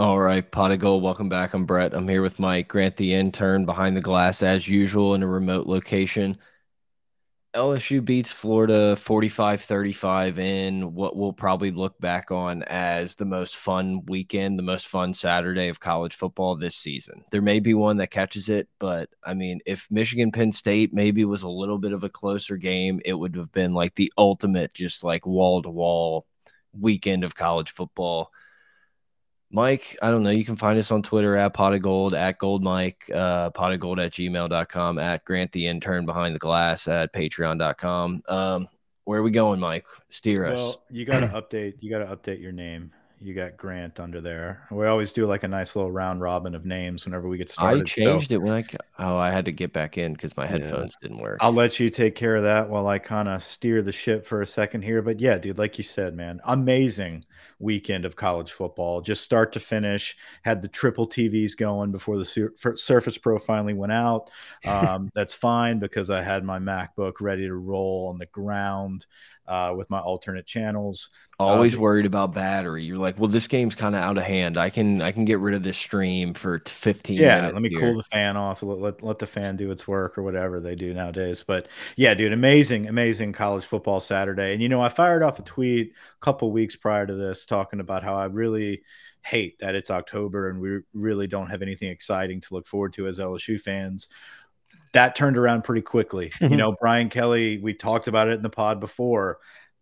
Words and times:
All 0.00 0.18
right, 0.18 0.50
pot 0.50 0.72
of 0.72 0.78
gold. 0.78 1.02
Welcome 1.02 1.28
back. 1.28 1.52
I'm 1.52 1.66
Brett. 1.66 1.92
I'm 1.92 2.08
here 2.08 2.22
with 2.22 2.38
Mike 2.38 2.68
Grant, 2.68 2.96
the 2.96 3.12
intern, 3.12 3.66
behind 3.66 3.94
the 3.94 4.00
glass 4.00 4.42
as 4.42 4.66
usual 4.66 5.14
in 5.14 5.22
a 5.22 5.26
remote 5.26 5.66
location. 5.66 6.38
LSU 7.52 8.02
beats 8.02 8.32
Florida 8.32 8.96
45 8.96 9.60
35 9.60 10.38
in 10.38 10.94
what 10.94 11.16
we'll 11.16 11.34
probably 11.34 11.70
look 11.70 12.00
back 12.00 12.30
on 12.30 12.62
as 12.62 13.14
the 13.14 13.26
most 13.26 13.56
fun 13.56 14.02
weekend, 14.06 14.58
the 14.58 14.62
most 14.62 14.88
fun 14.88 15.12
Saturday 15.12 15.68
of 15.68 15.80
college 15.80 16.14
football 16.14 16.56
this 16.56 16.76
season. 16.76 17.22
There 17.30 17.42
may 17.42 17.60
be 17.60 17.74
one 17.74 17.98
that 17.98 18.10
catches 18.10 18.48
it, 18.48 18.70
but 18.78 19.10
I 19.22 19.34
mean, 19.34 19.60
if 19.66 19.86
Michigan 19.90 20.32
Penn 20.32 20.50
State 20.50 20.94
maybe 20.94 21.26
was 21.26 21.42
a 21.42 21.48
little 21.50 21.76
bit 21.76 21.92
of 21.92 22.04
a 22.04 22.08
closer 22.08 22.56
game, 22.56 23.02
it 23.04 23.12
would 23.12 23.36
have 23.36 23.52
been 23.52 23.74
like 23.74 23.94
the 23.96 24.10
ultimate, 24.16 24.72
just 24.72 25.04
like 25.04 25.26
wall 25.26 25.60
to 25.60 25.68
wall 25.68 26.24
weekend 26.72 27.22
of 27.22 27.34
college 27.34 27.72
football. 27.72 28.32
Mike, 29.52 29.96
I 30.00 30.10
don't 30.10 30.22
know. 30.22 30.30
You 30.30 30.44
can 30.44 30.56
find 30.56 30.78
us 30.78 30.92
on 30.92 31.02
Twitter 31.02 31.36
at 31.36 31.54
pot 31.54 31.74
of 31.74 31.82
gold, 31.82 32.14
at 32.14 32.38
gold 32.38 32.62
Mike, 32.62 33.10
uh, 33.12 33.50
pot 33.50 33.72
of 33.72 33.80
gold 33.80 33.98
at 33.98 34.12
gmail.com, 34.12 34.98
at 34.98 35.24
Grant 35.24 35.50
the 35.52 35.66
intern 35.66 36.06
behind 36.06 36.34
the 36.34 36.38
glass 36.38 36.86
at 36.86 37.12
patreon.com. 37.12 38.22
Um, 38.28 38.68
where 39.04 39.18
are 39.18 39.22
we 39.24 39.32
going, 39.32 39.58
Mike? 39.58 39.86
Steer 40.08 40.46
us. 40.46 40.56
Well, 40.56 40.82
you 40.90 41.04
got 41.04 41.20
to 41.20 41.26
update. 41.26 41.74
You 41.80 41.90
got 41.90 41.98
to 41.98 42.16
update 42.16 42.40
your 42.40 42.52
name 42.52 42.92
you 43.22 43.34
got 43.34 43.56
Grant 43.58 44.00
under 44.00 44.20
there. 44.20 44.66
We 44.70 44.86
always 44.86 45.12
do 45.12 45.26
like 45.26 45.42
a 45.42 45.48
nice 45.48 45.76
little 45.76 45.92
round 45.92 46.22
robin 46.22 46.54
of 46.54 46.64
names 46.64 47.04
whenever 47.04 47.28
we 47.28 47.36
get 47.36 47.50
started. 47.50 47.82
I 47.82 47.84
changed 47.84 48.30
so, 48.30 48.34
it 48.34 48.42
when 48.42 48.54
I 48.54 48.64
oh 48.98 49.18
I 49.18 49.30
had 49.30 49.44
to 49.44 49.52
get 49.52 49.74
back 49.74 49.98
in 49.98 50.14
because 50.14 50.36
my 50.38 50.46
headphones 50.46 50.96
yeah. 51.00 51.08
didn't 51.08 51.22
work. 51.22 51.36
I'll 51.40 51.52
let 51.52 51.78
you 51.78 51.90
take 51.90 52.14
care 52.14 52.36
of 52.36 52.44
that 52.44 52.70
while 52.70 52.86
I 52.86 52.98
kind 52.98 53.28
of 53.28 53.44
steer 53.44 53.82
the 53.82 53.92
ship 53.92 54.24
for 54.24 54.40
a 54.40 54.46
second 54.46 54.82
here. 54.82 55.02
But 55.02 55.20
yeah, 55.20 55.36
dude, 55.36 55.58
like 55.58 55.76
you 55.76 55.84
said, 55.84 56.16
man, 56.16 56.40
amazing 56.44 57.24
weekend 57.58 58.06
of 58.06 58.16
college 58.16 58.52
football, 58.52 59.02
just 59.02 59.22
start 59.22 59.52
to 59.52 59.60
finish. 59.60 60.16
Had 60.42 60.62
the 60.62 60.68
triple 60.68 61.06
TVs 61.06 61.54
going 61.54 61.92
before 61.92 62.16
the 62.16 62.24
Sur 62.24 62.54
Surface 62.74 63.18
Pro 63.18 63.38
finally 63.38 63.74
went 63.74 63.92
out. 63.92 64.30
Um, 64.70 65.10
that's 65.14 65.34
fine 65.34 65.78
because 65.78 66.10
I 66.10 66.22
had 66.22 66.44
my 66.44 66.58
MacBook 66.58 67.14
ready 67.20 67.46
to 67.46 67.54
roll 67.54 68.08
on 68.08 68.18
the 68.18 68.26
ground 68.26 69.04
uh, 69.50 69.74
with 69.76 69.90
my 69.90 69.98
alternate 69.98 70.46
channels. 70.46 71.10
Always 71.40 71.74
uh, 71.74 71.80
worried 71.80 72.06
about 72.06 72.32
battery. 72.32 72.84
You're 72.84 72.98
like, 72.98 73.18
well, 73.18 73.28
this 73.28 73.48
game's 73.48 73.74
kind 73.74 73.96
of 73.96 74.00
out 74.00 74.16
of 74.16 74.22
hand. 74.22 74.56
I 74.56 74.70
can 74.70 75.02
I 75.02 75.10
can 75.10 75.24
get 75.24 75.40
rid 75.40 75.56
of 75.56 75.64
this 75.64 75.76
stream 75.76 76.34
for 76.34 76.62
15 76.64 77.16
yeah, 77.16 77.50
let 77.52 77.60
me 77.60 77.68
here. 77.68 77.80
cool 77.80 77.96
the 77.96 78.04
fan 78.04 78.36
off. 78.36 78.62
Let, 78.62 78.78
let, 78.78 79.02
let 79.02 79.18
the 79.18 79.26
fan 79.26 79.56
do 79.56 79.72
its 79.72 79.88
work 79.88 80.16
or 80.16 80.22
whatever 80.22 80.60
they 80.60 80.76
do 80.76 80.94
nowadays. 80.94 81.42
But 81.44 81.66
yeah, 81.96 82.14
dude, 82.14 82.32
amazing, 82.32 82.86
amazing 82.86 83.32
college 83.32 83.64
football 83.64 83.98
Saturday. 83.98 84.52
And 84.52 84.62
you 84.62 84.68
know, 84.68 84.80
I 84.80 84.88
fired 84.88 85.24
off 85.24 85.40
a 85.40 85.42
tweet 85.42 85.90
a 85.90 86.24
couple 86.24 86.52
weeks 86.52 86.76
prior 86.76 87.06
to 87.06 87.14
this 87.14 87.44
talking 87.44 87.80
about 87.80 88.04
how 88.04 88.14
I 88.14 88.26
really 88.26 88.82
hate 89.22 89.58
that 89.58 89.74
it's 89.74 89.90
October 89.90 90.48
and 90.48 90.60
we 90.60 90.78
really 90.94 91.26
don't 91.26 91.50
have 91.50 91.60
anything 91.60 91.90
exciting 91.90 92.40
to 92.40 92.54
look 92.54 92.66
forward 92.66 92.92
to 92.94 93.06
as 93.06 93.18
LSU 93.18 93.60
fans 93.60 94.08
that 94.92 95.14
turned 95.14 95.38
around 95.38 95.62
pretty 95.62 95.82
quickly. 95.82 96.26
you 96.40 96.48
mm-hmm. 96.48 96.56
know, 96.56 96.76
Brian 96.80 97.08
Kelly, 97.08 97.58
we 97.58 97.74
talked 97.74 98.08
about 98.08 98.28
it 98.28 98.34
in 98.34 98.42
the 98.42 98.50
pod 98.50 98.80
before. 98.80 99.38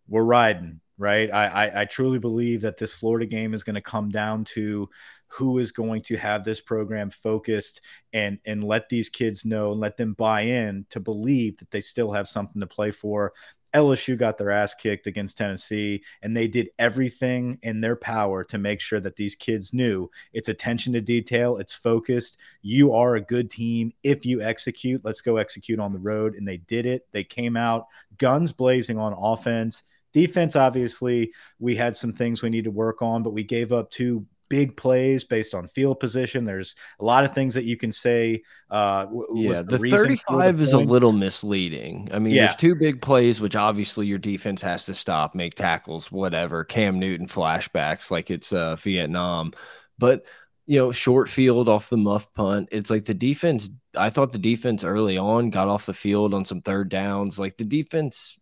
We're 0.07 0.23
riding, 0.23 0.81
right? 0.97 1.31
I, 1.31 1.45
I, 1.45 1.81
I 1.81 1.85
truly 1.85 2.19
believe 2.19 2.61
that 2.61 2.77
this 2.77 2.93
Florida 2.93 3.25
game 3.25 3.53
is 3.53 3.63
going 3.63 3.75
to 3.75 3.81
come 3.81 4.09
down 4.09 4.43
to 4.45 4.89
who 5.29 5.59
is 5.59 5.71
going 5.71 6.01
to 6.01 6.17
have 6.17 6.43
this 6.43 6.59
program 6.59 7.09
focused 7.11 7.81
and 8.13 8.39
and 8.47 8.63
let 8.63 8.89
these 8.89 9.09
kids 9.09 9.45
know 9.45 9.71
and 9.71 9.79
let 9.79 9.95
them 9.95 10.13
buy 10.13 10.41
in 10.41 10.85
to 10.89 10.99
believe 10.99 11.57
that 11.57 11.69
they 11.69 11.79
still 11.79 12.11
have 12.11 12.27
something 12.27 12.59
to 12.59 12.67
play 12.67 12.89
for 12.89 13.33
LSU 13.73 14.17
got 14.17 14.37
their 14.37 14.51
ass 14.51 14.73
kicked 14.73 15.07
against 15.07 15.37
Tennessee, 15.37 16.03
and 16.21 16.35
they 16.35 16.47
did 16.47 16.69
everything 16.79 17.59
in 17.61 17.81
their 17.81 17.95
power 17.95 18.43
to 18.45 18.57
make 18.57 18.81
sure 18.81 18.99
that 18.99 19.15
these 19.15 19.35
kids 19.35 19.73
knew 19.73 20.09
it's 20.33 20.49
attention 20.49 20.93
to 20.93 21.01
detail, 21.01 21.57
it's 21.57 21.73
focused. 21.73 22.37
You 22.61 22.93
are 22.93 23.15
a 23.15 23.21
good 23.21 23.49
team 23.49 23.91
if 24.03 24.25
you 24.25 24.41
execute. 24.41 25.03
Let's 25.03 25.21
go 25.21 25.37
execute 25.37 25.79
on 25.79 25.93
the 25.93 25.99
road. 25.99 26.35
And 26.35 26.47
they 26.47 26.57
did 26.57 26.85
it. 26.85 27.07
They 27.11 27.23
came 27.23 27.55
out 27.55 27.87
guns 28.17 28.51
blazing 28.51 28.97
on 28.97 29.13
offense. 29.13 29.83
Defense, 30.11 30.55
obviously, 30.55 31.31
we 31.59 31.75
had 31.75 31.95
some 31.95 32.13
things 32.13 32.41
we 32.41 32.49
need 32.49 32.63
to 32.63 32.71
work 32.71 33.01
on, 33.01 33.21
but 33.21 33.33
we 33.33 33.43
gave 33.43 33.71
up 33.71 33.91
two 33.91 34.25
big 34.49 34.75
plays 34.75 35.23
based 35.23 35.53
on 35.53 35.67
field 35.67 35.99
position. 35.99 36.43
There's 36.43 36.75
a 36.99 37.05
lot 37.05 37.23
of 37.23 37.33
things 37.33 37.53
that 37.53 37.65
you 37.65 37.77
can 37.77 37.91
say. 37.91 38.41
Uh, 38.69 39.05
yeah, 39.33 39.61
the, 39.61 39.77
the 39.77 39.89
35 39.89 40.57
the 40.57 40.63
is 40.63 40.73
a 40.73 40.79
little 40.79 41.13
misleading. 41.13 42.09
I 42.11 42.19
mean, 42.19 42.35
yeah. 42.35 42.47
there's 42.47 42.57
two 42.57 42.75
big 42.75 43.01
plays, 43.01 43.39
which 43.39 43.55
obviously 43.55 44.07
your 44.07 44.17
defense 44.17 44.61
has 44.61 44.85
to 44.85 44.93
stop, 44.93 45.35
make 45.35 45.55
tackles, 45.55 46.11
whatever. 46.11 46.63
Cam 46.63 46.99
Newton 46.99 47.27
flashbacks 47.27 48.11
like 48.11 48.29
it's 48.29 48.51
uh, 48.51 48.75
Vietnam, 48.77 49.53
but 49.97 50.25
you 50.65 50.77
know, 50.77 50.91
short 50.91 51.27
field 51.27 51.67
off 51.67 51.89
the 51.89 51.97
muff 51.97 52.31
punt. 52.33 52.69
It's 52.71 52.91
like 52.91 53.05
the 53.05 53.13
defense. 53.15 53.71
I 53.95 54.11
thought 54.11 54.31
the 54.31 54.37
defense 54.37 54.83
early 54.83 55.17
on 55.17 55.49
got 55.49 55.67
off 55.67 55.87
the 55.87 55.95
field 55.95 56.33
on 56.33 56.45
some 56.45 56.61
third 56.61 56.89
downs. 56.89 57.39
Like 57.39 57.57
the 57.57 57.65
defense 57.65 58.37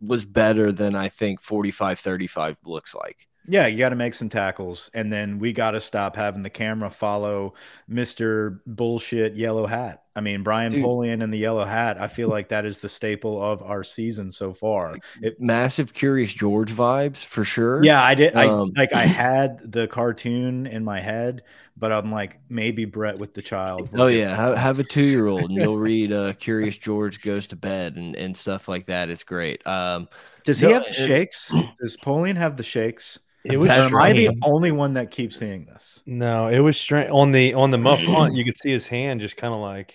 was 0.00 0.24
better 0.24 0.72
than 0.72 0.96
I 0.96 1.08
think 1.08 1.40
45 1.40 2.00
35 2.00 2.56
looks 2.64 2.96
like. 2.96 3.28
Yeah, 3.48 3.66
you 3.66 3.78
got 3.78 3.88
to 3.90 3.96
make 3.96 4.14
some 4.14 4.28
tackles, 4.28 4.90
and 4.94 5.10
then 5.10 5.38
we 5.38 5.52
got 5.52 5.72
to 5.72 5.80
stop 5.80 6.16
having 6.16 6.42
the 6.42 6.50
camera 6.50 6.90
follow 6.90 7.54
Mister 7.88 8.62
Bullshit 8.66 9.34
Yellow 9.34 9.66
Hat. 9.66 10.04
I 10.18 10.20
mean, 10.20 10.42
Brian 10.42 10.72
Dude. 10.72 10.84
Polian 10.84 11.22
and 11.22 11.32
the 11.32 11.38
yellow 11.38 11.64
hat. 11.64 12.00
I 12.00 12.08
feel 12.08 12.28
like 12.28 12.48
that 12.48 12.66
is 12.66 12.80
the 12.80 12.88
staple 12.88 13.40
of 13.40 13.62
our 13.62 13.84
season 13.84 14.32
so 14.32 14.52
far. 14.52 14.96
It, 15.22 15.40
Massive 15.40 15.94
Curious 15.94 16.34
George 16.34 16.74
vibes 16.74 17.24
for 17.24 17.44
sure. 17.44 17.84
Yeah, 17.84 18.02
I 18.02 18.16
did. 18.16 18.34
Um, 18.34 18.72
I 18.76 18.80
like. 18.80 18.92
I 18.92 19.06
had 19.06 19.70
the 19.70 19.86
cartoon 19.86 20.66
in 20.66 20.82
my 20.82 21.00
head, 21.00 21.44
but 21.76 21.92
I'm 21.92 22.10
like 22.10 22.40
maybe 22.48 22.84
Brett 22.84 23.20
with 23.20 23.32
the 23.32 23.42
child. 23.42 23.90
Oh 23.94 24.08
yeah, 24.08 24.34
have, 24.34 24.56
have, 24.56 24.80
a 24.80 24.84
two 24.84 25.04
year 25.04 25.28
old 25.28 25.42
and 25.42 25.52
you'll 25.52 25.78
read 25.78 26.12
uh, 26.12 26.32
Curious 26.32 26.76
George 26.76 27.22
goes 27.22 27.46
to 27.46 27.56
bed 27.56 27.94
and 27.94 28.16
and 28.16 28.36
stuff 28.36 28.66
like 28.66 28.86
that. 28.86 29.10
It's 29.10 29.22
great. 29.22 29.64
Um, 29.68 30.08
Does 30.42 30.58
he 30.58 30.72
have 30.72 30.84
the 30.84 30.92
shakes? 30.92 31.52
Does 31.80 31.96
Polian 31.96 32.36
have 32.36 32.56
the 32.56 32.64
shakes? 32.64 33.20
It 33.44 33.56
was. 33.56 33.70
Am 33.70 33.94
I 33.96 34.12
the 34.12 34.30
only 34.42 34.72
one 34.72 34.94
that 34.94 35.10
keeps 35.10 35.38
seeing 35.38 35.64
this? 35.64 36.02
No, 36.06 36.48
it 36.48 36.58
was 36.58 36.78
strange. 36.78 37.10
On 37.10 37.30
the 37.30 37.54
on 37.54 37.70
the 37.70 37.78
muff 37.78 38.00
hunt, 38.06 38.34
you 38.34 38.44
could 38.44 38.56
see 38.56 38.70
his 38.70 38.86
hand 38.86 39.20
just 39.20 39.36
kind 39.36 39.54
of 39.54 39.60
like. 39.60 39.94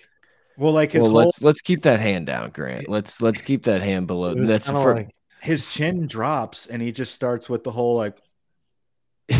Well, 0.57 0.71
like 0.71 0.91
his 0.91 1.01
well, 1.01 1.11
whole, 1.11 1.19
let's 1.21 1.41
let's 1.41 1.61
keep 1.61 1.83
that 1.83 1.99
hand 1.99 2.27
down, 2.27 2.51
Grant. 2.51 2.87
Let's 2.87 3.21
let's 3.21 3.41
keep 3.41 3.63
that 3.63 3.81
hand 3.81 4.07
below. 4.07 4.35
That's 4.35 4.69
for 4.69 4.95
like, 4.95 5.15
his 5.41 5.67
chin 5.67 6.05
drops, 6.07 6.67
and 6.67 6.81
he 6.81 6.91
just 6.91 7.13
starts 7.13 7.49
with 7.49 7.63
the 7.63 7.71
whole 7.71 7.97
like. 7.97 8.19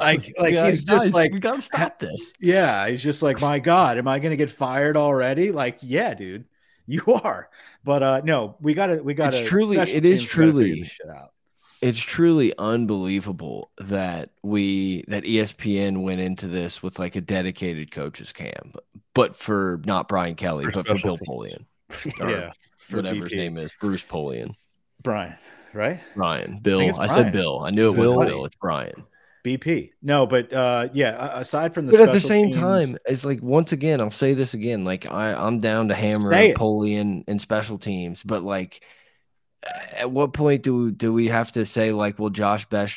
like 0.00 0.32
like 0.38 0.54
yeah, 0.54 0.66
he's 0.66 0.82
guys, 0.82 1.02
just 1.02 1.14
like 1.14 1.32
we 1.32 1.40
gotta 1.40 1.60
stop 1.60 1.98
this. 1.98 2.32
Yeah, 2.40 2.88
he's 2.88 3.02
just 3.02 3.22
like, 3.22 3.40
my 3.40 3.58
God, 3.58 3.98
am 3.98 4.08
I 4.08 4.18
gonna 4.18 4.36
get 4.36 4.50
fired 4.50 4.96
already? 4.96 5.50
Like, 5.50 5.78
yeah, 5.82 6.14
dude, 6.14 6.46
you 6.86 7.02
are. 7.24 7.50
But 7.84 8.02
uh 8.02 8.20
no, 8.24 8.56
we 8.60 8.72
gotta 8.72 9.02
we 9.02 9.14
gotta. 9.14 9.38
It's 9.38 9.48
truly, 9.48 9.78
it 9.78 10.06
is 10.06 10.24
truly. 10.24 10.84
Shit 10.84 11.08
out 11.10 11.32
it's 11.82 11.98
truly 11.98 12.52
unbelievable 12.58 13.70
that 13.78 14.30
we 14.42 15.04
that 15.08 15.24
ESPN 15.24 16.02
went 16.02 16.20
into 16.20 16.48
this 16.48 16.82
with 16.82 16.98
like 16.98 17.16
a 17.16 17.20
dedicated 17.20 17.90
coaches 17.90 18.32
camp, 18.32 18.76
but 19.14 19.36
for 19.36 19.80
not 19.84 20.08
Brian 20.08 20.34
Kelly, 20.34 20.64
for 20.66 20.82
but 20.82 20.86
for 20.86 21.02
Bill 21.02 21.18
Polian. 21.18 21.64
yeah, 22.20 22.52
whatever 22.90 23.20
BP. 23.20 23.22
his 23.24 23.32
name 23.32 23.58
is, 23.58 23.72
Bruce 23.80 24.02
Polian. 24.02 24.54
Brian, 25.02 25.36
right? 25.72 26.00
Brian, 26.14 26.58
Bill. 26.58 26.80
I, 26.80 27.04
I 27.04 27.06
said 27.06 27.32
Bill. 27.32 27.60
I 27.60 27.70
knew 27.70 27.86
it 27.86 27.96
was 27.96 28.12
Bill. 28.12 28.44
It's 28.44 28.56
Brian. 28.56 29.04
BP. 29.44 29.92
No, 30.02 30.26
but 30.26 30.52
uh, 30.52 30.88
yeah. 30.92 31.38
Aside 31.38 31.72
from 31.72 31.86
the, 31.86 31.92
but 31.92 32.08
at 32.08 32.12
the 32.12 32.20
same 32.20 32.46
teams, 32.46 32.56
time, 32.56 32.98
it's 33.04 33.24
like 33.24 33.40
once 33.42 33.70
again, 33.70 34.00
I'll 34.00 34.10
say 34.10 34.34
this 34.34 34.54
again. 34.54 34.84
Like 34.84 35.10
I, 35.10 35.34
I'm 35.34 35.60
down 35.60 35.88
to 35.88 35.94
hammer 35.94 36.32
Polian 36.32 37.22
and 37.28 37.40
special 37.40 37.78
teams, 37.78 38.22
but 38.24 38.42
like 38.42 38.82
at 39.92 40.10
what 40.10 40.32
point 40.32 40.62
do 40.62 40.90
do 40.90 41.12
we 41.12 41.26
have 41.28 41.52
to 41.52 41.64
say 41.64 41.92
like, 41.92 42.18
well, 42.18 42.30
Josh 42.30 42.68
Bech, 42.68 42.90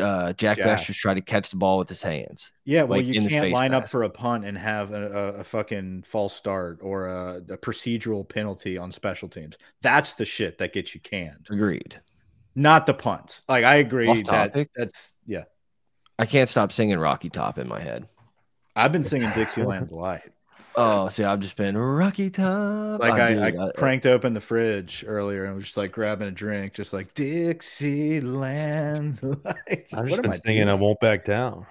uh, 0.00 0.32
Jack, 0.32 0.58
Jack. 0.58 0.58
Bech 0.58 0.86
just 0.86 1.00
try 1.00 1.14
to 1.14 1.20
catch 1.20 1.50
the 1.50 1.56
ball 1.56 1.78
with 1.78 1.88
his 1.88 2.02
hands? 2.02 2.52
Yeah, 2.64 2.82
well, 2.82 3.00
like, 3.00 3.06
you 3.06 3.28
can't 3.28 3.52
line 3.52 3.74
up 3.74 3.88
for 3.88 4.02
a 4.02 4.10
punt 4.10 4.44
and 4.44 4.56
have 4.58 4.92
a, 4.92 5.06
a, 5.06 5.26
a 5.40 5.44
fucking 5.44 6.02
false 6.02 6.34
start 6.34 6.80
or 6.82 7.06
a, 7.06 7.36
a, 7.36 7.56
procedural 7.56 8.28
penalty 8.28 8.78
on 8.78 8.92
special 8.92 9.28
teams. 9.28 9.56
That's 9.82 10.14
the 10.14 10.24
shit 10.24 10.58
that 10.58 10.72
gets 10.72 10.94
you 10.94 11.00
canned. 11.00 11.46
Agreed. 11.50 12.00
Not 12.54 12.86
the 12.86 12.94
punts. 12.94 13.42
Like 13.48 13.64
I 13.64 13.76
agree 13.76 14.22
that 14.22 14.68
that's 14.74 15.16
yeah. 15.26 15.44
I 16.18 16.26
can't 16.26 16.50
stop 16.50 16.72
singing 16.72 16.98
Rocky 16.98 17.30
Top 17.30 17.58
in 17.58 17.66
my 17.68 17.80
head. 17.80 18.06
I've 18.76 18.92
been 18.92 19.02
singing 19.02 19.30
Dixieland 19.34 19.88
Delight. 19.88 20.30
Oh, 20.76 21.08
see, 21.08 21.24
I've 21.24 21.40
just 21.40 21.56
been 21.56 21.76
Rocky 21.76 22.30
Top. 22.30 23.00
Like 23.00 23.14
I, 23.14 23.48
I, 23.48 23.48
I, 23.48 23.72
cranked 23.72 24.06
open 24.06 24.34
the 24.34 24.40
fridge 24.40 25.04
earlier 25.06 25.44
and 25.44 25.56
was 25.56 25.64
just 25.64 25.76
like 25.76 25.92
grabbing 25.92 26.28
a 26.28 26.30
drink, 26.30 26.74
just 26.74 26.92
like 26.92 27.12
Dixieland. 27.14 29.20
I've 29.46 30.06
just 30.06 30.22
been 30.22 30.32
singing 30.32 30.66
doing? 30.66 30.68
"I 30.68 30.74
Won't 30.74 31.00
Back 31.00 31.24
Down." 31.24 31.66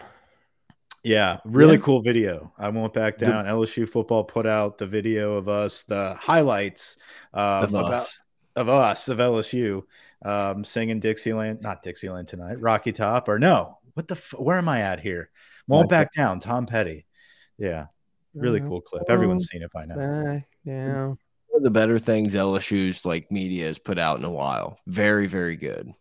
Yeah, 1.03 1.37
really 1.45 1.75
yeah. 1.75 1.81
cool 1.81 2.01
video. 2.01 2.51
I 2.57 2.69
won't 2.69 2.93
back 2.93 3.17
down. 3.17 3.45
The, 3.45 3.51
LSU 3.51 3.87
football 3.87 4.23
put 4.23 4.45
out 4.45 4.77
the 4.77 4.85
video 4.85 5.35
of 5.35 5.47
us, 5.47 5.83
the 5.83 6.15
highlights 6.15 6.97
um, 7.33 7.63
of 7.63 7.73
about 7.73 7.93
us. 7.93 8.19
of 8.55 8.69
us 8.69 9.07
of 9.07 9.17
LSU 9.19 9.83
um, 10.23 10.63
singing 10.63 10.99
Dixieland, 10.99 11.61
not 11.61 11.83
Dixieland 11.83 12.27
tonight, 12.27 12.59
Rocky 12.59 12.91
Top, 12.91 13.29
or 13.29 13.39
no, 13.39 13.79
what 13.93 14.09
the 14.09 14.15
where 14.37 14.57
am 14.57 14.67
I 14.67 14.81
at 14.81 14.99
here? 14.99 15.29
Won't 15.67 15.89
back 15.89 16.11
down. 16.11 16.39
Tom 16.39 16.65
Petty. 16.65 17.05
Yeah, 17.57 17.85
really 18.39 18.59
uh-huh. 18.59 18.69
cool 18.69 18.81
clip. 18.81 19.03
Everyone's 19.09 19.47
seen 19.47 19.61
it 19.61 19.71
by 19.71 19.85
now. 19.85 20.41
Yeah. 20.63 21.05
One 21.07 21.17
of 21.55 21.63
the 21.63 21.71
better 21.71 21.99
things 21.99 22.33
LSU's 22.33 23.05
like 23.05 23.31
media 23.31 23.65
has 23.65 23.79
put 23.79 23.97
out 23.97 24.19
in 24.19 24.25
a 24.25 24.31
while. 24.31 24.79
Very, 24.87 25.27
very 25.27 25.55
good. 25.55 25.93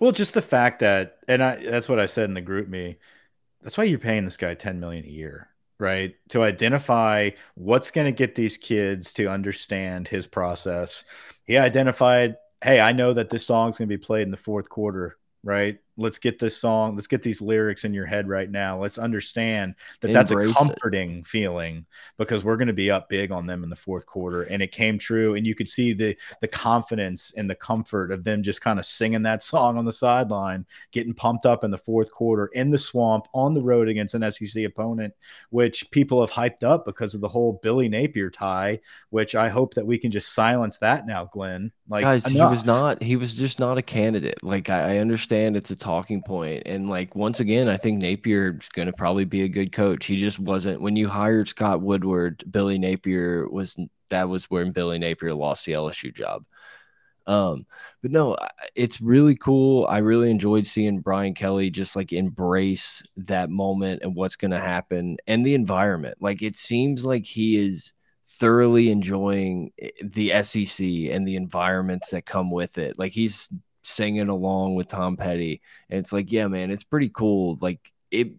Well, 0.00 0.12
just 0.12 0.34
the 0.34 0.42
fact 0.42 0.80
that, 0.80 1.18
and 1.26 1.42
I 1.42 1.56
that's 1.56 1.88
what 1.88 1.98
I 1.98 2.06
said 2.06 2.24
in 2.24 2.34
the 2.34 2.42
GroupMe. 2.42 2.96
That's 3.62 3.76
why 3.76 3.84
you're 3.84 3.98
paying 3.98 4.24
this 4.24 4.36
guy 4.36 4.54
10 4.54 4.78
million 4.78 5.04
a 5.04 5.08
year, 5.08 5.48
right? 5.80 6.14
To 6.28 6.42
identify 6.44 7.30
what's 7.54 7.90
going 7.90 8.06
to 8.06 8.12
get 8.12 8.36
these 8.36 8.56
kids 8.56 9.12
to 9.14 9.26
understand 9.26 10.06
his 10.06 10.28
process. 10.28 11.02
He 11.44 11.58
identified, 11.58 12.36
hey, 12.62 12.78
I 12.78 12.92
know 12.92 13.14
that 13.14 13.30
this 13.30 13.44
song's 13.44 13.76
going 13.76 13.88
to 13.88 13.98
be 13.98 14.02
played 14.02 14.22
in 14.22 14.30
the 14.30 14.36
fourth 14.36 14.68
quarter, 14.68 15.18
right? 15.42 15.80
Let's 15.98 16.18
get 16.18 16.38
this 16.38 16.56
song 16.56 16.94
let's 16.94 17.08
get 17.08 17.22
these 17.22 17.42
lyrics 17.42 17.84
in 17.84 17.92
your 17.92 18.06
head 18.06 18.28
right 18.28 18.50
now 18.50 18.80
let's 18.80 18.98
understand 18.98 19.74
that 20.00 20.12
that's 20.12 20.30
a 20.30 20.52
comforting 20.52 21.18
it. 21.18 21.26
feeling 21.26 21.84
because 22.16 22.44
we're 22.44 22.56
going 22.56 22.68
to 22.68 22.72
be 22.72 22.90
up 22.90 23.08
big 23.08 23.32
on 23.32 23.46
them 23.46 23.64
in 23.64 23.68
the 23.68 23.76
fourth 23.76 24.06
quarter 24.06 24.44
and 24.44 24.62
it 24.62 24.70
came 24.70 24.96
true 24.96 25.34
and 25.34 25.46
you 25.46 25.54
could 25.54 25.68
see 25.68 25.92
the 25.92 26.16
the 26.40 26.48
confidence 26.48 27.32
and 27.36 27.50
the 27.50 27.54
comfort 27.54 28.12
of 28.12 28.22
them 28.22 28.42
just 28.42 28.60
kind 28.60 28.78
of 28.78 28.86
singing 28.86 29.22
that 29.22 29.42
song 29.42 29.76
on 29.76 29.84
the 29.84 29.92
sideline 29.92 30.64
getting 30.92 31.12
pumped 31.12 31.44
up 31.44 31.64
in 31.64 31.70
the 31.70 31.78
fourth 31.78 32.10
quarter 32.12 32.48
in 32.54 32.70
the 32.70 32.78
swamp 32.78 33.26
on 33.34 33.52
the 33.52 33.62
road 33.62 33.88
against 33.88 34.14
an 34.14 34.30
SEC 34.30 34.64
opponent 34.64 35.12
which 35.50 35.90
people 35.90 36.20
have 36.20 36.30
hyped 36.30 36.62
up 36.62 36.86
because 36.86 37.14
of 37.14 37.20
the 37.20 37.28
whole 37.28 37.58
Billy 37.62 37.88
Napier 37.88 38.30
tie 38.30 38.78
which 39.10 39.34
I 39.34 39.48
hope 39.48 39.74
that 39.74 39.86
we 39.86 39.98
can 39.98 40.12
just 40.12 40.32
silence 40.32 40.78
that 40.78 41.06
now 41.06 41.24
Glenn 41.24 41.72
like 41.88 42.04
guys 42.04 42.26
enough. 42.26 42.50
he 42.50 42.54
was 42.54 42.64
not 42.64 43.02
he 43.02 43.16
was 43.16 43.34
just 43.34 43.58
not 43.58 43.78
a 43.78 43.82
candidate 43.82 44.42
like 44.44 44.70
I, 44.70 44.94
I 44.94 44.98
understand 44.98 45.56
it's 45.56 45.72
a 45.72 45.76
talking 45.88 46.22
point. 46.22 46.64
And 46.66 46.90
like 46.90 47.16
once 47.16 47.40
again, 47.40 47.66
I 47.66 47.78
think 47.78 48.02
Napier's 48.02 48.68
going 48.68 48.88
to 48.88 48.92
probably 48.92 49.24
be 49.24 49.42
a 49.44 49.48
good 49.48 49.72
coach. 49.72 50.04
He 50.04 50.18
just 50.18 50.38
wasn't 50.38 50.82
when 50.82 50.96
you 50.96 51.08
hired 51.08 51.48
Scott 51.48 51.80
Woodward. 51.80 52.44
Billy 52.50 52.78
Napier 52.78 53.48
was 53.48 53.74
that 54.10 54.28
was 54.28 54.44
when 54.50 54.72
Billy 54.72 54.98
Napier 54.98 55.34
lost 55.34 55.64
the 55.64 55.72
LSU 55.72 56.14
job. 56.14 56.44
Um, 57.26 57.64
but 58.02 58.10
no, 58.10 58.36
it's 58.74 59.00
really 59.00 59.34
cool. 59.34 59.86
I 59.86 59.98
really 59.98 60.30
enjoyed 60.30 60.66
seeing 60.66 61.00
Brian 61.00 61.32
Kelly 61.32 61.70
just 61.70 61.96
like 61.96 62.12
embrace 62.12 63.02
that 63.16 63.48
moment 63.48 64.02
and 64.02 64.14
what's 64.14 64.36
going 64.36 64.50
to 64.50 64.60
happen 64.60 65.16
and 65.26 65.44
the 65.44 65.54
environment. 65.54 66.18
Like 66.20 66.42
it 66.42 66.56
seems 66.56 67.06
like 67.06 67.24
he 67.24 67.56
is 67.56 67.94
thoroughly 68.26 68.90
enjoying 68.90 69.72
eh, 69.80 69.88
the 70.02 70.42
SEC 70.42 70.86
and 70.86 71.26
the 71.26 71.36
environments 71.36 72.10
that 72.10 72.26
come 72.26 72.50
with 72.50 72.76
it. 72.76 72.98
Like 72.98 73.12
he's 73.12 73.48
singing 73.88 74.28
along 74.28 74.74
with 74.74 74.88
Tom 74.88 75.16
Petty. 75.16 75.60
And 75.90 75.98
it's 75.98 76.12
like, 76.12 76.30
yeah, 76.30 76.46
man, 76.48 76.70
it's 76.70 76.84
pretty 76.84 77.08
cool. 77.08 77.58
Like 77.60 77.92
it 78.10 78.32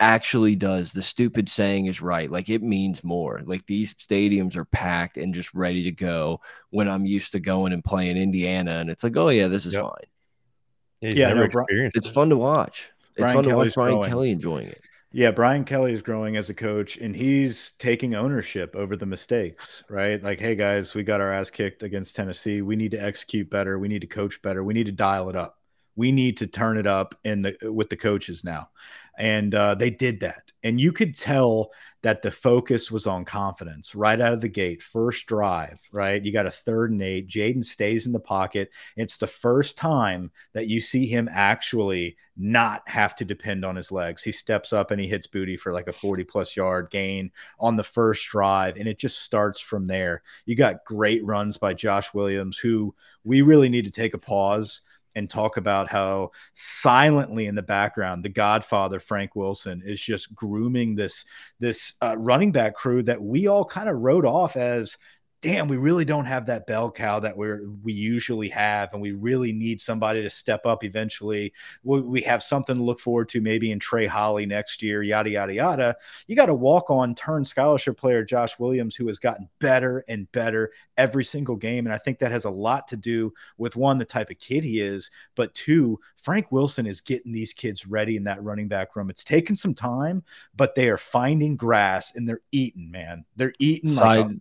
actually 0.00 0.56
does. 0.56 0.92
The 0.92 1.02
stupid 1.02 1.48
saying 1.48 1.86
is 1.86 2.00
right. 2.00 2.30
Like 2.30 2.48
it 2.48 2.62
means 2.62 3.04
more. 3.04 3.40
Like 3.44 3.66
these 3.66 3.94
stadiums 3.94 4.56
are 4.56 4.64
packed 4.64 5.16
and 5.16 5.34
just 5.34 5.52
ready 5.54 5.84
to 5.84 5.92
go 5.92 6.40
when 6.70 6.88
I'm 6.88 7.04
used 7.04 7.32
to 7.32 7.40
going 7.40 7.72
and 7.72 7.84
playing 7.84 8.16
Indiana. 8.16 8.78
And 8.78 8.90
it's 8.90 9.04
like, 9.04 9.16
oh 9.16 9.28
yeah, 9.28 9.48
this 9.48 9.66
is 9.66 9.74
yep. 9.74 9.82
fine. 9.82 11.12
Yeah, 11.14 11.32
no, 11.32 11.48
it's 11.68 12.08
fun 12.08 12.28
to 12.28 12.36
watch. 12.36 12.90
It's 13.10 13.18
Brian 13.18 13.34
fun 13.34 13.44
to 13.44 13.56
watch 13.56 13.74
Brian 13.74 13.94
growing. 13.94 14.08
Kelly 14.08 14.30
enjoying 14.30 14.68
it. 14.68 14.80
Yeah, 15.14 15.30
Brian 15.30 15.64
Kelly 15.64 15.92
is 15.92 16.00
growing 16.00 16.36
as 16.36 16.48
a 16.48 16.54
coach 16.54 16.96
and 16.96 17.14
he's 17.14 17.72
taking 17.72 18.14
ownership 18.14 18.74
over 18.74 18.96
the 18.96 19.04
mistakes, 19.04 19.84
right? 19.90 20.22
Like, 20.22 20.40
hey 20.40 20.54
guys, 20.54 20.94
we 20.94 21.02
got 21.02 21.20
our 21.20 21.30
ass 21.30 21.50
kicked 21.50 21.82
against 21.82 22.16
Tennessee. 22.16 22.62
We 22.62 22.76
need 22.76 22.92
to 22.92 22.96
execute 22.96 23.50
better. 23.50 23.78
We 23.78 23.88
need 23.88 24.00
to 24.00 24.06
coach 24.06 24.40
better. 24.40 24.64
We 24.64 24.72
need 24.72 24.86
to 24.86 24.92
dial 24.92 25.28
it 25.28 25.36
up. 25.36 25.58
We 25.96 26.12
need 26.12 26.38
to 26.38 26.46
turn 26.46 26.78
it 26.78 26.86
up 26.86 27.14
in 27.24 27.42
the 27.42 27.56
with 27.70 27.90
the 27.90 27.96
coaches 27.98 28.42
now 28.42 28.70
and 29.18 29.54
uh, 29.54 29.74
they 29.74 29.90
did 29.90 30.20
that. 30.20 30.52
And 30.62 30.80
you 30.80 30.92
could 30.92 31.16
tell 31.16 31.70
that 32.02 32.22
the 32.22 32.30
focus 32.30 32.90
was 32.90 33.06
on 33.06 33.24
confidence 33.24 33.94
right 33.94 34.20
out 34.20 34.32
of 34.32 34.40
the 34.40 34.48
gate. 34.48 34.82
First 34.82 35.26
drive, 35.26 35.80
right? 35.92 36.24
You 36.24 36.32
got 36.32 36.46
a 36.46 36.50
third 36.50 36.90
and 36.90 37.02
eight. 37.02 37.28
Jayden 37.28 37.64
stays 37.64 38.06
in 38.06 38.12
the 38.12 38.20
pocket. 38.20 38.70
It's 38.96 39.16
the 39.16 39.26
first 39.26 39.76
time 39.76 40.30
that 40.52 40.66
you 40.66 40.80
see 40.80 41.06
him 41.06 41.28
actually 41.30 42.16
not 42.36 42.82
have 42.88 43.14
to 43.16 43.24
depend 43.24 43.64
on 43.64 43.76
his 43.76 43.92
legs. 43.92 44.22
He 44.22 44.32
steps 44.32 44.72
up 44.72 44.90
and 44.90 45.00
he 45.00 45.06
hits 45.06 45.26
Boutte 45.26 45.60
for 45.60 45.72
like 45.72 45.86
a 45.86 45.92
40 45.92 46.24
plus 46.24 46.56
yard 46.56 46.88
gain 46.90 47.30
on 47.60 47.76
the 47.76 47.84
first 47.84 48.26
drive. 48.28 48.76
And 48.76 48.88
it 48.88 48.98
just 48.98 49.20
starts 49.20 49.60
from 49.60 49.86
there. 49.86 50.22
You 50.44 50.56
got 50.56 50.84
great 50.84 51.24
runs 51.24 51.56
by 51.56 51.74
Josh 51.74 52.12
Williams, 52.14 52.58
who 52.58 52.94
we 53.24 53.42
really 53.42 53.68
need 53.68 53.84
to 53.84 53.90
take 53.90 54.14
a 54.14 54.18
pause 54.18 54.82
and 55.14 55.28
talk 55.28 55.56
about 55.56 55.88
how 55.88 56.30
silently 56.54 57.46
in 57.46 57.54
the 57.54 57.62
background 57.62 58.24
the 58.24 58.28
godfather 58.28 58.98
frank 58.98 59.34
wilson 59.36 59.82
is 59.84 60.00
just 60.00 60.34
grooming 60.34 60.94
this 60.94 61.24
this 61.60 61.94
uh, 62.02 62.16
running 62.18 62.52
back 62.52 62.74
crew 62.74 63.02
that 63.02 63.22
we 63.22 63.46
all 63.46 63.64
kind 63.64 63.88
of 63.88 63.98
wrote 63.98 64.24
off 64.24 64.56
as 64.56 64.96
damn, 65.42 65.66
we 65.66 65.76
really 65.76 66.04
don't 66.04 66.24
have 66.24 66.46
that 66.46 66.68
bell 66.68 66.88
cow 66.90 67.18
that 67.18 67.36
we're 67.36 67.68
we 67.82 67.92
usually 67.92 68.48
have, 68.48 68.92
and 68.92 69.02
we 69.02 69.10
really 69.10 69.52
need 69.52 69.80
somebody 69.80 70.22
to 70.22 70.30
step 70.30 70.64
up 70.64 70.84
eventually. 70.84 71.52
We, 71.82 72.00
we 72.00 72.20
have 72.22 72.42
something 72.42 72.76
to 72.76 72.82
look 72.82 73.00
forward 73.00 73.28
to 73.30 73.40
maybe 73.40 73.72
in 73.72 73.80
Trey 73.80 74.06
Holly 74.06 74.46
next 74.46 74.82
year, 74.82 75.02
yada 75.02 75.30
yada 75.30 75.52
yada. 75.52 75.96
You 76.28 76.36
got 76.36 76.46
to 76.46 76.54
walk 76.54 76.90
on 76.90 77.16
turn 77.16 77.44
scholarship 77.44 77.98
player 77.98 78.24
Josh 78.24 78.58
Williams, 78.58 78.94
who 78.94 79.08
has 79.08 79.18
gotten 79.18 79.48
better 79.58 80.04
and 80.08 80.30
better 80.30 80.70
every 80.96 81.24
single 81.24 81.56
game, 81.56 81.86
and 81.86 81.92
I 81.92 81.98
think 81.98 82.20
that 82.20 82.30
has 82.30 82.44
a 82.44 82.50
lot 82.50 82.86
to 82.88 82.96
do 82.96 83.32
with 83.58 83.74
one 83.74 83.98
the 83.98 84.04
type 84.04 84.30
of 84.30 84.38
kid 84.38 84.62
he 84.62 84.80
is, 84.80 85.10
but 85.34 85.52
two, 85.54 85.98
Frank 86.16 86.52
Wilson 86.52 86.86
is 86.86 87.00
getting 87.00 87.32
these 87.32 87.52
kids 87.52 87.84
ready 87.84 88.16
in 88.16 88.24
that 88.24 88.42
running 88.42 88.68
back 88.68 88.94
room. 88.94 89.10
It's 89.10 89.24
taken 89.24 89.56
some 89.56 89.74
time, 89.74 90.22
but 90.54 90.76
they 90.76 90.88
are 90.88 90.98
finding 90.98 91.56
grass 91.56 92.14
and 92.14 92.28
they're 92.28 92.42
eating, 92.52 92.90
man. 92.90 93.24
They're 93.34 93.54
eating 93.58 93.90
Side, 93.90 94.26
like 94.28 94.36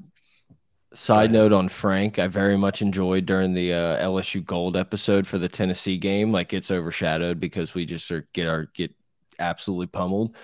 Side 0.94 1.32
note 1.32 1.54
on 1.54 1.70
Frank, 1.70 2.20
I 2.20 2.28
very 2.28 2.58
much 2.58 2.82
enjoyed 2.82 3.26
during 3.26 3.54
the 3.54 3.74
uh, 3.74 4.06
LSU 4.06 4.44
Gold 4.44 4.76
episode 4.76 5.26
for 5.26 5.38
the 5.38 5.48
Tennessee 5.48 5.98
game. 5.98 6.32
Like 6.34 6.54
it's 6.54 6.70
overshadowed 6.70 7.40
because 7.40 7.74
we 7.74 7.86
just 7.86 8.12
are, 8.12 8.28
get 8.34 8.48
our 8.48 8.66
get 8.74 8.94
absolutely 9.40 9.88
pummeled. 9.88 10.36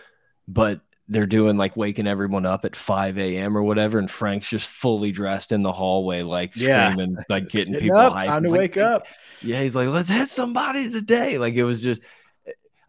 But 0.47 0.79
they're 1.09 1.25
doing 1.25 1.57
like 1.57 1.75
waking 1.77 2.07
everyone 2.07 2.45
up 2.45 2.65
at 2.65 2.75
5 2.75 3.17
a.m. 3.17 3.57
or 3.57 3.63
whatever, 3.63 3.99
and 3.99 4.09
Frank's 4.09 4.49
just 4.49 4.69
fully 4.69 5.11
dressed 5.11 5.51
in 5.51 5.63
the 5.63 5.71
hallway, 5.71 6.21
like 6.21 6.55
yeah. 6.55 6.91
screaming, 6.91 7.17
like 7.29 7.47
getting, 7.49 7.73
getting 7.73 7.87
people 7.87 7.99
up, 7.99 8.13
hyped. 8.13 8.25
Time 8.25 8.43
to 8.43 8.49
like, 8.49 8.59
wake 8.59 8.77
up. 8.77 9.07
Yeah, 9.41 9.61
he's 9.61 9.75
like, 9.75 9.87
let's 9.87 10.09
hit 10.09 10.29
somebody 10.29 10.89
today. 10.89 11.37
Like 11.37 11.55
it 11.55 11.63
was 11.63 11.81
just 11.81 12.01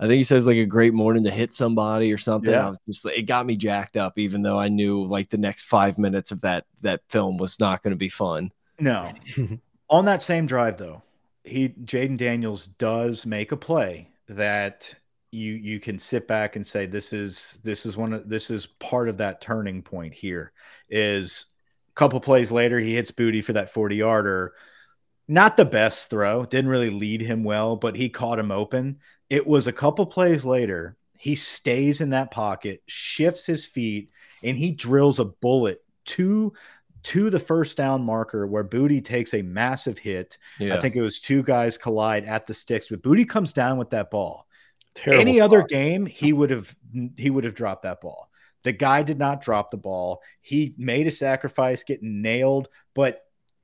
I 0.01 0.07
think 0.07 0.19
he 0.19 0.25
says 0.25 0.47
like 0.47 0.57
a 0.57 0.67
great 0.67 0.95
morning 0.95 1.25
to 1.25 1.31
hit 1.31 1.53
somebody 1.53 2.13
or 2.13 2.19
something. 2.19 2.53
Yeah. 2.53 2.67
I 2.67 2.69
was 2.69 2.79
just 2.87 3.07
it 3.07 3.23
got 3.23 3.47
me 3.47 3.57
jacked 3.57 3.97
up, 3.97 4.19
even 4.19 4.43
though 4.43 4.59
I 4.59 4.69
knew 4.69 5.05
like 5.05 5.29
the 5.29 5.39
next 5.39 5.65
five 5.65 5.99
minutes 5.99 6.31
of 6.31 6.41
that 6.43 6.65
that 6.83 7.01
film 7.09 7.37
was 7.37 7.59
not 7.59 7.83
going 7.83 7.93
to 7.93 7.97
be 7.97 8.09
fun. 8.09 8.53
No. 8.79 9.11
On 9.91 10.05
that 10.05 10.23
same 10.23 10.47
drive 10.47 10.77
though, 10.77 11.03
he 11.43 11.71
Jayden 11.71 12.17
Daniels 12.17 12.67
does 12.67 13.27
make 13.27 13.51
a 13.53 13.57
play 13.57 14.09
that 14.29 14.95
you 15.31 15.55
you 15.55 15.81
can 15.81 15.99
sit 15.99 16.29
back 16.29 16.57
and 16.57 16.67
say 16.67 16.87
this 16.87 17.13
is 17.13 17.61
this 17.65 17.85
is 17.85 17.97
one 17.97 18.13
of 18.13 18.29
this 18.29 18.51
is 18.51 18.67
part 18.67 19.09
of 19.09 19.19
that 19.19 19.41
turning 19.41 19.83
point 19.83 20.15
here 20.15 20.53
is 20.89 21.47
a 21.91 21.95
couple 21.95 22.21
plays 22.21 22.53
later 22.53 22.79
he 22.79 22.95
hits 22.95 23.11
Boutte 23.11 23.45
for 23.45 23.55
that 23.55 23.71
40 23.71 23.97
yarder 23.97 24.55
not 25.29 25.57
the 25.57 25.65
best 25.65 26.11
throw 26.11 26.45
didn't 26.47 26.71
really 26.71 26.91
lead 26.91 27.21
him 27.21 27.45
well 27.45 27.77
but 27.77 27.97
he 27.97 28.09
caught 28.09 28.39
him 28.39 28.51
open 28.51 28.99
it 29.31 29.47
was 29.47 29.67
a 29.67 29.73
couple 29.73 30.07
plays 30.07 30.45
later. 30.45 30.97
He 31.17 31.35
stays 31.35 32.01
in 32.01 32.11
that 32.11 32.31
pocket, 32.31 32.83
shifts 32.87 33.45
his 33.47 33.67
feet, 33.67 34.11
and 34.43 34.57
he 34.57 34.71
drills 34.71 35.19
a 35.19 35.25
bullet 35.25 35.83
to 36.07 36.53
to 37.05 37.31
the 37.31 37.39
first 37.39 37.77
down 37.77 38.03
marker 38.03 38.47
where 38.47 38.65
Boutte 38.65 39.05
takes 39.05 39.33
a 39.33 39.43
massive 39.43 39.99
hit. 39.99 40.37
Yeah. 40.59 40.75
I 40.75 40.81
think 40.81 40.97
it 40.97 41.01
was 41.01 41.21
two 41.21 41.43
guys 41.43 41.79
collide 41.79 42.25
at 42.25 42.47
the 42.47 42.55
sticks, 42.55 42.89
but 42.89 43.03
Boutte 43.03 43.29
comes 43.29 43.53
down 43.53 43.79
with 43.79 43.91
that 43.91 44.11
ball. 44.11 44.47
Terrible 44.95 45.21
Any 45.21 45.37
spot. 45.37 45.45
other 45.45 45.63
game, 45.63 46.07
he 46.07 46.33
would 46.33 46.51
have 46.51 46.75
he 47.17 47.31
would 47.31 47.45
have 47.45 47.55
dropped 47.55 47.83
that 47.83 48.01
ball. 48.01 48.31
The 48.65 48.73
guy 48.73 49.03
did 49.03 49.19
not 49.19 49.41
drop 49.41 49.71
the 49.71 49.77
ball. 49.77 50.21
He 50.41 50.75
made 50.77 51.07
a 51.07 51.13
sacrifice, 51.13 51.85
getting 51.85 52.23
nailed, 52.23 52.69
but 52.95 53.23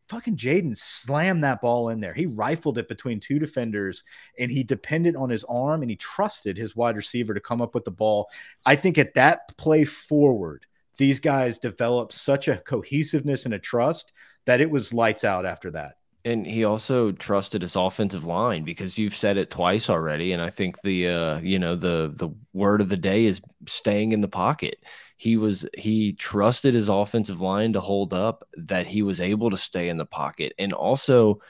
fucking 0.08 0.36
Jayden 0.36 0.76
slammed 0.76 1.44
that 1.44 1.60
ball 1.60 1.88
in 1.88 2.00
there. 2.00 2.14
He 2.14 2.26
rifled 2.26 2.78
it 2.78 2.88
between 2.88 3.20
two 3.20 3.38
defenders 3.38 4.04
and 4.38 4.50
he 4.50 4.62
depended 4.62 5.16
on 5.16 5.30
his 5.30 5.44
arm 5.44 5.82
and 5.82 5.90
he 5.90 5.96
trusted 5.96 6.56
his 6.56 6.76
wide 6.76 6.96
receiver 6.96 7.34
to 7.34 7.40
come 7.40 7.62
up 7.62 7.74
with 7.74 7.84
the 7.84 7.90
ball. 7.90 8.28
I 8.64 8.76
think 8.76 8.98
at 8.98 9.14
that 9.14 9.56
play 9.56 9.84
forward, 9.84 10.66
these 10.96 11.20
guys 11.20 11.58
developed 11.58 12.12
such 12.12 12.48
a 12.48 12.58
cohesiveness 12.58 13.44
and 13.44 13.54
a 13.54 13.58
trust 13.58 14.12
that 14.44 14.60
it 14.60 14.70
was 14.70 14.94
lights 14.94 15.24
out 15.24 15.46
after 15.46 15.70
that. 15.72 15.94
And 16.26 16.46
he 16.46 16.64
also 16.64 17.12
trusted 17.12 17.60
his 17.60 17.76
offensive 17.76 18.24
line 18.24 18.64
because 18.64 18.96
you've 18.96 19.14
said 19.14 19.36
it 19.36 19.50
twice 19.50 19.90
already. 19.90 20.32
And 20.32 20.40
I 20.40 20.48
think 20.48 20.80
the 20.82 21.08
uh, 21.08 21.38
you 21.40 21.58
know, 21.58 21.76
the 21.76 22.12
the 22.14 22.30
word 22.52 22.80
of 22.80 22.88
the 22.88 22.96
day 22.96 23.26
is 23.26 23.42
staying 23.66 24.12
in 24.12 24.20
the 24.22 24.28
pocket 24.28 24.78
he 25.16 25.36
was 25.36 25.66
he 25.76 26.12
trusted 26.12 26.74
his 26.74 26.88
offensive 26.88 27.40
line 27.40 27.72
to 27.72 27.80
hold 27.80 28.12
up 28.12 28.44
that 28.56 28.86
he 28.86 29.02
was 29.02 29.20
able 29.20 29.50
to 29.50 29.56
stay 29.56 29.88
in 29.88 29.96
the 29.96 30.04
pocket 30.06 30.52
and 30.58 30.72
also 30.72 31.40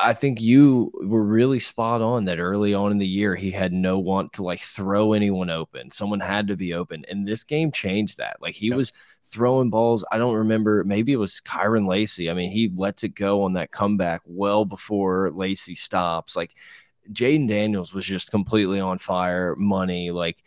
I 0.00 0.14
think 0.14 0.40
you 0.40 0.90
were 1.02 1.22
really 1.22 1.60
spot 1.60 2.00
on 2.00 2.24
that 2.24 2.38
early 2.38 2.72
on 2.72 2.92
in 2.92 2.98
the 2.98 3.06
year 3.06 3.34
he 3.34 3.50
had 3.50 3.72
no 3.72 3.98
want 3.98 4.32
to 4.34 4.42
like 4.42 4.60
throw 4.60 5.12
anyone 5.12 5.50
open. 5.50 5.90
Someone 5.90 6.20
had 6.20 6.46
to 6.48 6.56
be 6.56 6.72
open. 6.72 7.04
And 7.10 7.26
this 7.26 7.44
game 7.44 7.70
changed 7.72 8.16
that. 8.18 8.36
Like 8.40 8.54
he 8.54 8.68
yep. 8.68 8.76
was 8.76 8.92
throwing 9.24 9.70
balls. 9.70 10.04
I 10.10 10.18
don't 10.18 10.36
remember, 10.36 10.82
maybe 10.84 11.12
it 11.12 11.16
was 11.16 11.42
Kyren 11.44 11.86
Lacy. 11.86 12.30
I 12.30 12.34
mean, 12.34 12.50
he 12.50 12.70
lets 12.74 13.04
it 13.04 13.14
go 13.14 13.42
on 13.42 13.52
that 13.54 13.70
comeback 13.70 14.22
well 14.24 14.64
before 14.64 15.30
Lacy 15.32 15.74
stops. 15.74 16.36
Like 16.36 16.54
Jayden 17.12 17.48
Daniels 17.48 17.92
was 17.92 18.06
just 18.06 18.30
completely 18.30 18.80
on 18.80 18.98
fire, 18.98 19.54
money. 19.56 20.10
Like 20.10 20.42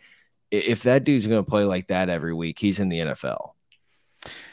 if 0.50 0.82
that 0.84 1.04
dude's 1.04 1.26
going 1.26 1.44
to 1.44 1.50
play 1.50 1.64
like 1.64 1.88
that 1.88 2.08
every 2.08 2.34
week, 2.34 2.58
he's 2.58 2.80
in 2.80 2.88
the 2.88 3.00
NFL. 3.00 3.55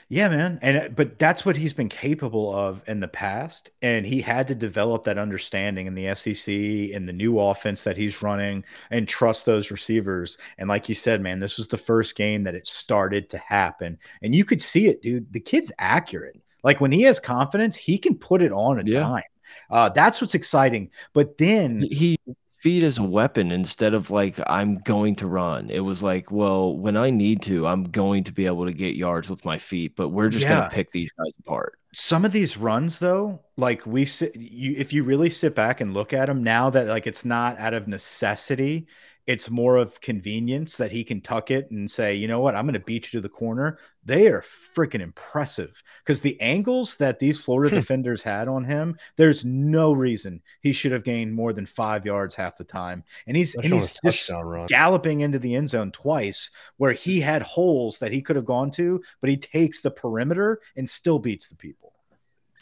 Yeah, 0.10 0.30
man. 0.30 0.60
And 0.62 0.78
uh, 0.78 0.90
but 0.90 1.18
that's 1.18 1.46
what 1.46 1.58
he's 1.58 1.74
been 1.74 1.90
capable 1.90 2.54
of 2.54 2.84
in 2.88 3.00
the 3.00 3.08
past. 3.08 3.72
And 3.82 4.06
he 4.06 4.22
had 4.22 4.48
to 4.50 4.56
develop 4.56 5.04
that 5.04 5.18
understanding 5.18 5.88
in 5.88 5.96
the 5.96 6.14
SEC 6.16 6.54
and 6.94 7.08
the 7.08 7.14
new 7.14 7.40
offense 7.40 7.84
that 7.84 7.98
he's 7.98 8.22
running 8.22 8.64
and 8.92 9.08
trust 9.08 9.46
those 9.46 9.72
receivers. 9.72 10.38
And 10.58 10.70
like 10.70 10.90
you 10.90 10.96
said, 10.96 11.22
man, 11.22 11.40
this 11.40 11.58
was 11.58 11.68
the 11.68 11.78
first 11.78 12.16
game 12.16 12.44
that 12.44 12.56
it 12.56 12.68
started 12.68 13.30
to 13.32 13.38
happen. 13.38 13.98
And 14.22 14.36
you 14.36 14.46
could 14.46 14.62
see 14.62 14.88
it, 14.88 15.02
dude. 15.02 15.32
The 15.32 15.40
kid's 15.40 15.72
accurate. 15.80 16.40
Like 16.64 16.80
when 16.80 16.92
he 16.92 17.04
has 17.04 17.20
confidence, 17.20 17.78
he 17.78 17.98
can 17.98 18.16
put 18.16 18.42
it 18.42 18.52
on 18.52 18.80
a 18.80 18.84
yeah. 18.86 19.00
dime. 19.02 19.24
Uh, 19.70 19.90
that's 19.90 20.22
what's 20.22 20.36
exciting. 20.36 20.90
But 21.14 21.38
then 21.38 21.82
he 21.82 22.18
feet 22.64 22.82
as 22.82 22.98
a 22.98 23.04
weapon 23.04 23.52
instead 23.52 23.94
of 23.94 24.10
like 24.10 24.40
I'm 24.48 24.80
going 24.80 25.18
to 25.18 25.28
run. 25.28 25.70
It 25.70 25.82
was 25.82 26.02
like, 26.02 26.32
well, 26.32 26.78
when 26.78 26.96
I 26.96 27.10
need 27.10 27.42
to, 27.42 27.68
I'm 27.68 27.84
going 27.84 28.24
to 28.24 28.32
be 28.32 28.46
able 28.46 28.66
to 28.66 28.72
get 28.72 28.96
yards 28.96 29.30
with 29.30 29.44
my 29.44 29.58
feet, 29.58 29.98
but 29.98 30.10
we're 30.10 30.30
just 30.30 30.44
yeah. 30.44 30.60
going 30.60 30.70
to 30.70 30.74
pick 30.74 30.94
these 30.94 31.12
guys 31.12 31.34
apart. 31.40 31.78
Some 31.94 32.24
of 32.24 32.32
these 32.32 32.56
runs 32.56 33.00
though, 33.00 33.42
like 33.58 33.86
we 33.86 34.06
sit 34.06 34.38
you 34.38 34.76
if 34.78 34.94
you 34.94 35.04
really 35.04 35.30
sit 35.30 35.56
back 35.56 35.82
and 35.82 35.94
look 35.94 36.14
at 36.14 36.28
them 36.28 36.42
now 36.42 36.70
that 36.70 36.88
like 36.88 37.06
it's 37.06 37.26
not 37.26 37.60
out 37.60 37.74
of 37.74 37.90
necessity, 37.90 38.88
it's 39.26 39.50
more 39.50 39.78
of 39.78 40.02
convenience 40.02 40.78
that 40.78 40.92
he 40.92 41.04
can 41.04 41.22
tuck 41.22 41.50
it 41.50 41.72
and 41.72 41.90
say, 41.90 42.14
you 42.14 42.28
know 42.28 42.42
what, 42.42 42.56
I'm 42.56 42.66
going 42.66 42.74
to 42.74 42.80
beat 42.80 43.06
you 43.06 43.20
to 43.20 43.22
the 43.22 43.30
corner. 43.30 43.80
They 44.04 44.28
are 44.28 44.42
freaking 44.42 45.00
impressive 45.00 45.82
because 46.00 46.20
the 46.20 46.40
angles 46.42 46.98
that 46.98 47.20
these 47.20 47.40
Florida 47.40 47.70
hmm. 47.70 47.78
defenders 47.78 48.22
had 48.22 48.48
on 48.48 48.66
him, 48.66 48.98
there's 49.16 49.46
no 49.46 49.94
reason 49.94 50.42
he 50.62 50.74
should 50.74 50.92
have 50.92 51.06
gained 51.06 51.34
more 51.34 51.54
than 51.54 51.66
five 51.66 52.06
yards 52.06 52.36
half 52.36 52.58
the 52.58 52.66
time. 52.66 53.04
And 53.26 53.38
he's 53.38 53.56
and 53.56 53.74
he's 53.74 53.96
just 54.04 54.30
galloping 54.68 55.22
into 55.22 55.40
the 55.40 55.56
end 55.56 55.70
zone 55.70 55.92
twice 55.92 56.52
where 56.78 56.94
he 56.94 57.22
had 57.22 57.44
holes 57.44 58.00
that 58.00 58.12
he 58.12 58.22
could 58.22 58.36
have 58.36 58.46
gone 58.46 58.72
to, 58.72 59.02
but 59.22 59.30
he 59.30 59.38
takes 59.38 59.82
the 59.82 59.92
perimeter 59.92 60.60
and 60.76 60.90
still 60.90 61.20
beats 61.20 61.50
the 61.50 61.56
people 61.56 61.94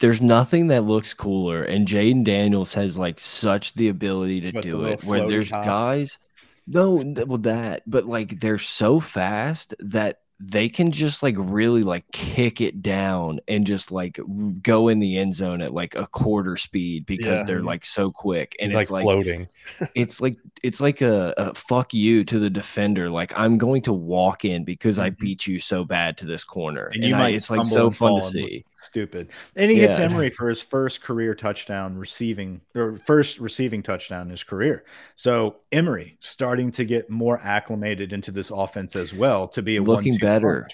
there's 0.00 0.20
nothing 0.20 0.66
that 0.66 0.82
looks 0.82 1.14
cooler 1.14 1.62
and 1.62 1.86
Jayden 1.86 2.24
Daniels 2.24 2.74
has 2.74 2.98
like 2.98 3.20
such 3.20 3.74
the 3.74 3.88
ability 3.88 4.40
to 4.40 4.50
With 4.50 4.64
do 4.64 4.84
it 4.86 5.04
where 5.04 5.28
there's 5.28 5.50
top. 5.50 5.64
guys 5.64 6.18
no, 6.66 6.94
well 7.26 7.38
that, 7.38 7.82
but 7.86 8.06
like 8.06 8.40
they're 8.40 8.58
so 8.58 9.00
fast 9.00 9.74
that 9.80 10.21
they 10.44 10.68
can 10.68 10.90
just 10.90 11.22
like 11.22 11.34
really 11.38 11.82
like 11.82 12.10
kick 12.12 12.60
it 12.60 12.82
down 12.82 13.40
and 13.48 13.66
just 13.66 13.92
like 13.92 14.18
go 14.62 14.88
in 14.88 14.98
the 14.98 15.18
end 15.18 15.34
zone 15.34 15.60
at 15.60 15.72
like 15.72 15.94
a 15.94 16.06
quarter 16.06 16.56
speed 16.56 17.04
because 17.04 17.40
yeah. 17.40 17.44
they're 17.44 17.62
like 17.62 17.84
so 17.84 18.10
quick 18.10 18.56
and 18.58 18.72
it's, 18.72 18.80
it's 18.80 18.90
like, 18.90 19.02
floating. 19.02 19.48
it's 19.94 20.20
like 20.20 20.36
it's 20.62 20.80
like 20.80 21.00
a, 21.00 21.34
a, 21.36 21.54
fuck 21.54 21.92
you 21.92 22.24
to 22.24 22.38
the 22.38 22.50
defender. 22.50 23.10
Like 23.10 23.32
I'm 23.36 23.58
going 23.58 23.82
to 23.82 23.92
walk 23.92 24.44
in 24.44 24.64
because. 24.64 25.02
I 25.02 25.10
mm-hmm. 25.10 25.24
beat 25.24 25.46
you 25.46 25.58
so 25.58 25.84
bad 25.84 26.16
to 26.18 26.26
this 26.26 26.44
corner. 26.44 26.86
And, 26.86 26.96
and 26.96 27.04
you 27.04 27.14
I, 27.14 27.18
might 27.18 27.34
it's 27.34 27.50
like 27.50 27.66
so 27.66 27.90
fun 27.90 28.20
to 28.20 28.26
see 28.26 28.64
stupid. 28.82 29.28
And 29.56 29.70
he 29.70 29.76
yeah. 29.76 29.86
hits 29.86 29.98
Emery 29.98 30.30
for 30.30 30.48
his 30.48 30.60
first 30.60 31.02
career 31.02 31.34
touchdown 31.34 31.96
receiving 31.96 32.60
or 32.74 32.96
first 32.96 33.38
receiving 33.38 33.82
touchdown 33.82 34.22
in 34.22 34.30
his 34.30 34.42
career. 34.42 34.84
So 35.16 35.56
Emery 35.70 36.16
starting 36.20 36.70
to 36.72 36.84
get 36.84 37.08
more 37.08 37.38
acclimated 37.42 38.12
into 38.12 38.30
this 38.30 38.50
offense 38.50 38.96
as 38.96 39.12
well 39.12 39.48
to 39.48 39.62
be 39.62 39.76
a 39.76 39.82
looking 39.82 40.18
better. 40.32 40.68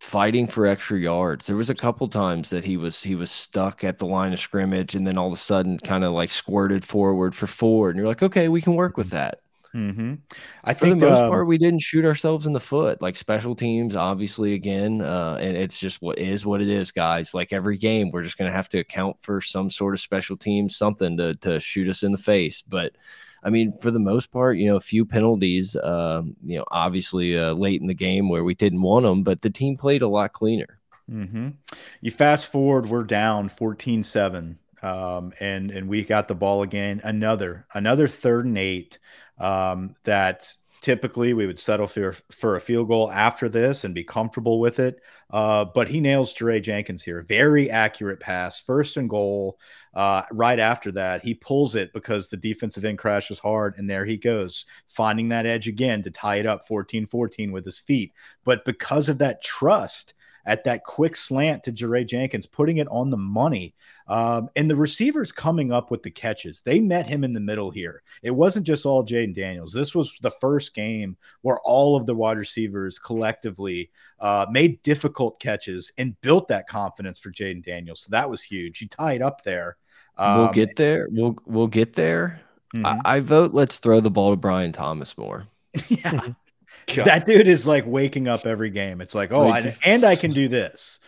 Fighting 0.00 0.46
for 0.46 0.66
extra 0.66 0.98
yards. 0.98 1.46
There 1.46 1.56
was 1.56 1.70
a 1.70 1.74
couple 1.74 2.06
times 2.08 2.50
that 2.50 2.64
he 2.64 2.76
was 2.76 3.02
he 3.02 3.16
was 3.16 3.30
stuck 3.30 3.82
at 3.82 3.98
the 3.98 4.06
line 4.06 4.32
of 4.32 4.38
scrimmage 4.38 4.94
and 4.94 5.04
then 5.06 5.18
all 5.18 5.26
of 5.26 5.32
a 5.32 5.36
sudden 5.36 5.76
kind 5.78 6.04
of 6.04 6.12
like 6.12 6.30
squirted 6.30 6.84
forward 6.84 7.34
for 7.34 7.48
four. 7.48 7.90
And 7.90 7.98
you're 7.98 8.06
like, 8.06 8.22
okay, 8.22 8.48
we 8.48 8.60
can 8.60 8.76
work 8.76 8.96
with 8.96 9.10
that. 9.10 9.40
Mm 9.74 9.96
-hmm. 9.96 10.18
I 10.64 10.74
For 10.74 10.80
think 10.80 11.00
the 11.00 11.10
most 11.10 11.22
um, 11.22 11.30
part, 11.30 11.46
we 11.46 11.58
didn't 11.58 11.82
shoot 11.82 12.04
ourselves 12.04 12.46
in 12.46 12.52
the 12.52 12.60
foot. 12.60 13.02
Like 13.02 13.18
special 13.18 13.54
teams, 13.54 13.96
obviously, 13.96 14.54
again, 14.54 15.02
uh, 15.02 15.36
and 15.40 15.56
it's 15.56 15.78
just 15.78 16.00
what 16.00 16.18
is 16.18 16.44
what 16.44 16.60
it 16.60 16.68
is, 16.68 16.92
guys. 16.92 17.34
Like 17.34 17.56
every 17.56 17.76
game, 17.76 18.10
we're 18.10 18.24
just 18.24 18.38
going 18.38 18.50
to 18.50 18.56
have 18.56 18.68
to 18.68 18.78
account 18.78 19.16
for 19.20 19.40
some 19.40 19.70
sort 19.70 19.94
of 19.94 20.00
special 20.00 20.36
team, 20.36 20.68
something 20.68 21.16
to 21.18 21.34
to 21.34 21.60
shoot 21.60 21.88
us 21.88 22.02
in 22.02 22.12
the 22.12 22.22
face. 22.22 22.64
But 22.68 22.92
I 23.42 23.50
mean, 23.50 23.72
for 23.80 23.90
the 23.90 23.98
most 23.98 24.30
part, 24.30 24.58
you 24.58 24.66
know, 24.66 24.76
a 24.76 24.80
few 24.80 25.04
penalties, 25.04 25.76
uh, 25.76 26.22
you 26.44 26.58
know, 26.58 26.64
obviously 26.70 27.38
uh, 27.38 27.52
late 27.52 27.80
in 27.80 27.86
the 27.86 27.94
game 27.94 28.28
where 28.28 28.44
we 28.44 28.54
didn't 28.54 28.82
want 28.82 29.04
them, 29.04 29.22
but 29.22 29.40
the 29.40 29.50
team 29.50 29.76
played 29.76 30.02
a 30.02 30.08
lot 30.08 30.32
cleaner. 30.32 30.80
Mm 31.10 31.28
-hmm. 31.32 31.52
You 32.00 32.10
fast 32.10 32.50
forward, 32.50 32.86
we're 32.86 33.06
down 33.06 33.48
14 33.48 34.02
7. 34.02 34.58
Um, 34.82 35.32
and 35.40 35.70
and 35.70 35.88
we 35.88 36.04
got 36.04 36.28
the 36.28 36.34
ball 36.34 36.62
again. 36.62 37.00
Another 37.04 37.66
another 37.74 38.08
third 38.08 38.46
and 38.46 38.58
eight 38.58 38.98
um, 39.38 39.94
that 40.04 40.56
typically 40.80 41.32
we 41.32 41.46
would 41.46 41.58
settle 41.58 41.86
for, 41.86 42.12
for 42.30 42.56
a 42.56 42.60
field 42.60 42.88
goal 42.88 43.10
after 43.10 43.48
this 43.48 43.84
and 43.84 43.94
be 43.94 44.04
comfortable 44.04 44.60
with 44.60 44.78
it. 44.78 45.00
Uh, 45.30 45.64
but 45.64 45.88
he 45.88 46.00
nails 46.00 46.34
Jaray 46.34 46.62
Jenkins 46.62 47.02
here. 47.02 47.22
Very 47.22 47.70
accurate 47.70 48.20
pass, 48.20 48.60
first 48.60 48.96
and 48.96 49.10
goal. 49.10 49.58
Uh, 49.92 50.22
right 50.30 50.58
after 50.58 50.92
that, 50.92 51.22
he 51.22 51.34
pulls 51.34 51.74
it 51.74 51.92
because 51.92 52.28
the 52.28 52.36
defensive 52.36 52.84
end 52.84 52.98
crashes 52.98 53.38
hard, 53.38 53.74
and 53.76 53.90
there 53.90 54.04
he 54.04 54.16
goes, 54.16 54.64
finding 54.86 55.28
that 55.28 55.46
edge 55.46 55.68
again 55.68 56.02
to 56.02 56.10
tie 56.10 56.36
it 56.36 56.46
up 56.46 56.66
14 56.66 57.06
14 57.06 57.52
with 57.52 57.64
his 57.64 57.78
feet. 57.78 58.12
But 58.44 58.64
because 58.64 59.08
of 59.08 59.18
that 59.18 59.42
trust, 59.42 60.14
at 60.48 60.64
that 60.64 60.82
quick 60.82 61.14
slant 61.14 61.62
to 61.64 61.72
Jaray 61.72 62.06
Jenkins, 62.06 62.46
putting 62.46 62.78
it 62.78 62.88
on 62.88 63.10
the 63.10 63.18
money. 63.18 63.74
Um, 64.08 64.48
and 64.56 64.70
the 64.70 64.76
receivers 64.76 65.32
coming 65.32 65.70
up 65.70 65.90
with 65.90 66.02
the 66.02 66.10
catches. 66.10 66.62
They 66.62 66.80
met 66.80 67.06
him 67.06 67.24
in 67.24 67.34
the 67.34 67.40
middle 67.40 67.70
here. 67.70 68.02
It 68.22 68.30
wasn't 68.30 68.66
just 68.66 68.86
all 68.86 69.04
Jayden 69.04 69.34
Daniels. 69.34 69.72
This 69.72 69.94
was 69.94 70.16
the 70.22 70.30
first 70.30 70.74
game 70.74 71.16
where 71.42 71.58
all 71.60 71.96
of 71.96 72.06
the 72.06 72.14
wide 72.14 72.38
receivers 72.38 72.98
collectively 72.98 73.90
uh, 74.18 74.46
made 74.50 74.82
difficult 74.82 75.38
catches 75.40 75.92
and 75.98 76.18
built 76.22 76.48
that 76.48 76.68
confidence 76.68 77.20
for 77.20 77.30
Jayden 77.30 77.62
Daniels. 77.62 78.00
So 78.00 78.08
that 78.12 78.30
was 78.30 78.42
huge. 78.42 78.80
You 78.80 78.88
tie 78.88 79.12
it 79.12 79.22
up 79.22 79.44
there. 79.44 79.76
Um, 80.16 80.38
we'll 80.38 80.52
get 80.52 80.76
there. 80.76 81.08
We'll 81.10 81.36
we'll 81.46 81.68
get 81.68 81.92
there. 81.92 82.40
Mm 82.74 82.80
-hmm. 82.80 82.86
I, 82.86 82.92
mm-hmm. 82.92 83.16
I 83.16 83.20
vote. 83.20 83.54
Let's 83.54 83.78
throw 83.78 84.00
the 84.00 84.10
ball 84.10 84.30
to 84.30 84.36
Brian 84.36 84.72
Thomas 84.72 85.16
more. 85.16 85.46
yeah. 85.88 86.32
God. 86.94 87.06
That 87.06 87.26
dude 87.26 87.48
is 87.48 87.66
like 87.66 87.84
waking 87.86 88.28
up 88.28 88.46
every 88.46 88.70
game. 88.70 89.02
It's 89.02 89.14
like, 89.14 89.30
oh, 89.34 89.48
I, 89.48 89.76
and 89.84 90.04
I 90.04 90.16
can 90.16 90.32
do 90.32 90.48
this. 90.48 91.00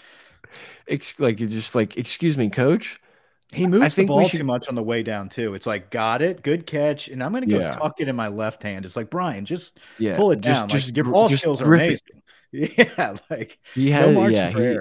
It's 0.91 1.19
like 1.21 1.41
it's 1.41 1.53
just 1.53 1.75
like, 1.75 1.97
excuse 1.97 2.37
me, 2.37 2.51
coach. 2.51 3.01
He 3.53 3.67
moves 3.67 3.99
I 3.99 4.03
the 4.03 4.07
ball 4.07 4.29
should... 4.29 4.39
too 4.39 4.45
much 4.45 4.69
on 4.69 4.75
the 4.75 4.83
way 4.83 5.03
down 5.03 5.29
too. 5.29 5.55
It's 5.55 5.67
like, 5.67 5.91
got 5.91 6.23
it, 6.23 6.43
good 6.43 6.67
catch, 6.67 7.09
and 7.09 7.23
I'm 7.23 7.33
gonna 7.33 7.47
go 7.47 7.59
yeah. 7.59 7.71
tuck 7.71 8.01
it 8.01 8.09
in 8.09 8.15
my 8.15 8.29
left 8.29 8.63
hand. 8.63 8.85
It's 8.85 8.97
like 8.97 9.11
Brian, 9.11 9.45
just 9.45 9.81
yeah. 9.99 10.17
pull 10.17 10.31
it 10.31 10.41
down. 10.41 10.69
Just, 10.69 10.89
like, 10.89 10.97
your 10.97 11.07
ball 11.07 11.29
skills 11.29 11.61
are 11.61 11.75
amazing. 11.75 11.99
It. 12.15 12.17
Yeah, 12.53 13.17
like 13.31 13.61
he 13.77 13.93
has, 13.93 14.13
no 14.13 14.27
yeah, 14.27 14.51
he, 14.51 14.79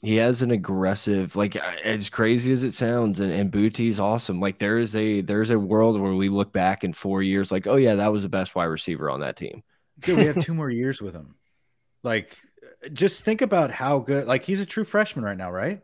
he, 0.00 0.16
has 0.16 0.40
an 0.40 0.50
aggressive, 0.50 1.36
like 1.36 1.56
as 1.56 2.08
crazy 2.08 2.52
as 2.52 2.62
it 2.62 2.72
sounds, 2.72 3.20
and, 3.20 3.30
and 3.30 3.50
Boutte's 3.50 4.00
awesome. 4.00 4.40
Like 4.40 4.58
there 4.58 4.78
is 4.78 4.96
a 4.96 5.20
there's 5.20 5.50
a 5.50 5.58
world 5.58 6.00
where 6.00 6.14
we 6.14 6.28
look 6.28 6.54
back 6.54 6.84
in 6.84 6.94
four 6.94 7.22
years, 7.22 7.52
like, 7.52 7.66
oh 7.66 7.76
yeah, 7.76 7.96
that 7.96 8.10
was 8.10 8.22
the 8.22 8.30
best 8.30 8.54
wide 8.54 8.64
receiver 8.64 9.10
on 9.10 9.20
that 9.20 9.36
team. 9.36 9.62
Dude, 9.98 10.16
we 10.16 10.24
have 10.24 10.38
two 10.42 10.54
more 10.54 10.70
years 10.70 11.02
with 11.02 11.14
him. 11.14 11.34
Like, 12.02 12.34
just 12.92 13.24
think 13.24 13.42
about 13.42 13.70
how 13.70 13.98
good. 13.98 14.26
Like, 14.26 14.44
he's 14.44 14.60
a 14.60 14.66
true 14.66 14.84
freshman 14.84 15.24
right 15.24 15.36
now, 15.36 15.50
right? 15.50 15.82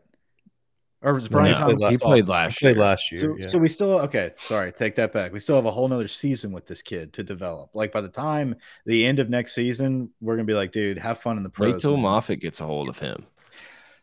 Or 1.01 1.13
was 1.13 1.29
Brian 1.29 1.53
no, 1.53 1.59
Thomas? 1.59 1.87
He 1.87 1.97
played 1.97 2.27
last 2.27 2.59
he 2.59 2.65
played 2.65 2.75
year. 2.75 2.83
last 2.83 3.11
year. 3.11 3.21
So, 3.21 3.37
yeah. 3.39 3.47
so, 3.47 3.57
we 3.57 3.69
still 3.69 3.99
okay. 4.01 4.33
Sorry, 4.37 4.71
take 4.73 4.95
that 4.95 5.13
back. 5.13 5.31
We 5.31 5.39
still 5.39 5.55
have 5.55 5.65
a 5.65 5.71
whole 5.71 5.87
nother 5.87 6.09
season 6.09 6.51
with 6.51 6.65
this 6.65 6.81
kid 6.81 7.13
to 7.13 7.23
develop. 7.23 7.69
Like 7.73 7.93
by 7.93 8.01
the 8.01 8.09
time 8.09 8.55
the 8.85 9.05
end 9.05 9.19
of 9.19 9.29
next 9.29 9.55
season, 9.55 10.09
we're 10.19 10.35
gonna 10.35 10.43
be 10.43 10.53
like, 10.53 10.73
dude, 10.73 10.97
have 10.97 11.19
fun 11.19 11.37
in 11.37 11.43
the 11.43 11.49
pros. 11.49 11.73
Wait 11.73 11.81
till 11.81 11.95
Moffitt 11.95 12.41
gets 12.41 12.59
a 12.59 12.65
hold 12.65 12.89
of 12.89 12.99
him. 12.99 13.25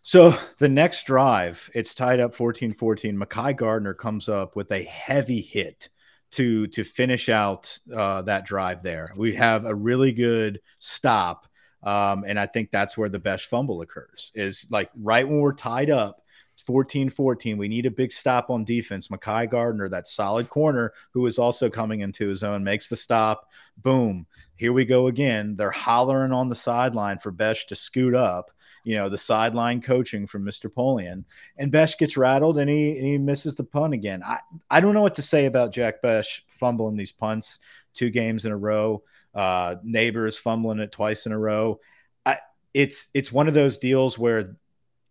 So 0.01 0.35
the 0.59 0.69
next 0.69 1.05
drive, 1.05 1.69
it's 1.75 1.95
tied 1.95 2.21
up 2.21 2.35
14-14. 2.35 3.19
Mekhi 3.19 3.57
Garner 3.57 3.93
comes 3.93 4.29
up 4.29 4.55
with 4.55 4.71
a 4.71 4.85
heavy 4.85 5.41
hit 5.41 5.91
to 6.31 6.67
to 6.69 6.85
finish 6.85 7.29
out 7.29 7.79
uh, 7.95 8.23
that 8.23 8.47
drive 8.47 8.83
there. 8.83 9.13
We 9.17 9.35
have 9.35 9.67
a 9.67 9.75
really 9.75 10.13
good 10.13 10.61
stop, 10.79 11.47
um, 11.83 12.25
and 12.27 12.39
I 12.39 12.47
think 12.47 12.71
that's 12.71 12.97
where 12.97 13.09
the 13.09 13.19
best 13.19 13.47
fumble 13.47 13.83
occurs. 13.83 14.33
Is 14.35 14.67
like 14.71 14.91
right 14.97 15.27
when 15.27 15.41
we're 15.41 15.55
tied 15.55 15.91
up. 15.91 16.23
14 16.65 17.11
14. 17.11 17.59
We 17.59 17.69
need 17.69 17.85
a 17.85 17.91
big 17.91 18.11
stop 18.11 18.49
on 18.49 18.65
defense. 18.65 19.09
Mekhi 19.09 19.51
Garner, 19.51 19.91
that 19.91 20.09
solid 20.09 20.49
corner 20.49 20.95
who 21.13 21.27
is 21.27 21.39
also 21.39 21.69
coming 21.69 22.01
into 22.01 22.29
his 22.29 22.43
own, 22.43 22.65
makes 22.65 22.89
the 22.89 22.97
stop. 22.97 23.51
Boom. 23.77 24.27
here 24.55 24.73
we 24.73 24.87
go 24.87 25.07
again. 25.09 25.55
They're 25.55 25.71
hollering 25.71 26.33
on 26.33 26.49
the 26.49 26.55
sideline 26.55 27.19
for 27.19 27.31
Bech 27.31 27.67
to 27.67 27.77
scoot 27.77 28.15
up. 28.15 28.51
You 28.85 28.95
know, 28.95 29.11
the 29.11 29.19
sideline 29.19 29.83
coaching 29.83 30.27
from 30.27 30.45
Mr. 30.47 30.71
Polian. 30.73 31.25
And 31.59 31.71
Bech 31.71 31.99
gets 31.99 32.17
rattled 32.17 32.59
and 32.59 32.71
he 32.71 32.99
he 32.99 33.19
misses 33.19 33.57
the 33.57 33.65
punt 33.65 33.93
again. 33.93 34.23
I, 34.25 34.39
I 34.71 34.81
don't 34.81 34.95
know 34.95 35.03
what 35.03 35.17
to 35.17 35.23
say 35.23 35.45
about 35.45 35.75
Jack 35.75 36.01
Bech 36.01 36.25
fumbling 36.49 36.97
these 36.97 37.13
punts 37.13 37.59
two 37.97 38.11
games 38.11 38.45
in 38.45 38.53
a 38.53 38.57
row. 38.57 39.03
Uh, 39.37 39.77
Nabers 39.87 40.39
fumbling 40.39 40.81
it 40.81 40.91
twice 40.91 41.27
in 41.27 41.33
a 41.33 41.39
row. 41.39 41.79
I, 42.25 42.39
it's 42.73 43.11
it's 43.13 43.31
one 43.31 43.49
of 43.49 43.55
those 43.55 43.77
deals 43.77 44.19
where 44.19 44.57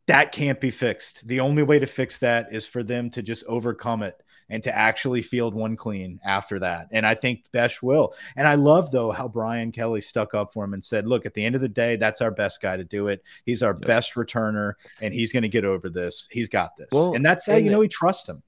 that 0.08 0.32
can't 0.32 0.60
be 0.60 0.72
fixed. 0.72 1.25
The 1.27 1.39
only 1.39 1.63
way 1.63 1.79
to 1.79 1.86
fix 1.86 2.20
that 2.20 2.48
is 2.51 2.67
for 2.67 2.84
them 2.84 3.10
to 3.12 3.22
just 3.22 3.44
overcome 3.46 4.03
it 4.03 4.20
and 4.50 4.62
to 4.63 4.75
actually 4.75 5.22
field 5.22 5.55
one 5.55 5.75
clean 5.75 6.20
after 6.24 6.60
that. 6.60 6.88
And 6.91 7.05
I 7.05 7.15
think 7.15 7.46
Bech 7.51 7.82
will. 7.82 8.13
And 8.36 8.48
I 8.48 8.55
love 8.55 8.91
though 8.91 9.12
how 9.12 9.27
Brian 9.27 9.72
Kelly 9.72 10.01
stuck 10.01 10.34
up 10.34 10.51
for 10.51 10.63
him 10.63 10.74
and 10.74 10.84
said, 10.84 11.08
"Look, 11.08 11.25
at 11.25 11.34
the 11.34 11.44
end 11.44 11.55
of 11.55 11.62
the 11.62 11.70
day, 11.70 11.96
that's 11.96 12.22
our 12.22 12.32
best 12.32 12.62
guy 12.62 12.77
to 12.77 12.84
do 12.84 13.08
it. 13.08 13.24
He's 13.46 13.63
our 13.63 13.74
yep. 13.74 13.88
best 13.88 14.13
returner, 14.15 14.74
and 15.01 15.13
he's 15.13 15.32
going 15.32 15.44
to 15.44 15.50
get 15.50 15.65
over 15.65 15.89
this. 15.89 16.27
He's 16.32 16.50
got 16.50 16.75
this." 16.77 16.89
Well, 16.91 17.13
and 17.13 17.25
that's 17.25 17.46
how 17.46 17.55
you 17.55 17.72
know 17.72 17.82
he 17.82 17.88
trusts 17.88 18.29
him. 18.29 18.44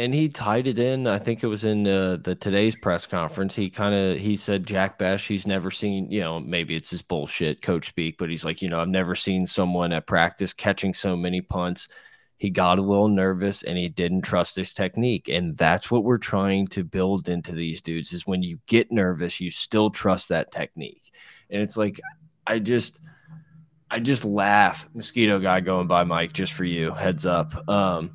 And 0.00 0.14
he 0.14 0.28
tied 0.28 0.66
it 0.66 0.78
in. 0.78 1.06
I 1.06 1.18
think 1.18 1.42
it 1.42 1.46
was 1.46 1.64
in 1.64 1.86
uh, 1.86 2.18
the 2.22 2.34
today's 2.34 2.74
press 2.74 3.06
conference. 3.06 3.54
He 3.54 3.68
kind 3.68 3.94
of 3.94 4.18
he 4.18 4.36
said 4.36 4.66
Jack 4.66 4.98
Bech. 4.98 5.20
He's 5.20 5.46
never 5.46 5.70
seen. 5.70 6.10
You 6.10 6.20
know, 6.20 6.40
maybe 6.40 6.74
it's 6.74 6.90
his 6.90 7.02
bullshit 7.02 7.60
coach 7.62 7.88
speak, 7.88 8.16
but 8.18 8.30
he's 8.30 8.44
like, 8.44 8.62
you 8.62 8.68
know, 8.68 8.80
I've 8.80 8.88
never 8.88 9.14
seen 9.14 9.46
someone 9.46 9.92
at 9.92 10.06
practice 10.06 10.52
catching 10.52 10.94
so 10.94 11.16
many 11.16 11.40
punts 11.40 11.88
he 12.40 12.48
got 12.48 12.78
a 12.78 12.82
little 12.82 13.08
nervous 13.08 13.62
and 13.62 13.76
he 13.76 13.90
didn't 13.90 14.22
trust 14.22 14.56
his 14.56 14.72
technique 14.72 15.28
and 15.28 15.58
that's 15.58 15.90
what 15.90 16.04
we're 16.04 16.16
trying 16.16 16.66
to 16.66 16.82
build 16.82 17.28
into 17.28 17.52
these 17.52 17.82
dudes 17.82 18.14
is 18.14 18.26
when 18.26 18.42
you 18.42 18.58
get 18.66 18.90
nervous 18.90 19.40
you 19.40 19.50
still 19.50 19.90
trust 19.90 20.30
that 20.30 20.50
technique 20.50 21.12
and 21.50 21.60
it's 21.60 21.76
like 21.76 22.00
i 22.46 22.58
just 22.58 22.98
i 23.90 23.98
just 23.98 24.24
laugh 24.24 24.88
mosquito 24.94 25.38
guy 25.38 25.60
going 25.60 25.86
by 25.86 26.02
mike 26.02 26.32
just 26.32 26.54
for 26.54 26.64
you 26.64 26.92
heads 26.92 27.26
up 27.26 27.68
um 27.68 28.10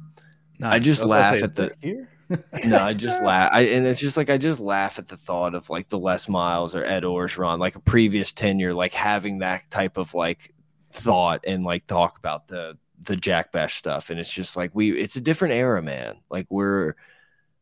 nice. 0.59 0.73
i 0.73 0.79
just 0.79 1.01
I 1.01 1.05
laugh 1.05 1.43
at 1.43 1.55
the 1.55 1.71
here 1.81 2.09
no, 2.65 2.77
I 2.77 2.93
just 3.05 3.23
laugh. 3.23 3.51
I, 3.53 3.61
and 3.61 3.85
it's 3.85 3.99
just 3.99 4.17
like 4.17 4.29
I 4.29 4.37
just 4.37 4.59
laugh 4.59 4.99
at 4.99 5.07
the 5.07 5.17
thought 5.17 5.55
of 5.55 5.69
like 5.69 5.89
the 5.89 5.99
Les 5.99 6.27
Miles 6.27 6.75
or 6.75 6.83
Ed 6.83 7.03
Orgeron, 7.03 7.59
like 7.59 7.75
a 7.75 7.79
previous 7.79 8.31
tenure, 8.31 8.73
like 8.73 8.93
having 8.93 9.39
that 9.39 9.69
type 9.69 9.97
of 9.97 10.13
like 10.13 10.53
thought 10.91 11.43
and 11.45 11.63
like 11.63 11.85
talk 11.87 12.17
about 12.17 12.47
the 12.47 12.77
the 13.01 13.15
Jack 13.15 13.51
Bech 13.51 13.71
stuff, 13.71 14.09
and 14.09 14.19
it's 14.19 14.31
just 14.31 14.55
like 14.55 14.71
we 14.73 14.99
it's 14.99 15.15
a 15.15 15.21
different 15.21 15.53
era, 15.53 15.81
man. 15.81 16.17
Like 16.29 16.47
we're 16.49 16.95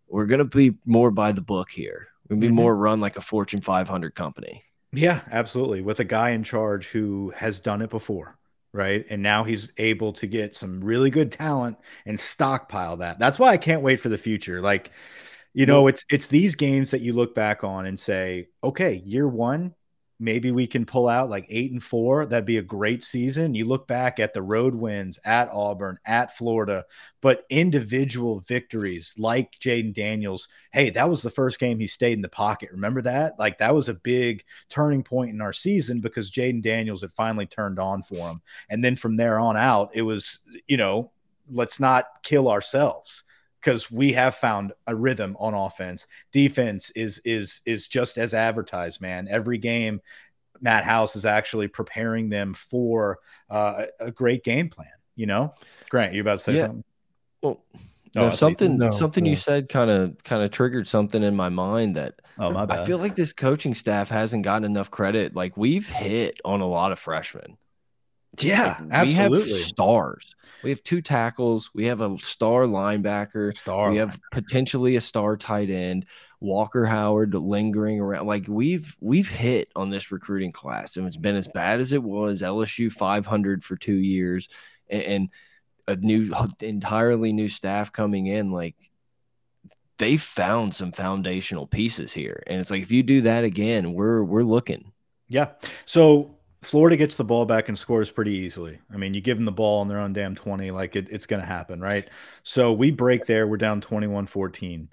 we're 0.07 0.27
gonna 0.27 0.45
be 0.45 0.75
more 0.85 1.11
by 1.11 1.31
the 1.31 1.41
book 1.41 1.69
here. 1.69 2.07
We're 2.23 2.35
gonna 2.35 2.41
be 2.41 2.47
mm 2.47 2.53
-hmm. 2.53 2.55
more 2.55 2.75
run 2.75 3.01
like 3.01 3.17
a 3.17 3.21
Fortune 3.21 3.61
500 3.61 4.15
company. 4.15 4.63
Yeah, 4.91 5.21
absolutely. 5.31 5.81
With 5.81 5.99
a 5.99 6.03
guy 6.03 6.29
in 6.29 6.43
charge 6.43 6.91
who 6.93 7.33
has 7.35 7.59
done 7.59 7.83
it 7.83 7.89
before, 7.89 8.37
right? 8.73 9.05
And 9.09 9.21
now 9.21 9.43
he's 9.43 9.71
able 9.77 10.13
to 10.13 10.27
get 10.27 10.55
some 10.55 10.83
really 10.83 11.09
good 11.09 11.31
talent 11.31 11.77
and 12.05 12.19
stockpile 12.19 12.97
that. 12.97 13.19
That's 13.19 13.39
why 13.39 13.49
I 13.49 13.57
can't 13.57 13.83
wait 13.83 14.01
for 14.01 14.09
the 14.09 14.17
future. 14.17 14.61
Like, 14.61 14.91
you 15.53 15.65
know, 15.65 15.87
it's 15.87 16.03
it's 16.09 16.27
these 16.27 16.55
games 16.55 16.91
that 16.91 17.01
you 17.01 17.13
look 17.13 17.35
back 17.35 17.63
on 17.63 17.85
and 17.85 17.99
say, 17.99 18.49
okay, 18.63 18.95
year 19.05 19.27
one, 19.27 19.75
maybe 20.19 20.51
we 20.51 20.67
can 20.67 20.85
pull 20.85 21.07
out 21.07 21.29
like 21.29 21.45
eight 21.49 21.71
and 21.71 21.83
four. 21.83 22.25
That'd 22.25 22.45
be 22.45 22.57
a 22.57 22.63
great 22.63 23.03
season. 23.03 23.55
You 23.55 23.65
look 23.65 23.87
back 23.87 24.19
at 24.19 24.33
the 24.33 24.41
road 24.41 24.75
wins 24.75 25.19
at 25.25 25.49
Auburn, 25.49 25.97
at 26.05 26.35
Florida, 26.35 26.85
but 27.21 27.45
individual 27.49 28.39
victories 28.41 29.15
like 29.17 29.59
Jayden 29.59 29.93
Daniels. 29.93 30.47
Hey, 30.71 30.89
that 30.91 31.09
was 31.09 31.21
the 31.21 31.29
first 31.29 31.59
game 31.59 31.79
he 31.79 31.87
stayed 31.87 32.13
in 32.13 32.21
the 32.21 32.29
pocket. 32.29 32.71
Remember 32.71 33.01
that? 33.01 33.37
Like 33.37 33.57
that 33.57 33.75
was 33.75 33.89
a 33.89 33.93
big 33.93 34.43
turning 34.69 35.03
point 35.03 35.31
in 35.31 35.41
our 35.41 35.53
season 35.53 35.99
because 35.99 36.31
Jayden 36.31 36.61
Daniels 36.61 37.01
had 37.01 37.11
finally 37.11 37.45
turned 37.45 37.79
on 37.79 38.01
for 38.01 38.29
him. 38.29 38.41
And 38.69 38.83
then 38.83 38.95
from 38.95 39.17
there 39.17 39.39
on 39.39 39.57
out, 39.57 39.91
it 39.93 40.03
was, 40.03 40.39
you 40.67 40.77
know, 40.77 41.11
let's 41.49 41.79
not 41.79 42.05
kill 42.23 42.49
ourselves 42.49 43.23
because 43.63 43.89
we 43.89 44.13
have 44.13 44.35
found 44.35 44.73
a 44.87 44.95
rhythm 44.95 45.35
on 45.39 45.53
offense. 45.53 46.07
Defense 46.31 46.89
is 46.91 47.19
is 47.19 47.61
is 47.65 47.87
just 47.87 48.17
as 48.17 48.33
advertised, 48.33 49.01
man. 49.01 49.27
Every 49.29 49.57
game, 49.57 50.01
Matt 50.61 50.83
House 50.83 51.15
is 51.15 51.25
actually 51.25 51.67
preparing 51.67 52.29
them 52.29 52.53
for 52.53 53.19
uh, 53.49 53.85
a 53.99 54.11
great 54.11 54.43
game 54.43 54.69
plan. 54.69 54.87
You 55.15 55.27
know, 55.27 55.53
Grant, 55.89 56.13
you 56.13 56.21
about 56.21 56.39
to 56.39 56.43
say 56.43 56.53
yeah. 56.53 56.61
something? 56.61 56.83
Well, 57.41 57.63
no, 58.15 58.29
something 58.29 58.77
no, 58.77 58.91
something 58.91 59.23
no. 59.23 59.29
you 59.31 59.35
said 59.35 59.69
kind 59.69 59.89
of 59.89 60.23
kind 60.23 60.43
of 60.43 60.51
triggered 60.51 60.87
something 60.87 61.23
in 61.23 61.35
my 61.35 61.49
mind 61.49 61.95
that 61.95 62.21
oh 62.37 62.51
my 62.51 62.65
bad. 62.65 62.79
I 62.79 62.85
feel 62.85 62.97
like 62.97 63.15
this 63.15 63.33
coaching 63.33 63.73
staff 63.73 64.09
hasn't 64.09 64.43
gotten 64.43 64.65
enough 64.65 64.91
credit. 64.91 65.35
Like 65.35 65.57
we've 65.57 65.87
hit 65.87 66.39
on 66.45 66.61
a 66.61 66.67
lot 66.67 66.91
of 66.91 66.99
freshmen. 66.99 67.57
Yeah, 68.39 68.77
like, 68.79 68.91
absolutely. 68.91 69.51
We 69.51 69.57
have 69.59 69.67
stars. 69.67 70.35
We 70.63 70.69
have 70.69 70.83
two 70.83 71.01
tackles. 71.01 71.69
We 71.73 71.85
have 71.85 72.01
a 72.01 72.17
star 72.19 72.63
linebacker. 72.63 73.55
Star. 73.55 73.91
We 73.91 73.97
have 73.97 74.19
potentially 74.31 74.95
a 74.95 75.01
star 75.01 75.37
tight 75.37 75.69
end. 75.69 76.05
Walker 76.39 76.85
Howard 76.85 77.33
lingering 77.35 77.99
around. 77.99 78.25
Like 78.25 78.47
we've 78.47 78.95
we've 78.99 79.29
hit 79.29 79.71
on 79.75 79.89
this 79.89 80.11
recruiting 80.11 80.51
class, 80.51 80.97
and 80.97 81.07
it's 81.07 81.17
been 81.17 81.35
as 81.37 81.47
bad 81.47 81.79
as 81.79 81.93
it 81.93 82.01
was. 82.01 82.41
LSU 82.41 82.91
500 82.91 83.63
for 83.63 83.75
two 83.75 83.95
years, 83.95 84.49
and, 84.89 85.03
and 85.03 85.29
a 85.87 85.95
new 85.95 86.33
entirely 86.61 87.33
new 87.33 87.49
staff 87.49 87.91
coming 87.91 88.27
in. 88.27 88.51
Like 88.51 88.75
they 89.97 90.17
found 90.17 90.73
some 90.73 90.91
foundational 90.91 91.67
pieces 91.67 92.11
here, 92.11 92.43
and 92.47 92.59
it's 92.59 92.71
like 92.71 92.81
if 92.81 92.91
you 92.91 93.03
do 93.03 93.21
that 93.21 93.43
again, 93.43 93.93
we're 93.93 94.23
we're 94.23 94.43
looking. 94.43 94.91
Yeah. 95.29 95.51
So 95.85 96.35
Florida 96.63 96.97
gets 96.97 97.15
the 97.15 97.23
ball 97.23 97.45
back 97.45 97.69
and 97.69 97.77
scores 97.77 98.11
pretty 98.11 98.33
easily. 98.33 98.79
I 98.93 98.97
mean, 98.97 99.13
you 99.13 99.21
give 99.21 99.37
them 99.37 99.45
the 99.45 99.51
ball 99.51 99.81
on 99.81 99.87
their 99.87 99.99
own 99.99 100.13
damn 100.13 100.35
20, 100.35 100.71
like 100.71 100.95
it, 100.95 101.07
it's 101.09 101.25
going 101.25 101.41
to 101.41 101.47
happen, 101.47 101.81
right? 101.81 102.09
So 102.43 102.73
we 102.73 102.91
break 102.91 103.25
there. 103.25 103.47
We're 103.47 103.57
down 103.57 103.81
21 103.81 104.25
14. 104.25 104.89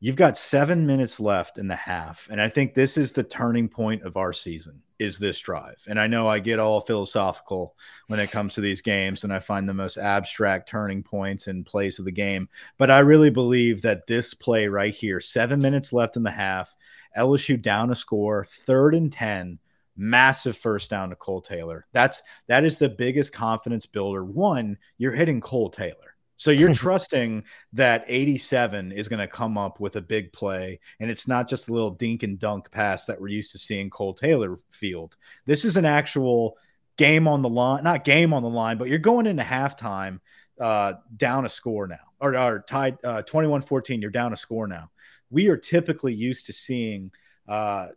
You've 0.00 0.16
got 0.16 0.38
seven 0.38 0.86
minutes 0.86 1.18
left 1.18 1.58
in 1.58 1.66
the 1.66 1.74
half. 1.74 2.28
And 2.30 2.40
I 2.40 2.48
think 2.48 2.74
this 2.74 2.96
is 2.96 3.12
the 3.12 3.24
turning 3.24 3.68
point 3.68 4.04
of 4.04 4.16
our 4.16 4.32
season 4.32 4.80
is 5.00 5.18
this 5.18 5.40
drive. 5.40 5.82
And 5.88 6.00
I 6.00 6.06
know 6.06 6.28
I 6.28 6.38
get 6.38 6.60
all 6.60 6.80
philosophical 6.80 7.74
when 8.06 8.20
it 8.20 8.30
comes 8.30 8.54
to 8.54 8.60
these 8.60 8.80
games 8.80 9.24
and 9.24 9.32
I 9.32 9.40
find 9.40 9.68
the 9.68 9.74
most 9.74 9.96
abstract 9.98 10.68
turning 10.68 11.02
points 11.02 11.48
and 11.48 11.66
plays 11.66 11.98
of 11.98 12.04
the 12.04 12.12
game. 12.12 12.48
But 12.78 12.92
I 12.92 13.00
really 13.00 13.30
believe 13.30 13.82
that 13.82 14.06
this 14.06 14.34
play 14.34 14.68
right 14.68 14.94
here, 14.94 15.20
seven 15.20 15.60
minutes 15.60 15.92
left 15.92 16.16
in 16.16 16.22
the 16.22 16.30
half, 16.30 16.76
LSU 17.16 17.60
down 17.60 17.90
a 17.90 17.96
score, 17.96 18.46
third 18.66 18.94
and 18.94 19.12
10 19.12 19.58
massive 19.98 20.56
first 20.56 20.88
down 20.88 21.10
to 21.10 21.16
Cole 21.16 21.42
Taylor. 21.42 21.86
That's 21.92 22.22
that 22.46 22.64
is 22.64 22.78
the 22.78 22.88
biggest 22.88 23.32
confidence 23.32 23.84
builder. 23.84 24.24
One, 24.24 24.78
you're 24.96 25.12
hitting 25.12 25.40
Cole 25.40 25.68
Taylor. 25.68 26.16
So 26.36 26.52
you're 26.52 26.72
trusting 26.72 27.44
that 27.74 28.04
87 28.06 28.92
is 28.92 29.08
going 29.08 29.18
to 29.18 29.26
come 29.26 29.58
up 29.58 29.80
with 29.80 29.96
a 29.96 30.00
big 30.00 30.32
play 30.32 30.80
and 31.00 31.10
it's 31.10 31.28
not 31.28 31.48
just 31.48 31.68
a 31.68 31.72
little 31.72 31.90
dink 31.90 32.22
and 32.22 32.38
dunk 32.38 32.70
pass 32.70 33.04
that 33.06 33.20
we're 33.20 33.28
used 33.28 33.52
to 33.52 33.58
seeing 33.58 33.90
Cole 33.90 34.14
Taylor 34.14 34.56
field. 34.70 35.16
This 35.44 35.64
is 35.64 35.76
an 35.76 35.84
actual 35.84 36.56
game 36.96 37.28
on 37.28 37.42
the 37.42 37.48
line, 37.48 37.82
not 37.84 38.04
game 38.04 38.32
on 38.32 38.42
the 38.42 38.48
line, 38.48 38.78
but 38.78 38.88
you're 38.88 38.98
going 38.98 39.26
into 39.26 39.42
halftime 39.42 40.20
uh, 40.60 40.94
down 41.16 41.44
a 41.44 41.48
score 41.48 41.86
now 41.86 41.96
or, 42.20 42.36
or 42.36 42.64
tied 42.68 42.96
uh, 43.04 43.22
21 43.22 43.60
14. 43.62 44.00
You're 44.00 44.10
down 44.10 44.32
a 44.32 44.36
score 44.36 44.66
now. 44.66 44.90
We 45.30 45.48
are 45.48 45.56
typically 45.56 46.14
used 46.14 46.46
to 46.46 46.52
seeing 46.52 47.10
uh, 47.46 47.88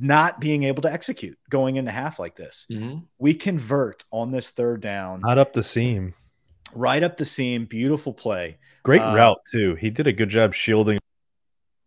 not 0.00 0.40
being 0.40 0.64
able 0.64 0.82
to 0.82 0.92
execute 0.92 1.38
going 1.50 1.76
into 1.76 1.90
half 1.90 2.18
like 2.18 2.36
this. 2.36 2.66
Mm-hmm. 2.70 3.00
We 3.18 3.34
convert 3.34 4.04
on 4.10 4.30
this 4.30 4.50
third 4.50 4.80
down. 4.80 5.20
Not 5.20 5.38
up 5.38 5.52
the 5.52 5.62
seam. 5.62 6.14
Right 6.74 7.02
up 7.02 7.16
the 7.16 7.24
seam. 7.24 7.66
Beautiful 7.66 8.12
play. 8.12 8.58
Great 8.82 9.02
uh, 9.02 9.14
route, 9.14 9.40
too. 9.50 9.74
He 9.76 9.90
did 9.90 10.06
a 10.06 10.12
good 10.12 10.28
job 10.28 10.54
shielding. 10.54 10.98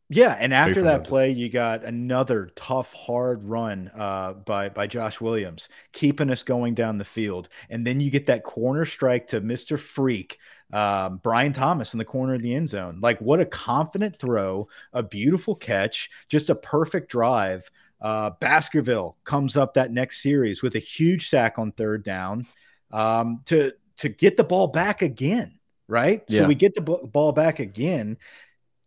Yeah, 0.09 0.37
and 0.39 0.53
after 0.53 0.83
that 0.83 1.03
play, 1.03 1.31
you 1.31 1.49
got 1.49 1.83
another 1.83 2.49
tough, 2.55 2.93
hard 2.93 3.43
run 3.43 3.91
uh, 3.93 4.33
by 4.33 4.69
by 4.69 4.87
Josh 4.87 5.19
Williams, 5.19 5.67
keeping 5.91 6.29
us 6.29 6.43
going 6.43 6.75
down 6.75 6.97
the 6.97 7.03
field, 7.03 7.49
and 7.69 7.85
then 7.85 7.99
you 7.99 8.09
get 8.09 8.27
that 8.27 8.45
corner 8.45 8.85
strike 8.85 9.27
to 9.27 9.41
Mister 9.41 9.75
Freak, 9.75 10.39
um, 10.71 11.19
Brian 11.21 11.51
Thomas 11.51 11.93
in 11.93 11.97
the 11.97 12.05
corner 12.05 12.35
of 12.35 12.41
the 12.41 12.55
end 12.55 12.69
zone. 12.69 12.99
Like, 13.01 13.19
what 13.19 13.41
a 13.41 13.45
confident 13.45 14.15
throw, 14.15 14.69
a 14.93 15.03
beautiful 15.03 15.55
catch, 15.55 16.09
just 16.29 16.49
a 16.49 16.55
perfect 16.55 17.11
drive. 17.11 17.69
Uh, 17.99 18.31
Baskerville 18.39 19.17
comes 19.23 19.57
up 19.57 19.73
that 19.73 19.91
next 19.91 20.21
series 20.21 20.61
with 20.61 20.75
a 20.75 20.79
huge 20.79 21.29
sack 21.29 21.57
on 21.57 21.71
third 21.71 22.03
down 22.03 22.45
um, 22.91 23.41
to 23.45 23.73
to 23.97 24.09
get 24.09 24.37
the 24.37 24.43
ball 24.43 24.67
back 24.67 25.01
again. 25.01 25.53
Right, 25.89 26.23
yeah. 26.27 26.39
so 26.39 26.47
we 26.47 26.55
get 26.55 26.75
the 26.75 26.81
ball 26.81 27.31
back 27.31 27.59
again. 27.59 28.17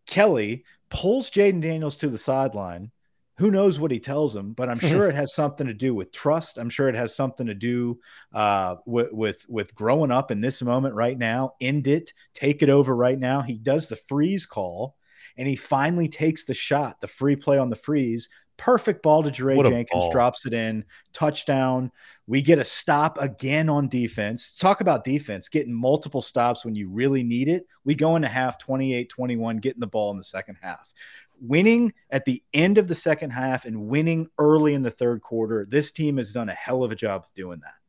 Kelly 0.07 0.64
pulls 0.90 1.31
Jayden 1.31 1.62
Daniels 1.62 1.96
to 1.99 2.09
the 2.09 2.18
sideline. 2.18 2.90
Who 3.38 3.51
knows 3.51 3.81
what 3.81 3.90
he 3.90 4.01
tells 4.01 4.37
him, 4.37 4.53
but 4.53 4.68
I'm 4.68 4.79
sure 4.90 5.09
it 5.09 5.14
has 5.14 5.35
something 5.35 5.66
to 5.66 5.73
do 5.73 5.94
with 5.94 6.12
trust. 6.12 6.59
I'm 6.59 6.68
sure 6.68 6.90
it 6.90 6.94
has 6.94 7.16
something 7.16 7.46
to 7.46 7.55
do 7.55 8.01
uh, 8.35 8.77
with, 8.85 9.12
with 9.12 9.46
with 9.49 9.75
growing 9.75 10.11
up 10.11 10.31
in 10.31 10.42
this 10.42 10.61
moment 10.62 10.94
right 10.94 11.16
now. 11.16 11.55
End 11.59 11.87
it, 11.87 12.12
take 12.35 12.62
it 12.62 12.68
over 12.68 12.94
right 12.94 13.18
now. 13.18 13.40
He 13.40 13.55
does 13.55 13.88
the 13.88 13.96
freeze 13.96 14.44
call, 14.44 14.94
and 15.38 15.49
he 15.49 15.57
finally 15.57 16.09
takes 16.09 16.44
the 16.44 16.55
shot, 16.55 17.01
the 17.01 17.07
free 17.07 17.37
play 17.37 17.57
on 17.57 17.70
the 17.70 17.77
freeze, 17.77 18.29
perfect 18.61 19.03
ball 19.03 19.23
to 19.23 19.31
Jaray 19.31 19.62
Jenkins, 19.64 20.03
ball. 20.03 20.12
drops 20.12 20.44
it 20.44 20.53
in, 20.53 20.85
touchdown. 21.14 21.90
We 22.27 22.42
get 22.42 22.59
a 22.59 22.64
stop 22.64 23.16
again 23.18 23.70
on 23.70 23.88
defense. 23.88 24.53
Talk 24.53 24.83
about 24.83 25.03
defense, 25.03 25.49
getting 25.49 25.73
multiple 25.73 26.20
stops 26.20 26.62
when 26.62 26.75
you 26.75 26.90
really 26.90 27.23
need 27.23 27.49
it. 27.49 27.66
We 27.85 27.94
go 27.94 28.16
into 28.16 28.29
half 28.29 28.59
28 28.59 29.09
21, 29.09 29.57
getting 29.59 29.81
the 29.81 29.87
ball 29.87 30.11
in 30.11 30.18
the 30.18 30.25
second 30.25 30.59
half. 30.61 30.92
Winning 31.40 31.94
at 32.11 32.27
the 32.27 32.42
end 32.53 32.77
of 32.77 32.87
the 32.87 32.94
second 32.94 33.31
half 33.31 33.64
and 33.64 33.87
winning 33.88 34.29
early 34.38 34.75
in 34.75 34.83
the 34.83 34.90
third 34.90 35.23
quarter. 35.23 35.66
This 35.66 35.90
team 35.90 36.18
has 36.18 36.31
done 36.31 36.51
a 36.51 36.55
hell 36.55 36.85
of 36.85 36.92
a 36.92 36.96
job 36.96 37.23
of 37.25 37.35
doing 37.35 37.61
that. 37.61 37.80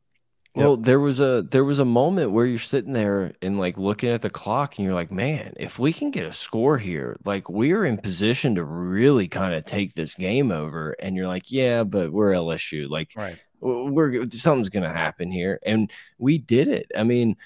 Well, 0.54 0.76
there 0.76 1.00
was 1.00 1.18
a 1.18 1.42
there 1.50 1.64
was 1.64 1.78
a 1.78 1.84
moment 1.84 2.32
where 2.32 2.44
you're 2.44 2.58
sitting 2.58 2.92
there 2.92 3.32
and 3.40 3.58
like 3.58 3.78
looking 3.78 4.10
at 4.10 4.20
the 4.20 4.28
clock 4.30 4.76
and 4.76 4.84
you're 4.84 4.94
like, 4.94 5.10
man, 5.10 5.54
if 5.56 5.78
we 5.78 5.92
can 5.94 6.10
get 6.10 6.26
a 6.26 6.32
score 6.32 6.76
here, 6.76 7.16
like 7.24 7.48
we're 7.48 7.86
in 7.86 7.96
position 7.96 8.54
to 8.56 8.64
really 8.64 9.28
kind 9.28 9.54
of 9.54 9.64
take 9.64 9.94
this 9.94 10.14
game 10.14 10.52
over. 10.52 10.92
And 11.00 11.16
you're 11.16 11.26
like, 11.26 11.50
yeah, 11.50 11.84
but 11.84 12.12
we're 12.12 12.32
LSU. 12.32 12.86
Like 12.88 13.12
Right. 13.16 13.38
w- 13.62 13.90
we're 13.92 14.26
something's 14.26 14.68
gonna 14.68 14.92
happen 14.92 15.30
here. 15.30 15.58
And 15.64 15.90
we 16.18 16.36
did 16.38 16.68
it. 16.68 16.90
I 16.96 17.02
mean, 17.04 17.36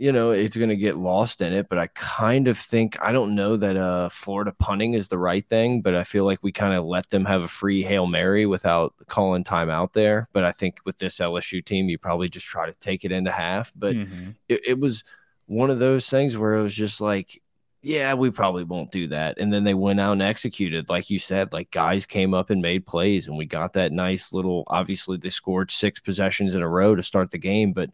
you 0.00 0.12
know, 0.12 0.30
it's 0.30 0.56
gonna 0.56 0.76
get 0.76 0.96
lost 0.96 1.42
in 1.42 1.52
it, 1.52 1.68
but 1.68 1.78
I 1.78 1.88
kind 1.88 2.48
of 2.48 2.56
think 2.58 2.96
I 3.02 3.12
don't 3.12 3.34
know 3.34 3.56
that 3.58 3.76
uh 3.76 4.08
Florida 4.08 4.50
punting 4.58 4.94
is 4.94 5.08
the 5.08 5.18
right 5.18 5.46
thing, 5.46 5.82
but 5.82 5.94
I 5.94 6.04
feel 6.04 6.24
like 6.24 6.42
we 6.42 6.52
kind 6.52 6.72
of 6.72 6.86
let 6.86 7.10
them 7.10 7.26
have 7.26 7.42
a 7.42 7.48
free 7.48 7.82
Hail 7.82 8.06
Mary 8.06 8.46
without 8.46 8.94
calling 9.08 9.44
time 9.44 9.68
out 9.68 9.92
there. 9.92 10.26
But 10.32 10.44
I 10.44 10.52
think 10.52 10.78
with 10.86 10.96
this 10.96 11.18
LSU 11.18 11.62
team, 11.62 11.90
you 11.90 11.98
probably 11.98 12.30
just 12.30 12.46
try 12.46 12.64
to 12.64 12.72
take 12.80 13.04
it 13.04 13.12
into 13.12 13.30
half. 13.30 13.72
But 13.76 13.94
Mhm. 13.96 14.36
it, 14.48 14.60
it 14.68 14.78
was 14.80 15.04
one 15.46 15.68
of 15.70 15.78
those 15.80 16.08
things 16.08 16.38
where 16.38 16.54
it 16.54 16.62
was 16.62 16.74
just 16.74 17.00
like, 17.02 17.42
yeah, 17.82 18.14
we 18.14 18.30
probably 18.30 18.64
won't 18.64 18.90
do 18.92 19.06
that. 19.08 19.38
And 19.38 19.52
then 19.52 19.64
they 19.64 19.74
went 19.74 20.00
out 20.00 20.12
and 20.12 20.22
executed, 20.22 20.88
like 20.88 21.10
you 21.10 21.18
said, 21.18 21.52
like 21.52 21.70
guys 21.72 22.06
came 22.06 22.32
up 22.32 22.48
and 22.48 22.62
made 22.62 22.86
plays, 22.86 23.28
and 23.28 23.36
we 23.36 23.44
got 23.46 23.74
that 23.74 23.92
nice 23.92 24.32
little. 24.32 24.64
Obviously, 24.68 25.18
they 25.18 25.28
scored 25.30 25.70
six 25.70 26.00
possessions 26.00 26.54
in 26.54 26.62
a 26.62 26.68
row 26.68 26.94
to 26.94 27.02
start 27.02 27.30
the 27.30 27.38
game, 27.38 27.72
but 27.74 27.90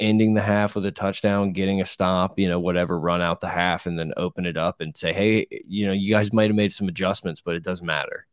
ending 0.00 0.34
the 0.34 0.40
half 0.40 0.74
with 0.74 0.86
a 0.86 0.90
touchdown, 0.90 1.52
getting 1.52 1.80
a 1.80 1.86
stop, 1.86 2.38
you 2.38 2.48
know, 2.48 2.60
whatever, 2.60 2.98
run 2.98 3.20
out 3.20 3.40
the 3.40 3.48
half, 3.48 3.86
and 3.86 3.98
then 3.98 4.12
open 4.16 4.46
it 4.46 4.56
up 4.56 4.80
and 4.80 4.96
say, 4.96 5.12
hey, 5.12 5.46
you 5.66 5.86
know, 5.86 5.92
you 5.92 6.10
guys 6.12 6.32
might 6.32 6.50
have 6.50 6.56
made 6.56 6.72
some 6.72 6.88
adjustments, 6.88 7.40
but 7.40 7.54
it 7.54 7.62
doesn't 7.62 7.86
matter. 7.86 8.26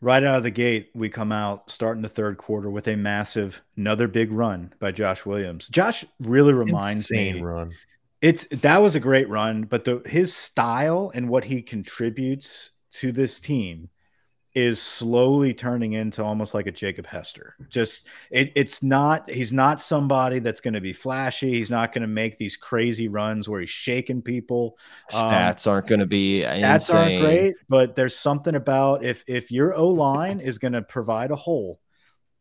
Right 0.00 0.24
out 0.24 0.38
of 0.38 0.42
the 0.42 0.50
gate, 0.50 0.90
we 0.94 1.08
come 1.08 1.30
out 1.30 1.70
starting 1.70 2.02
the 2.02 2.08
third 2.08 2.36
quarter 2.36 2.68
with 2.70 2.88
a 2.88 2.96
massive, 2.96 3.62
another 3.76 4.08
big 4.08 4.32
run 4.32 4.72
by 4.80 4.90
Josh 4.90 5.24
Williams. 5.24 5.68
Josh 5.68 6.04
really 6.18 6.52
reminds 6.52 7.10
Insane 7.10 7.36
me. 7.36 7.42
run. 7.42 7.72
It's 8.20 8.46
that 8.46 8.82
was 8.82 8.96
a 8.96 9.00
great 9.00 9.28
run, 9.28 9.62
but 9.62 9.84
the 9.84 10.02
his 10.06 10.34
style 10.34 11.12
and 11.14 11.28
what 11.28 11.44
he 11.44 11.62
contributes 11.62 12.70
to 12.92 13.12
this 13.12 13.38
team 13.40 13.90
is 14.54 14.80
slowly 14.80 15.54
turning 15.54 15.94
into 15.94 16.22
almost 16.22 16.52
like 16.52 16.66
a 16.66 16.72
Jacob 16.72 17.06
Hester. 17.06 17.56
Just 17.68 18.06
it, 18.30 18.52
it's 18.54 18.82
not 18.82 19.30
he's 19.30 19.52
not 19.52 19.80
somebody 19.80 20.40
that's 20.40 20.60
going 20.60 20.74
to 20.74 20.80
be 20.80 20.92
flashy. 20.92 21.54
He's 21.54 21.70
not 21.70 21.92
going 21.92 22.02
to 22.02 22.08
make 22.08 22.38
these 22.38 22.56
crazy 22.56 23.08
runs 23.08 23.48
where 23.48 23.60
he's 23.60 23.70
shaking 23.70 24.20
people. 24.20 24.76
Um, 25.14 25.30
Stats 25.30 25.66
aren't 25.66 25.86
going 25.86 26.00
to 26.00 26.06
be 26.06 26.36
Stats 26.36 26.74
insane. 26.74 26.96
aren't 26.96 27.20
great, 27.20 27.54
but 27.68 27.96
there's 27.96 28.16
something 28.16 28.54
about 28.54 29.04
if 29.04 29.24
if 29.26 29.50
your 29.50 29.74
O 29.74 29.88
line 29.88 30.40
is 30.40 30.58
going 30.58 30.72
to 30.72 30.82
provide 30.82 31.30
a 31.30 31.36
hole, 31.36 31.80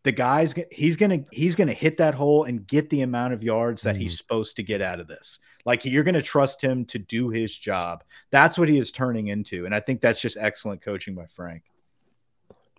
the 0.04 0.12
guy's 0.12 0.56
he's 0.72 0.98
gonna 0.98 1.20
he's 1.32 1.56
gonna 1.56 1.74
hit 1.74 1.98
that 1.98 2.16
hole 2.16 2.44
and 2.46 2.66
get 2.66 2.90
the 2.90 3.02
amount 3.02 3.34
of 3.34 3.44
yards 3.44 3.84
that 3.84 3.96
he's 3.96 4.18
supposed 4.18 4.56
to 4.56 4.64
get 4.64 4.82
out 4.82 5.00
of 5.00 5.08
this. 5.08 5.40
Like 5.64 5.86
you're 5.86 6.04
gonna 6.04 6.22
trust 6.22 6.62
him 6.62 6.86
to 6.86 7.00
do 7.00 7.30
his 7.30 7.56
job. 7.56 8.04
That's 8.32 8.58
what 8.58 8.68
he 8.68 8.80
is 8.80 8.92
turning 8.92 9.28
into, 9.28 9.66
and 9.66 9.76
I 9.76 9.80
think 9.80 10.02
that's 10.02 10.20
just 10.20 10.38
excellent 10.40 10.82
coaching 10.82 11.14
by 11.14 11.28
Frank. 11.28 11.64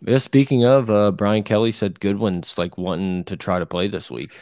Yeah, 0.04 0.18
speaking 0.18 0.66
of, 0.66 0.90
uh, 0.90 1.12
Brian 1.12 1.44
Kelly 1.44 1.70
said 1.70 2.00
Goodwin's 2.00 2.58
like 2.58 2.76
wanting 2.76 3.24
to 3.24 3.36
try 3.36 3.60
to 3.60 3.66
play 3.66 3.86
this 3.86 4.10
week. 4.10 4.32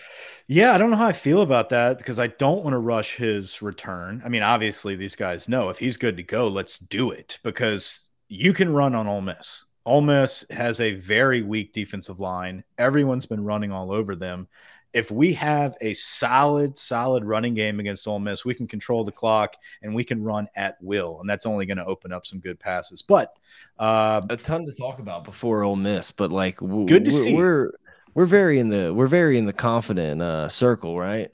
Yeah, 0.47 0.73
I 0.73 0.79
don't 0.79 0.91
know 0.91 0.97
how 0.97 1.07
I 1.07 1.13
feel 1.13 1.43
about 1.43 1.69
that 1.69 1.99
because 1.99 2.19
I 2.19 2.29
don't 2.29 2.65
want 2.65 2.73
to 2.75 2.79
rush 2.79 3.17
his 3.17 3.61
return. 3.61 4.23
I 4.25 4.31
mean, 4.31 4.43
obviously, 4.43 4.97
these 4.97 5.17
guys 5.17 5.49
know 5.49 5.69
if 5.69 5.79
he's 5.79 5.99
good 5.99 6.17
to 6.17 6.23
go, 6.23 6.49
let's 6.49 6.79
do 6.79 7.11
it 7.11 7.39
because 7.43 8.09
you 8.29 8.53
can 8.53 8.73
run 8.73 8.95
on 8.95 9.07
Ole 9.07 9.21
Miss. 9.21 9.67
Ole 9.85 10.01
Miss 10.01 10.47
has 10.51 10.81
a 10.81 10.95
very 10.95 11.43
weak 11.43 11.73
defensive 11.73 12.21
line. 12.21 12.65
Everyone's 12.79 13.27
been 13.27 13.45
running 13.45 13.71
all 13.71 13.93
over 13.93 14.17
them. 14.17 14.49
If 14.93 15.11
we 15.11 15.33
have 15.35 15.77
a 15.81 15.95
solid, 15.95 16.77
solid 16.77 17.25
running 17.25 17.55
game 17.55 17.79
against 17.79 18.09
Ole 18.09 18.19
Miss, 18.19 18.45
we 18.45 18.55
can 18.55 18.67
control 18.67 19.05
the 19.05 19.13
clock 19.13 19.55
and 19.83 19.95
we 19.95 20.03
can 20.03 20.23
run 20.23 20.49
at 20.57 20.77
will, 20.83 21.21
and 21.21 21.31
that's 21.31 21.47
only 21.47 21.67
going 21.67 21.79
to 21.79 21.87
open 21.87 22.13
up 22.13 22.27
some 22.27 22.41
good 22.41 22.59
passes. 22.59 23.03
But 23.03 23.33
uh, 23.79 24.23
a 24.29 24.37
ton 24.37 24.67
to 24.67 24.73
talk 24.73 24.99
about 24.99 25.25
before 25.25 25.63
Ole 25.63 25.77
Miss, 25.77 26.11
but 26.11 26.33
like 26.33 26.59
w- 26.59 26.87
Good 26.87 27.05
to 27.05 27.11
we're, 27.13 27.23
see. 27.23 27.35
We're 27.37 27.71
we're 28.15 28.27
very 28.27 28.59
in 28.59 28.71
the 28.71 28.93
we're 28.93 29.07
very 29.07 29.39
in 29.39 29.47
the 29.47 29.53
confident 29.53 30.21
uh, 30.21 30.49
circle, 30.49 30.99
right? 30.99 31.31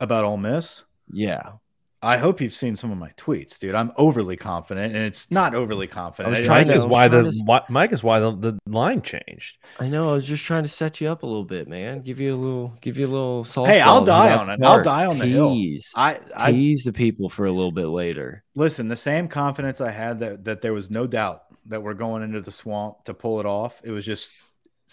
about 0.00 0.24
Ole 0.24 0.38
Miss, 0.38 0.84
Yeah, 1.12 1.52
I 2.02 2.16
hope 2.16 2.40
you've 2.40 2.54
seen 2.54 2.76
some 2.76 2.90
of 2.90 2.96
my 2.96 3.10
tweets, 3.18 3.58
dude. 3.58 3.74
I'm 3.74 3.92
overly 3.96 4.34
confident, 4.36 4.96
and 4.96 5.04
it's 5.04 5.30
not 5.30 5.54
overly 5.54 5.86
confident. 5.86 6.34
I 6.34 6.38
was 6.38 6.46
trying 6.46 6.56
I 6.56 6.60
Mike 6.60 6.66
to- 6.68 6.72
just- 6.72 6.78
is 6.78 6.84
was 6.86 6.90
why 6.92 7.08
trying 7.08 7.24
the 7.24 7.30
to- 7.32 7.42
why, 7.44 7.60
Mike 7.68 7.92
is 7.92 8.02
why 8.02 8.20
the, 8.20 8.32
the 8.36 8.58
line 8.66 9.02
changed. 9.02 9.58
I 9.78 9.88
know. 9.88 10.08
I 10.10 10.12
was 10.14 10.24
just 10.24 10.42
trying 10.42 10.62
to 10.62 10.68
set 10.70 11.00
you 11.02 11.08
up 11.08 11.24
a 11.24 11.26
little 11.26 11.44
bit, 11.44 11.68
man. 11.68 12.00
Give 12.00 12.18
you 12.18 12.34
a 12.34 12.38
little, 12.38 12.72
give 12.80 12.96
you 12.96 13.06
a 13.06 13.12
little 13.12 13.44
softball. 13.44 13.66
Hey, 13.66 13.80
I'll 13.82 14.02
die 14.02 14.34
on 14.34 14.48
it. 14.48 14.62
I'll 14.62 14.82
die 14.82 15.04
on 15.04 15.18
the 15.18 15.26
hill. 15.26 15.54
I, 15.94 16.18
I 16.34 16.52
tease 16.52 16.84
the 16.84 16.92
people 16.94 17.28
for 17.28 17.44
a 17.44 17.52
little 17.52 17.72
bit 17.72 17.88
later. 17.88 18.44
listen. 18.54 18.88
The 18.88 18.96
same 18.96 19.28
confidence 19.28 19.82
I 19.82 19.90
had 19.90 20.20
that 20.20 20.44
that 20.44 20.62
there 20.62 20.72
was 20.72 20.90
no 20.90 21.06
doubt 21.06 21.42
that 21.66 21.82
we're 21.82 21.92
going 21.94 22.22
into 22.22 22.40
the 22.40 22.50
swamp 22.50 23.04
to 23.04 23.12
pull 23.14 23.40
it 23.40 23.46
off. 23.46 23.82
It 23.84 23.90
was 23.90 24.06
just 24.06 24.32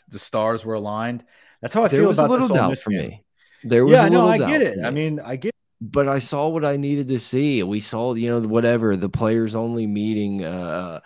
the 0.09 0.19
stars 0.19 0.65
were 0.65 0.73
aligned. 0.73 1.23
That's 1.61 1.73
how 1.73 1.85
I 1.85 1.87
There 1.87 1.99
feel 2.01 2.09
was 2.09 2.19
a 2.19 2.23
about 2.25 2.31
little 2.31 2.47
this 2.49 2.51
Ole 2.51 2.67
doubt 2.69 2.79
for 2.79 2.89
game. 2.91 3.07
me. 3.09 3.23
There 3.63 3.85
was 3.85 3.93
Yeah, 3.93 4.01
a 4.03 4.05
I 4.05 4.09
know. 4.09 4.25
little 4.25 4.29
I 4.31 4.37
doubt 4.39 4.49
get 4.49 4.61
it. 4.61 4.79
for 4.79 4.85
I 4.85 4.91
mean, 4.91 5.21
I 5.21 5.37
get. 5.37 5.53
But 5.79 6.07
I 6.07 6.19
saw 6.19 6.47
what 6.47 6.65
I 6.65 6.77
needed 6.77 7.07
to 7.09 7.19
see. 7.19 7.61
We 7.63 7.79
saw, 7.79 8.13
you 8.13 8.29
know, 8.29 8.41
whatever 8.41 8.95
the 8.95 9.09
players 9.09 9.55
only 9.55 9.87
meeting. 9.87 10.43
Uh, 10.43 11.01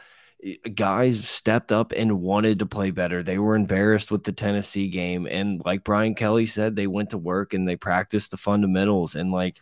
guys 0.73 1.27
stepped 1.27 1.71
up 1.71 1.91
and 1.91 2.19
wanted 2.21 2.57
to 2.59 2.65
play 2.65 2.89
better. 2.89 3.21
They 3.21 3.37
were 3.37 3.55
embarrassed 3.55 4.09
with 4.09 4.23
the 4.23 4.31
Tennessee 4.31 4.89
game, 4.89 5.27
and 5.27 5.61
like 5.65 5.83
Brian 5.83 6.15
Kelly 6.15 6.47
said, 6.47 6.75
they 6.75 6.87
went 6.87 7.11
to 7.11 7.17
work 7.17 7.53
and 7.53 7.67
they 7.67 7.75
practiced 7.75 8.31
the 8.31 8.37
fundamentals. 8.37 9.15
And 9.15 9.31
like, 9.31 9.61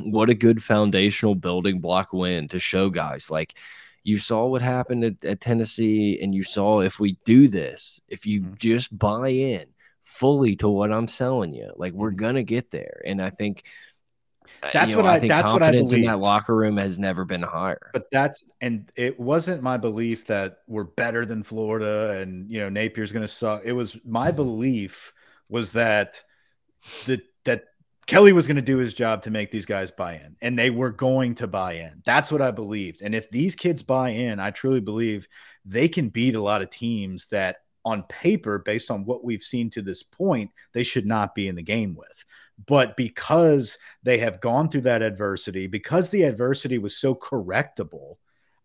what 0.00 0.30
a 0.30 0.34
good 0.34 0.62
foundational 0.62 1.36
building 1.36 1.78
block 1.78 2.12
win 2.12 2.48
to 2.48 2.58
show 2.58 2.90
guys. 2.90 3.30
Like, 3.30 3.56
you 4.02 4.18
saw 4.18 4.46
what 4.46 4.62
happened 4.62 5.04
at, 5.04 5.24
at 5.24 5.40
Tennessee, 5.40 6.18
and 6.20 6.34
you 6.34 6.42
saw 6.42 6.80
if 6.80 6.98
we 6.98 7.16
do 7.24 7.46
this, 7.48 8.00
if 8.08 8.26
you 8.26 8.40
Mhm. 8.42 8.58
just 8.58 8.98
buy 8.98 9.28
in 9.28 9.66
fully 10.02 10.56
to 10.56 10.68
what 10.68 10.92
I'm 10.92 11.08
selling 11.08 11.54
you, 11.54 11.72
like 11.76 11.92
we're 11.92 12.12
Mhm. 12.12 12.16
gonna 12.16 12.42
get 12.42 12.70
there. 12.70 13.00
And 13.06 13.22
I 13.22 13.30
think 13.30 13.62
uh, 13.64 13.70
Uh, 14.62 14.70
that's 14.72 14.90
you 14.90 14.96
what 14.96 15.04
know, 15.04 15.10
I- 15.10 15.20
think 15.20 15.30
that's 15.30 15.50
what 15.52 15.62
I 15.62 15.66
confidence 15.66 15.92
in 15.92 16.04
that 16.04 16.18
locker 16.18 16.54
room 16.54 16.76
has 16.76 16.98
never 16.98 17.24
been 17.24 17.42
higher. 17.42 17.90
But 17.92 18.10
that's 18.10 18.44
and 18.60 18.90
it 18.96 19.18
wasn't 19.18 19.62
my 19.62 19.76
belief 19.76 20.26
that 20.26 20.58
we're 20.66 20.84
better 20.84 21.24
than 21.24 21.42
Florida 21.42 22.20
and 22.20 22.50
you 22.50 22.60
know 22.60 22.68
Napier's 22.68 23.12
going 23.12 23.24
to 23.24 23.28
suck. 23.28 23.62
It 23.64 23.72
was 23.72 23.96
my 24.04 24.30
belief 24.30 25.12
was 25.48 25.72
that 25.72 26.22
the 27.06 27.22
that 27.44 27.64
Kelly 28.06 28.32
was 28.34 28.46
going 28.46 28.56
to 28.56 28.62
do 28.62 28.76
his 28.76 28.94
job 28.94 29.22
to 29.22 29.30
make 29.30 29.50
these 29.50 29.64
guys 29.66 29.90
buy 29.90 30.14
in, 30.14 30.36
and 30.42 30.58
they 30.58 30.70
were 30.70 30.90
going 30.90 31.34
to 31.36 31.46
buy 31.46 31.74
in. 31.74 32.02
That's 32.04 32.30
what 32.30 32.42
I 32.42 32.50
believed. 32.50 33.00
And 33.02 33.14
if 33.14 33.30
these 33.30 33.54
kids 33.54 33.82
buy 33.82 34.10
in, 34.10 34.40
I 34.40 34.50
truly 34.50 34.80
believe 34.80 35.26
they 35.64 35.88
can 35.88 36.10
beat 36.10 36.34
a 36.34 36.42
lot 36.42 36.60
of 36.60 36.68
teams 36.68 37.28
that, 37.28 37.56
on 37.82 38.02
paper, 38.04 38.58
based 38.58 38.90
on 38.90 39.06
what 39.06 39.24
we've 39.24 39.42
seen 39.42 39.70
to 39.70 39.80
this 39.80 40.02
point, 40.02 40.50
they 40.74 40.82
should 40.82 41.06
not 41.06 41.34
be 41.34 41.48
in 41.48 41.54
the 41.54 41.62
game 41.62 41.94
with. 41.96 42.24
But 42.66 42.96
because 42.96 43.78
they 44.02 44.18
have 44.18 44.40
gone 44.40 44.68
through 44.68 44.82
that 44.82 45.02
adversity, 45.02 45.66
because 45.66 46.10
the 46.10 46.22
adversity 46.22 46.78
was 46.78 46.96
so 46.96 47.14
correctable, 47.14 48.16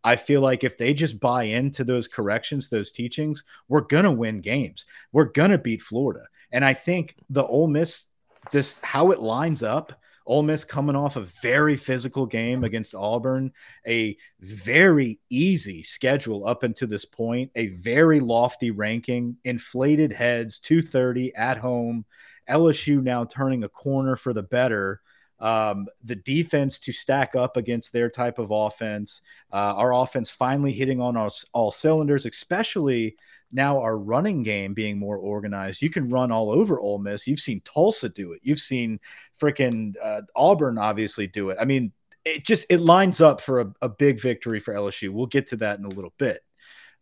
I 0.03 0.15
feel 0.15 0.41
like 0.41 0.63
if 0.63 0.77
they 0.77 0.93
just 0.93 1.19
buy 1.19 1.43
into 1.43 1.83
those 1.83 2.07
corrections, 2.07 2.69
those 2.69 2.91
teachings, 2.91 3.43
we're 3.67 3.81
going 3.81 4.05
to 4.05 4.11
win 4.11 4.41
games. 4.41 4.85
We're 5.11 5.25
going 5.25 5.51
to 5.51 5.57
beat 5.57 5.81
Florida. 5.81 6.25
And 6.51 6.63
I 6.63 6.73
think 6.73 7.15
the 7.29 7.45
Ole 7.45 7.67
Miss, 7.67 8.05
just 8.51 8.79
how 8.81 9.11
it 9.11 9.19
lines 9.19 9.63
up, 9.63 9.93
Ole 10.25 10.43
Miss 10.43 10.63
coming 10.63 10.95
off 10.95 11.15
a 11.15 11.27
very 11.41 11.75
physical 11.75 12.27
game 12.27 12.63
against 12.63 12.93
Auburn, 12.93 13.51
a 13.87 14.15
very 14.39 15.19
easy 15.31 15.81
schedule 15.81 16.47
up 16.47 16.61
until 16.61 16.87
this 16.87 17.05
point, 17.05 17.51
a 17.55 17.69
very 17.69 18.19
lofty 18.19 18.69
ranking, 18.69 19.37
inflated 19.43 20.13
heads, 20.13 20.59
230 20.59 21.33
at 21.35 21.57
home, 21.57 22.05
LSU 22.49 23.01
now 23.01 23.25
turning 23.25 23.63
a 23.63 23.69
corner 23.69 24.15
for 24.15 24.33
the 24.33 24.43
better. 24.43 25.01
Um, 25.39 25.87
the 26.03 26.15
defense 26.15 26.79
to 26.79 26.91
stack 26.91 27.33
up 27.35 27.55
against 27.55 27.93
their 27.93 28.09
type 28.09 28.39
of 28.39 28.51
offense, 28.51 29.21
uh, 29.53 29.73
our 29.75 29.93
offense 29.93 30.29
finally 30.29 30.73
hitting 30.73 30.99
on 30.99 31.15
all, 31.15 31.31
all 31.53 31.71
cylinders, 31.71 32.25
especially 32.25 33.15
now 33.51 33.79
our 33.79 33.97
running 33.97 34.43
game 34.43 34.73
being 34.73 34.99
more 34.99 35.17
organized. 35.17 35.81
You 35.81 35.89
can 35.89 36.09
run 36.09 36.31
all 36.31 36.51
over 36.51 36.79
Ole 36.79 36.99
Miss. 36.99 37.27
You've 37.27 37.39
seen 37.39 37.61
Tulsa 37.61 38.09
do 38.09 38.33
it. 38.33 38.41
You've 38.43 38.59
seen 38.59 38.99
freaking 39.39 39.93
uh, 40.03 40.21
Auburn 40.35 40.77
obviously 40.77 41.27
do 41.27 41.49
it. 41.51 41.57
I 41.59 41.65
mean, 41.65 41.93
it 42.25 42.45
just 42.45 42.65
it 42.69 42.81
lines 42.81 43.21
up 43.21 43.41
for 43.41 43.61
a, 43.61 43.73
a 43.81 43.89
big 43.89 44.21
victory 44.21 44.59
for 44.59 44.73
LSU. 44.73 45.09
We'll 45.09 45.25
get 45.25 45.47
to 45.47 45.55
that 45.57 45.79
in 45.79 45.85
a 45.85 45.89
little 45.89 46.13
bit. 46.17 46.41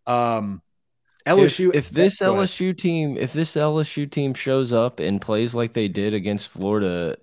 Um, 0.06 0.62
LSU. 1.28 1.70
If, 1.70 1.76
if 1.76 1.90
this 1.90 2.22
ahead. 2.22 2.34
LSU 2.34 2.78
team, 2.78 3.18
if 3.18 3.34
this 3.34 3.56
LSU 3.56 4.10
team 4.10 4.34
shows 4.34 4.74
up 4.74 5.00
and 5.00 5.22
plays 5.22 5.54
like 5.54 5.74
they 5.74 5.88
did 5.88 6.14
against 6.14 6.50
Florida, 6.50 7.18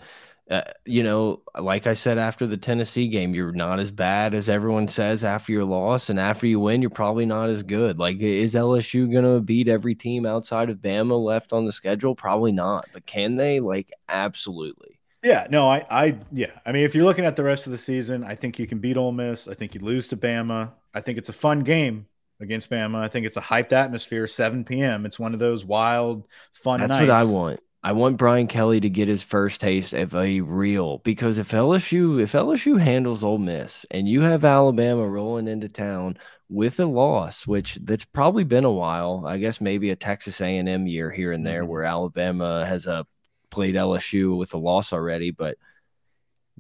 uh, 0.50 0.60
you 0.84 1.02
know, 1.02 1.40
like 1.58 1.86
I 1.86 1.94
said 1.94 2.18
after 2.18 2.46
the 2.46 2.56
Tennessee 2.56 3.08
game, 3.08 3.34
you're 3.34 3.52
not 3.52 3.80
as 3.80 3.90
bad 3.90 4.34
as 4.34 4.48
everyone 4.48 4.88
says 4.88 5.24
after 5.24 5.52
your 5.52 5.64
loss, 5.64 6.10
and 6.10 6.20
after 6.20 6.46
you 6.46 6.60
win, 6.60 6.82
you're 6.82 6.90
probably 6.90 7.24
not 7.24 7.48
as 7.48 7.62
good. 7.62 7.98
Like, 7.98 8.20
is 8.20 8.54
LSU 8.54 9.10
gonna 9.10 9.40
beat 9.40 9.68
every 9.68 9.94
team 9.94 10.26
outside 10.26 10.68
of 10.68 10.78
Bama 10.78 11.22
left 11.22 11.52
on 11.52 11.64
the 11.64 11.72
schedule? 11.72 12.14
Probably 12.14 12.52
not, 12.52 12.86
but 12.92 13.06
can 13.06 13.36
they? 13.36 13.60
Like, 13.60 13.90
absolutely. 14.08 15.00
Yeah, 15.22 15.46
no, 15.48 15.70
I, 15.70 15.86
I, 15.90 16.18
yeah. 16.30 16.50
I 16.66 16.72
mean, 16.72 16.84
if 16.84 16.94
you're 16.94 17.04
looking 17.04 17.24
at 17.24 17.36
the 17.36 17.42
rest 17.42 17.64
of 17.64 17.72
the 17.72 17.78
season, 17.78 18.22
I 18.24 18.34
think 18.34 18.58
you 18.58 18.66
can 18.66 18.78
beat 18.78 18.98
Ole 18.98 19.12
Miss. 19.12 19.48
I 19.48 19.54
think 19.54 19.74
you 19.74 19.80
lose 19.80 20.08
to 20.08 20.18
Bama. 20.18 20.72
I 20.92 21.00
think 21.00 21.16
it's 21.16 21.30
a 21.30 21.32
fun 21.32 21.60
game 21.60 22.06
against 22.44 22.70
Bama. 22.70 22.96
I 22.96 23.08
think 23.08 23.26
it's 23.26 23.36
a 23.36 23.40
hyped 23.42 23.72
atmosphere. 23.72 24.26
7 24.28 24.64
p.m. 24.64 25.04
It's 25.06 25.18
one 25.18 25.34
of 25.34 25.40
those 25.40 25.64
wild, 25.64 26.28
fun 26.52 26.80
That's 26.80 26.90
nights. 26.90 27.08
what 27.08 27.18
I 27.20 27.24
want. 27.24 27.60
I 27.82 27.92
want 27.92 28.16
Brian 28.16 28.46
Kelly 28.46 28.80
to 28.80 28.88
get 28.88 29.08
his 29.08 29.22
first 29.22 29.60
taste 29.60 29.92
of 29.92 30.14
a 30.14 30.40
real 30.40 30.98
because 30.98 31.38
if 31.38 31.50
LSU 31.50 32.18
if 32.22 32.32
LSU 32.32 32.80
handles 32.80 33.22
Ole 33.22 33.36
Miss 33.36 33.84
and 33.90 34.08
you 34.08 34.22
have 34.22 34.42
Alabama 34.44 35.06
rolling 35.06 35.48
into 35.48 35.68
town 35.68 36.16
with 36.48 36.80
a 36.80 36.86
loss, 36.86 37.46
which 37.46 37.74
that's 37.82 38.06
probably 38.06 38.44
been 38.44 38.64
a 38.64 38.72
while, 38.72 39.24
I 39.26 39.36
guess 39.36 39.60
maybe 39.60 39.90
a 39.90 39.96
Texas 39.96 40.40
A&M 40.40 40.86
year 40.86 41.10
here 41.10 41.32
and 41.32 41.46
there 41.46 41.64
Mhm. 41.64 41.68
where 41.68 41.82
Alabama 41.84 42.64
has 42.64 42.86
uh, 42.86 43.02
played 43.50 43.74
LSU 43.74 44.34
with 44.38 44.54
a 44.54 44.58
loss 44.58 44.92
already, 44.94 45.30
but 45.30 45.58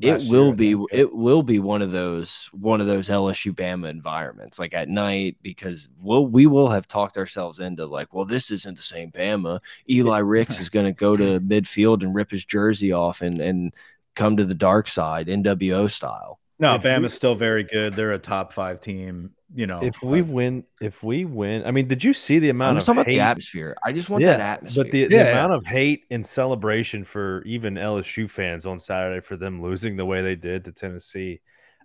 it 0.00 0.22
will 0.28 0.52
be 0.52 0.76
it 0.90 1.14
will 1.14 1.42
be 1.42 1.58
one 1.58 1.80
of 1.82 1.92
those 1.92 2.48
one 2.52 2.80
of 2.80 2.86
those 2.86 3.08
LSU 3.08 3.52
Bama 3.54 3.88
environments 3.88 4.58
like 4.58 4.74
at 4.74 4.88
night 4.88 5.36
because 5.42 5.88
we'll 6.02 6.26
we 6.26 6.46
will 6.46 6.68
have 6.70 6.88
talked 6.88 7.16
ourselves 7.16 7.60
into 7.60 7.86
like 7.86 8.12
well 8.12 8.24
this 8.24 8.50
isn't 8.50 8.76
the 8.76 8.82
same 8.82 9.12
Bama 9.12 9.60
Eli 9.88 10.18
Ricks 10.18 10.58
is 10.64 10.68
going 10.68 10.86
to 10.86 10.92
go 10.92 11.16
to 11.16 11.38
midfield 11.40 12.02
and 12.02 12.14
rip 12.14 12.30
his 12.30 12.44
jersey 12.44 12.90
off 12.92 13.22
and 13.22 13.40
and 13.40 13.72
come 14.16 14.36
to 14.36 14.44
the 14.44 14.54
dark 14.54 14.88
side 14.88 15.28
NWO 15.28 15.88
style 15.90 16.40
No, 16.58 16.74
If 16.74 16.84
we- 16.84 16.90
Bama's 16.90 17.14
still 17.14 17.34
very 17.34 17.62
good. 17.64 17.92
They're 17.94 18.12
a 18.12 18.18
top 18.18 18.52
five 18.52 18.80
team. 18.80 19.32
You 19.56 19.68
know, 19.68 19.80
If 19.84 20.02
we 20.02 20.20
uh, 20.20 20.24
win, 20.24 20.64
if 20.80 21.02
we 21.04 21.24
win, 21.24 21.64
I 21.64 21.70
mean, 21.70 21.86
did 21.86 22.02
you 22.02 22.12
see 22.12 22.40
the 22.40 22.48
I'm 22.48 22.56
amount 22.56 22.76
just 22.78 22.88
of 22.88 22.96
talking 22.96 22.98
about 23.02 23.06
hate? 23.06 23.14
the 23.18 23.20
atmosphere 23.20 23.76
I 23.84 23.92
just 23.92 24.10
want 24.10 24.22
yeah, 24.24 24.36
that 24.36 24.40
atmosphere 24.58 24.82
but 24.84 24.90
the, 24.90 25.06
the 25.06 25.14
Yeah, 25.14 25.24
yeah. 25.26 25.30
amount 25.30 25.52
of 25.52 25.64
hate 25.64 26.04
and 26.10 26.26
celebration 26.26 27.04
for 27.04 27.40
even 27.44 27.74
LSU 27.74 28.28
fans 28.28 28.66
on 28.66 28.80
Saturday 28.80 29.20
for 29.20 29.36
them 29.36 29.62
losing 29.62 29.96
the 29.96 30.04
way 30.04 30.22
they 30.22 30.34
did 30.34 30.64
to 30.64 30.72
Tennessee. 30.72 31.40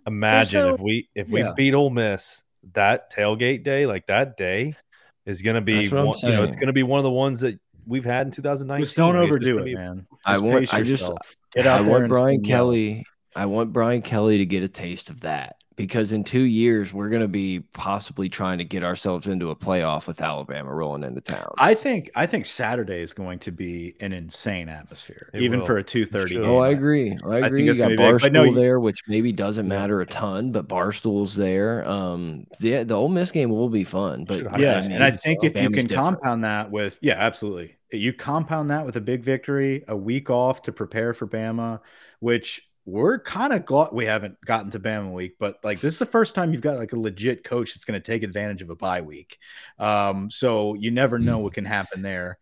Imagine 0.06 0.60
no- 0.62 0.74
if 0.74 0.80
we 0.80 1.08
if 1.14 1.28
yeah. 1.28 1.48
we 1.50 1.54
beat 1.54 1.74
Ole 1.74 1.90
Miss 1.90 2.42
that 2.72 3.12
tailgate 3.12 3.62
day, 3.64 3.86
like 3.86 4.06
that 4.08 4.36
day, 4.36 4.74
is 5.24 5.40
going 5.42 5.54
to 5.54 5.60
be 5.60 5.82
That's 5.82 5.92
what 5.92 6.00
I'm 6.00 6.06
one, 6.08 6.18
you 6.22 6.28
know 6.32 6.42
it's 6.42 6.56
going 6.56 6.66
to 6.66 6.72
be 6.72 6.82
one 6.82 6.98
of 6.98 7.04
the 7.04 7.10
ones 7.10 7.40
that 7.40 7.58
we've 7.86 8.04
had 8.04 8.26
in 8.26 8.32
2019. 8.32 8.82
just 8.84 8.96
don't 8.96 9.14
It's 9.16 9.22
overdo 9.22 9.52
gonna 9.58 9.62
it, 9.62 9.64
be- 9.66 9.74
man. 9.76 10.06
I 10.24 10.32
Just 10.32 10.42
want- 10.44 10.74
I 10.74 10.82
just- 10.82 11.10
Get 11.52 11.66
out 11.66 11.80
I 11.80 11.82
there 11.84 11.90
want 11.92 12.02
and 12.04 12.10
Brian 12.12 12.44
yell. 12.44 12.56
Kelly. 12.58 13.06
I 13.36 13.46
want 13.46 13.72
Brian 13.72 14.02
Kelly 14.02 14.38
to 14.38 14.46
get 14.46 14.62
a 14.64 14.68
taste 14.68 15.08
of 15.10 15.20
that 15.20 15.54
because 15.80 16.12
in 16.12 16.24
two 16.24 16.42
years 16.42 16.92
we're 16.92 17.08
going 17.08 17.22
to 17.22 17.28
be 17.28 17.60
possibly 17.72 18.28
trying 18.28 18.58
to 18.58 18.64
get 18.64 18.82
ourselves 18.84 19.26
into 19.26 19.50
a 19.50 19.56
playoff 19.56 20.06
with 20.06 20.20
Alabama 20.20 20.72
rolling 20.74 21.04
into 21.04 21.20
town. 21.20 21.52
I 21.58 21.74
think 21.74 22.10
I 22.14 22.26
think 22.26 22.44
Saturday 22.46 23.00
is 23.02 23.12
going 23.14 23.38
to 23.40 23.50
be 23.52 23.94
an 24.00 24.12
insane 24.12 24.68
atmosphere, 24.68 25.30
It 25.32 25.42
even 25.42 25.60
will. 25.60 25.66
for 25.66 25.78
a 25.78 25.82
two 25.84 26.06
thirty. 26.06 26.34
Sure. 26.34 26.44
oh, 26.44 26.58
I 26.58 26.70
agree. 26.70 27.12
I 27.26 27.40
think 27.40 27.46
agree. 27.46 27.64
You 27.64 27.72
got 27.74 27.78
gonna 27.78 27.90
be 27.90 27.96
big, 27.96 28.20
but 28.20 28.32
no, 28.32 28.44
Barstool 28.44 28.48
you- 28.48 28.54
there, 28.54 28.80
which 28.80 29.02
maybe 29.08 29.32
doesn't 29.32 29.66
matter 29.68 30.00
a 30.00 30.06
ton, 30.06 30.52
but 30.52 30.68
Barstool's 30.68 31.34
there. 31.34 31.88
Um, 31.88 32.46
the 32.60 32.84
the 32.84 32.94
Ole 32.94 33.08
Miss 33.08 33.30
game 33.30 33.50
will 33.50 33.68
be 33.68 33.84
fun, 33.84 34.24
but 34.24 34.38
Should 34.38 34.46
I 34.48 34.58
Yeah, 34.58 34.80
mean, 34.80 34.92
and 34.92 35.04
I 35.04 35.10
think 35.10 35.42
if 35.44 35.56
you 35.56 35.70
can 35.70 35.86
different. 35.86 35.92
compound 36.20 36.44
that 36.44 36.70
with 36.70 36.98
yeah, 37.00 37.14
absolutely. 37.18 37.76
You 37.92 38.12
compound 38.12 38.70
that 38.70 38.86
with 38.86 38.94
a 38.96 39.00
big 39.00 39.22
victory, 39.24 39.84
a 39.88 39.96
week 39.96 40.30
off 40.30 40.62
to 40.62 40.72
prepare 40.72 41.12
for 41.12 41.26
Bama, 41.26 41.80
which 42.20 42.69
we're 42.86 43.18
kind 43.20 43.52
of 43.52 43.64
glad 43.64 43.90
we 43.92 44.06
haven't 44.06 44.40
gotten 44.44 44.70
to 44.70 44.80
Bama 44.80 45.12
week, 45.12 45.36
but 45.38 45.56
like 45.62 45.80
this 45.80 45.94
is 45.94 45.98
the 45.98 46.06
first 46.06 46.34
time 46.34 46.52
you've 46.52 46.62
got 46.62 46.78
like 46.78 46.92
a 46.92 46.98
legit 46.98 47.44
coach 47.44 47.74
that's 47.74 47.84
going 47.84 48.00
to 48.00 48.04
take 48.04 48.22
advantage 48.22 48.62
of 48.62 48.70
a 48.70 48.76
bye 48.76 49.02
week. 49.02 49.38
Um, 49.78 50.30
so 50.30 50.74
you 50.74 50.90
never 50.90 51.18
know 51.18 51.38
what 51.38 51.52
can 51.52 51.64
happen 51.64 52.02
there. 52.02 52.38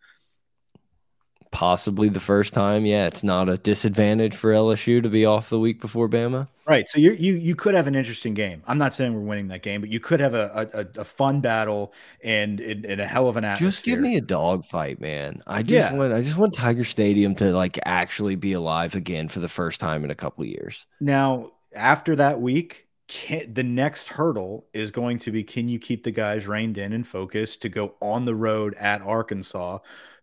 Possibly 1.50 2.08
the 2.08 2.20
first 2.20 2.52
time, 2.52 2.86
yeah, 2.86 3.06
it's 3.06 3.22
not 3.24 3.48
a 3.48 3.58
disadvantage 3.58 4.34
for 4.36 4.52
LSU 4.52 5.02
to 5.02 5.08
be 5.08 5.24
off 5.24 5.50
the 5.50 5.58
week 5.60 5.80
before 5.80 6.08
Bama. 6.08 6.48
Right. 6.66 6.86
So 6.86 6.98
you 6.98 7.12
you 7.12 7.34
you 7.34 7.54
could 7.54 7.74
have 7.74 7.86
an 7.86 7.94
interesting 7.94 8.34
game. 8.34 8.62
I'm 8.66 8.76
not 8.76 8.92
saying 8.92 9.14
we're 9.14 9.20
winning 9.20 9.48
that 9.48 9.62
game, 9.62 9.80
but 9.80 9.88
you 9.88 10.00
could 10.00 10.20
have 10.20 10.34
a 10.34 10.68
a, 10.74 11.00
a 11.00 11.04
fun 11.04 11.40
battle 11.40 11.94
and 12.22 12.60
in, 12.60 12.84
in 12.84 13.00
a 13.00 13.06
hell 13.06 13.26
of 13.26 13.38
an 13.38 13.44
atmosphere. 13.44 13.68
Just 13.70 13.84
give 13.84 13.98
me 13.98 14.16
a 14.16 14.20
dog 14.20 14.64
fight, 14.66 15.00
man. 15.00 15.42
I 15.46 15.62
just 15.62 15.90
Yeah. 15.90 15.92
want 15.92 16.12
I 16.12 16.20
just 16.22 16.36
want 16.36 16.54
Tiger 16.54 16.84
Stadium 16.84 17.34
to 17.36 17.52
like 17.52 17.78
actually 17.84 18.36
be 18.36 18.52
alive 18.52 18.94
again 18.94 19.28
for 19.28 19.40
the 19.40 19.48
first 19.48 19.80
time 19.80 20.04
in 20.04 20.10
a 20.10 20.14
couple 20.14 20.42
of 20.44 20.48
years. 20.48 20.86
Now, 21.00 21.52
after 21.74 22.16
that 22.16 22.40
week, 22.40 22.86
can, 23.06 23.52
the 23.54 23.62
next 23.62 24.08
hurdle 24.08 24.66
is 24.72 24.90
going 24.90 25.18
to 25.18 25.30
be 25.32 25.42
can 25.42 25.68
you 25.68 25.78
keep 25.78 26.04
the 26.04 26.10
guys 26.10 26.46
reined 26.46 26.76
in 26.76 26.92
and 26.92 27.06
focused 27.06 27.62
to 27.62 27.68
go 27.68 27.94
on 28.00 28.24
the 28.24 28.34
road 28.34 28.74
at 28.74 29.00
Arkansas, 29.02 29.78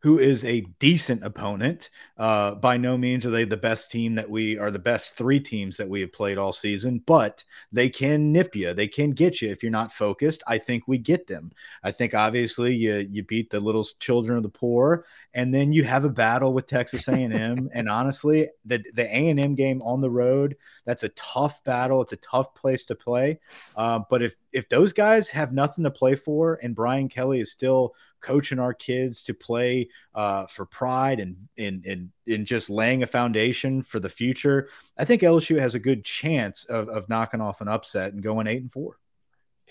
who 0.06 0.20
is 0.20 0.46
a 0.46 0.62
decent 0.78 1.24
opponent. 1.26 1.90
Uh, 2.16 2.54
by 2.54 2.78
no 2.78 2.96
means 2.96 3.26
are 3.26 3.32
they 3.32 3.44
the 3.44 3.58
best 3.58 3.90
team 3.90 4.14
that 4.14 4.30
we 4.30 4.56
are 4.56 4.70
the 4.70 4.78
best 4.78 5.18
three 5.18 5.40
teams 5.40 5.78
that 5.78 5.90
we 5.90 6.00
have 6.00 6.14
played 6.14 6.38
all 6.38 6.54
season, 6.54 7.02
but 7.08 7.44
they 7.72 7.90
can 7.90 8.32
nip 8.32 8.56
you. 8.56 8.72
They 8.72 8.88
can 8.88 9.14
get 9.14 9.42
you 9.42 9.50
if 9.50 9.64
you're 9.64 9.72
not 9.72 9.92
focused. 9.92 10.44
I 10.46 10.60
think 10.60 10.88
we 10.88 11.00
get 11.00 11.26
them. 11.26 11.52
I 11.84 11.90
think 11.90 12.14
obviously 12.14 12.76
you 12.76 13.08
you 13.10 13.24
beat 13.24 13.50
the 13.50 13.60
little 13.60 13.84
children 14.00 14.38
of 14.38 14.44
the 14.44 14.50
poor, 14.50 15.08
and 15.34 15.52
then 15.52 15.74
you 15.74 15.84
have 15.86 16.06
a 16.06 16.10
battle 16.10 16.54
with 16.54 16.68
Texas 16.68 17.08
A&M. 17.08 17.68
and 17.74 17.90
honestly, 17.90 18.48
the 18.64 18.84
the 18.94 19.06
A&M 19.06 19.56
game 19.56 19.82
on 19.82 20.02
the 20.02 20.12
road 20.12 20.56
that's 20.86 21.04
a 21.04 21.10
tough 21.10 21.64
battle. 21.64 22.02
It's 22.04 22.14
a 22.14 22.18
tough 22.18 22.54
place 22.54 22.86
to 22.86 22.96
play. 22.96 23.40
Uh, 23.76 24.02
but 24.08 24.22
if 24.22 24.36
if 24.54 24.70
those 24.70 24.94
guys 24.94 25.30
have 25.32 25.52
nothing 25.52 25.84
to 25.84 25.92
play 25.92 26.16
for, 26.16 26.60
and 26.62 26.76
Brian 26.76 27.10
Kelly 27.10 27.42
is 27.42 27.52
still 27.52 27.96
coaching 28.26 28.60
our 28.60 28.74
kids 28.74 29.24
to 29.24 29.34
play 29.34 29.88
uh, 30.16 30.48
for 30.48 30.66
pride 30.66 31.20
and 31.20 31.36
in 31.58 31.82
in 31.86 32.12
in 32.26 32.44
just 32.44 32.70
laying 32.70 33.04
a 33.04 33.08
foundation 33.08 33.84
for 33.84 34.00
the 34.00 34.10
future, 34.10 34.68
I 34.98 35.06
think 35.06 35.22
LSU 35.22 35.60
has 35.60 35.76
a 35.76 35.80
good 35.80 36.04
chance 36.04 36.66
of 36.66 36.90
of 36.90 37.08
knocking 37.08 37.42
off 37.42 37.62
an 37.62 37.68
upset 37.68 38.14
and 38.14 38.24
going 38.24 38.48
eight 38.48 38.62
and 38.62 38.72
four. 38.72 38.98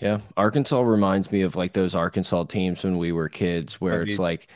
Yeah, 0.01 0.19
Arkansas 0.37 0.81
reminds 0.81 1.31
me 1.31 1.41
of 1.41 1.55
like 1.55 1.73
those 1.73 1.95
Arkansas 1.95 2.45
teams 2.45 2.83
when 2.83 2.97
we 2.97 3.11
were 3.11 3.29
kids, 3.29 3.79
where 3.81 3.99
That'd 3.99 4.09
it's 4.09 4.19
like 4.19 4.47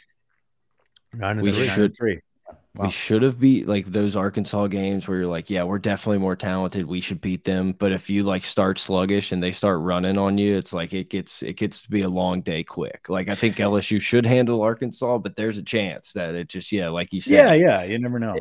Nine 1.14 1.38
and 1.38 1.42
We 1.42 1.52
three. 1.52 1.66
Nine 1.68 1.76
should- 1.76 1.86
and 1.86 1.98
three. 1.98 2.20
Wow. 2.80 2.86
we 2.86 2.92
should 2.92 3.24
have 3.24 3.42
beat 3.42 3.68
like 3.68 3.92
those 3.92 4.16
Arkansas 4.16 4.68
games 4.68 5.06
where 5.06 5.18
you're 5.18 5.28
like, 5.28 5.50
yeah, 5.50 5.64
we're 5.64 5.80
definitely 5.80 6.20
more 6.20 6.38
talented. 6.38 6.86
We 6.86 7.02
should 7.02 7.20
beat 7.20 7.44
them. 7.44 7.74
But 7.74 7.92
if 7.92 8.10
you 8.10 8.24
like 8.24 8.46
start 8.46 8.80
sluggish 8.80 9.34
and 9.34 9.44
they 9.44 9.52
start 9.52 9.82
running 9.82 10.18
on 10.18 10.38
you, 10.38 10.56
it's 10.56 10.72
like 10.72 10.94
it 10.94 11.10
gets 11.10 11.44
it 11.44 11.58
gets 11.58 11.82
to 11.82 11.90
be 11.90 12.04
a 12.04 12.08
long 12.08 12.40
day 12.40 12.64
quick. 12.64 13.10
Like 13.10 13.28
I 13.28 13.36
think 13.36 13.58
LSU 13.58 14.00
should 14.02 14.26
handle 14.26 14.62
Arkansas, 14.62 15.18
but 15.18 15.36
there's 15.36 15.58
a 15.58 15.62
chance 15.62 16.14
that 16.14 16.36
it 16.36 16.48
just 16.48 16.72
yeah, 16.72 16.88
like 16.88 17.12
you 17.12 17.20
said, 17.20 17.34
Yeah, 17.34 17.52
yeah, 17.54 17.84
you 17.84 18.00
never 18.00 18.18
know. 18.18 18.38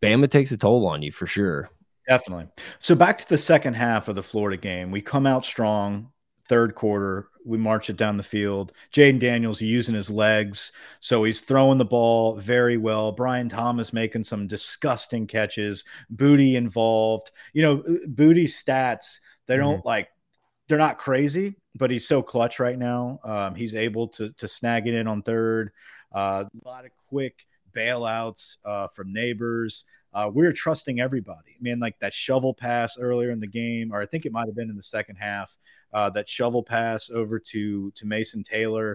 Bama 0.00 0.30
takes 0.30 0.52
a 0.52 0.56
toll 0.56 0.86
on 0.86 1.02
you 1.02 1.10
for 1.10 1.26
sure. 1.26 1.68
Definitely. 2.08 2.46
So 2.78 2.94
back 2.94 3.18
to 3.18 3.28
the 3.28 3.38
second 3.38 3.74
half 3.74 4.06
of 4.06 4.14
the 4.14 4.22
Florida 4.22 4.56
game. 4.56 4.92
We 4.92 5.00
come 5.00 5.26
out 5.26 5.44
strong, 5.44 6.12
third 6.50 6.74
quarter. 6.74 7.28
We 7.46 7.58
march 7.58 7.88
it 7.88 7.96
down 7.96 8.16
the 8.16 8.24
field. 8.24 8.72
Jayden 8.92 9.20
Daniels 9.20 9.62
using 9.62 9.94
his 9.94 10.10
legs. 10.10 10.72
So 10.98 11.22
he's 11.22 11.40
throwing 11.40 11.78
the 11.78 11.84
ball 11.84 12.34
very 12.34 12.76
well. 12.76 13.12
Brian 13.12 13.48
Thomas 13.48 13.92
making 13.92 14.24
some 14.24 14.48
disgusting 14.48 15.28
catches. 15.28 15.84
Boutte 16.14 16.54
involved. 16.54 17.30
You 17.52 17.62
know, 17.62 17.76
Boutte 18.08 18.44
stats, 18.44 19.20
they 19.46 19.56
don't 19.56 19.86
like, 19.86 20.08
they're 20.68 20.76
not 20.76 20.98
crazy, 20.98 21.54
but 21.76 21.92
he's 21.92 22.06
so 22.06 22.20
clutch 22.20 22.58
right 22.58 22.78
now. 22.78 23.20
Um, 23.22 23.54
he's 23.54 23.76
able 23.76 24.08
to, 24.08 24.30
to 24.30 24.48
snag 24.48 24.88
it 24.88 24.94
in 24.94 25.06
on 25.06 25.22
third. 25.22 25.70
Uh, 26.12 26.44
a 26.64 26.68
lot 26.68 26.84
of 26.84 26.90
quick 27.08 27.46
bailouts 27.72 28.56
uh, 28.64 28.88
from 28.88 29.14
Nabers 29.14 29.84
uh, 30.12 30.28
we 30.32 30.46
are 30.46 30.52
trusting 30.52 31.00
everybody. 31.00 31.56
Man, 31.60 31.78
like 31.78 31.98
that 32.00 32.12
shovel 32.12 32.52
pass 32.52 32.98
earlier 32.98 33.30
in 33.30 33.40
the 33.40 33.46
game, 33.46 33.92
or 33.92 34.02
I 34.02 34.06
think 34.06 34.26
it 34.26 34.32
might 34.32 34.46
have 34.46 34.56
been 34.56 34.70
in 34.70 34.76
the 34.76 34.82
second 34.82 35.16
half. 35.16 35.54
Uh, 35.92 36.08
that 36.10 36.28
shovel 36.28 36.62
pass 36.62 37.10
over 37.10 37.38
to 37.38 37.90
to 37.92 38.06
Mason 38.06 38.42
Taylor, 38.42 38.94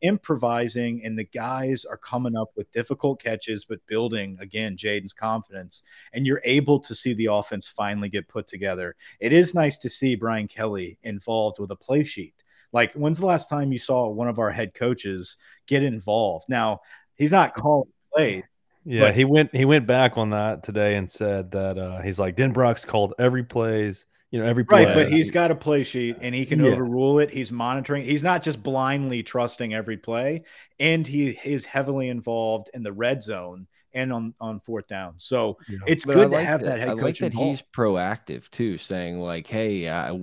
improvising, 0.00 1.02
and 1.04 1.18
the 1.18 1.24
guys 1.24 1.84
are 1.84 1.96
coming 1.96 2.36
up 2.36 2.50
with 2.56 2.70
difficult 2.72 3.20
catches, 3.22 3.64
but 3.64 3.84
building 3.86 4.36
again 4.40 4.76
Jayden's 4.76 5.12
confidence, 5.12 5.82
and 6.12 6.26
you're 6.26 6.42
able 6.44 6.78
to 6.80 6.94
see 6.94 7.14
the 7.14 7.26
offense 7.26 7.66
finally 7.68 8.08
get 8.08 8.28
put 8.28 8.46
together. 8.46 8.94
It 9.18 9.32
is 9.32 9.54
nice 9.54 9.76
to 9.78 9.88
see 9.88 10.14
Brian 10.14 10.46
Kelly 10.46 10.98
involved 11.02 11.58
with 11.58 11.70
a 11.70 11.76
play 11.76 12.04
sheet. 12.04 12.34
Like, 12.72 12.92
when's 12.94 13.20
the 13.20 13.26
last 13.26 13.48
time 13.48 13.72
you 13.72 13.78
saw 13.78 14.08
one 14.08 14.28
of 14.28 14.38
our 14.38 14.50
head 14.50 14.74
coaches 14.74 15.36
get 15.66 15.82
involved? 15.82 16.46
Now, 16.48 16.80
he's 17.14 17.32
not 17.32 17.54
calling 17.54 17.88
plays. 18.14 18.42
Yeah, 18.84 19.02
But- 19.02 19.14
he 19.16 19.24
went 19.24 19.54
he 19.54 19.64
went 19.64 19.86
back 19.86 20.18
on 20.18 20.30
that 20.30 20.62
today 20.62 20.96
and 20.96 21.10
said 21.10 21.52
that 21.52 21.78
uh, 21.78 22.02
he's 22.02 22.18
like 22.18 22.36
Denbrock's 22.36 22.84
called 22.84 23.14
every 23.18 23.42
plays. 23.44 24.04
You 24.34 24.40
know 24.40 24.46
every 24.46 24.64
play. 24.64 24.84
Right, 24.84 24.94
but 24.94 25.08
he's 25.10 25.30
got 25.30 25.52
a 25.52 25.54
play 25.54 25.84
sheet 25.84 26.16
and 26.20 26.34
he 26.34 26.44
can 26.44 26.60
Yeah. 26.60 26.72
overrule 26.72 27.20
it. 27.20 27.30
He's 27.30 27.52
monitoring. 27.52 28.04
He's 28.04 28.24
not 28.24 28.42
just 28.42 28.62
blindly 28.62 29.22
trusting 29.22 29.72
every 29.72 29.96
play, 29.96 30.42
and 30.80 31.06
he 31.06 31.38
is 31.44 31.64
heavily 31.64 32.08
involved 32.08 32.68
in 32.74 32.82
the 32.82 32.92
red 32.92 33.22
zone 33.22 33.68
and 33.92 34.12
on 34.12 34.34
on 34.40 34.58
fourth 34.58 34.88
down. 34.88 35.14
So 35.18 35.58
Yeah. 35.68 35.78
it's 35.86 36.04
But 36.04 36.14
good 36.14 36.32
I 36.34 36.40
to 36.40 36.46
have 36.46 36.64
that 36.64 36.78
head 36.80 36.88
I 36.88 36.92
coach 36.94 37.00
like 37.02 37.18
that 37.18 37.26
involved. 37.26 37.60
he's 37.60 37.62
proactive 37.72 38.50
too, 38.50 38.76
saying 38.76 39.20
like, 39.20 39.46
"Hey, 39.46 39.86
uh, 39.86 40.14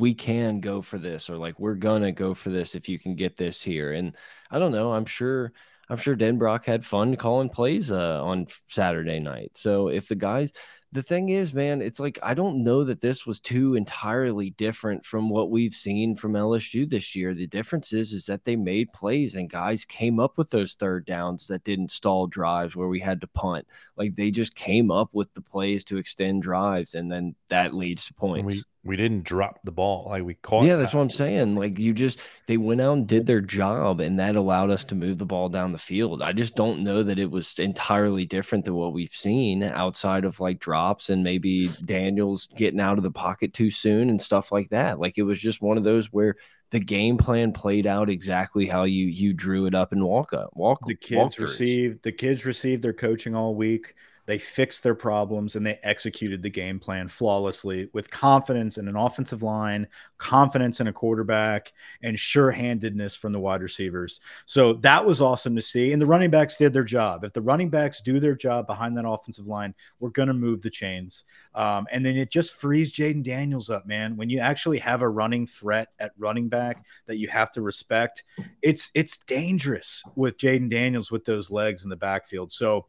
we 0.00 0.14
can 0.14 0.60
go 0.60 0.80
for 0.80 0.98
this," 0.98 1.28
or 1.28 1.36
like, 1.36 1.60
"We're 1.60 1.74
gonna 1.74 2.12
go 2.12 2.32
for 2.34 2.48
this 2.50 2.74
if 2.74 2.88
you 2.88 2.98
can 2.98 3.14
get 3.14 3.36
this 3.36 3.62
here." 3.62 3.92
And 3.92 4.16
I 4.50 4.58
don't 4.58 4.72
know. 4.72 4.92
I'm 4.92 5.04
sure. 5.06 5.52
I'm 5.90 5.98
sure 5.98 6.16
Denbrock 6.16 6.64
had 6.64 6.82
fun 6.82 7.14
calling 7.16 7.50
plays 7.50 7.90
uh, 7.90 8.24
on 8.24 8.46
Saturday 8.68 9.20
night. 9.20 9.52
So 9.54 9.88
if 9.88 10.08
the 10.08 10.14
guys, 10.14 10.54
the 10.94 11.02
thing 11.02 11.30
is, 11.30 11.52
man, 11.52 11.82
it's 11.82 11.98
like 11.98 12.20
I 12.22 12.34
don't 12.34 12.62
know 12.62 12.84
that 12.84 13.00
this 13.00 13.26
was 13.26 13.40
too 13.40 13.74
entirely 13.74 14.50
different 14.50 15.04
from 15.04 15.28
what 15.28 15.50
we've 15.50 15.74
seen 15.74 16.14
from 16.14 16.34
LSU 16.34 16.88
this 16.88 17.16
year. 17.16 17.34
The 17.34 17.48
difference 17.48 17.92
is, 17.92 18.12
is 18.12 18.26
that 18.26 18.44
they 18.44 18.54
made 18.54 18.92
plays 18.92 19.34
and 19.34 19.50
guys 19.50 19.84
came 19.84 20.20
up 20.20 20.38
with 20.38 20.50
those 20.50 20.74
third 20.74 21.04
downs 21.04 21.48
that 21.48 21.64
didn't 21.64 21.90
stall 21.90 22.28
drives 22.28 22.76
where 22.76 22.86
we 22.86 23.00
had 23.00 23.20
to 23.22 23.26
punt. 23.26 23.66
Like 23.96 24.14
they 24.14 24.30
just 24.30 24.54
came 24.54 24.92
up 24.92 25.08
with 25.12 25.34
the 25.34 25.42
plays 25.42 25.82
to 25.86 25.96
extend 25.96 26.42
drives, 26.42 26.94
and 26.94 27.10
then 27.10 27.34
that 27.48 27.74
leads 27.74 28.06
to 28.06 28.14
points. 28.14 28.64
We 28.84 28.94
we 28.94 28.96
didn't 28.96 29.24
drop 29.24 29.60
the 29.64 29.72
ball 29.72 30.06
like 30.10 30.22
we 30.22 30.34
caught. 30.34 30.64
Yeah, 30.64 30.76
that's 30.76 30.94
what 30.94 31.00
I'm 31.00 31.10
saying. 31.10 31.56
Like 31.56 31.78
you 31.78 31.92
just 31.92 32.20
they 32.46 32.56
went 32.56 32.80
out 32.80 32.92
and 32.92 33.06
did 33.08 33.26
their 33.26 33.40
job, 33.40 33.98
and 33.98 34.18
that 34.20 34.36
allowed 34.36 34.70
us 34.70 34.84
to 34.86 34.94
move 34.94 35.18
the 35.18 35.26
ball 35.26 35.48
down 35.48 35.72
the 35.72 35.78
field. 35.78 36.22
I 36.22 36.32
just 36.32 36.54
don't 36.54 36.84
know 36.84 37.02
that 37.02 37.18
it 37.18 37.30
was 37.30 37.54
entirely 37.58 38.24
different 38.24 38.64
than 38.64 38.74
what 38.74 38.92
we've 38.92 39.10
seen 39.10 39.64
outside 39.64 40.24
of 40.24 40.38
like 40.38 40.60
drops 40.60 41.10
and 41.10 41.24
maybe 41.24 41.70
Daniels 41.84 42.46
getting 42.54 42.80
out 42.80 42.98
of 42.98 43.04
the 43.04 43.10
pocket 43.10 43.52
too 43.52 43.70
soon 43.70 44.10
and 44.10 44.22
stuff 44.22 44.52
like 44.52 44.68
that. 44.68 45.00
Like 45.00 45.18
it 45.18 45.22
was 45.22 45.40
just 45.40 45.62
one 45.62 45.76
of 45.76 45.84
those 45.84 46.12
where 46.12 46.36
the 46.70 46.80
game 46.80 47.16
plan 47.16 47.52
played 47.52 47.86
out 47.86 48.08
exactly 48.08 48.66
how 48.66 48.84
you 48.84 49.06
you 49.06 49.32
drew 49.32 49.66
it 49.66 49.74
up 49.74 49.92
and 49.92 50.02
walk 50.02 50.32
up 50.32 50.50
walk 50.54 50.86
the 50.86 50.94
kids 50.94 51.36
walkthroughs. 51.36 51.40
received 51.40 52.02
the 52.02 52.12
kids 52.12 52.44
received 52.44 52.82
their 52.82 52.92
coaching 52.92 53.34
all 53.34 53.54
week 53.54 53.94
they 54.26 54.38
fixed 54.38 54.82
their 54.82 54.94
problems 54.94 55.56
and 55.56 55.66
they 55.66 55.78
executed 55.82 56.42
the 56.42 56.50
game 56.50 56.78
plan 56.78 57.08
flawlessly 57.08 57.88
with 57.92 58.10
confidence 58.10 58.78
in 58.78 58.88
an 58.88 58.96
offensive 58.96 59.42
line 59.42 59.86
confidence 60.18 60.80
in 60.80 60.86
a 60.86 60.92
quarterback 60.92 61.72
and 62.02 62.18
sure-handedness 62.18 63.14
from 63.16 63.32
the 63.32 63.40
wide 63.40 63.62
receivers. 63.62 64.20
So 64.46 64.74
that 64.74 65.04
was 65.04 65.20
awesome 65.20 65.54
to 65.56 65.62
see 65.62 65.92
and 65.92 66.00
the 66.00 66.06
running 66.06 66.30
backs 66.30 66.56
did 66.56 66.72
their 66.72 66.84
job. 66.84 67.24
If 67.24 67.32
the 67.32 67.42
running 67.42 67.68
backs 67.68 68.00
do 68.00 68.20
their 68.20 68.34
job 68.34 68.66
behind 68.66 68.96
that 68.96 69.08
offensive 69.08 69.46
line 69.46 69.74
we're 70.00 70.10
going 70.10 70.28
to 70.28 70.34
move 70.34 70.62
the 70.62 70.70
chains. 70.70 71.24
Um, 71.54 71.86
and 71.90 72.04
then 72.04 72.16
it 72.16 72.30
just 72.30 72.54
frees 72.54 72.92
Jayden 72.92 73.22
Daniels 73.22 73.70
up 73.70 73.86
man. 73.86 74.16
When 74.16 74.30
you 74.30 74.38
actually 74.38 74.78
have 74.78 75.02
a 75.02 75.08
running 75.08 75.46
threat 75.46 75.88
at 75.98 76.12
running 76.16 76.48
back 76.48 76.84
that 77.06 77.18
you 77.18 77.28
have 77.28 77.52
to 77.52 77.62
respect 77.62 78.24
it's 78.62 78.90
it's 78.94 79.18
dangerous 79.18 80.02
with 80.16 80.38
Jayden 80.38 80.70
Daniels 80.70 81.10
with 81.10 81.24
those 81.24 81.50
legs 81.50 81.84
in 81.84 81.90
the 81.90 81.96
backfield. 81.96 82.52
So 82.52 82.86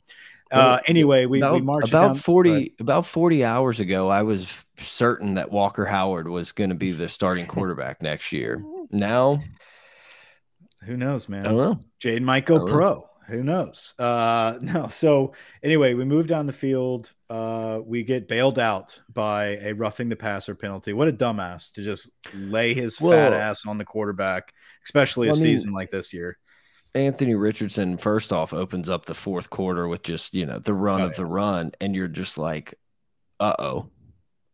uh, 0.51 0.79
anyway, 0.85 1.25
we, 1.25 1.39
about, 1.39 1.53
we 1.53 1.61
marched 1.61 1.89
about 1.89 2.17
40 2.17 2.75
about 2.79 3.05
40 3.05 3.43
hours 3.43 3.79
ago 3.79 4.09
i 4.09 4.21
was 4.21 4.47
certain 4.77 5.35
that 5.35 5.51
walker 5.51 5.85
howard 5.85 6.27
was 6.27 6.51
going 6.51 6.69
to 6.69 6.75
be 6.75 6.91
the 6.91 7.09
starting 7.09 7.47
quarterback 7.47 8.01
next 8.01 8.31
year 8.31 8.63
now 8.91 9.39
Who 10.83 10.97
knows, 10.97 11.27
man? 11.27 11.45
i 11.45 11.49
don't 11.49 11.57
know 11.57 11.79
Jayden 11.99 12.21
might 12.23 12.45
go 12.45 12.65
pro. 12.67 13.09
Who 13.27 13.43
knows? 13.43 13.93
Uh, 13.97 14.57
no. 14.61 14.87
So 14.87 15.33
anyway, 15.63 15.95
we 15.95 16.05
move 16.05 16.27
down 16.27 16.45
the 16.45 16.53
field. 16.53 17.11
Uh, 17.29 17.79
we 17.83 18.03
get 18.03 18.27
bailed 18.27 18.59
out 18.59 18.99
by 19.11 19.57
a 19.57 19.73
roughing 19.73 20.09
the 20.09 20.15
passer 20.15 20.53
penalty. 20.53 20.93
What 20.93 21.07
a 21.07 21.13
dumbass 21.13 21.71
to 21.73 21.83
just 21.83 22.09
lay 22.35 22.73
his 22.75 22.97
fat 22.97 23.33
ass 23.33 23.65
on 23.65 23.77
the 23.79 23.85
quarterback, 23.85 24.53
especially 24.83 25.27
a 25.27 25.31
I 25.31 25.33
mean- 25.33 25.41
season 25.41 25.71
like 25.71 25.89
this 25.89 26.13
year. 26.13 26.37
Anthony 26.95 27.35
Richardson 27.35 27.97
first 27.97 28.31
off 28.33 28.53
opens 28.53 28.89
up 28.89 29.05
the 29.05 29.13
fourth 29.13 29.49
quarter 29.49 29.87
with 29.87 30.01
just 30.03 30.33
you 30.33 30.45
know 30.45 30.59
the 30.59 30.73
run 30.73 31.01
Oh, 31.01 31.05
of 31.05 31.11
yeah. 31.11 31.17
the 31.17 31.25
run, 31.25 31.71
and 31.81 31.95
you're 31.95 32.07
just 32.07 32.37
like, 32.37 32.75
uh 33.39 33.53
oh, 33.59 33.89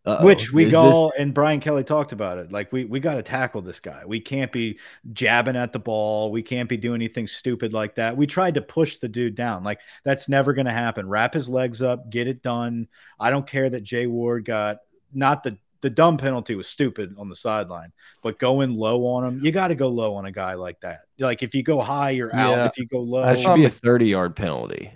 uh 0.06 0.24
Which 0.24 0.52
we 0.52 0.74
all 0.74 1.14
and 1.18 1.34
Brian 1.34 1.60
Kelly 1.60 1.84
talked 1.84 2.12
about 2.12 2.40
it. 2.40 2.52
Like 2.52 2.72
we 2.72 2.86
we 2.86 3.00
got 3.00 3.16
to 3.16 3.22
tackle 3.24 3.62
this 3.62 3.80
guy. 3.80 4.02
We 4.06 4.20
can't 4.20 4.52
be 4.52 4.80
jabbing 5.14 5.56
at 5.56 5.74
the 5.74 5.80
ball. 5.80 6.32
We 6.32 6.42
can't 6.42 6.68
be 6.68 6.78
doing 6.78 6.96
anything 7.02 7.28
stupid 7.28 7.72
like 7.74 7.96
that. 7.96 8.18
We 8.18 8.26
tried 8.26 8.56
to 8.56 8.62
push 8.62 8.98
the 8.98 9.08
dude 9.08 9.36
down. 9.36 9.64
Like 9.64 9.80
that's 10.04 10.28
never 10.28 10.54
going 10.54 10.66
to 10.66 10.74
happen. 10.74 11.08
Wrap 11.08 11.36
his 11.36 11.48
legs 11.48 11.84
up, 11.84 12.10
get 12.10 12.28
it 12.28 12.42
done. 12.42 12.88
I 13.20 13.30
don't 13.30 13.46
care 13.46 13.70
that 13.70 13.84
Jay 13.84 14.08
Ward 14.08 14.46
got 14.46 14.78
not 15.14 15.44
the 15.44 15.58
the 15.82 15.89
dumb 15.89 16.17
penalty 16.17 16.56
was 16.56 16.67
stupid 16.67 17.15
on 17.17 17.28
the 17.30 17.36
sideline, 17.36 17.91
but 18.24 18.39
going 18.39 18.74
low 18.74 19.06
on 19.08 19.26
him, 19.26 19.39
you 19.44 19.52
got 19.52 19.70
to 19.70 19.76
go 19.76 19.88
low 19.89 20.15
on 20.15 20.26
a 20.26 20.32
guy 20.32 20.54
like 20.54 20.80
that. 20.82 21.00
Like 21.20 21.44
if 21.44 21.54
you 21.54 21.63
go 21.63 21.82
high, 21.82 22.12
you're 22.12 22.34
out. 22.36 22.58
Yeah. 22.58 22.65
If 22.65 22.78
you 22.78 22.86
go 22.86 23.00
low, 23.00 23.26
That 23.26 23.39
should 23.39 23.56
be 23.56 23.65
a 23.65 23.70
30 23.70 24.06
yard 24.06 24.36
penalty. 24.36 24.94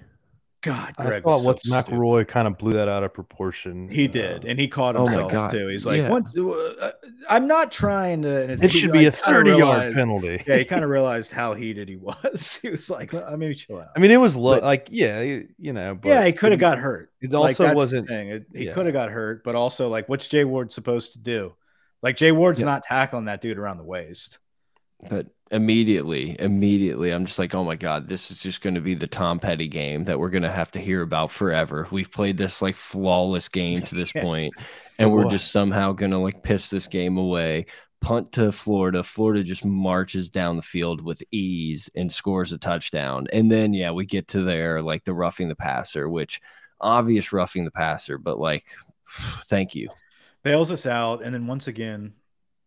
God, 0.65 0.93
I 0.97 1.03
Greg 1.05 1.23
thought 1.23 1.43
what's 1.43 1.67
so 1.67 1.79
stupid. 1.79 1.93
McElroy 1.93 2.27
kind 2.27 2.47
of 2.47 2.57
blew 2.57 2.71
that 2.73 2.87
out 2.89 3.03
of 3.03 3.13
proportion. 3.13 3.87
He 3.89 4.05
Uh, 4.07 4.11
did, 4.11 4.45
and 4.45 4.59
he 4.59 4.67
caught 4.67 4.95
Oh 4.95 5.05
himself 5.05 5.31
God. 5.31 5.51
too. 5.51 5.67
He's 5.67 5.85
like, 5.85 5.97
Yeah. 5.99 6.09
"What? 6.09 6.25
uh, 6.37 6.91
I'm 7.29 7.47
not 7.47 7.71
trying 7.71 8.23
to." 8.23 8.49
and 8.51 8.63
it 8.63 8.71
should 8.71 8.91
be 8.91 8.99
I 8.99 9.09
a 9.09 9.11
kinda 9.11 9.17
30 9.17 9.49
yard 9.51 9.59
realized- 9.59 9.95
penalty. 9.95 10.43
Yeah, 10.47 10.57
he 10.57 10.65
kind 10.65 10.83
of 10.83 10.89
realized 10.97 11.31
how 11.31 11.53
heated 11.53 11.87
he 11.87 11.95
was. 11.95 12.59
he 12.61 12.69
was 12.69 12.89
like, 12.89 13.13
"I 13.13 13.35
mean, 13.35 13.53
chill 13.53 13.79
out." 13.79 13.89
I 13.95 13.99
mean, 13.99 14.11
it 14.11 14.17
was 14.17 14.35
low. 14.35 14.55
But- 14.55 14.63
like, 14.63 14.87
yeah, 14.91 15.21
you 15.21 15.47
you 15.57 15.71
know, 15.73 15.95
but 15.95 16.09
yeah, 16.09 16.25
he 16.25 16.31
could 16.33 16.51
have 16.51 16.59
got 16.59 16.79
hurt. 16.79 17.11
It 17.21 17.33
also 17.33 17.63
that's 17.63 17.71
the 17.73 17.75
wasn't. 17.75 18.07
thing. 18.07 18.27
It- 18.29 18.45
he 18.53 18.65
yeah. 18.65 18.73
could 18.73 18.85
have 18.87 18.93
got 18.93 19.09
hurt, 19.11 19.43
but 19.43 19.55
also 19.55 19.87
like, 19.87 20.09
what's 20.09 20.27
Jay 20.27 20.43
Ward 20.43 20.71
supposed 20.71 21.13
to 21.13 21.19
do? 21.19 21.53
Like 22.01 22.17
Jay 22.17 22.31
Ward's 22.31 22.59
Yeah. 22.59 22.65
not 22.65 22.83
tackling 22.83 23.25
that 23.25 23.41
dude 23.41 23.57
around 23.57 23.77
the 23.77 23.83
waist. 23.83 24.39
But 25.09 25.27
immediately, 25.51 26.35
immediately, 26.39 27.11
I'm 27.11 27.25
just 27.25 27.39
like, 27.39 27.53
oh 27.53 27.63
my 27.63 27.75
God, 27.75 28.07
this 28.07 28.31
is 28.31 28.41
just 28.41 28.61
going 28.61 28.75
to 28.75 28.81
be 28.81 28.95
the 28.95 29.07
Tom 29.07 29.39
Petty 29.39 29.67
game 29.67 30.03
that 30.05 30.19
we're 30.19 30.29
going 30.29 30.43
to 30.43 30.51
have 30.51 30.71
to 30.71 30.79
hear 30.79 31.01
about 31.01 31.31
forever. 31.31 31.87
We've 31.91 32.11
played 32.11 32.37
this 32.37 32.61
like 32.61 32.75
flawless 32.75 33.49
game 33.49 33.79
to 33.81 33.95
this 33.95 34.11
point, 34.15 34.53
and 34.97 35.11
we're 35.11 35.29
just 35.29 35.51
somehow 35.51 35.91
going 35.91 36.11
to 36.11 36.17
like 36.17 36.43
piss 36.43 36.69
this 36.69 36.87
game 36.87 37.17
away. 37.17 37.67
Punt 38.01 38.31
to 38.33 38.51
Florida. 38.51 39.03
Florida 39.03 39.43
just 39.43 39.65
marches 39.65 40.29
down 40.29 40.57
the 40.57 40.61
field 40.61 41.01
with 41.01 41.23
ease 41.31 41.89
and 41.95 42.11
scores 42.11 42.51
a 42.51 42.57
touchdown. 42.57 43.25
And 43.33 43.51
then, 43.51 43.73
yeah, 43.73 43.91
we 43.91 44.05
get 44.05 44.27
to 44.29 44.43
there, 44.43 44.81
like 44.81 45.03
the 45.05 45.13
roughing 45.13 45.49
the 45.49 45.55
passer, 45.55 46.07
which 46.07 46.39
obvious 46.79 47.33
roughing 47.33 47.65
the 47.65 47.71
passer, 47.71 48.17
but 48.17 48.37
like, 48.37 48.65
thank 49.47 49.75
you. 49.75 49.89
bails 50.43 50.71
us 50.71 50.85
out, 50.85 51.23
and 51.23 51.33
then 51.33 51.47
once 51.47 51.67
again, 51.67 52.13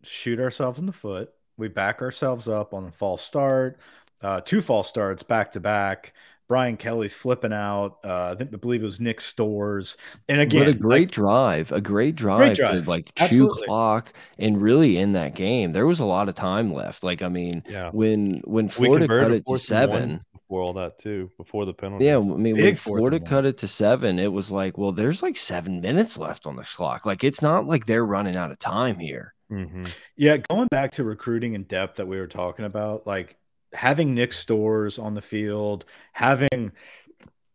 shoot 0.03 0.41
ourselves 0.41 0.79
in 0.79 0.87
the 0.87 0.93
foot. 0.93 1.31
We 1.59 1.69
back 1.69 2.01
ourselves 2.01 2.49
up 2.49 2.73
on 2.73 2.85
a 2.87 2.93
false 2.93 3.23
start, 3.23 3.79
uh, 4.23 4.41
two 4.41 4.61
false 4.63 4.89
starts 4.89 5.23
back 5.23 5.53
to 5.53 5.61
back. 5.61 6.15
Brian 6.49 6.79
Kelly's 6.79 7.13
flipping 7.15 7.53
out. 7.53 7.99
Uh, 8.03 8.31
I 8.33 8.35
think 8.35 8.55
I 8.55 8.57
believe 8.57 8.83
it 8.83 8.87
was 8.87 9.01
Nick 9.01 9.19
Storz, 9.19 9.99
and 10.31 10.41
again, 10.41 10.61
but 10.63 10.69
a 10.69 10.71
like, 10.71 10.81
great 10.81 11.11
drive, 11.11 11.71
a 11.73 11.81
great 11.83 12.15
drive, 12.17 12.57
drive. 12.57 12.85
to 12.85 12.89
like 12.89 13.15
chew 13.17 13.25
Absolutely. 13.25 13.67
clock 13.67 14.15
and 14.39 14.63
really 14.63 14.97
in 14.97 15.13
that 15.13 15.35
game. 15.35 15.73
There 15.73 15.85
was 15.87 16.01
a 16.01 16.07
lot 16.07 16.31
of 16.31 16.35
time 16.37 16.73
left. 16.73 17.03
Like 17.05 17.21
I 17.21 17.29
mean, 17.29 17.63
Yeah. 17.69 17.91
when 17.93 18.41
when 18.47 18.65
We 18.65 18.71
Florida 18.71 19.07
cut 19.09 19.31
it 19.33 19.45
to 19.47 19.59
fourth 19.59 19.71
and 19.71 19.91
one 19.91 19.91
seven, 20.01 20.21
before 20.33 20.63
all 20.63 20.73
that 20.73 20.99
too, 20.99 21.31
before 21.37 21.67
the 21.67 21.75
penalty. 21.75 22.07
yeah, 22.07 22.17
I 22.17 22.21
mean 22.21 22.57
when 22.59 22.65
Big 22.65 22.79
fourth 22.79 23.01
Florida 23.01 23.21
cut 23.21 23.45
it 23.45 23.59
to 23.59 23.69
seven, 23.69 24.19
it 24.19 24.33
was 24.33 24.51
like, 24.51 24.79
well, 24.79 24.93
there's 24.93 25.23
like 25.23 25.37
seven 25.37 25.83
minutes 25.83 26.17
left 26.17 26.47
on 26.47 26.57
the 26.57 26.63
clock. 26.65 27.05
Like 27.05 27.25
it's 27.25 27.43
not 27.43 27.67
like 27.67 27.85
they're 27.85 28.07
running 28.07 28.37
out 28.37 28.51
of 28.53 28.59
time 28.59 28.99
here. 28.99 29.35
Hmm 29.49 29.85
Yeah, 30.17 30.37
going 30.37 30.69
back 30.69 30.93
to 30.93 31.05
recruiting 31.05 31.55
and 31.55 31.67
depth 31.67 31.97
that 31.97 32.07
we 32.07 32.19
were 32.19 32.27
talking 32.27 32.65
about, 32.65 33.07
like 33.07 33.37
having 33.73 34.15
Nick 34.15 34.31
Storz 34.31 35.03
on 35.03 35.15
the 35.15 35.23
field, 35.23 35.85
having 36.13 36.73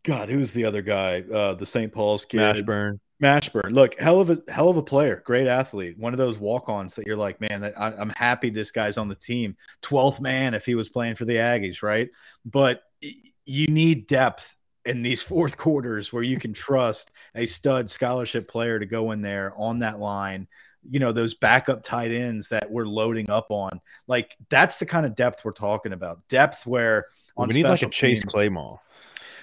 God, 0.04 0.28
who's 0.28 0.52
the 0.52 0.64
other 0.64 0.82
guy? 0.82 1.22
Uh, 1.22 1.54
the 1.54 1.66
St. 1.66 1.92
Paul's 1.92 2.24
kid, 2.24 2.40
Mashburn. 2.40 2.98
Mashburn. 3.22 3.72
Look, 3.72 3.98
hell 3.98 4.20
of 4.20 4.30
a 4.30 4.42
hell 4.48 4.68
of 4.68 4.76
a 4.76 4.82
player, 4.82 5.22
great 5.24 5.46
athlete, 5.46 5.98
one 5.98 6.12
of 6.12 6.18
those 6.18 6.38
walk-ons 6.38 6.94
that 6.94 7.06
you're 7.06 7.16
like, 7.16 7.40
man, 7.40 7.64
I, 7.64 7.92
I'm 7.92 8.10
happy 8.10 8.50
this 8.50 8.70
guy's 8.70 8.98
on 8.98 9.08
the 9.08 9.14
team. 9.14 9.56
Twelfth 9.80 10.20
man 10.20 10.54
if 10.54 10.66
he 10.66 10.74
was 10.74 10.88
playing 10.88 11.14
for 11.14 11.24
the 11.24 11.36
Aggies, 11.36 11.82
right? 11.82 12.10
But 12.44 12.82
you 13.00 13.66
need 13.68 14.06
depth 14.06 14.56
in 14.84 15.02
these 15.02 15.22
fourth 15.32 15.56
quarters 15.56 16.12
where 16.12 16.22
you 16.22 16.38
can 16.38 16.52
trust 16.52 17.12
a 17.34 17.46
stud 17.46 17.88
scholarship 17.88 18.48
player 18.48 18.78
to 18.78 18.86
go 18.86 19.12
in 19.12 19.22
there 19.22 19.54
on 19.56 19.78
that 19.80 19.98
line. 19.98 20.46
You 20.88 21.00
know 21.00 21.12
those 21.12 21.34
backup 21.34 21.82
tight 21.82 22.12
ends 22.12 22.48
that 22.48 22.70
we're 22.70 22.86
loading 22.86 23.30
up 23.30 23.50
on. 23.50 23.80
Like 24.06 24.36
that's 24.48 24.78
the 24.78 24.86
kind 24.86 25.06
of 25.06 25.14
depth 25.14 25.44
we're 25.44 25.52
talking 25.52 25.92
about. 25.92 26.26
Depth 26.28 26.66
where 26.66 27.06
on 27.36 27.48
we 27.48 27.54
need 27.54 27.64
like 27.64 27.82
a 27.82 27.88
Chase 27.88 28.20
teams- 28.20 28.32
Claymore. 28.32 28.80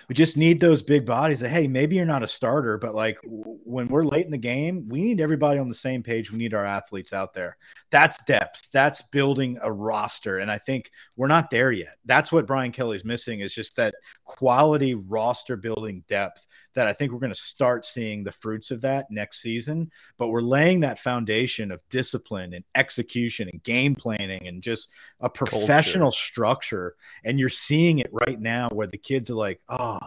we 0.07 0.15
just 0.15 0.37
need 0.37 0.59
those 0.59 0.81
big 0.83 1.05
bodies 1.05 1.39
that 1.41 1.49
hey 1.49 1.67
maybe 1.67 1.95
you're 1.95 2.05
not 2.05 2.23
a 2.23 2.27
starter 2.27 2.77
but 2.77 2.93
like 2.95 3.17
when 3.23 3.87
we're 3.87 4.03
late 4.03 4.25
in 4.25 4.31
the 4.31 4.37
game 4.37 4.87
we 4.89 5.01
need 5.01 5.19
everybody 5.21 5.59
on 5.59 5.67
the 5.67 5.73
same 5.73 6.01
page 6.03 6.31
we 6.31 6.37
need 6.37 6.53
our 6.53 6.65
athletes 6.65 7.13
out 7.13 7.33
there 7.33 7.57
that's 7.91 8.21
depth 8.23 8.67
that's 8.71 9.01
building 9.01 9.57
a 9.61 9.71
roster 9.71 10.39
and 10.39 10.49
i 10.51 10.57
think 10.57 10.89
we're 11.17 11.27
not 11.27 11.49
there 11.49 11.71
yet 11.71 11.95
that's 12.05 12.31
what 12.31 12.45
brian 12.47 12.71
kelly's 12.71 13.05
missing 13.05 13.41
is 13.41 13.53
just 13.53 13.75
that 13.75 13.93
quality 14.25 14.95
roster 14.95 15.55
building 15.57 16.03
depth 16.07 16.47
that 16.73 16.87
I 16.87 16.93
think 16.93 17.11
we're 17.11 17.19
going 17.19 17.33
to 17.33 17.39
start 17.39 17.85
seeing 17.85 18.23
the 18.23 18.31
fruits 18.31 18.71
of 18.71 18.81
that 18.81 19.11
next 19.11 19.41
season. 19.41 19.91
But 20.17 20.27
we're 20.27 20.41
laying 20.41 20.81
that 20.81 20.99
foundation 20.99 21.71
of 21.71 21.81
discipline 21.89 22.53
and 22.53 22.63
execution 22.75 23.49
and 23.51 23.61
game 23.63 23.95
planning 23.95 24.47
and 24.47 24.61
just 24.61 24.89
a 25.19 25.29
professional 25.29 26.11
Culture. 26.11 26.17
structure. 26.17 26.95
And 27.23 27.39
you're 27.39 27.49
seeing 27.49 27.99
it 27.99 28.09
right 28.11 28.39
now 28.39 28.69
where 28.69 28.87
the 28.87 28.97
kids 28.97 29.29
are 29.29 29.35
like, 29.35 29.61
oh, 29.69 29.99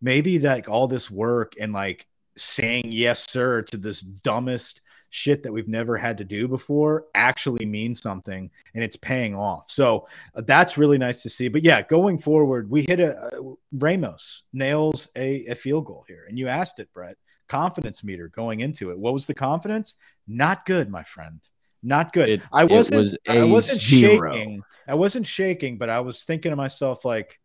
maybe 0.00 0.38
like 0.38 0.68
all 0.68 0.86
this 0.86 1.10
work 1.10 1.54
and 1.60 1.72
like 1.72 2.06
saying 2.36 2.92
yes, 2.92 3.30
sir, 3.30 3.62
to 3.62 3.76
this 3.76 4.00
dumbest 4.00 4.80
shit 5.10 5.42
that 5.42 5.52
we've 5.52 5.68
never 5.68 5.96
had 5.96 6.18
to 6.18 6.24
do 6.24 6.48
before 6.48 7.06
actually 7.14 7.64
means 7.64 8.00
something 8.00 8.50
and 8.74 8.84
it's 8.84 8.96
paying 8.96 9.34
off. 9.34 9.70
So 9.70 10.06
uh, 10.34 10.42
that's 10.46 10.78
really 10.78 10.98
nice 10.98 11.22
to 11.22 11.30
see. 11.30 11.48
But 11.48 11.62
yeah, 11.62 11.82
going 11.82 12.18
forward, 12.18 12.70
we 12.70 12.84
hit 12.88 13.00
a 13.00 13.16
uh, 13.16 13.54
Ramos 13.72 14.42
nails 14.52 15.10
a, 15.16 15.46
a 15.46 15.54
field 15.54 15.86
goal 15.86 16.04
here. 16.06 16.26
And 16.28 16.38
you 16.38 16.48
asked 16.48 16.78
it, 16.78 16.92
Brett, 16.92 17.16
confidence 17.48 18.04
meter 18.04 18.28
going 18.28 18.60
into 18.60 18.90
it. 18.90 18.98
What 18.98 19.12
was 19.12 19.26
the 19.26 19.34
confidence? 19.34 19.96
Not 20.26 20.66
good, 20.66 20.90
my 20.90 21.02
friend. 21.02 21.40
Not 21.82 22.12
good. 22.12 22.28
It, 22.28 22.42
I 22.52 22.64
wasn't 22.64 23.00
was 23.00 23.16
I 23.28 23.44
wasn't 23.44 23.80
zero. 23.80 24.32
shaking. 24.32 24.62
I 24.86 24.94
wasn't 24.94 25.26
shaking, 25.26 25.78
but 25.78 25.88
I 25.88 26.00
was 26.00 26.24
thinking 26.24 26.50
to 26.50 26.56
myself 26.56 27.04
like, 27.04 27.40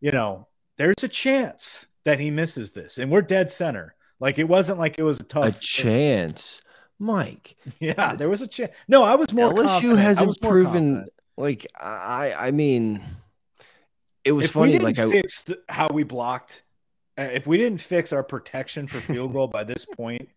you 0.00 0.12
know, 0.12 0.48
there's 0.76 1.02
a 1.02 1.08
chance 1.08 1.86
that 2.04 2.20
he 2.20 2.30
misses 2.30 2.72
this 2.72 2.98
and 2.98 3.10
we're 3.10 3.22
dead 3.22 3.50
center. 3.50 3.94
Like 4.18 4.38
it 4.38 4.44
wasn't 4.44 4.78
like 4.78 4.98
it 4.98 5.02
was 5.02 5.18
a 5.20 5.24
tough 5.24 5.56
a 5.56 5.60
chance. 5.60 6.60
Mike. 7.00 7.56
Yeah, 7.80 8.14
there 8.14 8.28
was 8.28 8.42
a 8.42 8.46
chance. 8.46 8.72
No, 8.86 9.02
I 9.02 9.14
was 9.14 9.32
more. 9.32 9.52
LSU 9.52 9.66
confident. 9.66 9.98
hasn't 9.98 10.40
proven. 10.40 11.06
Like 11.36 11.66
I, 11.78 12.34
I 12.36 12.50
mean, 12.50 13.02
it 14.24 14.32
was 14.32 14.44
if 14.44 14.50
funny. 14.52 14.78
like 14.78 14.98
I 14.98 15.10
fixed 15.10 15.52
how 15.68 15.88
we 15.88 16.02
blocked. 16.04 16.62
Uh, 17.18 17.22
if 17.22 17.46
we 17.46 17.56
didn't 17.56 17.80
fix 17.80 18.12
our 18.12 18.22
protection 18.22 18.86
for 18.86 19.00
field 19.00 19.32
goal 19.32 19.48
by 19.48 19.64
this 19.64 19.84
point, 19.84 20.28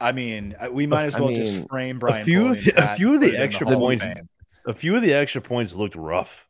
I 0.00 0.12
mean, 0.12 0.54
uh, 0.60 0.68
we 0.70 0.86
might 0.86 1.04
as 1.04 1.14
well 1.14 1.24
I 1.24 1.32
mean, 1.32 1.36
just 1.44 1.68
frame 1.68 1.98
Brian. 1.98 2.22
A 2.22 2.24
few, 2.24 2.48
of 2.48 2.62
the, 2.62 2.72
a 2.76 2.94
few 2.94 3.14
of 3.14 3.20
the 3.20 3.36
extra 3.36 3.66
points. 3.66 4.06
A 4.66 4.74
few 4.74 4.94
of 4.94 5.02
the 5.02 5.14
extra 5.14 5.40
points 5.40 5.74
looked 5.74 5.96
rough 5.96 6.46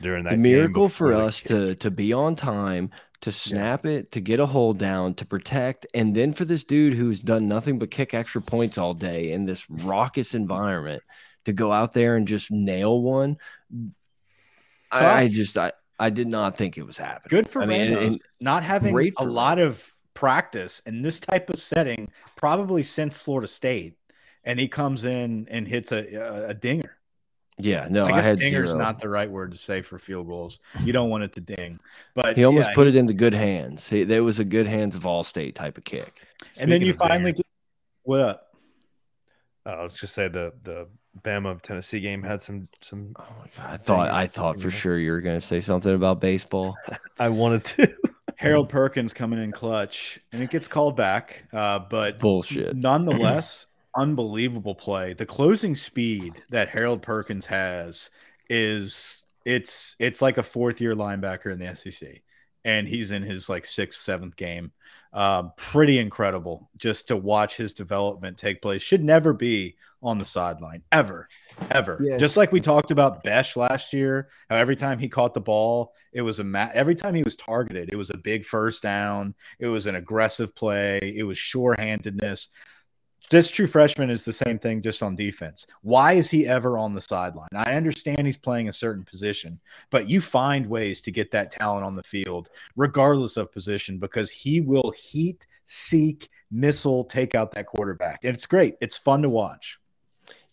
during 0.00 0.24
that. 0.24 0.30
The 0.30 0.36
miracle 0.36 0.88
for 0.88 1.12
us 1.12 1.42
to 1.42 1.74
to 1.76 1.90
be 1.90 2.12
on 2.12 2.34
time, 2.34 2.90
to 3.20 3.32
snap 3.32 3.84
yeah. 3.84 3.92
it, 3.92 4.12
to 4.12 4.20
get 4.20 4.40
a 4.40 4.46
hold 4.46 4.78
down, 4.78 5.14
to 5.14 5.24
protect, 5.24 5.86
and 5.94 6.14
then 6.14 6.32
for 6.32 6.44
this 6.44 6.64
dude 6.64 6.94
who's 6.94 7.20
done 7.20 7.48
nothing 7.48 7.78
but 7.78 7.90
kick 7.90 8.14
extra 8.14 8.40
points 8.40 8.78
all 8.78 8.94
day 8.94 9.32
in 9.32 9.44
this 9.44 9.68
raucous 9.68 10.34
environment 10.34 11.02
to 11.44 11.52
go 11.52 11.72
out 11.72 11.94
there 11.94 12.16
and 12.16 12.28
just 12.28 12.50
nail 12.50 13.00
one. 13.00 13.36
I, 14.92 15.06
I, 15.06 15.28
just 15.28 15.58
I 15.58 15.72
I 15.98 16.10
did 16.10 16.28
not 16.28 16.56
think 16.56 16.78
it 16.78 16.86
was 16.86 16.96
happening. 16.96 17.28
Good 17.30 17.48
for 17.48 17.62
I 17.62 17.66
mean, 17.66 18.16
not 18.40 18.62
having 18.62 19.12
a 19.18 19.24
lot 19.24 19.58
of 19.58 19.92
practice 20.14 20.80
in 20.80 21.02
this 21.02 21.20
type 21.20 21.50
of 21.50 21.58
setting, 21.58 22.10
probably 22.36 22.82
since 22.82 23.18
Florida 23.18 23.48
State, 23.48 23.96
and 24.44 24.58
he 24.60 24.68
comes 24.68 25.04
in 25.04 25.46
and 25.50 25.66
hits 25.66 25.92
a, 25.92 26.14
a, 26.14 26.48
a 26.48 26.54
dinger. 26.54 26.97
Yeah, 27.58 27.88
no, 27.90 28.06
I 28.06 28.12
guess 28.12 28.28
I 28.28 28.34
dinger's 28.36 28.70
zero. 28.70 28.82
not 28.82 29.00
the 29.00 29.08
right 29.08 29.30
word 29.30 29.52
to 29.52 29.58
say 29.58 29.82
for 29.82 29.98
field 29.98 30.26
goals. 30.26 30.60
You 30.82 30.92
don't 30.94 31.10
want 31.10 31.24
it 31.24 31.32
to 31.34 31.40
ding, 31.40 31.80
but 32.14 32.36
he 32.36 32.44
almost 32.44 32.68
yeah, 32.70 32.74
put 32.74 32.86
he, 32.86 32.90
it 32.90 32.96
into 32.96 33.14
good 33.14 33.34
hands. 33.34 33.88
He, 33.88 34.04
there 34.04 34.22
was 34.22 34.38
a 34.38 34.44
good 34.44 34.66
hands 34.66 34.94
of 34.94 35.04
All-State 35.06 35.54
type 35.54 35.76
of 35.78 35.84
kick. 35.84 36.22
Speaking 36.52 36.62
and 36.62 36.72
then 36.72 36.82
you 36.82 36.92
finally 36.94 37.32
get, 37.32 37.46
what? 38.02 38.46
Uh, 39.66 39.70
I 39.70 39.82
was 39.82 39.96
just 39.96 40.14
say 40.14 40.28
the 40.28 40.52
the 40.62 40.88
Bama 41.22 41.60
Tennessee 41.60 42.00
game 42.00 42.22
had 42.22 42.40
some 42.42 42.68
some. 42.80 43.14
Oh 43.18 43.26
my 43.38 43.46
god! 43.56 43.72
I 43.72 43.76
thought 43.76 44.10
I 44.10 44.26
thought 44.26 44.60
for 44.60 44.70
sure 44.70 44.98
you 44.98 45.10
were 45.10 45.20
going 45.20 45.40
to 45.40 45.46
say 45.46 45.60
something 45.60 45.94
about 45.94 46.20
baseball. 46.20 46.76
I 47.18 47.28
wanted 47.28 47.64
to. 47.64 47.94
Harold 48.36 48.68
Perkins 48.68 49.12
coming 49.12 49.42
in 49.42 49.50
clutch, 49.50 50.20
and 50.32 50.40
it 50.40 50.50
gets 50.50 50.68
called 50.68 50.96
back. 50.96 51.44
Uh, 51.52 51.80
but 51.80 52.20
bullshit. 52.20 52.76
Nonetheless, 52.76 53.66
unbelievable 53.96 54.74
play. 54.74 55.12
The 55.12 55.26
closing 55.26 55.74
speed 55.74 56.42
that 56.50 56.68
Harold 56.68 57.02
Perkins 57.02 57.46
has 57.46 58.10
is 58.48 59.22
it's 59.44 59.96
it's 59.98 60.22
like 60.22 60.38
a 60.38 60.42
fourth 60.42 60.80
year 60.80 60.94
linebacker 60.94 61.52
in 61.52 61.58
the 61.58 61.74
SEC, 61.74 62.22
and 62.64 62.86
he's 62.86 63.10
in 63.10 63.22
his 63.22 63.48
like 63.48 63.64
sixth 63.64 64.00
seventh 64.00 64.36
game. 64.36 64.72
Um, 65.12 65.52
pretty 65.56 65.98
incredible 65.98 66.68
just 66.76 67.08
to 67.08 67.16
watch 67.16 67.56
his 67.56 67.72
development 67.72 68.36
take 68.36 68.60
place. 68.60 68.82
Should 68.82 69.02
never 69.02 69.32
be 69.32 69.76
on 70.02 70.18
the 70.18 70.24
sideline 70.24 70.82
ever, 70.92 71.28
ever. 71.70 71.98
Yeah. 72.00 72.18
Just 72.18 72.36
like 72.36 72.52
we 72.52 72.60
talked 72.60 72.90
about 72.90 73.22
Bech 73.22 73.56
last 73.56 73.92
year, 73.92 74.28
how 74.48 74.56
every 74.56 74.76
time 74.76 74.98
he 74.98 75.08
caught 75.08 75.34
the 75.34 75.40
ball, 75.40 75.94
it 76.12 76.22
was 76.22 76.40
a 76.40 76.44
ma- 76.44 76.70
every 76.72 76.94
time 76.94 77.14
he 77.14 77.22
was 77.22 77.36
targeted, 77.36 77.90
it 77.92 77.96
was 77.96 78.10
a 78.10 78.18
big 78.18 78.44
first 78.44 78.82
down. 78.82 79.34
It 79.58 79.68
was 79.68 79.86
an 79.86 79.96
aggressive 79.96 80.54
play. 80.54 80.98
It 81.02 81.24
was 81.24 81.38
sure 81.38 81.74
handedness. 81.78 82.50
This 83.30 83.50
true 83.50 83.66
freshman 83.66 84.08
is 84.08 84.24
the 84.24 84.32
same 84.32 84.58
thing 84.58 84.80
just 84.80 85.02
on 85.02 85.14
defense. 85.14 85.66
Why 85.82 86.14
is 86.14 86.30
he 86.30 86.46
ever 86.46 86.78
on 86.78 86.94
the 86.94 87.00
sideline? 87.00 87.48
I 87.54 87.74
understand 87.74 88.26
he's 88.26 88.38
playing 88.38 88.68
a 88.68 88.72
certain 88.72 89.04
position, 89.04 89.60
but 89.90 90.08
you 90.08 90.22
find 90.22 90.66
ways 90.66 91.02
to 91.02 91.10
get 91.10 91.30
that 91.32 91.50
talent 91.50 91.84
on 91.84 91.94
the 91.94 92.02
field, 92.02 92.48
regardless 92.74 93.36
of 93.36 93.52
position, 93.52 93.98
because 93.98 94.30
he 94.30 94.62
will 94.62 94.92
heat, 94.92 95.46
seek, 95.66 96.30
missile, 96.50 97.04
take 97.04 97.34
out 97.34 97.52
that 97.52 97.66
quarterback. 97.66 98.20
And 98.24 98.34
it's 98.34 98.46
great. 98.46 98.76
It's 98.80 98.96
fun 98.96 99.20
to 99.22 99.28
watch. 99.28 99.78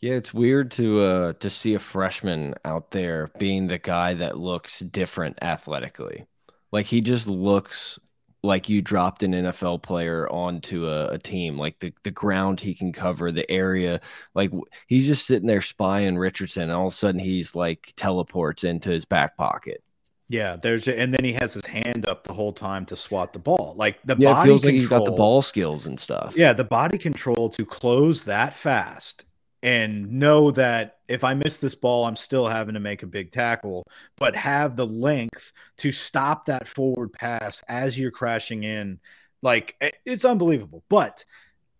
Yeah, 0.02 0.16
it's 0.16 0.34
weird 0.34 0.72
to 0.72 1.00
uh 1.02 1.34
to 1.34 1.50
see 1.50 1.74
a 1.74 1.80
freshman 1.80 2.56
out 2.66 2.92
there 2.92 3.32
being 3.40 3.68
the 3.68 3.78
guy 3.78 4.14
that 4.16 4.38
looks 4.38 4.80
different 4.80 5.40
athletically. 5.42 6.26
Like 6.72 6.86
he 6.86 7.00
just 7.00 7.28
looks 7.28 7.98
like 8.46 8.70
you 8.70 8.82
dropped 8.82 9.24
an 9.24 9.32
NFL 9.32 9.82
player 9.82 10.30
onto 10.30 10.88
a, 10.88 11.08
a, 11.10 11.20
team, 11.20 11.58
like 11.58 11.80
the, 11.80 11.94
the 12.04 12.12
ground 12.12 12.60
he 12.60 12.74
can 12.74 12.94
cover, 12.94 13.32
the 13.32 13.50
area. 13.50 14.00
Like 14.34 14.52
he's 14.88 15.06
just 15.06 15.26
sitting 15.26 15.48
there 15.48 15.62
spying 15.62 16.18
Richardson, 16.18 16.64
and 16.64 16.72
all 16.72 16.88
of 16.88 16.94
a 16.94 16.96
sudden 16.96 17.20
he's 17.20 17.56
like 17.56 17.94
teleports 17.98 18.64
into 18.64 18.90
his 18.90 19.06
back 19.06 19.36
pocket. 19.36 19.84
Yeah, 20.28 20.56
there's 20.56 20.88
and 20.88 21.14
then 21.14 21.24
he 21.24 21.34
has 21.34 21.54
his 21.54 21.66
hand 21.66 22.08
up 22.08 22.24
the 22.24 22.34
whole 22.34 22.54
time 22.54 22.86
to 22.88 22.96
swat 22.96 23.34
the 23.34 23.40
ball. 23.40 23.74
Like 23.78 24.02
the 24.04 24.16
yeah, 24.18 24.34
body 24.34 24.50
feels 24.50 24.62
control, 24.62 24.74
like 24.74 24.82
he's 24.82 24.90
got 24.90 25.06
the 25.06 25.12
ball 25.12 25.42
skills 25.42 25.86
and 25.86 26.00
stuff. 26.00 26.34
Yeah, 26.36 26.54
the 26.54 26.64
body 26.64 26.98
control 26.98 27.50
to 27.50 27.66
close 27.66 28.24
that 28.24 28.54
fast 28.54 29.26
and 29.62 30.14
know 30.14 30.52
that 30.52 30.95
if 31.08 31.24
I 31.24 31.34
miss 31.34 31.60
this 31.60 31.76
ball, 31.76 32.06
I'm 32.06 32.16
still 32.16 32.48
having 32.48 32.74
to 32.74 32.80
make 32.80 33.04
a 33.04 33.08
big 33.08 33.32
tackle, 33.32 33.84
but 34.18 34.36
have 34.36 34.76
the 34.76 34.88
length 34.88 35.52
to 35.78 35.92
stop 35.92 36.46
that 36.46 36.68
forward 36.68 37.14
pass 37.14 37.64
as 37.68 37.98
you're 37.98 38.12
crashing 38.12 38.64
in. 38.64 39.00
Like 39.42 39.76
eh, 39.82 39.92
it's 40.06 40.26
unbelievable. 40.26 40.84
But 40.90 41.26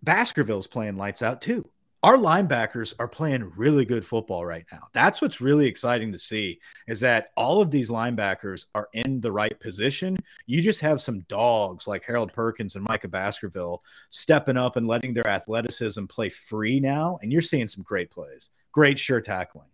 Baskerville's 0.04 0.68
playing 0.68 0.98
lights 0.98 1.22
out 1.22 1.42
too 1.42 1.70
our 2.06 2.18
linebackers 2.18 2.94
are 3.00 3.08
playing 3.08 3.52
really 3.56 3.84
good 3.84 4.06
football 4.06 4.46
right 4.46 4.64
now. 4.72 4.84
That's 4.94 5.24
what's 5.24 5.42
really 5.42 5.66
exciting 5.66 6.14
to 6.14 6.20
see 6.20 6.60
is 6.88 7.00
that 7.00 7.30
all 7.36 7.64
of 7.64 7.72
these 7.72 7.90
linebackers 7.90 8.68
are 8.76 8.90
in 8.94 9.22
the 9.22 9.32
right 9.32 9.60
position. 9.60 10.16
You 10.46 10.62
just 10.62 10.82
have 10.82 11.02
some 11.02 11.22
dogs 11.22 11.88
like 11.88 12.04
Harold 12.06 12.32
Perkins 12.32 12.76
and 12.76 12.86
Micah 12.88 13.08
Baskerville 13.08 13.82
stepping 14.12 14.56
up 14.56 14.76
and 14.76 14.88
letting 14.88 15.16
their 15.16 15.28
athleticism 15.28 16.06
play 16.06 16.30
free 16.30 16.80
now. 16.80 17.18
And 17.24 17.32
you're 17.34 17.42
seeing 17.42 17.68
some 17.68 17.84
great 17.84 18.12
plays, 18.12 18.52
great 18.76 19.00
sure 19.00 19.22
tackling, 19.22 19.70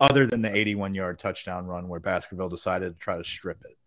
other 0.00 0.26
than 0.26 0.42
the 0.42 0.54
81 0.54 0.94
yard 0.94 1.18
touchdown 1.20 1.64
run 1.66 1.88
where 1.88 2.00
Baskerville 2.00 2.48
decided 2.48 2.92
to 2.92 2.98
try 2.98 3.16
to 3.16 3.24
strip 3.24 3.62
it. 3.64 3.78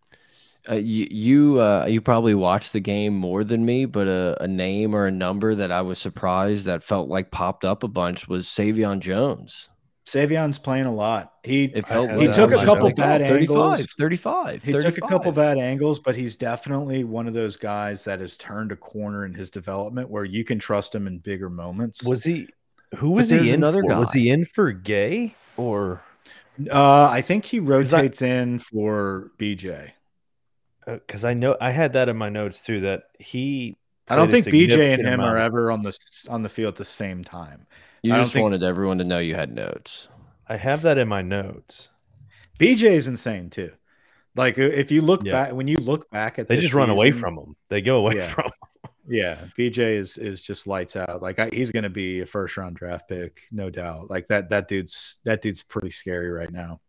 Uh, 0.68 0.74
you 0.76 1.06
you, 1.10 1.60
uh, 1.60 1.84
you 1.86 2.00
probably 2.00 2.34
watched 2.34 2.72
the 2.72 2.80
game 2.80 3.14
more 3.14 3.44
than 3.44 3.64
me, 3.64 3.84
but 3.84 4.08
a, 4.08 4.36
a, 4.40 4.48
name 4.48 4.96
or 4.96 5.06
a 5.06 5.12
number 5.12 5.54
that 5.54 5.70
I 5.70 5.82
was 5.82 5.98
surprised 5.98 6.64
that 6.64 6.82
felt 6.82 7.08
like 7.08 7.30
popped 7.30 7.64
up 7.64 7.84
a 7.84 7.88
bunch 7.88 8.26
was 8.26 8.46
Sai'vion 8.46 8.98
Jones. 8.98 9.68
Sai'vion's 10.06 10.58
playing 10.58 10.86
a 10.86 10.94
lot. 10.94 11.34
He 11.44 11.66
he 11.66 11.82
took 11.82 12.50
a 12.52 12.64
couple 12.64 12.90
bad 12.94 13.20
35, 13.20 13.30
angles. 13.40 13.86
35. 13.98 14.64
He 14.64 14.72
35. 14.72 14.94
took 14.94 15.04
a 15.04 15.08
couple 15.08 15.32
bad 15.32 15.58
angles, 15.58 16.00
but 16.00 16.16
he's 16.16 16.36
definitely 16.36 17.04
one 17.04 17.28
of 17.28 17.34
those 17.34 17.56
guys 17.56 18.04
that 18.04 18.18
has 18.20 18.36
turned 18.36 18.72
a 18.72 18.76
corner 18.76 19.24
in 19.24 19.34
his 19.34 19.50
development 19.50 20.08
where 20.08 20.24
you 20.24 20.42
can 20.42 20.58
trust 20.58 20.94
him 20.94 21.06
in 21.06 21.18
bigger 21.18 21.50
moments. 21.50 22.04
Was 22.04 22.24
he 22.24 22.48
who 22.96 23.10
was 23.10 23.30
he 23.30 23.50
in 23.50 23.54
another 23.56 23.82
for? 23.82 23.88
Guy. 23.88 23.98
Was 23.98 24.12
he 24.12 24.30
in 24.30 24.44
for 24.44 24.72
Gaye 24.72 25.34
or 25.56 26.02
uh 26.70 27.08
I 27.10 27.20
think 27.20 27.44
he 27.44 27.58
rotates 27.58 28.22
I, 28.22 28.28
in 28.28 28.58
for 28.58 29.30
BJ 29.38 29.92
because 30.86 31.24
uh, 31.24 31.28
I 31.28 31.34
know 31.34 31.56
I 31.60 31.70
had 31.70 31.92
that 31.94 32.08
in 32.08 32.16
my 32.16 32.28
notes 32.28 32.60
too 32.62 32.80
that 32.80 33.04
he. 33.18 33.76
I 34.08 34.14
don't 34.14 34.30
think 34.30 34.46
BJ 34.46 34.94
and 34.94 35.04
him 35.04 35.20
are 35.20 35.36
ever 35.36 35.72
on 35.72 35.82
the 35.82 35.96
on 36.28 36.42
the 36.42 36.48
field 36.48 36.74
at 36.74 36.76
the 36.76 36.84
same 36.84 37.24
time. 37.24 37.66
You 38.02 38.12
just 38.12 38.32
think... 38.32 38.44
wanted 38.44 38.62
everyone 38.62 38.98
to 38.98 39.04
know 39.04 39.18
you 39.18 39.34
had 39.34 39.52
notes. 39.52 40.06
I 40.48 40.56
have 40.56 40.82
that 40.82 40.96
in 40.96 41.08
my 41.08 41.22
notes. 41.22 41.88
BJ 42.60 42.92
is 42.92 43.08
insane 43.08 43.50
too. 43.50 43.72
Like 44.36 44.58
if 44.58 44.92
you 44.92 45.02
look 45.02 45.24
yeah. 45.24 45.32
back, 45.32 45.52
when 45.54 45.66
you 45.66 45.78
look 45.78 46.08
back 46.10 46.38
at, 46.38 46.46
they 46.46 46.60
just 46.60 46.74
run 46.74 46.90
away 46.90 47.10
from 47.10 47.36
him. 47.36 47.56
They 47.68 47.80
go 47.80 47.96
away 47.96 48.16
yeah. 48.16 48.28
from. 48.28 48.44
Him. 48.44 48.52
Yeah, 49.08 49.38
BJ 49.58 49.96
is 49.96 50.18
is 50.18 50.40
just 50.40 50.66
lights 50.66 50.96
out. 50.96 51.22
Like 51.22 51.38
I, 51.38 51.50
he's 51.52 51.70
going 51.70 51.84
to 51.84 51.90
be 51.90 52.20
a 52.20 52.26
first 52.26 52.56
round 52.56 52.76
draft 52.76 53.08
pick, 53.08 53.42
no 53.50 53.70
doubt. 53.70 54.10
Like 54.10 54.28
that 54.28 54.50
that 54.50 54.68
dude's 54.68 55.18
that 55.24 55.42
dude's 55.42 55.62
pretty 55.62 55.90
scary 55.90 56.30
right 56.30 56.50
now. 56.50 56.80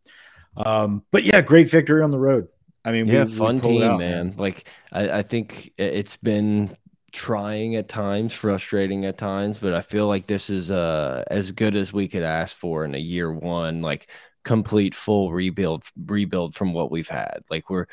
Um, 0.55 1.03
but 1.11 1.23
yeah, 1.23 1.41
great 1.41 1.69
victory 1.69 2.01
on 2.01 2.11
the 2.11 2.19
road. 2.19 2.47
I 2.83 2.91
mean, 2.91 3.05
yeah, 3.05 3.25
we, 3.25 3.31
we 3.31 3.37
fun 3.37 3.57
it 3.57 3.63
team, 3.63 3.83
out, 3.83 3.99
man. 3.99 4.33
Like 4.37 4.67
I, 4.91 5.19
I 5.19 5.21
think 5.23 5.73
it's 5.77 6.17
been 6.17 6.75
trying 7.11 7.75
at 7.75 7.89
times, 7.89 8.33
frustrating 8.33 9.05
at 9.05 9.17
times, 9.17 9.59
but 9.59 9.73
I 9.73 9.81
feel 9.81 10.07
like 10.07 10.25
this 10.25 10.49
is 10.49 10.71
uh 10.71 11.23
as 11.29 11.51
good 11.51 11.75
as 11.75 11.93
we 11.93 12.07
could 12.07 12.23
ask 12.23 12.55
for 12.55 12.85
in 12.85 12.95
a 12.95 12.99
year 12.99 13.31
one, 13.31 13.81
like 13.81 14.09
complete 14.43 14.95
full 14.95 15.31
rebuild 15.31 15.83
rebuild 16.05 16.55
from 16.55 16.73
what 16.73 16.89
we've 16.89 17.07
had. 17.07 17.43
Like 17.49 17.69
we're 17.69 17.87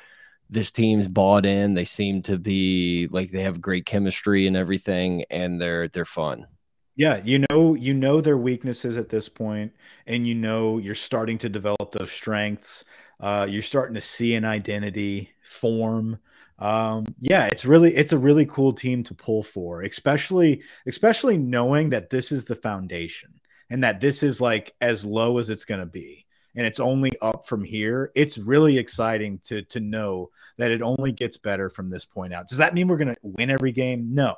this 0.50 0.70
team's 0.70 1.08
bought 1.08 1.46
in. 1.46 1.74
They 1.74 1.84
seem 1.84 2.22
to 2.22 2.38
be 2.38 3.08
like 3.10 3.30
they 3.30 3.42
have 3.42 3.60
great 3.60 3.86
chemistry 3.86 4.46
and 4.46 4.56
everything, 4.56 5.24
and 5.30 5.60
they're 5.60 5.88
they're 5.88 6.04
fun. 6.04 6.46
Yeah, 6.96 7.20
you 7.24 7.44
know, 7.50 7.74
you 7.74 7.92
know 7.92 8.20
their 8.20 8.38
weaknesses 8.38 8.96
at 8.96 9.08
this 9.08 9.28
point, 9.28 9.72
and 10.06 10.26
you 10.26 10.34
know 10.34 10.78
you're 10.78 10.94
starting 10.94 11.38
to 11.38 11.48
develop 11.48 11.90
those 11.90 12.12
strengths. 12.12 12.84
Uh, 13.18 13.46
you're 13.48 13.62
starting 13.62 13.94
to 13.94 14.00
see 14.00 14.34
an 14.34 14.44
identity 14.44 15.30
form. 15.42 16.18
Um, 16.58 17.04
yeah, 17.20 17.46
it's 17.46 17.64
really 17.64 17.94
it's 17.96 18.12
a 18.12 18.18
really 18.18 18.46
cool 18.46 18.72
team 18.72 19.02
to 19.04 19.14
pull 19.14 19.42
for, 19.42 19.82
especially 19.82 20.62
especially 20.86 21.36
knowing 21.36 21.90
that 21.90 22.10
this 22.10 22.30
is 22.30 22.44
the 22.44 22.54
foundation 22.54 23.40
and 23.70 23.82
that 23.82 24.00
this 24.00 24.22
is 24.22 24.40
like 24.40 24.72
as 24.80 25.04
low 25.04 25.38
as 25.38 25.50
it's 25.50 25.64
going 25.64 25.80
to 25.80 25.86
be, 25.86 26.23
and 26.54 26.66
it's 26.66 26.80
only 26.80 27.12
up 27.20 27.46
from 27.46 27.64
here. 27.64 28.10
It's 28.14 28.38
really 28.38 28.78
exciting 28.78 29.38
to 29.44 29.62
to 29.62 29.80
know 29.80 30.30
that 30.56 30.70
it 30.70 30.82
only 30.82 31.12
gets 31.12 31.36
better 31.36 31.68
from 31.70 31.90
this 31.90 32.04
point 32.04 32.32
out. 32.32 32.48
Does 32.48 32.58
that 32.58 32.74
mean 32.74 32.88
we're 32.88 32.96
going 32.96 33.14
to 33.14 33.20
win 33.22 33.50
every 33.50 33.72
game? 33.72 34.14
No. 34.14 34.36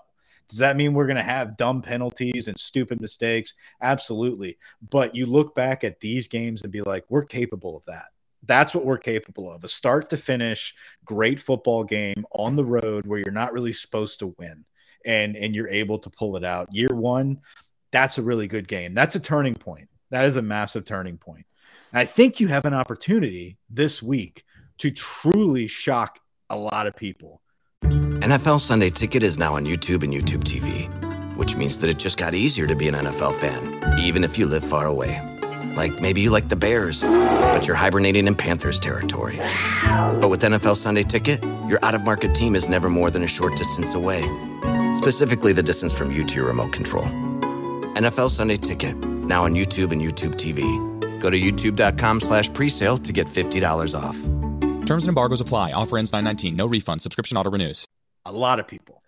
Does 0.48 0.58
that 0.58 0.76
mean 0.76 0.94
we're 0.94 1.06
going 1.06 1.16
to 1.16 1.22
have 1.22 1.56
dumb 1.56 1.82
penalties 1.82 2.48
and 2.48 2.58
stupid 2.58 3.00
mistakes? 3.00 3.54
Absolutely. 3.82 4.58
But 4.90 5.14
you 5.16 5.26
look 5.26 5.54
back 5.54 5.82
at 5.82 6.00
these 6.00 6.28
games 6.28 6.62
and 6.62 6.72
be 6.72 6.82
like, 6.82 7.04
we're 7.08 7.24
capable 7.24 7.76
of 7.76 7.84
that. 7.86 8.06
That's 8.44 8.72
what 8.72 8.84
we're 8.84 8.98
capable 8.98 9.52
of 9.52 9.64
a 9.64 9.68
start 9.68 10.08
to 10.10 10.16
finish, 10.16 10.72
great 11.04 11.40
football 11.40 11.82
game 11.82 12.24
on 12.30 12.54
the 12.54 12.64
road 12.64 13.06
where 13.06 13.18
you're 13.18 13.32
not 13.32 13.52
really 13.52 13.72
supposed 13.72 14.20
to 14.20 14.36
win 14.38 14.64
and, 15.04 15.36
and 15.36 15.52
you're 15.54 15.68
able 15.68 15.98
to 15.98 16.10
pull 16.10 16.36
it 16.36 16.44
out. 16.44 16.72
Year 16.72 16.94
one, 16.94 17.40
that's 17.90 18.18
a 18.18 18.22
really 18.22 18.46
good 18.46 18.68
game. 18.68 18.94
That's 18.94 19.16
a 19.16 19.20
turning 19.20 19.54
point. 19.54 19.88
That 20.10 20.26
is 20.26 20.36
a 20.36 20.42
massive 20.42 20.84
turning 20.84 21.18
point. 21.18 21.46
And 21.96 22.02
I 22.02 22.04
think 22.04 22.40
you 22.40 22.48
have 22.48 22.66
an 22.66 22.74
opportunity 22.74 23.56
this 23.70 24.02
week 24.02 24.44
to 24.76 24.90
truly 24.90 25.66
shock 25.66 26.20
a 26.50 26.54
lot 26.54 26.86
of 26.86 26.94
people 26.94 27.40
NFL 27.84 28.60
Sunday 28.60 28.90
Ticket 28.90 29.22
is 29.22 29.38
now 29.38 29.54
on 29.54 29.64
YouTube 29.64 30.02
and 30.02 30.12
YouTube 30.12 30.44
TV, 30.44 30.90
which 31.36 31.56
means 31.56 31.78
that 31.78 31.88
it 31.88 31.98
just 31.98 32.18
got 32.18 32.34
easier 32.34 32.66
to 32.66 32.74
be 32.74 32.86
an 32.86 32.94
NFL 32.94 33.34
fan, 33.36 33.98
even 34.00 34.24
if 34.24 34.36
you 34.36 34.44
live 34.44 34.62
far 34.62 34.84
away. 34.84 35.18
Like 35.74 35.98
maybe 35.98 36.20
you 36.20 36.28
like 36.28 36.50
the 36.50 36.56
Bears, 36.56 37.00
but 37.00 37.66
you're 37.66 37.76
hibernating 37.76 38.26
in 38.26 38.34
Panthers 38.34 38.78
territory. 38.78 39.38
But 40.20 40.28
with 40.28 40.42
NFL 40.42 40.76
Sunday 40.76 41.02
Ticket, 41.02 41.42
your 41.66 41.82
out 41.82 41.94
of 41.94 42.04
market 42.04 42.34
team 42.34 42.54
is 42.54 42.68
never 42.68 42.90
more 42.90 43.10
than 43.10 43.22
a 43.22 43.26
short 43.26 43.56
distance 43.56 43.94
away, 43.94 44.20
specifically 44.96 45.54
the 45.54 45.62
distance 45.62 45.94
from 45.94 46.12
you 46.12 46.24
to 46.24 46.34
your 46.34 46.48
remote 46.48 46.74
control. 46.74 47.04
NFL 47.94 48.28
Sunday 48.28 48.58
Ticket, 48.58 48.96
now 48.98 49.44
on 49.44 49.54
YouTube 49.54 49.92
and 49.92 50.02
YouTube 50.02 50.34
TV. 50.34 50.95
Go 51.20 51.30
to 51.30 51.38
youtube.com 51.40 52.20
slash 52.20 52.50
presale 52.50 53.02
to 53.02 53.12
get 53.12 53.26
$50 53.26 53.94
off. 53.98 54.16
Terms 54.86 55.04
and 55.04 55.08
embargoes 55.08 55.40
apply. 55.40 55.72
Offer 55.72 55.98
ends 55.98 56.12
919. 56.12 56.54
No 56.56 56.66
refund. 56.68 57.02
Subscription 57.02 57.36
auto 57.36 57.50
renews. 57.50 57.84
a 58.24 58.32
lot 58.32 58.60
of 58.60 58.68
people. 58.68 59.02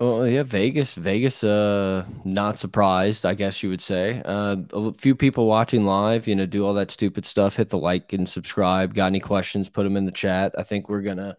Oh 0.00 0.24
yeah, 0.24 0.42
Vegas. 0.42 0.94
Vegas. 0.96 1.44
Uh, 1.44 2.04
not 2.24 2.58
surprised. 2.58 3.24
I 3.24 3.34
guess 3.34 3.62
you 3.62 3.68
would 3.70 3.80
say. 3.80 4.20
Uh, 4.24 4.56
a 4.72 4.92
few 4.94 5.14
people 5.14 5.46
watching 5.46 5.84
live. 5.86 6.26
You 6.26 6.34
know, 6.34 6.46
do 6.46 6.66
all 6.66 6.74
that 6.74 6.90
stupid 6.90 7.24
stuff. 7.24 7.54
Hit 7.56 7.70
the 7.70 7.78
like 7.78 8.12
and 8.12 8.28
subscribe. 8.28 8.92
Got 8.94 9.06
any 9.06 9.20
questions? 9.20 9.68
Put 9.68 9.84
them 9.84 9.96
in 9.96 10.04
the 10.04 10.10
chat. 10.12 10.52
I 10.58 10.64
think 10.64 10.88
we're 10.88 11.02
gonna. 11.02 11.36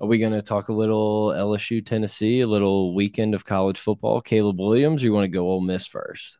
Are 0.00 0.06
we 0.06 0.18
gonna 0.18 0.40
talk 0.42 0.68
a 0.68 0.72
little 0.72 1.28
LSU, 1.36 1.84
Tennessee, 1.84 2.40
a 2.42 2.46
little 2.46 2.94
weekend 2.94 3.34
of 3.34 3.44
college 3.44 3.78
football? 3.78 4.20
Caleb 4.20 4.60
Williams. 4.60 5.02
Or 5.02 5.06
you 5.06 5.12
want 5.12 5.24
to 5.24 5.28
go 5.28 5.48
Ole 5.48 5.60
Miss 5.60 5.86
first? 5.86 6.38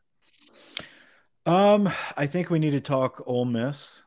Um, 1.46 1.88
I 2.16 2.26
think 2.26 2.50
we 2.50 2.58
need 2.58 2.72
to 2.72 2.80
talk 2.80 3.22
Ole 3.26 3.44
Miss, 3.44 4.02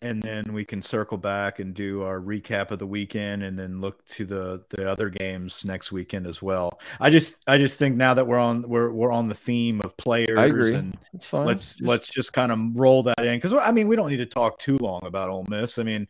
and 0.00 0.22
then 0.22 0.52
we 0.52 0.64
can 0.64 0.80
circle 0.82 1.18
back 1.18 1.58
and 1.58 1.74
do 1.74 2.02
our 2.02 2.20
recap 2.20 2.70
of 2.70 2.78
the 2.78 2.86
weekend, 2.86 3.42
and 3.42 3.58
then 3.58 3.80
look 3.80 4.04
to 4.06 4.24
the 4.24 4.64
the 4.70 4.88
other 4.88 5.08
games 5.08 5.64
next 5.64 5.90
weekend 5.90 6.26
as 6.26 6.40
well. 6.40 6.80
I 7.00 7.10
just 7.10 7.42
I 7.48 7.58
just 7.58 7.78
think 7.78 7.96
now 7.96 8.14
that 8.14 8.26
we're 8.26 8.38
on 8.38 8.62
we're 8.68 8.90
we're 8.92 9.10
on 9.12 9.28
the 9.28 9.34
theme 9.34 9.80
of 9.82 9.96
players, 9.96 10.38
I 10.38 10.46
agree. 10.46 10.74
and 10.74 10.96
It's 11.14 11.26
fine. 11.26 11.46
let's 11.46 11.76
Just- 11.76 11.82
let's 11.82 12.08
just 12.08 12.32
kind 12.32 12.52
of 12.52 12.58
roll 12.74 13.02
that 13.04 13.24
in 13.24 13.36
because 13.38 13.52
I 13.54 13.72
mean 13.72 13.88
we 13.88 13.96
don't 13.96 14.10
need 14.10 14.18
to 14.18 14.26
talk 14.26 14.58
too 14.58 14.78
long 14.78 15.00
about 15.04 15.30
Ole 15.30 15.46
Miss. 15.48 15.78
I 15.78 15.82
mean, 15.82 16.06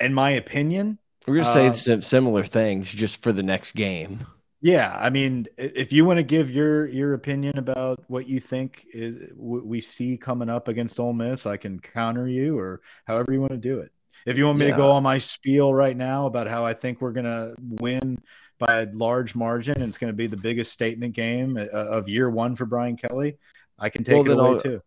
in 0.00 0.14
my 0.14 0.30
opinion, 0.30 0.98
We're 1.26 1.42
gonna 1.42 1.52
say 1.52 1.68
uh, 1.68 1.72
sim- 1.74 2.02
similar 2.02 2.44
things 2.44 2.90
just 2.90 3.22
for 3.22 3.32
the 3.32 3.42
next 3.42 3.72
game. 3.72 4.26
Yeah, 4.66 4.96
I 4.98 5.10
mean, 5.10 5.46
if 5.56 5.92
you 5.92 6.04
want 6.04 6.16
to 6.16 6.24
give 6.24 6.50
your 6.50 6.86
your 6.88 7.14
opinion 7.14 7.56
about 7.56 8.02
what 8.08 8.28
you 8.28 8.40
think 8.40 8.84
is 8.92 9.30
we 9.36 9.80
see 9.80 10.16
coming 10.16 10.48
up 10.48 10.66
against 10.66 10.98
Ole 10.98 11.12
Miss, 11.12 11.46
I 11.46 11.56
can 11.56 11.78
counter 11.78 12.26
you 12.26 12.58
or 12.58 12.80
however 13.04 13.32
you 13.32 13.40
want 13.40 13.52
to 13.52 13.58
do 13.58 13.78
it. 13.78 13.92
If 14.26 14.36
you 14.36 14.46
want 14.46 14.58
me 14.58 14.66
to 14.66 14.72
go 14.72 14.90
on 14.90 15.04
my 15.04 15.18
spiel 15.18 15.72
right 15.72 15.96
now 15.96 16.26
about 16.26 16.48
how 16.48 16.64
I 16.64 16.74
think 16.74 17.00
we're 17.00 17.12
gonna 17.12 17.54
win 17.60 18.18
by 18.58 18.80
a 18.80 18.86
large 18.92 19.36
margin 19.36 19.74
and 19.80 19.84
it's 19.88 19.98
going 19.98 20.12
to 20.12 20.16
be 20.16 20.26
the 20.26 20.36
biggest 20.36 20.72
statement 20.72 21.14
game 21.14 21.56
uh, 21.58 21.66
of 21.76 22.08
year 22.08 22.28
one 22.28 22.56
for 22.56 22.64
Brian 22.66 22.96
Kelly, 22.96 23.36
I 23.78 23.88
can 23.90 24.02
take 24.02 24.14
Well, 24.16 24.30
it 24.32 24.32
away 24.32 24.48
I'll- 24.48 24.58
too. 24.60 24.80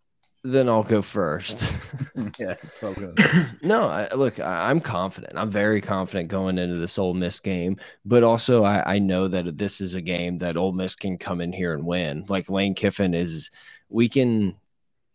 Then 0.43 0.69
I'll 0.69 0.83
go 0.83 1.01
first. 1.01 1.61
yeah, 2.39 2.55
that's 2.61 2.81
what 2.81 2.97
I 2.97 3.49
no, 3.61 3.83
I, 3.83 4.13
look, 4.13 4.39
I, 4.39 4.69
I'm 4.69 4.79
confident. 4.79 5.33
I'm 5.35 5.51
very 5.51 5.81
confident 5.81 6.29
going 6.29 6.57
into 6.57 6.77
this 6.77 6.97
Ole 6.97 7.13
Miss 7.13 7.39
game, 7.39 7.77
but 8.05 8.23
also 8.23 8.63
I, 8.63 8.95
I 8.95 8.99
know 8.99 9.27
that 9.27 9.57
this 9.57 9.81
is 9.81 9.95
a 9.95 10.01
game 10.01 10.37
that 10.37 10.55
Ole 10.55 10.71
Miss 10.71 10.95
can 10.95 11.17
come 11.17 11.41
in 11.41 11.51
here 11.51 11.73
and 11.73 11.85
win. 11.85 12.25
Like 12.29 12.49
Lane 12.49 12.73
Kiffin 12.73 13.13
is, 13.13 13.51
we 13.89 14.07
can. 14.07 14.55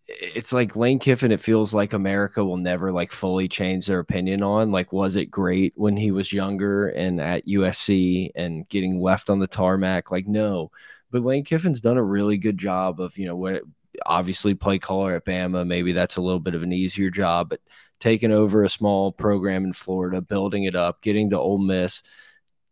It's 0.06 0.52
like 0.52 0.76
Lane 0.76 0.98
Kiffin. 0.98 1.32
It 1.32 1.40
feels 1.40 1.72
like 1.72 1.94
America 1.94 2.44
will 2.44 2.58
never 2.58 2.92
like 2.92 3.10
fully 3.10 3.48
change 3.48 3.86
their 3.86 4.00
opinion 4.00 4.42
on. 4.42 4.70
Like, 4.70 4.92
was 4.92 5.16
it 5.16 5.26
great 5.30 5.72
when 5.76 5.96
he 5.96 6.10
was 6.10 6.30
younger 6.30 6.88
and 6.88 7.18
at 7.18 7.46
USC 7.46 8.30
and 8.34 8.68
getting 8.68 9.00
left 9.00 9.30
on 9.30 9.38
the 9.38 9.46
tarmac? 9.46 10.10
Like, 10.10 10.26
no. 10.26 10.70
But 11.10 11.22
Lane 11.22 11.44
Kiffin's 11.44 11.80
done 11.80 11.96
a 11.96 12.02
really 12.02 12.36
good 12.36 12.58
job 12.58 13.00
of 13.00 13.16
you 13.16 13.24
know 13.26 13.36
what 13.36 13.62
obviously 14.06 14.54
play 14.54 14.78
caller 14.78 15.14
at 15.14 15.24
Bama. 15.24 15.66
Maybe 15.66 15.92
that's 15.92 16.16
a 16.16 16.22
little 16.22 16.40
bit 16.40 16.54
of 16.54 16.62
an 16.62 16.72
easier 16.72 17.10
job, 17.10 17.50
but 17.50 17.60
taking 18.00 18.32
over 18.32 18.64
a 18.64 18.68
small 18.68 19.12
program 19.12 19.64
in 19.64 19.72
Florida, 19.72 20.20
building 20.20 20.64
it 20.64 20.74
up, 20.74 21.02
getting 21.02 21.30
to 21.30 21.38
Ole 21.38 21.58
Miss, 21.58 22.02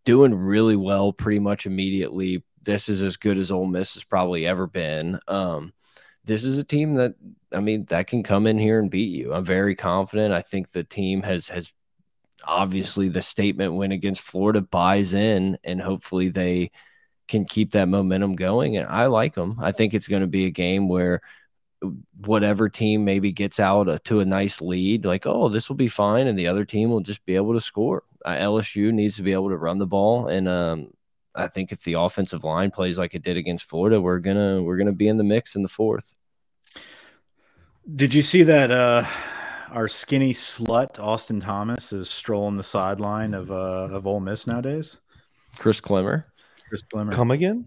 doing 0.05 0.35
really 0.35 0.77
well 0.77 1.13
pretty 1.13 1.39
much 1.39 1.67
immediately. 1.67 2.45
This 2.63 2.89
is 2.89 3.03
as 3.03 3.17
good 3.17 3.39
as 3.39 3.51
Ole 3.51 3.67
Miss 3.67 3.95
has 3.95 4.05
probably 4.05 4.47
ever 4.47 4.67
been. 4.67 5.19
Um, 5.29 5.73
this 6.25 6.45
is 6.45 6.59
a 6.59 6.65
team 6.65 6.95
that 6.95 7.15
I 7.53 7.61
mean 7.61 7.87
that 7.87 8.07
can 8.07 8.23
come 8.23 8.47
in 8.47 8.59
here 8.59 8.79
and 8.79 8.91
beat 8.91 9.11
you. 9.11 9.33
I'm 9.33 9.45
very 9.45 9.75
confident. 9.75 10.33
I 10.33 10.43
think 10.43 10.71
the 10.71 10.85
team 10.85 11.23
has 11.23 11.49
has 11.49 11.73
obviously 12.45 13.09
the 13.09 13.23
statement 13.23 13.75
win 13.75 13.93
against 13.93 14.21
Florida 14.21 14.61
buys 14.61 15.15
in, 15.15 15.59
and 15.65 15.81
hopefully 15.81 16.29
they 16.29 16.71
can 17.33 17.45
keep 17.45 17.73
that 17.73 17.89
momentum 17.89 18.37
going. 18.37 18.77
And 18.77 18.87
I 18.87 19.07
like 19.07 19.35
them. 19.35 19.57
I 19.61 19.73
think 19.73 19.95
it's 19.95 20.07
going 20.07 20.21
to 20.21 20.29
be 20.29 20.47
a 20.47 20.51
game 20.51 20.89
where 20.89 21.21
whatever 22.25 22.69
team 22.69 23.05
maybe 23.05 23.33
gets 23.33 23.59
out 23.59 23.89
uh, 23.89 23.99
to 24.05 24.21
a 24.21 24.25
nice 24.25 24.61
lead, 24.61 25.05
like, 25.05 25.27
oh, 25.27 25.49
this 25.49 25.69
will 25.69 25.77
be 25.77 25.89
fine. 25.89 26.29
And 26.29 26.39
the 26.39 26.47
other 26.47 26.65
team 26.65 26.91
will 26.91 27.01
just 27.01 27.25
be 27.25 27.35
able 27.35 27.55
to 27.55 27.61
score. 27.61 28.05
Uh, 28.25 28.37
LSU 28.37 28.93
needs 28.93 29.17
to 29.17 29.23
be 29.23 29.33
able 29.33 29.49
to 29.49 29.57
run 29.57 29.79
the 29.79 29.87
ball. 29.87 30.29
And 30.29 30.47
um, 30.47 30.93
I 31.35 31.49
think 31.49 31.73
if 31.73 31.83
the 31.83 31.97
offensive 31.99 32.45
line 32.45 32.71
plays 32.71 32.99
like 32.99 33.15
it 33.15 33.23
did 33.23 33.37
against 33.37 33.65
Florida, 33.65 34.01
we're 34.01 34.19
gonna 34.19 34.63
we're 34.63 34.77
gonna 34.77 34.93
be 34.93 35.09
in 35.09 35.17
the 35.17 35.25
mix 35.25 35.57
in 35.57 35.63
the 35.63 35.69
fourth. 35.69 36.15
Did 37.97 38.15
you 38.15 38.23
see 38.23 38.43
that 38.45 38.71
uh 38.71 39.05
our 39.71 39.89
skinny 39.89 40.35
slut 40.35 41.01
Austin 41.01 41.41
Thomas 41.41 41.93
is 41.93 42.09
strolling 42.11 42.57
the 42.57 42.63
sideline 42.63 43.35
of 43.35 43.51
uh 43.51 43.89
of 43.91 44.07
Ole 44.07 44.21
Miss 44.21 44.47
nowadays? 44.47 45.01
Chris 45.59 45.81
Clemmer. 45.81 46.32
Chris 46.73 46.83
Glimmer. 46.85 47.13
Come 47.13 47.31
again? 47.31 47.67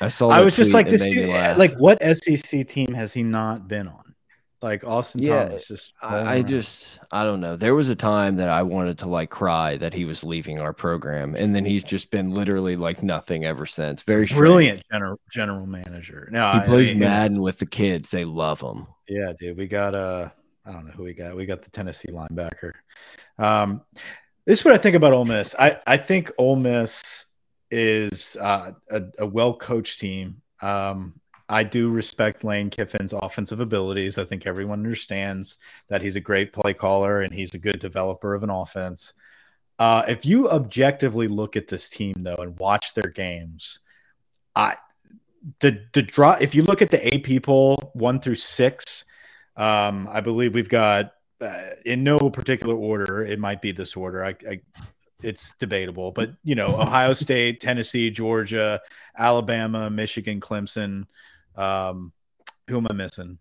I 0.00 0.08
saw. 0.08 0.30
I 0.30 0.40
was 0.40 0.56
just 0.56 0.72
like 0.72 0.88
this 0.88 1.04
dude, 1.04 1.28
like 1.28 1.74
what 1.74 2.02
SEC 2.16 2.66
team 2.66 2.94
has 2.94 3.12
he 3.12 3.22
not 3.22 3.68
been 3.68 3.88
on? 3.88 4.14
Like 4.62 4.84
Austin 4.84 5.22
Yeah, 5.22 5.48
Thomas 5.48 5.68
just 5.68 5.92
I, 6.00 6.36
I 6.36 6.42
just 6.42 6.98
I 7.12 7.24
don't 7.24 7.42
know. 7.42 7.56
There 7.56 7.74
was 7.74 7.90
a 7.90 7.94
time 7.94 8.36
that 8.36 8.48
I 8.48 8.62
wanted 8.62 8.98
to 9.00 9.08
like 9.08 9.28
cry 9.28 9.76
that 9.76 9.92
he 9.92 10.06
was 10.06 10.24
leaving 10.24 10.60
our 10.60 10.72
program, 10.72 11.34
and 11.34 11.54
then 11.54 11.66
he's 11.66 11.84
just 11.84 12.10
been 12.10 12.30
literally 12.30 12.74
like 12.74 13.02
nothing 13.02 13.44
ever 13.44 13.66
since. 13.66 14.02
Very 14.02 14.26
strange. 14.26 14.38
brilliant 14.38 14.82
general 14.90 15.20
general 15.30 15.66
manager. 15.66 16.26
No, 16.32 16.50
He 16.52 16.58
I 16.60 16.64
plays 16.64 16.88
mean, 16.88 17.00
Madden 17.00 17.42
with 17.42 17.58
the 17.58 17.66
kids. 17.66 18.10
They 18.10 18.24
love 18.24 18.62
him. 18.62 18.86
Yeah, 19.10 19.34
dude. 19.38 19.58
We 19.58 19.66
got 19.66 19.94
uh 19.94 20.30
I 20.64 20.72
don't 20.72 20.86
know 20.86 20.92
who 20.92 21.02
we 21.02 21.12
got. 21.12 21.36
We 21.36 21.44
got 21.44 21.60
the 21.60 21.70
Tennessee 21.70 22.08
linebacker. 22.12 22.72
Um 23.38 23.82
this 24.46 24.60
is 24.60 24.64
what 24.64 24.72
I 24.72 24.78
think 24.78 24.96
about 24.96 25.12
Ole 25.12 25.26
Miss. 25.26 25.54
I, 25.58 25.78
I 25.86 25.96
think 25.98 26.32
Ole 26.38 26.56
Miss 26.56 27.26
is 27.70 28.36
uh, 28.40 28.72
a, 28.90 29.02
a 29.18 29.26
well 29.26 29.54
coached 29.54 30.00
team. 30.00 30.42
Um, 30.60 31.20
I 31.48 31.64
do 31.64 31.90
respect 31.90 32.44
Lane 32.44 32.70
Kiffin's 32.70 33.12
offensive 33.12 33.58
abilities. 33.58 34.18
I 34.18 34.24
think 34.24 34.46
everyone 34.46 34.80
understands 34.80 35.58
that 35.88 36.00
he's 36.00 36.14
a 36.14 36.20
great 36.20 36.52
play 36.52 36.74
caller 36.74 37.22
and 37.22 37.34
he's 37.34 37.54
a 37.54 37.58
good 37.58 37.80
developer 37.80 38.34
of 38.34 38.44
an 38.44 38.50
offense. 38.50 39.14
Uh, 39.78 40.04
if 40.06 40.24
you 40.24 40.48
objectively 40.48 41.26
look 41.26 41.56
at 41.56 41.66
this 41.66 41.88
team 41.90 42.14
though 42.18 42.36
and 42.36 42.58
watch 42.58 42.94
their 42.94 43.10
games, 43.10 43.80
I 44.54 44.76
the 45.60 45.84
the 45.92 46.02
draw. 46.02 46.36
If 46.40 46.54
you 46.54 46.62
look 46.62 46.82
at 46.82 46.90
the 46.90 47.14
AP 47.14 47.42
poll 47.42 47.90
one 47.94 48.20
through 48.20 48.36
six, 48.36 49.04
um, 49.56 50.08
I 50.12 50.20
believe 50.20 50.54
we've 50.54 50.68
got 50.68 51.12
uh, 51.40 51.70
in 51.84 52.04
no 52.04 52.18
particular 52.30 52.76
order. 52.76 53.24
It 53.24 53.38
might 53.38 53.62
be 53.62 53.72
this 53.72 53.96
order. 53.96 54.24
I, 54.24 54.34
I 54.48 54.60
it's 55.22 55.54
debatable, 55.58 56.12
but 56.12 56.30
you 56.44 56.54
know, 56.54 56.68
Ohio 56.68 57.12
State, 57.14 57.60
Tennessee, 57.60 58.10
Georgia, 58.10 58.80
Alabama, 59.16 59.90
Michigan, 59.90 60.40
Clemson. 60.40 61.04
Um, 61.56 62.12
who 62.68 62.78
am 62.78 62.86
I 62.90 62.94
missing? 62.94 63.38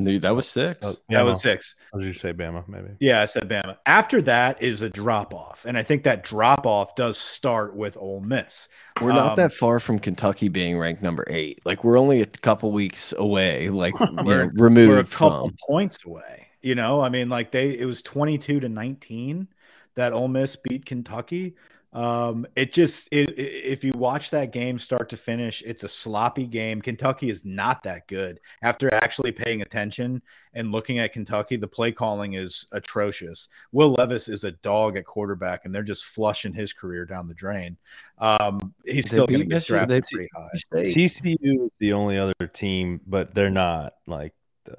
Dude, 0.00 0.22
that 0.22 0.34
was 0.34 0.48
six. 0.48 0.80
That 0.80 0.96
Bama. 1.10 1.24
was 1.26 1.42
six. 1.42 1.74
I 1.92 1.98
was 1.98 2.06
you 2.06 2.14
say 2.14 2.32
Bama, 2.32 2.66
maybe. 2.66 2.88
Yeah, 3.00 3.20
I 3.20 3.26
said 3.26 3.46
Bama. 3.50 3.76
After 3.84 4.22
that 4.22 4.62
is 4.62 4.80
a 4.80 4.88
drop 4.88 5.34
off, 5.34 5.66
and 5.66 5.76
I 5.76 5.82
think 5.82 6.04
that 6.04 6.24
drop 6.24 6.66
off 6.66 6.94
does 6.94 7.18
start 7.18 7.76
with 7.76 7.98
Ole 7.98 8.20
Miss. 8.22 8.68
We're 9.02 9.12
not 9.12 9.30
Um, 9.32 9.36
that 9.36 9.52
far 9.52 9.78
from 9.78 9.98
Kentucky 9.98 10.48
being 10.48 10.78
ranked 10.78 11.02
number 11.02 11.26
eight. 11.28 11.60
Like 11.66 11.84
we're 11.84 11.98
only 11.98 12.22
a 12.22 12.26
couple 12.26 12.72
weeks 12.72 13.12
away, 13.18 13.68
like 13.68 13.98
We're- 14.24 14.46
know, 14.46 14.50
removed 14.54 14.88
We're 14.90 15.00
a 15.00 15.04
couple 15.04 15.48
from. 15.48 15.56
points 15.68 16.02
away. 16.06 16.46
You 16.62 16.74
know, 16.76 17.02
I 17.02 17.10
mean, 17.10 17.28
like 17.28 17.50
they 17.50 17.76
it 17.78 17.84
was 17.84 18.00
twenty 18.00 18.38
two 18.38 18.58
to 18.60 18.70
nineteen 18.70 19.48
that 19.94 20.12
Ole 20.12 20.28
Miss 20.28 20.56
beat 20.56 20.84
Kentucky. 20.86 21.54
Um, 21.92 22.46
it 22.54 22.72
just 22.72 23.08
it, 23.10 23.30
it- 23.36 23.64
if 23.70 23.82
you 23.82 23.90
watch 23.96 24.30
that 24.30 24.52
game 24.52 24.78
start 24.78 25.08
to 25.08 25.16
finish, 25.16 25.60
it's 25.66 25.82
a 25.82 25.88
sloppy 25.88 26.46
game. 26.46 26.80
Kentucky 26.80 27.30
is 27.30 27.44
not 27.44 27.82
that 27.82 28.06
good. 28.06 28.38
After 28.62 28.94
actually 28.94 29.32
paying 29.32 29.60
attention 29.62 30.22
and 30.54 30.70
looking 30.70 31.00
at 31.00 31.12
Kentucky, 31.12 31.56
the 31.56 31.66
play 31.66 31.90
calling 31.90 32.34
is 32.34 32.66
atrocious. 32.70 33.48
Will 33.72 33.90
Levis 33.90 34.28
is 34.28 34.44
a 34.44 34.52
dog 34.52 34.96
at 34.96 35.04
quarterback, 35.04 35.64
and 35.64 35.74
they're 35.74 35.82
just 35.82 36.04
flushing 36.04 36.52
his 36.52 36.72
career 36.72 37.04
down 37.04 37.26
the 37.26 37.34
drain. 37.34 37.76
Um, 38.18 38.72
he's 38.84 39.04
They 39.06 39.08
still 39.16 39.26
going 39.26 39.40
to 39.40 39.46
get 39.46 39.64
drafted 39.66 40.04
They- 40.04 40.14
pretty 40.16 40.28
high. 40.32 40.82
TCU 40.84 41.64
is 41.66 41.70
the 41.80 41.92
only 41.92 42.18
other 42.18 42.34
team, 42.52 43.00
but 43.04 43.34
they're 43.34 43.50
not 43.50 43.94
like 44.06 44.32
the, 44.64 44.76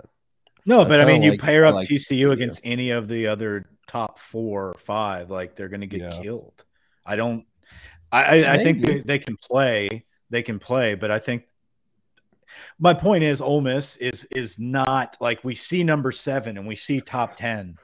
No, 0.66 0.86
but 0.86 1.02
I 1.02 1.06
mean, 1.06 1.24
you 1.24 1.32
like- 1.32 1.42
pair 1.42 1.66
up 1.66 1.74
like 1.76 1.90
TCU 1.90 2.28
TCU. 2.28 2.32
against 2.32 2.62
any 2.64 2.92
of 2.92 3.10
the 3.10 3.28
other 3.28 3.66
top 3.88 4.20
four 4.20 4.70
or 4.70 4.74
five, 4.76 5.30
like 5.30 5.56
they're 5.56 5.70
going 5.70 5.82
to 5.82 5.88
get 5.88 6.02
Yeah. 6.02 6.20
killed. 6.22 6.64
I 7.06 7.16
don't. 7.16 7.46
I 8.12 8.44
I, 8.44 8.54
I 8.54 8.58
think 8.58 8.82
they, 8.86 9.02
they 9.02 9.20
can 9.20 9.38
play. 9.38 10.06
They 10.30 10.44
can 10.44 10.60
play, 10.60 10.96
but 10.96 11.12
I 11.12 11.20
think 11.20 11.44
my 12.80 12.94
point 12.94 13.24
is, 13.24 13.42
Ole 13.42 13.62
Miss 13.62 13.98
is 13.98 14.26
is 14.32 14.60
not 14.60 15.18
like 15.20 15.44
we 15.44 15.56
see 15.56 15.84
number 15.84 16.12
seven 16.12 16.58
and 16.58 16.68
we 16.68 16.76
see 16.76 17.02
top 17.02 17.36
ten. 17.36 17.78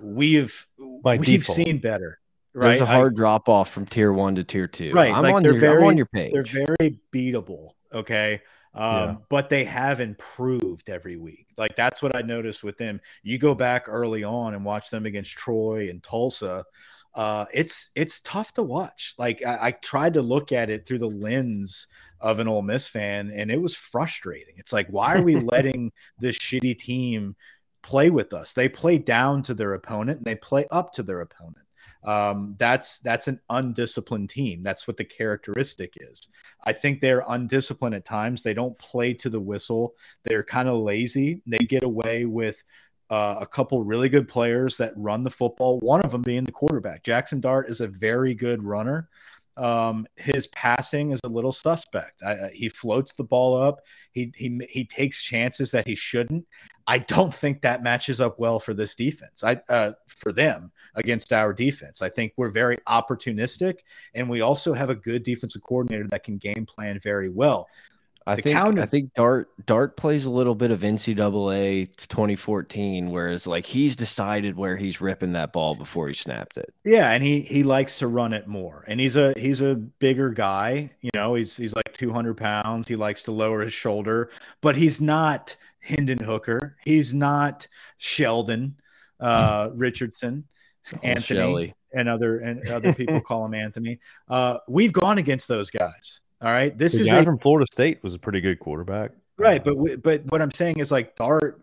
We've 0.00 0.66
By 1.02 1.16
we've 1.16 1.26
default. 1.26 1.56
seen 1.56 1.78
better, 1.78 2.18
right? 2.54 2.68
There's 2.68 2.80
a 2.80 2.86
hard 2.86 3.14
drop 3.16 3.48
off 3.48 3.70
from 3.70 3.86
tier 3.86 4.12
one 4.12 4.34
to 4.36 4.44
tier 4.44 4.66
two. 4.66 4.92
Right, 4.92 5.12
I'm 5.12 5.22
like, 5.22 5.34
on 5.34 5.42
they're 5.42 5.54
your 5.54 5.80
I'm 5.80 5.86
on 5.86 5.96
your 5.96 6.06
page. 6.06 6.32
they're 6.32 6.64
very 6.78 6.98
beatable 7.12 7.70
okay 7.94 8.40
um 8.74 8.92
Yeah. 8.94 9.16
but 9.28 9.50
they 9.50 9.64
have 9.64 10.00
improved 10.00 10.88
every 10.88 11.16
week. 11.16 11.46
Like 11.56 11.76
that's 11.76 12.02
what 12.02 12.16
i 12.16 12.22
noticed 12.22 12.64
with 12.64 12.78
them. 12.78 13.00
You 13.22 13.38
go 13.38 13.54
back 13.54 13.84
early 13.88 14.24
on 14.24 14.54
and 14.54 14.64
watch 14.64 14.90
them 14.90 15.06
against 15.06 15.32
troy 15.32 15.88
and 15.90 16.02
tulsa 16.02 16.64
uh 17.14 17.44
it's 17.52 17.90
it's 17.94 18.20
tough 18.22 18.52
to 18.54 18.62
watch. 18.62 19.14
Like 19.18 19.42
i, 19.46 19.68
I 19.68 19.70
tried 19.72 20.14
to 20.14 20.22
look 20.22 20.52
at 20.52 20.70
it 20.70 20.86
through 20.86 21.00
the 21.00 21.08
lens 21.10 21.86
of 22.20 22.38
an 22.38 22.48
Ole 22.48 22.62
Miss 22.62 22.86
fan 22.86 23.30
and 23.30 23.50
it 23.50 23.60
was 23.60 23.74
frustrating. 23.74 24.54
It's 24.56 24.72
like 24.72 24.88
why 24.88 25.14
are 25.16 25.22
we 25.22 25.36
letting 25.52 25.92
this 26.18 26.38
shitty 26.38 26.78
team 26.78 27.36
play 27.82 28.10
with 28.10 28.32
us? 28.32 28.52
They 28.54 28.68
play 28.68 28.96
down 28.98 29.42
to 29.44 29.54
their 29.54 29.74
opponent 29.74 30.18
and 30.18 30.26
they 30.26 30.36
play 30.36 30.66
up 30.70 30.92
to 30.94 31.02
their 31.02 31.20
opponent 31.20 31.66
um, 32.04 32.56
that's 32.58 33.00
that's 33.00 33.28
an 33.28 33.40
undisciplined 33.48 34.30
team. 34.30 34.62
That's 34.62 34.86
what 34.88 34.96
the 34.96 35.04
characteristic 35.04 35.94
is. 36.00 36.28
I 36.64 36.72
think 36.72 37.00
they're 37.00 37.24
undisciplined 37.28 37.94
at 37.94 38.04
times. 38.04 38.42
They 38.42 38.54
don't 38.54 38.76
play 38.78 39.14
to 39.14 39.30
the 39.30 39.40
whistle. 39.40 39.94
They're 40.24 40.42
kind 40.42 40.68
of 40.68 40.80
lazy. 40.80 41.42
They 41.46 41.58
get 41.58 41.84
away 41.84 42.24
with 42.24 42.62
uh, 43.10 43.36
a 43.40 43.46
couple 43.46 43.84
really 43.84 44.08
good 44.08 44.26
players 44.26 44.76
that 44.78 44.94
run 44.96 45.22
the 45.22 45.30
football. 45.30 45.78
One 45.80 46.00
of 46.00 46.10
them 46.10 46.22
being 46.22 46.44
the 46.44 46.52
quarterback. 46.52 47.04
Jackson 47.04 47.40
Dart 47.40 47.68
is 47.68 47.80
a 47.80 47.86
very 47.86 48.34
good 48.34 48.62
runner. 48.62 49.08
Um, 49.56 50.06
his 50.16 50.46
passing 50.48 51.12
is 51.12 51.20
a 51.24 51.28
little 51.28 51.52
suspect. 51.52 52.22
I, 52.22 52.50
he 52.54 52.68
floats 52.68 53.14
the 53.14 53.24
ball 53.24 53.60
up. 53.60 53.80
He 54.12 54.32
he 54.36 54.60
he 54.70 54.84
takes 54.84 55.22
chances 55.22 55.70
that 55.72 55.86
he 55.86 55.94
shouldn't. 55.94 56.46
I 56.86 56.98
don't 56.98 57.32
think 57.32 57.62
that 57.62 57.82
matches 57.82 58.20
up 58.20 58.38
well 58.38 58.58
for 58.58 58.74
this 58.74 58.94
defense. 58.94 59.44
I 59.44 59.60
uh, 59.68 59.92
for 60.08 60.32
them 60.32 60.72
against 60.94 61.32
our 61.32 61.52
defense. 61.52 62.02
I 62.02 62.08
think 62.08 62.32
we're 62.36 62.50
very 62.50 62.78
opportunistic, 62.88 63.80
and 64.14 64.28
we 64.28 64.40
also 64.40 64.72
have 64.72 64.90
a 64.90 64.94
good 64.94 65.22
defensive 65.22 65.62
coordinator 65.62 66.08
that 66.10 66.24
can 66.24 66.38
game 66.38 66.66
plan 66.66 66.98
very 66.98 67.30
well. 67.30 67.68
I 68.26 68.36
the 68.36 68.42
think 68.42 68.56
counter- 68.56 68.82
I 68.82 68.86
think 68.86 69.14
Dart 69.14 69.50
Dart 69.66 69.96
plays 69.96 70.24
a 70.24 70.30
little 70.30 70.54
bit 70.54 70.70
of 70.70 70.80
NCAA 70.80 71.86
2014, 72.08 73.10
whereas 73.10 73.46
like 73.46 73.66
he's 73.66 73.96
decided 73.96 74.56
where 74.56 74.76
he's 74.76 75.00
ripping 75.00 75.32
that 75.32 75.52
ball 75.52 75.74
before 75.74 76.08
he 76.08 76.14
snapped 76.14 76.56
it. 76.56 76.72
Yeah, 76.84 77.10
and 77.10 77.22
he 77.22 77.40
he 77.40 77.62
likes 77.62 77.98
to 77.98 78.06
run 78.06 78.32
it 78.32 78.46
more, 78.46 78.84
and 78.88 79.00
he's 79.00 79.16
a 79.16 79.32
he's 79.36 79.60
a 79.60 79.74
bigger 79.74 80.30
guy. 80.30 80.90
You 81.00 81.10
know, 81.14 81.34
he's 81.34 81.56
he's 81.56 81.74
like 81.74 81.92
200 81.92 82.36
pounds. 82.36 82.88
He 82.88 82.96
likes 82.96 83.22
to 83.24 83.32
lower 83.32 83.62
his 83.62 83.72
shoulder, 83.72 84.30
but 84.60 84.76
he's 84.76 85.00
not 85.00 85.56
Hendon 85.80 86.18
Hooker. 86.22 86.76
He's 86.84 87.12
not 87.12 87.66
Sheldon 87.98 88.76
uh, 89.20 89.70
Richardson, 89.74 90.44
Old 90.94 91.00
Anthony, 91.04 91.38
Shelley. 91.40 91.74
and 91.92 92.08
other 92.08 92.38
and 92.38 92.68
other 92.68 92.92
people 92.92 93.20
call 93.26 93.44
him 93.46 93.54
Anthony. 93.54 93.98
Uh, 94.28 94.58
we've 94.68 94.92
gone 94.92 95.18
against 95.18 95.48
those 95.48 95.70
guys. 95.70 96.20
All 96.42 96.50
right, 96.50 96.76
this 96.76 96.94
the 96.94 97.00
is 97.02 97.06
guy 97.08 97.18
a 97.20 97.24
from 97.24 97.38
Florida 97.38 97.66
State 97.70 98.02
was 98.02 98.14
a 98.14 98.18
pretty 98.18 98.40
good 98.40 98.58
quarterback. 98.58 99.12
Right, 99.38 99.62
but 99.62 99.76
we- 99.76 99.96
but 99.96 100.24
what 100.26 100.42
I'm 100.42 100.50
saying 100.50 100.78
is 100.80 100.90
like 100.90 101.14
Dart 101.16 101.62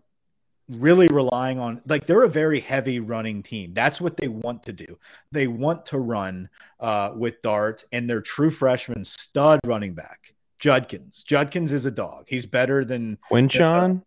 really 0.68 1.08
relying 1.08 1.58
on 1.58 1.82
like 1.86 2.06
they're 2.06 2.22
a 2.22 2.28
very 2.28 2.60
heavy 2.60 3.00
running 3.00 3.42
team. 3.42 3.74
That's 3.74 4.00
what 4.00 4.16
they 4.16 4.28
want 4.28 4.62
to 4.64 4.72
do. 4.72 4.86
They 5.32 5.46
want 5.48 5.84
to 5.86 5.98
run 5.98 6.48
uh, 6.78 7.10
with 7.14 7.42
Dart 7.42 7.84
and 7.92 8.08
their 8.08 8.20
true 8.20 8.50
freshman 8.50 9.04
stud 9.04 9.60
running 9.66 9.94
back 9.94 10.34
Judkins. 10.58 11.24
Judkins 11.24 11.72
is 11.72 11.86
a 11.86 11.90
dog. 11.90 12.24
He's 12.28 12.46
better 12.46 12.84
than 12.84 13.18
Quinshon, 13.30 14.02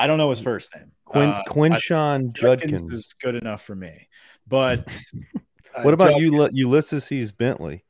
I 0.00 0.06
don't 0.06 0.18
know 0.18 0.30
his 0.30 0.40
first 0.40 0.74
name. 0.74 0.92
Quin, 1.04 1.28
Uh, 1.28 1.42
Quinshon 1.48 2.32
Judkins 2.32 2.80
Judkins. 2.80 2.92
is 2.94 3.14
good 3.20 3.34
enough 3.34 3.62
for 3.62 3.74
me. 3.74 4.08
But 4.46 4.96
uh, 5.74 5.82
What 5.82 5.94
about 5.94 6.12
Jud- 6.12 6.20
you, 6.20 6.48
Ulysses 6.52 7.32
Bentley? 7.32 7.84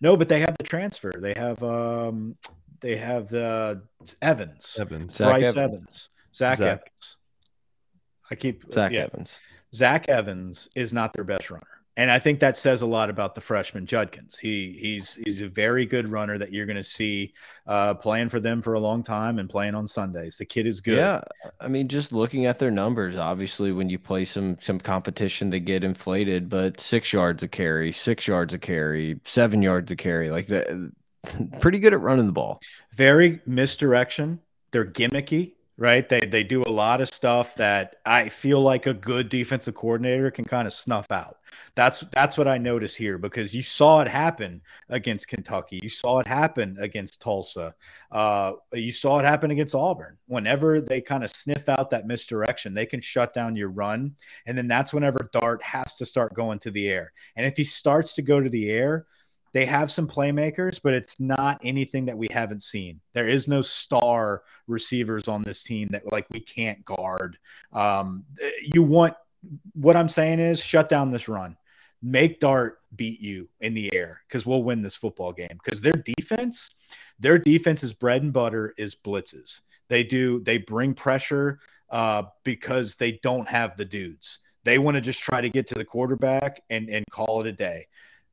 No, 0.00 0.16
but 0.16 0.28
they 0.28 0.40
have 0.40 0.56
the 0.56 0.64
transfer. 0.64 1.12
They 1.18 1.34
have 1.36 1.62
um 1.62 2.36
they 2.80 2.96
have 2.96 3.28
the 3.28 3.82
Evans. 4.22 4.76
Evans. 4.80 5.16
Zach 5.16 5.28
Bryce 5.28 5.46
Evans. 5.46 5.58
Evans. 5.58 6.10
Zach, 6.34 6.58
Zach. 6.58 6.66
Evans. 6.66 7.16
I 8.30 8.34
keep 8.34 8.72
Zach 8.72 8.92
yeah. 8.92 9.00
Evans. 9.04 9.30
Zach 9.74 10.08
Evans 10.08 10.68
is 10.74 10.92
not 10.92 11.12
their 11.12 11.24
best 11.24 11.50
runner. 11.50 11.77
And 11.98 12.12
I 12.12 12.20
think 12.20 12.38
that 12.38 12.56
says 12.56 12.82
a 12.82 12.86
lot 12.86 13.10
about 13.10 13.34
the 13.34 13.40
freshman 13.40 13.84
Judkins. 13.84 14.38
He 14.38 14.78
he's 14.80 15.14
he's 15.14 15.40
a 15.40 15.48
very 15.48 15.84
good 15.84 16.08
runner 16.08 16.38
that 16.38 16.52
you're 16.52 16.64
going 16.64 16.76
to 16.76 16.82
see 16.84 17.34
uh, 17.66 17.94
playing 17.94 18.28
for 18.28 18.38
them 18.38 18.62
for 18.62 18.74
a 18.74 18.80
long 18.80 19.02
time 19.02 19.40
and 19.40 19.50
playing 19.50 19.74
on 19.74 19.88
Sundays. 19.88 20.36
The 20.36 20.44
kid 20.44 20.68
is 20.68 20.80
good. 20.80 20.96
Yeah, 20.96 21.22
I 21.60 21.66
mean, 21.66 21.88
just 21.88 22.12
looking 22.12 22.46
at 22.46 22.60
their 22.60 22.70
numbers, 22.70 23.16
obviously, 23.16 23.72
when 23.72 23.90
you 23.90 23.98
play 23.98 24.24
some 24.24 24.56
some 24.60 24.78
competition, 24.78 25.50
they 25.50 25.58
get 25.58 25.82
inflated. 25.82 26.48
But 26.48 26.80
six 26.80 27.12
yards 27.12 27.42
a 27.42 27.48
carry, 27.48 27.90
six 27.90 28.28
yards 28.28 28.54
a 28.54 28.58
carry, 28.58 29.18
seven 29.24 29.60
yards 29.60 29.90
a 29.90 29.96
carry, 29.96 30.30
like 30.30 30.46
that, 30.46 30.92
pretty 31.60 31.80
good 31.80 31.94
at 31.94 32.00
running 32.00 32.26
the 32.26 32.32
ball. 32.32 32.60
very 32.94 33.40
misdirection. 33.44 34.38
They're 34.70 34.86
gimmicky, 34.86 35.54
right? 35.78 36.08
They 36.08 36.20
they 36.20 36.42
do 36.42 36.62
a 36.64 36.70
lot 36.70 37.00
of 37.00 37.08
stuff 37.08 37.54
that 37.54 37.96
I 38.04 38.28
feel 38.28 38.60
like 38.60 38.86
a 38.86 38.92
good 38.92 39.28
defensive 39.28 39.74
coordinator 39.74 40.30
can 40.30 40.44
kind 40.44 40.66
of 40.66 40.72
snuff 40.72 41.10
out. 41.10 41.38
That's 41.76 42.00
that's 42.12 42.36
what 42.36 42.48
I 42.48 42.58
notice 42.58 42.96
here 42.96 43.16
because 43.16 43.54
you 43.54 43.62
saw 43.62 44.00
it 44.00 44.08
happen 44.08 44.60
against 44.88 45.28
Kentucky. 45.28 45.78
You 45.80 45.88
saw 45.88 46.18
it 46.18 46.26
happen 46.26 46.76
against 46.80 47.22
Tulsa. 47.22 47.74
Uh, 48.10 48.54
you 48.72 48.90
saw 48.90 49.20
it 49.20 49.24
happen 49.24 49.52
against 49.52 49.74
Auburn. 49.74 50.18
Whenever 50.26 50.80
they 50.80 51.00
kind 51.00 51.22
of 51.22 51.30
sniff 51.30 51.68
out 51.68 51.90
that 51.90 52.06
misdirection, 52.06 52.74
they 52.74 52.86
can 52.86 53.00
shut 53.00 53.32
down 53.32 53.54
your 53.54 53.70
run, 53.70 54.16
and 54.46 54.58
then 54.58 54.66
that's 54.66 54.92
whenever 54.92 55.30
Dart 55.32 55.62
has 55.62 55.94
to 55.96 56.04
start 56.04 56.34
going 56.34 56.58
to 56.60 56.72
the 56.72 56.88
air. 56.88 57.12
And 57.36 57.46
if 57.46 57.56
he 57.56 57.64
starts 57.64 58.14
to 58.14 58.22
go 58.22 58.40
to 58.40 58.50
the 58.50 58.68
air, 58.68 59.06
they 59.52 59.64
have 59.66 59.90
some 59.90 60.06
playmakers, 60.06 60.80
but 60.82 60.94
it's 60.94 61.18
not 61.18 61.60
anything 61.62 62.06
that 62.06 62.18
we 62.18 62.28
haven't 62.30 62.62
seen. 62.62 63.00
There 63.14 63.26
is 63.28 63.48
no 63.48 63.62
star 63.62 64.42
receivers 64.66 65.28
on 65.28 65.42
this 65.42 65.62
team 65.62 65.88
that 65.92 66.10
like 66.12 66.26
we 66.30 66.40
can't 66.40 66.84
guard. 66.84 67.38
Um, 67.72 68.24
you 68.62 68.82
want 68.82 69.14
what 69.74 69.96
I'm 69.96 70.08
saying 70.08 70.40
is 70.40 70.62
shut 70.62 70.88
down 70.88 71.10
this 71.10 71.28
run. 71.28 71.56
Make 72.02 72.40
Dart 72.40 72.80
beat 72.94 73.20
you 73.20 73.48
in 73.60 73.74
the 73.74 73.92
air 73.94 74.22
because 74.28 74.46
we'll 74.46 74.62
win 74.62 74.82
this 74.82 74.94
football 74.94 75.32
game. 75.32 75.58
Because 75.62 75.80
their 75.80 75.94
defense, 75.94 76.70
their 77.18 77.38
defense's 77.38 77.92
bread 77.92 78.22
and 78.22 78.32
butter 78.32 78.74
is 78.76 78.94
blitzes. 78.94 79.62
They 79.88 80.04
do 80.04 80.40
they 80.40 80.58
bring 80.58 80.94
pressure 80.94 81.60
uh, 81.90 82.24
because 82.44 82.96
they 82.96 83.12
don't 83.22 83.48
have 83.48 83.76
the 83.76 83.84
dudes. 83.84 84.40
They 84.64 84.78
want 84.78 84.96
to 84.96 85.00
just 85.00 85.20
try 85.20 85.40
to 85.40 85.48
get 85.48 85.66
to 85.68 85.74
the 85.74 85.84
quarterback 85.84 86.62
and 86.70 86.88
and 86.88 87.04
call 87.10 87.40
it 87.40 87.46
a 87.46 87.52
day. 87.52 87.86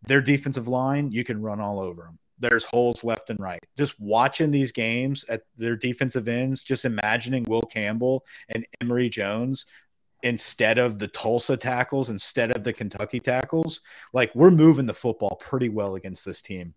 Their 0.07 0.21
defensive 0.21 0.67
line, 0.67 1.11
you 1.11 1.23
can 1.23 1.41
run 1.41 1.59
all 1.59 1.79
over 1.79 2.03
them. 2.03 2.19
There's 2.37 2.65
holes 2.65 3.03
left 3.03 3.29
and 3.29 3.39
right. 3.39 3.59
Just 3.77 3.99
watching 3.99 4.51
these 4.51 4.71
games 4.71 5.23
at 5.29 5.43
their 5.57 5.75
defensive 5.75 6.27
ends, 6.27 6.63
just 6.63 6.85
imagining 6.85 7.43
Will 7.47 7.61
Campbell 7.61 8.25
and 8.49 8.65
Emery 8.81 9.09
Jones 9.09 9.65
instead 10.21 10.77
of 10.77 10.99
the 10.99 11.07
Tulsa 11.07 11.55
tackles, 11.55 12.09
instead 12.09 12.55
of 12.55 12.63
the 12.63 12.73
Kentucky 12.73 13.19
tackles, 13.19 13.81
like 14.11 14.33
we're 14.35 14.51
moving 14.51 14.85
the 14.85 14.93
football 14.93 15.35
pretty 15.35 15.69
well 15.69 15.95
against 15.95 16.25
this 16.25 16.41
team. 16.41 16.73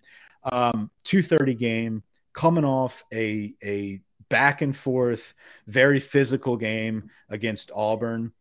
Um, 0.53 0.91
230 1.05 1.55
game 1.55 2.03
coming 2.33 2.65
off 2.65 3.03
a, 3.13 3.55
a 3.65 4.01
back 4.29 4.63
and 4.63 4.77
forth, 4.77 5.35
very 5.67 5.99
physical 5.99 6.57
game 6.57 7.11
against 7.29 7.71
Auburn. 7.75 8.33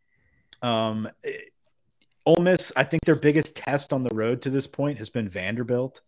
Um, 0.61 1.09
Ole 2.27 2.43
Miss, 2.43 2.73
I 2.75 2.83
think 2.83 3.05
their 3.05 3.15
biggest 3.15 3.55
test 3.55 3.93
on 3.93 4.03
the 4.03 4.13
road 4.13 4.41
to 4.41 4.49
this 4.49 4.67
point 4.67 4.97
has 4.97 5.09
been 5.09 5.29
Vanderbilt. 5.29 6.01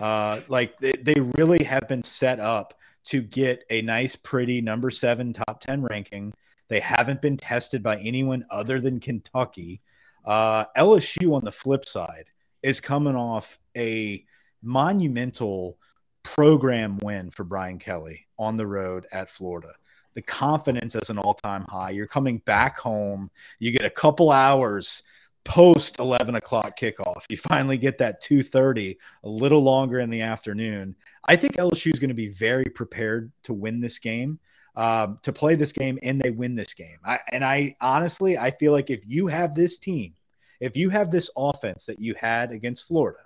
Uh, 0.00 0.40
like 0.48 0.78
they, 0.78 0.92
they 0.92 1.20
really 1.36 1.62
have 1.64 1.86
been 1.86 2.02
set 2.02 2.40
up 2.40 2.72
to 3.04 3.20
get 3.20 3.62
a 3.68 3.82
nice, 3.82 4.16
pretty 4.16 4.62
number 4.62 4.90
seven 4.90 5.34
top 5.34 5.60
10 5.60 5.82
ranking. 5.82 6.32
They 6.68 6.80
haven't 6.80 7.20
been 7.20 7.36
tested 7.36 7.82
by 7.82 7.98
anyone 7.98 8.46
other 8.50 8.80
than 8.80 9.00
Kentucky. 9.00 9.82
Uh, 10.24 10.64
LSU, 10.78 11.34
on 11.34 11.44
the 11.44 11.52
flip 11.52 11.84
side, 11.84 12.30
is 12.62 12.80
coming 12.80 13.14
off 13.14 13.58
a 13.76 14.24
monumental 14.62 15.76
program 16.22 16.96
win 17.02 17.30
for 17.30 17.44
Brian 17.44 17.78
Kelly 17.78 18.28
on 18.38 18.56
the 18.56 18.66
road 18.66 19.04
at 19.12 19.28
Florida. 19.28 19.74
The 20.14 20.22
confidence 20.22 20.94
is 20.94 21.10
an 21.10 21.18
all 21.18 21.34
time 21.34 21.66
high. 21.68 21.90
You're 21.90 22.06
coming 22.06 22.38
back 22.38 22.78
home. 22.78 23.30
You 23.58 23.72
get 23.72 23.84
a 23.84 23.90
couple 23.90 24.30
hours 24.30 25.02
post 25.46 26.00
11 26.00 26.34
o'clock 26.34 26.78
kickoff. 26.78 27.22
You 27.30 27.36
finally 27.36 27.78
get 27.78 27.98
that 27.98 28.20
2:30, 28.20 28.98
a 29.24 29.28
little 29.28 29.62
longer 29.62 30.00
in 30.00 30.10
the 30.10 30.22
afternoon. 30.22 30.96
I 31.24 31.36
think 31.36 31.56
LSU 31.56 31.92
is 31.92 32.00
going 32.00 32.08
to 32.08 32.14
be 32.14 32.28
very 32.28 32.64
prepared 32.64 33.32
to 33.44 33.54
win 33.54 33.80
this 33.80 33.98
game, 33.98 34.40
um, 34.74 35.18
to 35.22 35.32
play 35.32 35.54
this 35.54 35.72
game, 35.72 35.98
and 36.02 36.20
they 36.20 36.30
win 36.30 36.56
this 36.56 36.74
game. 36.74 36.98
I, 37.04 37.20
and 37.32 37.44
I 37.44 37.76
honestly, 37.80 38.36
I 38.36 38.50
feel 38.50 38.72
like 38.72 38.90
if 38.90 39.06
you 39.06 39.28
have 39.28 39.54
this 39.54 39.78
team, 39.78 40.14
if 40.60 40.76
you 40.76 40.90
have 40.90 41.10
this 41.10 41.30
offense 41.36 41.86
that 41.86 42.00
you 42.00 42.14
had 42.14 42.50
against 42.50 42.86
Florida, 42.86 43.20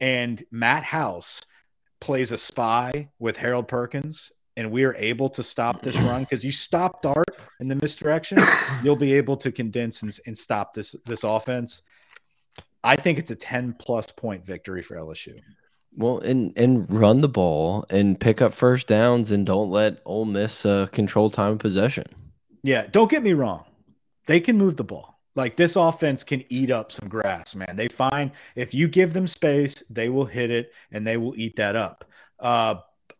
and 0.00 0.42
Matt 0.50 0.84
House 0.84 1.42
plays 2.00 2.30
a 2.30 2.36
spy 2.36 3.08
with 3.18 3.36
Harold 3.36 3.66
Perkins 3.68 4.30
and 4.56 4.70
we 4.70 4.84
are 4.84 4.94
able 4.96 5.28
to 5.30 5.42
stop 5.42 5.82
this 5.82 5.96
run 5.98 6.22
because 6.22 6.44
you 6.44 6.52
stop 6.52 7.02
Dart 7.02 7.28
in 7.60 7.68
the 7.68 7.74
misdirection, 7.76 8.38
you'll 8.82 8.96
be 8.96 9.14
able 9.14 9.36
to 9.38 9.52
condense 9.52 10.02
and, 10.02 10.18
and, 10.26 10.36
stop 10.36 10.74
this 10.74 10.96
this 11.04 11.24
offense. 11.24 11.82
I 12.82 12.96
think 12.96 13.18
it's 13.18 13.30
a 13.30 13.36
10 13.36 13.74
plus 13.78 14.10
point 14.10 14.44
victory 14.44 14.82
for 14.82 14.96
LSU. 14.96 15.40
Well, 15.96 16.18
and 16.18 16.52
and 16.56 16.86
run 16.90 17.20
the 17.20 17.28
ball 17.28 17.84
and 17.90 18.18
pick 18.18 18.42
up 18.42 18.52
first 18.52 18.86
downs 18.86 19.30
and 19.30 19.46
don't 19.46 19.70
let 19.70 20.00
Ole 20.04 20.26
Miss 20.26 20.66
uh, 20.66 20.86
control 20.92 21.30
time 21.30 21.52
of 21.52 21.58
possession. 21.58 22.06
Yeah, 22.62 22.86
don't 22.90 23.10
get 23.10 23.22
me 23.22 23.32
wrong. 23.32 23.64
They 24.26 24.40
can 24.40 24.58
move 24.58 24.76
the 24.76 24.84
ball. 24.84 25.20
Like 25.36 25.56
this 25.56 25.76
offense 25.76 26.24
can 26.24 26.42
eat 26.48 26.70
up 26.70 26.90
some 26.90 27.08
grass, 27.08 27.54
man. 27.54 27.76
They 27.76 27.88
find 27.88 28.32
if 28.56 28.74
you 28.74 28.88
give 28.88 29.12
them 29.12 29.26
space, 29.26 29.82
they 29.90 30.08
will 30.08 30.24
hit 30.24 30.50
it 30.50 30.72
and 30.90 31.06
they 31.06 31.16
will 31.18 31.34
eat 31.36 31.56
that 31.56 31.76
up. 31.76 32.04
Uh, 32.38 32.76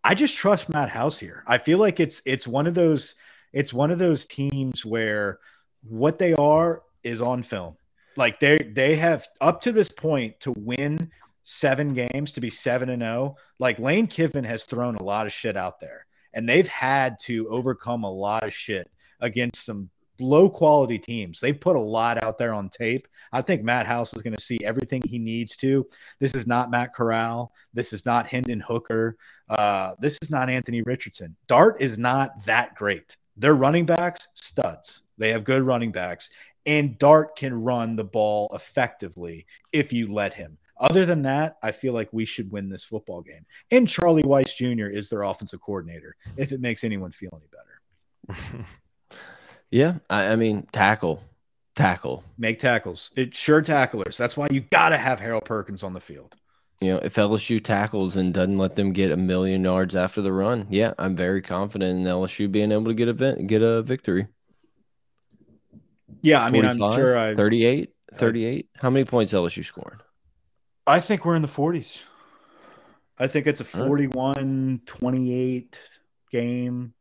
I 0.06 0.14
just 0.14 0.36
trust 0.36 0.68
Matt 0.68 0.88
House 0.88 1.18
here. 1.18 1.42
I 1.48 1.58
feel 1.58 1.78
like 1.78 1.98
it's 1.98 2.22
it's 2.24 2.46
one 2.46 2.68
of 2.68 2.74
those 2.74 3.16
it's 3.52 3.72
one 3.72 3.90
of 3.90 3.98
those 3.98 4.24
teams 4.24 4.86
where 4.86 5.40
what 5.82 6.16
they 6.16 6.32
are 6.34 6.82
is 7.02 7.20
on 7.20 7.42
film. 7.42 7.76
Like 8.16 8.38
they 8.38 8.58
they 8.58 8.94
have 8.94 9.26
up 9.40 9.62
to 9.62 9.72
this 9.72 9.90
point 9.90 10.38
to 10.40 10.54
win 10.56 11.10
seven 11.42 11.92
games 11.92 12.30
to 12.32 12.40
be 12.40 12.50
seven 12.50 12.88
and 12.88 13.02
zero. 13.02 13.34
Oh, 13.34 13.40
like 13.58 13.80
Lane 13.80 14.06
Kiffin 14.06 14.44
has 14.44 14.62
thrown 14.62 14.94
a 14.94 15.02
lot 15.02 15.26
of 15.26 15.32
shit 15.32 15.56
out 15.56 15.80
there, 15.80 16.06
and 16.32 16.48
they've 16.48 16.68
had 16.68 17.18
to 17.22 17.48
overcome 17.48 18.04
a 18.04 18.12
lot 18.12 18.44
of 18.44 18.54
shit 18.54 18.88
against 19.18 19.64
some 19.64 19.90
low 20.20 20.48
quality 20.48 20.98
teams. 20.98 21.40
They 21.40 21.52
put 21.52 21.76
a 21.76 21.80
lot 21.80 22.22
out 22.22 22.38
there 22.38 22.54
on 22.54 22.68
tape. 22.68 23.08
I 23.32 23.42
think 23.42 23.62
Matt 23.62 23.86
House 23.86 24.14
is 24.14 24.22
going 24.22 24.36
to 24.36 24.42
see 24.42 24.58
everything 24.64 25.02
he 25.04 25.18
needs 25.18 25.56
to. 25.58 25.86
This 26.20 26.34
is 26.34 26.46
not 26.46 26.70
Matt 26.70 26.94
Corral. 26.94 27.52
This 27.74 27.92
is 27.92 28.06
not 28.06 28.26
Hendon 28.26 28.60
Hooker. 28.60 29.16
Uh, 29.48 29.94
this 29.98 30.18
is 30.22 30.30
not 30.30 30.50
Anthony 30.50 30.82
Richardson. 30.82 31.36
Dart 31.46 31.80
is 31.80 31.98
not 31.98 32.44
that 32.46 32.74
great. 32.74 33.16
Their 33.36 33.54
running 33.54 33.86
backs, 33.86 34.28
studs. 34.34 35.02
They 35.18 35.30
have 35.32 35.44
good 35.44 35.62
running 35.62 35.92
backs. 35.92 36.30
And 36.64 36.98
Dart 36.98 37.36
can 37.36 37.62
run 37.62 37.96
the 37.96 38.04
ball 38.04 38.50
effectively 38.54 39.46
if 39.72 39.92
you 39.92 40.12
let 40.12 40.34
him. 40.34 40.58
Other 40.78 41.06
than 41.06 41.22
that, 41.22 41.56
I 41.62 41.72
feel 41.72 41.94
like 41.94 42.08
we 42.12 42.24
should 42.24 42.50
win 42.50 42.68
this 42.68 42.84
football 42.84 43.22
game. 43.22 43.46
And 43.70 43.88
Charlie 43.88 44.22
Weis 44.22 44.54
Jr. 44.54 44.86
is 44.86 45.08
their 45.08 45.22
offensive 45.22 45.60
coordinator, 45.60 46.16
if 46.36 46.52
it 46.52 46.60
makes 46.60 46.84
anyone 46.84 47.12
feel 47.12 47.30
any 47.40 47.48
better. 47.48 48.66
Yeah, 49.70 49.94
I, 50.08 50.28
I 50.28 50.36
mean 50.36 50.66
tackle, 50.72 51.22
tackle, 51.74 52.24
make 52.38 52.58
tackles. 52.58 53.10
It's 53.16 53.36
sure 53.36 53.62
tacklers. 53.62 54.16
That's 54.16 54.36
why 54.36 54.48
you 54.50 54.60
got 54.60 54.90
to 54.90 54.96
have 54.96 55.20
Harold 55.20 55.44
Perkins 55.44 55.82
on 55.82 55.92
the 55.92 56.00
field. 56.00 56.34
You 56.80 56.92
know, 56.92 56.98
if 56.98 57.14
LSU 57.14 57.62
tackles 57.62 58.16
and 58.16 58.34
doesn't 58.34 58.58
let 58.58 58.76
them 58.76 58.92
get 58.92 59.10
a 59.10 59.16
million 59.16 59.64
yards 59.64 59.96
after 59.96 60.20
the 60.20 60.32
run, 60.32 60.66
yeah, 60.68 60.92
I'm 60.98 61.16
very 61.16 61.40
confident 61.40 61.98
in 61.98 62.04
LSU 62.04 62.50
being 62.50 62.70
able 62.70 62.84
to 62.86 62.94
get 62.94 63.08
a 63.08 63.42
get 63.42 63.62
a 63.62 63.82
victory. 63.82 64.26
Yeah, 66.22 66.42
I 66.42 66.50
mean, 66.50 66.64
I'm 66.64 66.76
sure 66.76 67.16
I 67.16 67.34
38, 67.34 67.92
38. 68.14 68.68
How 68.76 68.90
many 68.90 69.04
points 69.04 69.32
LSU 69.32 69.64
scoring? 69.64 70.00
I 70.86 71.00
think 71.00 71.24
we're 71.24 71.34
in 71.34 71.42
the 71.42 71.48
40s. 71.48 72.02
I 73.18 73.26
think 73.26 73.46
it's 73.46 73.60
a 73.60 73.64
41 73.64 74.82
28 74.84 75.80
game. 76.30 76.92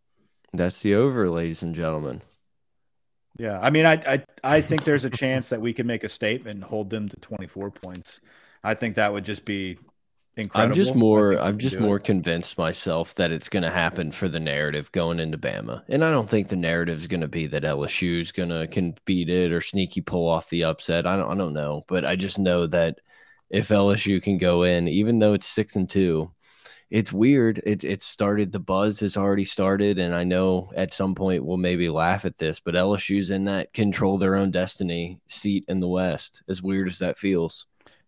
That's 0.54 0.82
the 0.82 0.96
over, 0.96 1.30
ladies 1.30 1.62
and 1.62 1.76
gentlemen. 1.76 2.22
Yeah, 3.38 3.60
I 3.60 3.70
mean, 3.70 3.86
I, 3.86 3.94
I 4.08 4.26
I 4.44 4.62
think 4.62 4.84
there's 4.86 5.06
a 5.06 5.10
chance 5.10 5.50
that 5.50 5.60
we 5.62 5.74
can 5.74 5.88
make 5.88 6.04
a 6.04 6.10
statement 6.10 6.56
and 6.56 6.64
hold 6.64 6.90
them 6.90 7.10
to 7.10 7.18
24 7.18 7.72
points. 7.72 8.22
I 8.64 8.74
think 8.74 8.96
that 8.96 9.12
would 9.12 9.26
just 9.26 9.46
be 9.46 9.78
incredible. 10.38 10.72
I'm 10.72 10.76
just 10.76 10.96
more 10.96 11.38
I'm 11.40 11.58
just 11.58 11.80
more 11.80 11.98
it. 11.98 12.06
convinced 12.06 12.58
myself 12.58 13.14
that 13.16 13.32
it's 13.32 13.50
going 13.50 13.64
to 13.64 13.72
happen 13.72 14.12
for 14.12 14.30
the 14.30 14.40
narrative 14.40 14.92
going 14.94 15.20
into 15.20 15.38
Bama, 15.38 15.84
and 15.90 16.04
I 16.04 16.12
don't 16.12 16.30
think 16.30 16.48
the 16.48 16.56
narrative 16.56 17.00
is 17.00 17.08
going 17.08 17.22
to 17.22 17.28
be 17.28 17.48
that 17.48 17.64
LSU 17.64 18.22
is 18.22 18.32
going 18.32 18.50
to 18.50 18.68
can 18.68 18.96
beat 19.06 19.30
it 19.30 19.52
or 19.52 19.62
sneaky 19.62 20.02
pull 20.02 20.30
off 20.30 20.50
the 20.50 20.64
upset. 20.64 21.06
I 21.06 21.18
don't 21.18 21.32
I 21.32 21.36
don't 21.36 21.54
know, 21.54 21.84
but 21.88 22.06
I 22.06 22.16
just 22.16 22.40
know 22.40 22.68
that 22.68 23.00
if 23.50 23.68
LSU 23.70 24.22
can 24.22 24.38
go 24.38 24.64
in, 24.64 24.88
even 24.88 25.20
though 25.20 25.34
it's 25.34 25.46
six 25.48 25.76
and 25.76 25.90
two, 25.90 26.32
it's 26.90 27.12
weird. 27.12 27.62
It's 27.66 27.84
it's 27.84 28.06
started. 28.06 28.52
The 28.52 28.60
buzz 28.60 29.00
has 29.00 29.18
already 29.18 29.46
started, 29.46 29.98
and 29.98 30.14
I 30.14 30.24
know 30.24 30.72
at 30.76 30.94
some 30.94 31.16
point 31.16 31.44
we'll 31.44 31.58
maybe 31.58 31.90
laugh 31.90 32.26
at 32.26 32.38
this, 32.38 32.60
but 32.60 32.76
LSU's 32.76 33.32
in 33.32 33.46
that 33.46 33.74
control 33.74 34.18
their 34.18 34.36
own 34.36 34.52
destiny 34.52 35.20
seat 35.28 35.66
in 35.68 35.80
the 35.80 35.88
West. 35.88 36.44
As 36.48 36.62
weird 36.62 36.88
as 36.88 37.00
that 37.00 37.18
feels. 37.18 37.66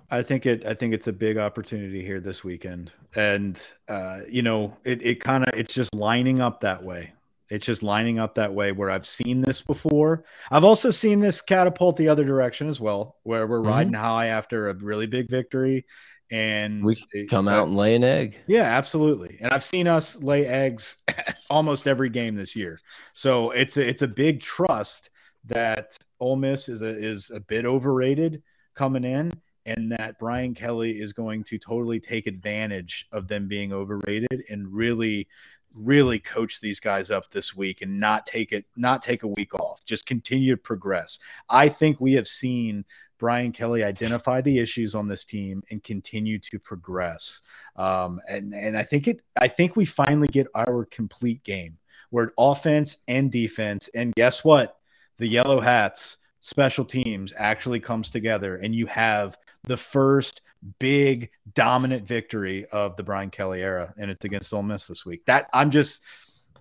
I 0.10 0.22
think 0.22 0.46
it. 0.46 0.66
I 0.66 0.74
think 0.74 0.94
it's 0.94 1.08
a 1.08 1.14
big 1.14 1.38
opportunity 1.38 2.06
here 2.06 2.20
this 2.20 2.44
weekend, 2.44 2.92
and 3.16 3.60
uh, 3.88 4.20
you 4.30 4.44
know, 4.44 4.78
it 4.84 5.02
it 5.02 5.20
kind 5.22 5.44
of 5.44 5.54
it's 5.54 5.74
just 5.74 5.96
lining 5.96 6.40
up 6.40 6.62
that 6.62 6.84
way. 6.84 7.14
It's 7.50 7.66
just 7.66 7.82
lining 7.82 8.20
up 8.20 8.36
that 8.36 8.54
way 8.54 8.74
where 8.74 8.92
I've 8.92 9.06
seen 9.06 9.42
this 9.42 9.62
before. 9.62 10.26
I've 10.52 10.66
also 10.66 10.92
seen 10.92 11.20
this 11.20 11.42
catapult 11.42 11.96
the 11.96 12.10
other 12.10 12.26
direction 12.26 12.68
as 12.68 12.80
well, 12.80 13.16
where 13.24 13.48
we're 13.48 13.60
mm 13.60 13.66
-hmm. 13.66 13.78
riding 13.78 13.94
high 13.94 14.28
after 14.28 14.70
a 14.70 14.74
really 14.74 15.08
big 15.08 15.30
victory 15.30 15.86
and 16.30 16.84
we 16.84 16.96
come 17.30 17.48
out 17.48 17.68
and 17.68 17.78
lay 17.78 17.96
an 17.96 18.04
egg. 18.04 18.38
Yeah, 18.48 18.64
absolutely. 18.64 19.38
And 19.40 19.54
I've 19.54 19.64
seen 19.64 19.88
us 19.88 20.22
lay 20.22 20.46
eggs 20.46 20.98
almost 21.50 21.88
every 21.88 22.10
game 22.10 22.36
this 22.36 22.56
year. 22.56 22.80
So 23.14 23.52
it's 23.52 23.78
a, 23.78 23.88
it's 23.88 24.02
a 24.02 24.08
big 24.08 24.42
trust 24.42 25.10
that 25.46 25.98
Ole 26.20 26.36
Miss 26.36 26.68
is 26.70 26.82
a 26.82 26.98
is 26.98 27.32
a 27.32 27.40
bit 27.40 27.66
overrated 27.66 28.44
coming 28.76 29.04
in, 29.04 29.32
and 29.66 29.92
that 29.94 30.20
Brian 30.20 30.54
Kelly 30.54 31.00
is 31.00 31.14
going 31.14 31.44
to 31.46 31.58
totally 31.58 32.00
take 32.00 32.28
advantage 32.28 33.08
of 33.12 33.28
them 33.28 33.48
being 33.48 33.72
overrated 33.72 34.44
and 34.50 34.68
really 34.74 35.28
really 35.74 36.18
coach 36.18 36.60
these 36.60 36.80
guys 36.80 37.12
up 37.12 37.30
this 37.30 37.56
week 37.56 37.82
and 37.82 38.00
not 38.00 38.26
take 38.26 38.52
it 38.52 38.66
not 38.76 39.02
take 39.02 39.24
a 39.24 39.28
week 39.28 39.54
off 39.54 39.86
just 39.86 40.08
continue 40.08 40.56
to 40.56 40.62
progress 40.62 41.20
i 41.50 41.70
think 41.70 42.02
we 42.02 42.14
have 42.14 42.28
seen 42.28 42.84
Brian 43.18 43.52
Kelly 43.52 43.84
identify 43.84 44.42
the 44.42 44.60
issues 44.60 44.96
on 44.96 45.08
this 45.08 45.26
team 45.26 45.64
and 45.72 45.84
continue 45.84 46.40
to 46.40 46.60
progress. 46.60 47.42
Um, 47.76 48.22
and 48.30 48.54
and 48.54 48.78
I 48.78 48.84
think 48.84 49.08
it 49.08 49.22
I 49.40 49.48
think 49.48 49.76
we 49.76 49.86
finally 49.86 50.28
get 50.28 50.48
our 50.56 50.86
complete 50.86 51.44
game 51.44 51.78
where 52.10 52.34
offense 52.38 52.98
and 53.08 53.32
defense 53.32 53.90
and 53.94 54.14
guess 54.16 54.44
what? 54.44 54.78
The 55.18 55.28
yellow 55.28 55.60
hats 55.60 56.18
special 56.40 56.86
teams 56.86 57.34
actually 57.36 57.80
comes 57.80 58.10
together 58.10 58.56
and 58.58 58.74
you 58.74 58.86
have 58.86 59.38
the 59.64 59.78
first 59.78 60.42
big 60.80 61.30
dominant 61.54 62.08
victory 62.08 62.66
of 62.68 62.96
the 62.96 63.04
Brian 63.04 63.30
Kelly 63.30 63.62
era 63.62 63.94
and 63.98 64.10
it's 64.10 64.24
against 64.26 64.54
Ole 64.54 64.64
Miss 64.64 64.88
this 64.88 65.06
week. 65.06 65.26
That 65.26 65.50
I'm 65.54 65.72
just 65.72 66.02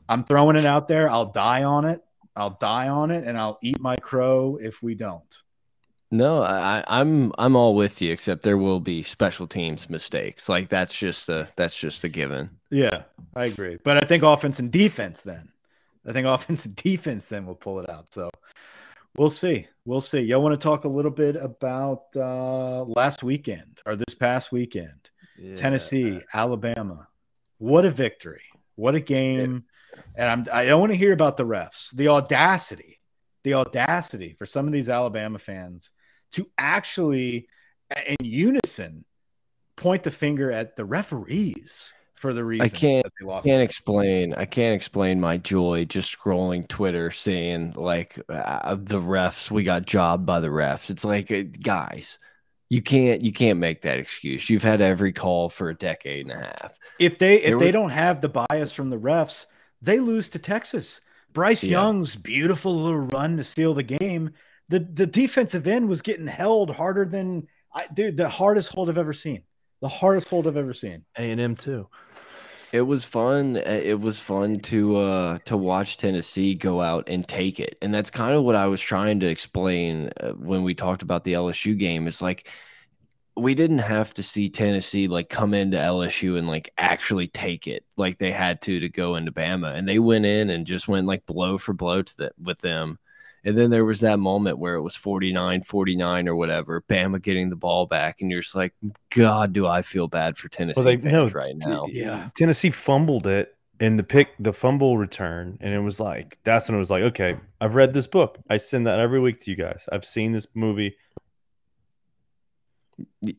I'm 0.09 0.25
throwing 0.25 0.57
it 0.57 0.67
out 0.67 0.89
there. 0.89 1.11
I'll 1.11 1.33
die 1.33 1.65
on 1.65 1.85
it. 1.85 2.03
I'll 2.35 2.59
die 2.61 2.89
on 2.89 3.11
it 3.11 3.25
and 3.25 3.39
I'll 3.39 3.59
eat 3.63 3.81
my 3.81 3.97
crow 3.97 4.59
if 4.61 4.83
we 4.83 4.95
don't. 4.95 5.37
No, 6.11 6.43
I, 6.43 6.85
I'm 6.87 7.33
I'm 7.37 7.57
all 7.57 7.75
with 7.75 8.01
you, 8.01 8.13
except 8.13 8.43
there 8.43 8.59
will 8.59 8.79
be 8.79 9.03
special 9.03 9.47
teams 9.47 9.91
mistakes. 9.91 10.49
Like 10.49 10.69
that's 10.69 10.95
just 10.95 11.29
a 11.29 11.49
that's 11.57 11.77
just 11.77 12.05
a 12.05 12.09
given. 12.09 12.51
Yeah, 12.71 13.03
I 13.35 13.47
agree. 13.47 13.79
But 13.83 13.97
I 13.97 14.07
think 14.07 14.23
offense 14.23 14.61
and 14.61 14.71
defense 14.71 15.23
then. 15.23 15.49
I 16.07 16.13
think 16.13 16.27
offense 16.27 16.65
and 16.67 16.77
defense 16.77 17.27
then 17.27 17.45
will 17.45 17.57
pull 17.57 17.81
it 17.81 17.91
out. 17.91 18.15
So 18.15 18.31
we'll 19.17 19.31
see. 19.31 19.67
We'll 19.85 20.01
see. 20.01 20.21
Y'all 20.21 20.43
want 20.43 20.59
to 20.59 20.65
talk 20.65 20.85
a 20.85 20.89
little 20.89 21.11
bit 21.11 21.35
about 21.35 22.05
uh 22.15 22.85
last 22.85 23.25
weekend 23.25 23.83
or 23.85 23.97
this 23.97 24.15
past 24.15 24.53
weekend? 24.53 25.11
Tennessee, 25.55 26.21
Alabama. 26.33 27.09
What 27.59 27.85
a 27.85 27.91
victory. 27.91 28.43
What 28.77 28.95
a 28.95 29.01
game. 29.01 29.65
And 30.15 30.29
I'm 30.29 30.47
I 30.53 30.65
don't 30.67 30.81
want 30.81 30.93
to 30.93 30.99
hear 30.99 31.13
about 31.13 31.37
the 31.37 31.45
refs. 31.45 31.95
The 31.95 32.09
audacity, 32.09 32.96
the 33.47 33.55
audacity 33.55 34.35
for 34.37 34.45
some 34.45 34.67
of 34.67 34.73
these 34.73 34.89
Alabama 34.91 35.39
fans 35.39 35.93
to 36.33 36.51
actually 36.59 37.47
in 38.09 38.17
unison 38.21 39.05
point 39.77 40.03
the 40.03 40.11
finger 40.11 40.51
at 40.51 40.75
the 40.75 40.85
referees 40.85 41.95
for 42.17 42.35
the 42.35 42.43
reason 42.45 42.69
can't- 42.71 43.05
that 43.05 43.13
they 43.21 43.25
lost. 43.27 43.47
can't 43.47 43.63
explain 43.63 44.35
I 44.35 44.47
can't 44.47 44.75
explain 44.75 45.21
my 45.21 45.37
joy 45.37 45.85
just 45.85 46.13
scrolling 46.19 46.67
Twitter 46.67 47.13
seeing 47.13 47.73
like 47.77 48.21
uh, 48.29 48.75
the 48.75 49.01
refs 49.01 49.49
we 49.49 49.63
got 49.63 49.87
jobbed 49.87 50.27
by 50.27 50.41
the 50.41 50.49
refs. 50.49 50.91
It's 50.91 51.05
like 51.05 51.31
uh, 51.31 51.43
guys, 51.63 52.19
you 52.69 52.83
can't 52.83 53.23
you 53.23 53.33
can't 53.33 53.61
make 53.61 53.83
that 53.83 54.01
excuse. 54.01 54.51
You've 54.51 54.65
had 54.65 54.81
every 54.81 55.13
call 55.13 55.49
for 55.49 55.69
a 55.69 55.75
decade 55.77 56.27
and 56.27 56.33
a 56.35 56.47
half. 56.47 56.77
if 56.99 57.17
they 57.19 57.37
if 57.37 57.51
There 57.51 57.59
they 57.61 57.71
don't 57.71 57.91
have 57.91 58.21
the 58.21 58.45
bias 58.49 58.73
from 58.73 58.91
the 58.91 58.99
refs, 58.99 59.47
they 59.81 60.01
lose 60.01 60.29
to 60.31 60.41
Texas. 60.41 61.01
Bryce 61.37 61.63
Yeah. 61.63 61.73
Young's 61.73 62.17
beautiful 62.17 62.75
little 62.75 63.01
run 63.01 63.37
to 63.37 63.45
steal 63.45 63.75
the 63.75 63.83
game. 63.83 64.31
The 64.71 64.81
the 64.81 65.07
defensive 65.07 65.67
end 65.67 65.87
was 65.87 66.01
getting 66.01 66.27
held 66.27 66.71
harder 66.71 67.05
than 67.05 67.47
I 67.75 67.87
dude, 67.93 68.17
the 68.17 68.31
hardest 68.31 68.73
hold 68.73 68.89
I've 68.89 68.97
ever 68.97 69.13
seen. 69.13 69.43
The 69.83 69.89
hardest 69.89 70.31
hold 70.31 70.47
I've 70.47 70.57
ever 70.57 70.73
seen. 70.73 71.05
A 71.19 71.31
and 71.31 71.39
M 71.39 71.55
too. 71.55 71.89
It 72.73 72.81
was 72.81 73.05
fun. 73.05 73.59
uh, 73.59 73.61
It 73.85 74.01
was 74.01 74.19
fun 74.19 74.61
to 74.61 74.97
uh 74.97 75.39
to 75.45 75.59
watch 75.59 75.99
Tennessee 75.99 76.55
go 76.55 76.81
out 76.81 77.05
and 77.07 77.29
take 77.29 77.61
it. 77.61 77.77
And 77.83 77.95
that's 77.95 78.09
kind 78.11 78.35
of 78.35 78.43
what 78.43 78.57
I 78.57 78.67
was 78.67 78.81
trying 78.81 79.21
to 79.21 79.27
explain 79.27 80.11
uh, 80.19 80.31
when 80.31 80.63
we 80.65 80.75
talked 80.75 81.03
about 81.03 81.23
the 81.25 81.35
LSU 81.35 81.79
game. 81.79 82.09
It's 82.09 82.23
like 82.23 82.49
we 83.37 83.55
didn't 83.55 83.79
have 83.81 84.15
to 84.15 84.23
see 84.23 84.49
Tennessee 84.49 85.09
like 85.09 85.29
come 85.29 85.53
into 85.55 85.77
LSU 85.77 86.39
and 86.39 86.49
like 86.49 86.73
actually 86.79 87.29
take 87.29 87.67
it 87.67 87.85
like 87.97 88.19
they 88.19 88.33
had 88.33 88.63
to 88.63 88.81
to 88.81 88.89
go 88.89 89.17
into 89.17 89.31
Bama. 89.33 89.75
And 89.75 89.87
they 89.87 89.99
went 89.99 90.25
in 90.27 90.51
and 90.51 90.67
just 90.67 90.89
went 90.89 91.07
like 91.07 91.27
blow 91.27 91.59
for 91.59 91.73
blow 91.75 92.03
to 92.03 92.17
the, 92.17 92.33
with 92.43 92.61
them. 92.61 92.99
And 93.45 93.57
then 93.57 93.71
there 93.71 93.85
was 93.85 94.01
that 94.01 94.19
moment 94.19 94.59
where 94.59 94.75
it 94.75 94.83
was 94.83 94.97
49 94.97 95.63
49 95.63 96.29
or 96.29 96.35
whatever, 96.35 96.83
Bama 96.89 97.21
getting 97.23 97.51
the 97.51 97.57
ball 97.57 97.87
back. 97.87 98.21
And 98.21 98.31
you're 98.31 98.41
just 98.41 98.57
like, 98.57 98.75
God, 99.11 99.53
do 99.53 99.67
I 99.67 99.83
feel 99.83 100.09
bad 100.09 100.37
for 100.37 100.49
Tennessee 100.49 100.83
they- 100.83 100.97
fans 100.97 101.13
no, 101.13 101.27
right 101.29 101.55
now. 101.57 101.87
Yeah. 101.91 102.31
Tennessee 102.37 102.71
fumbled 102.71 103.27
it 103.27 103.55
in 103.79 103.99
the 103.99 104.03
pick, 104.03 104.29
the 104.41 104.55
fumble 104.55 104.97
return, 104.97 105.59
and 105.61 105.75
it 105.75 105.81
was 105.81 106.01
like 106.01 106.39
that's 106.45 106.69
when 106.69 106.77
it 106.77 106.79
was 106.79 106.91
like, 106.91 107.03
okay, 107.03 107.37
I've 107.61 107.75
read 107.75 107.93
this 107.93 108.07
book. 108.07 108.39
I 108.49 108.57
send 108.57 108.87
that 108.87 108.99
every 108.99 109.21
week 109.21 109.41
to 109.43 109.51
you 109.51 109.57
guys. 109.59 109.87
I've 109.93 110.07
seen 110.07 110.33
this 110.33 110.47
movie, 110.55 110.97
Y- 111.19 111.26
and 112.99 113.07
it 113.23 113.37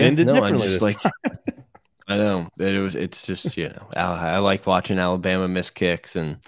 Yeah, 0.00 0.04
ended 0.06 0.26
no, 0.26 0.34
I'm 0.34 0.42
differently. 0.58 0.68
just 0.68 0.82
like- 0.82 1.12
I 2.08 2.16
know 2.16 2.48
it 2.58 2.78
was. 2.78 2.94
It's 2.94 3.24
just 3.26 3.56
you 3.56 3.68
know, 3.68 3.86
I, 3.96 4.32
I 4.34 4.38
like 4.38 4.66
watching 4.66 4.98
Alabama 4.98 5.46
miss 5.48 5.70
kicks, 5.70 6.16
and 6.16 6.38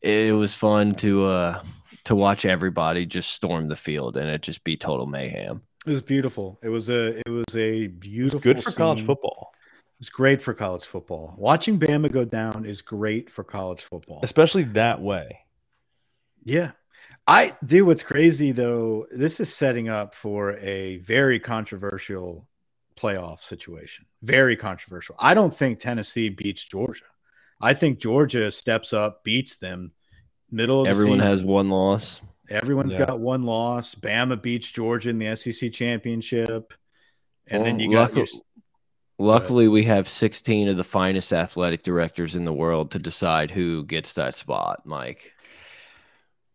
it 0.00 0.34
was 0.34 0.54
fun 0.54 0.94
to 0.96 1.26
uh 1.26 1.62
to 2.04 2.14
watch 2.14 2.44
everybody 2.44 3.04
just 3.04 3.30
storm 3.32 3.66
the 3.68 3.76
field 3.76 4.16
and 4.16 4.28
it 4.28 4.42
just 4.42 4.62
be 4.64 4.76
total 4.76 5.06
mayhem. 5.06 5.62
It 5.86 5.90
was 5.90 6.02
beautiful. 6.02 6.58
It 6.62 6.68
was 6.68 6.88
a 6.88 7.18
it 7.18 7.28
was 7.28 7.56
a 7.56 7.84
It's 7.84 7.94
beautiful 7.98 8.40
good 8.40 8.62
for 8.62 8.70
college 8.70 9.02
football, 9.02 9.52
It's 10.00 10.08
great 10.08 10.40
for 10.40 10.54
college 10.54 10.84
football. 10.84 11.34
Watching 11.36 11.78
Bama 11.78 12.10
go 12.12 12.24
down 12.24 12.64
is 12.64 12.80
great 12.80 13.28
for 13.30 13.42
college 13.42 13.82
football. 13.82 14.20
especially 14.22 14.62
that 14.64 15.00
way. 15.00 15.40
Yeah. 16.44 16.72
I 17.26 17.56
do 17.64 17.86
what's 17.86 18.02
crazy 18.02 18.52
though, 18.52 19.06
this 19.10 19.40
is 19.40 19.54
setting 19.54 19.88
up 19.88 20.14
for 20.14 20.56
a 20.58 20.98
very 20.98 21.38
controversial 21.40 22.46
playoff 22.96 23.40
situation. 23.42 24.04
Very 24.22 24.56
controversial. 24.56 25.16
I 25.18 25.34
don't 25.34 25.54
think 25.54 25.78
Tennessee 25.78 26.28
beats 26.28 26.64
Georgia. 26.64 27.04
I 27.60 27.72
think 27.74 27.98
Georgia 27.98 28.50
steps 28.50 28.92
up, 28.92 29.24
beats 29.24 29.56
them 29.56 29.92
middle 30.50 30.80
of 30.80 30.84
the 30.84 30.90
Everyone 30.90 31.18
season. 31.18 31.30
has 31.32 31.42
one 31.44 31.70
loss. 31.70 32.20
Everyone's 32.50 32.92
Yeah. 32.92 33.06
got 33.06 33.20
one 33.20 33.42
loss. 33.42 33.94
Bama 33.94 34.40
beats 34.40 34.70
Georgia 34.70 35.08
in 35.08 35.18
the 35.18 35.28
SEC 35.28 35.70
championship. 35.70 36.74
And 37.46 37.64
then 37.64 37.80
you 37.80 37.90
got 37.90 38.14
your, 38.14 38.26
luckily- 38.26 38.40
Luckily, 39.16 39.68
we 39.68 39.84
have 39.84 40.08
16 40.08 40.66
of 40.68 40.76
the 40.76 40.82
finest 40.84 41.32
athletic 41.32 41.84
directors 41.84 42.34
in 42.34 42.44
the 42.44 42.52
world 42.52 42.90
to 42.90 42.98
decide 42.98 43.50
who 43.52 43.84
gets 43.84 44.12
that 44.14 44.34
spot, 44.34 44.84
Mike. 44.84 45.32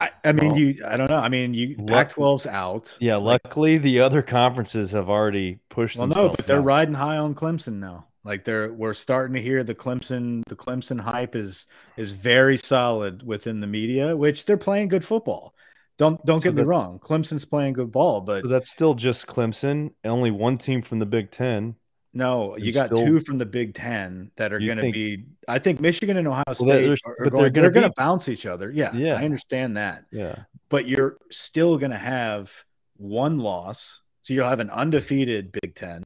I, 0.02 0.12
I 0.24 0.32
mean, 0.32 0.56
you, 0.56 0.82
I 0.88 0.96
don't 0.96 1.10
know. 1.10 1.18
I 1.20 1.28
mean, 1.30 1.54
you, 1.54 1.76
luck- 1.78 2.10
Pac 2.10 2.14
12's 2.16 2.46
out. 2.48 2.96
Yeah, 3.02 3.18
luckily 3.18 3.78
the 3.78 4.00
other 4.00 4.22
conferences 4.22 4.92
have 4.92 5.10
already 5.10 5.60
pushed 5.70 5.98
Well, 5.98 6.08
no, 6.08 6.30
but 6.30 6.46
they're 6.48 6.60
out. 6.60 6.64
riding 6.66 6.94
high 6.94 7.18
on 7.18 7.36
Clemson 7.36 7.80
now. 7.80 8.06
Like 8.24 8.44
they're 8.44 8.72
we're 8.72 8.94
starting 8.94 9.34
to 9.36 9.42
hear 9.42 9.64
the 9.64 9.74
Clemson 9.76 10.44
the 10.48 10.56
Clemson 10.56 11.00
hype 11.00 11.36
is 11.36 11.68
is 11.98 12.12
very 12.12 12.58
solid 12.58 13.24
within 13.26 13.60
the 13.62 13.68
media, 13.68 14.16
which 14.16 14.46
they're 14.46 14.58
playing 14.58 14.90
good 14.90 15.04
football. 15.06 15.54
Don't 15.98 16.24
don't 16.26 16.42
So 16.42 16.50
get 16.52 16.56
me 16.56 16.64
wrong. 16.64 17.00
Clemson's 17.00 17.46
playing 17.46 17.74
good 17.74 17.92
ball, 17.92 18.22
but 18.22 18.44
But 18.44 18.50
that's 18.50 18.70
still 18.70 18.94
just 18.94 19.26
Clemson. 19.28 19.92
Only 20.06 20.32
one 20.32 20.58
team 20.58 20.82
from 20.82 21.00
the 21.00 21.06
Big 21.06 21.32
Ten. 21.32 21.76
No, 22.14 22.58
you 22.58 22.72
got 22.72 22.88
still- 22.88 23.06
two 23.06 23.20
from 23.20 23.38
the 23.38 23.46
Big 23.46 23.74
Ten 23.76 24.32
that 24.38 24.52
are 24.52 24.60
going 24.60 24.78
to 24.80 24.92
be. 24.92 25.26
I 25.48 25.60
think 25.60 25.80
Michigan 25.80 26.18
and 26.18 26.28
Ohio 26.28 26.44
State 26.54 26.66
they're- 26.66 26.92
are, 27.06 27.12
are 27.12 27.16
but 27.30 27.34
they're 27.34 27.50
going. 27.50 27.54
They're 27.54 27.72
going 27.72 27.88
to 27.90 27.94
bounce 27.96 28.30
each 28.30 28.46
other. 28.46 28.72
Yeah, 28.72 28.94
Yeah. 28.96 29.16
I 29.16 29.24
understand 29.26 29.78
that. 29.78 30.06
Yeah. 30.12 30.44
but 30.70 30.88
you're 30.88 31.18
still 31.32 31.78
going 31.78 31.92
to 31.92 31.98
have 31.98 32.64
one 32.98 33.40
loss. 33.40 34.02
So 34.22 34.34
you'll 34.34 34.48
have 34.50 34.60
an 34.60 34.70
undefeated 34.70 35.52
Big 35.52 35.74
Ten. 35.76 36.04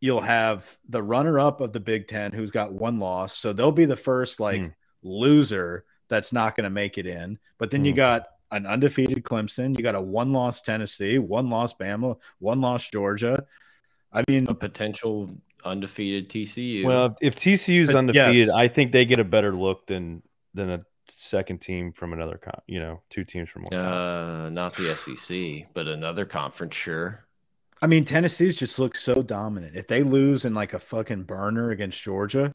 You'll 0.00 0.20
have 0.20 0.78
the 0.88 1.02
runner 1.02 1.38
up 1.40 1.60
of 1.60 1.72
the 1.72 1.80
Big 1.80 2.06
Ten 2.08 2.32
who's 2.32 2.50
got 2.52 2.72
one 2.72 2.98
loss. 3.00 3.36
So 3.36 3.52
they'll 3.52 3.72
be 3.72 3.84
the 3.86 3.96
first 3.96 4.38
like 4.40 4.60
Hmm. 4.60 4.68
loser 5.02 5.84
that's 6.08 6.32
not 6.32 6.56
going 6.56 6.64
to 6.64 6.70
make 6.70 6.98
it 6.98 7.06
in. 7.06 7.38
But 7.58 7.70
then 7.70 7.84
you 7.84 7.92
Hmm. 7.92 7.96
got 7.96 8.26
an 8.52 8.66
undefeated 8.66 9.22
Clemson. 9.22 9.76
You 9.76 9.82
got 9.82 9.94
a 9.94 10.00
one 10.00 10.32
loss 10.32 10.60
Tennessee, 10.62 11.18
one 11.18 11.50
loss 11.50 11.72
Bama, 11.74 12.16
one 12.38 12.60
loss 12.60 12.88
Georgia. 12.90 13.44
I 14.12 14.24
mean, 14.28 14.46
A 14.48 14.54
potential 14.54 15.30
undefeated 15.64 16.28
TCU. 16.28 16.84
Well, 16.84 17.16
if 17.20 17.36
TCU's 17.36 17.88
But 17.88 17.96
undefeated, 17.96 18.48
yes. 18.48 18.50
I 18.50 18.68
think 18.68 18.92
they 18.92 19.04
get 19.04 19.18
a 19.18 19.24
better 19.24 19.54
look 19.54 19.86
than 19.86 20.22
than 20.54 20.70
a 20.70 20.80
second 21.08 21.60
team 21.60 21.92
from 21.92 22.12
another 22.12 22.36
con. 22.38 22.60
You 22.66 22.80
know, 22.80 23.02
two 23.10 23.24
teams 23.24 23.48
from 23.48 23.64
one. 23.64 23.74
uh, 23.74 24.48
not 24.50 24.74
the 24.74 24.94
SEC, 24.94 25.68
but 25.74 25.86
another 25.86 26.24
conference, 26.24 26.74
sure. 26.74 27.24
I 27.82 27.86
mean, 27.86 28.04
Tennessee's 28.04 28.56
just 28.56 28.78
looks 28.78 29.02
so 29.02 29.22
dominant. 29.22 29.74
If 29.74 29.86
they 29.86 30.02
lose 30.02 30.44
in 30.44 30.52
like 30.54 30.74
a 30.74 30.78
fucking 30.78 31.22
burner 31.22 31.70
against 31.70 32.02
Georgia, 32.02 32.52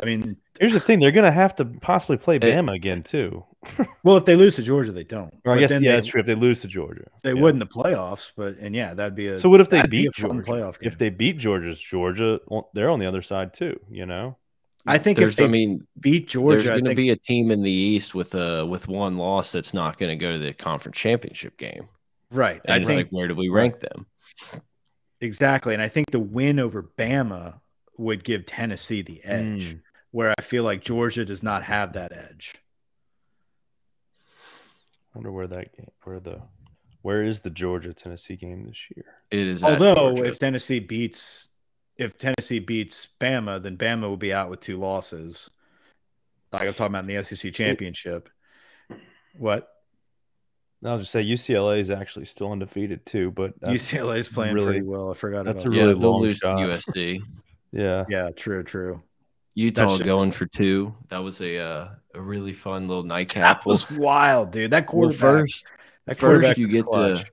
I 0.00 0.04
mean, 0.04 0.36
Here's 0.58 0.72
the 0.72 0.80
thing: 0.80 0.98
they're 1.00 1.12
going 1.12 1.24
to 1.24 1.30
have 1.32 1.54
to 1.56 1.64
possibly 1.64 2.16
play 2.16 2.36
It- 2.36 2.42
Bama 2.42 2.74
again 2.74 3.02
too. 3.02 3.44
well, 4.04 4.16
if 4.16 4.24
they 4.24 4.36
lose 4.36 4.56
to 4.56 4.62
Georgia, 4.62 4.92
they 4.92 5.04
don't. 5.04 5.32
Or 5.44 5.52
I 5.52 5.54
But 5.56 5.60
guess 5.60 5.70
yeah, 5.72 5.78
they- 5.78 5.86
that's 5.86 6.06
true. 6.08 6.20
If 6.20 6.26
they 6.26 6.34
lose 6.34 6.60
to 6.62 6.68
Georgia, 6.68 7.06
They 7.22 7.32
Yeah. 7.32 7.40
would 7.42 7.54
in 7.54 7.58
the 7.58 7.66
playoffs, 7.66 8.32
but 8.36 8.56
and 8.58 8.74
yeah, 8.74 8.92
that'd 8.94 9.14
be 9.14 9.28
a. 9.28 9.38
So 9.38 9.48
what 9.48 9.60
if 9.60 9.68
they 9.70 9.78
that'd 9.78 9.90
be 9.90 10.02
beat 10.02 10.12
Georgia? 10.14 10.42
playoff 10.42 10.78
game. 10.80 10.88
If 10.88 10.98
they 10.98 11.10
beat 11.10 11.38
Georgia's 11.38 11.80
Georgia, 11.80 12.40
well, 12.46 12.70
they're 12.74 12.90
on 12.90 12.98
the 12.98 13.06
other 13.06 13.22
side 13.22 13.54
too. 13.54 13.78
You 13.90 14.06
know, 14.06 14.36
I 14.86 14.98
think 14.98 15.18
There's, 15.18 15.32
if 15.32 15.36
they 15.38 15.44
I 15.44 15.48
mean, 15.48 15.86
beat 16.00 16.28
Georgia, 16.28 16.56
there's 16.64 16.68
going 16.82 16.84
to 16.84 16.94
be 16.94 17.10
a 17.10 17.16
team 17.16 17.50
in 17.50 17.62
the 17.62 17.70
East 17.70 18.14
with 18.14 18.34
a 18.34 18.66
with 18.66 18.86
one 18.88 19.16
loss 19.16 19.52
that's 19.52 19.72
not 19.74 19.98
going 19.98 20.10
to 20.10 20.16
go 20.16 20.32
to 20.32 20.38
the 20.38 20.52
conference 20.52 20.98
championship 20.98 21.56
game. 21.56 21.88
right. 22.30 22.60
And 22.64 22.74
I 22.74 22.76
it's 22.78 22.86
think 22.86 22.98
like, 22.98 23.08
where 23.10 23.28
do 23.28 23.34
we 23.34 23.48
rank 23.48 23.80
them? 23.80 24.06
exactly, 25.20 25.72
and 25.74 25.82
I 25.82 25.88
think 25.88 26.10
the 26.10 26.20
win 26.20 26.58
over 26.58 26.82
Bama 26.98 27.60
would 27.98 28.24
give 28.24 28.46
Tennessee 28.46 29.02
the 29.02 29.22
edge, 29.24 29.74
Mm. 29.74 29.80
where 30.10 30.34
I 30.38 30.42
feel 30.42 30.64
like 30.64 30.82
Georgia 30.82 31.24
does 31.24 31.42
not 31.42 31.62
have 31.64 31.92
that 31.94 32.12
edge. 32.12 32.54
I 35.14 35.18
wonder 35.18 35.30
where 35.30 35.46
that 35.46 35.76
game, 35.76 35.90
where 36.02 36.20
the, 36.20 36.40
where 37.02 37.22
is 37.22 37.40
the 37.40 37.50
Georgia 37.50 37.94
Tennessee 37.94 38.36
game 38.36 38.66
this 38.66 38.78
year? 38.96 39.04
It 39.30 39.46
is. 39.46 39.62
Although 39.62 39.94
Georgia. 40.16 40.24
if 40.24 40.38
Tennessee 40.38 40.80
beats 40.80 41.48
if 41.96 42.18
Tennessee 42.18 42.58
beats 42.58 43.06
Bama, 43.20 43.62
then 43.62 43.76
Bama 43.76 44.02
will 44.08 44.16
be 44.16 44.32
out 44.32 44.50
with 44.50 44.58
two 44.58 44.78
losses. 44.80 45.48
Like 46.52 46.62
I'm 46.62 46.74
talking 46.74 46.86
about 46.96 47.08
in 47.08 47.16
the 47.16 47.22
SEC 47.22 47.52
championship. 47.54 48.28
What 49.38 49.68
I'll 50.84 50.98
just 50.98 51.12
say 51.12 51.22
UCLA 51.24 51.78
is 51.78 51.90
actually 51.92 52.24
still 52.24 52.50
undefeated 52.50 53.06
too, 53.06 53.30
but 53.30 53.58
UCLA 53.62 54.18
is 54.18 54.28
playing 54.28 54.54
really- 54.54 54.66
pretty 54.66 54.82
well. 54.82 55.10
I 55.12 55.14
forgot 55.14 55.44
that's 55.44 55.62
about 55.62 55.74
a 55.74 55.78
really 55.78 55.94
they'll 56.00 56.10
long 56.12 56.22
lose 56.22 56.38
shot. 56.38 56.56
to 56.58 56.66
USC. 56.66 57.20
yeah. 57.74 58.04
Yeah, 58.08 58.30
true, 58.30 58.62
true. 58.62 59.02
Utah 59.54 59.98
just- 59.98 60.08
going 60.08 60.32
for 60.32 60.46
two. 60.46 60.94
That 61.08 61.18
was 61.18 61.40
a 61.40 61.58
uh, 61.58 61.88
a 62.14 62.20
really 62.20 62.52
fun 62.52 62.88
little 62.88 63.02
nightcap. 63.02 63.60
That 63.60 63.66
was 63.66 63.90
wild, 63.90 64.52
dude. 64.52 64.70
That 64.70 64.92
well, 64.92 65.12
first, 65.12 65.64
that 66.06 66.16
first 66.16 66.58
you 66.58 66.68
get 66.68 66.86
clutch. 66.86 67.24
to 67.24 67.30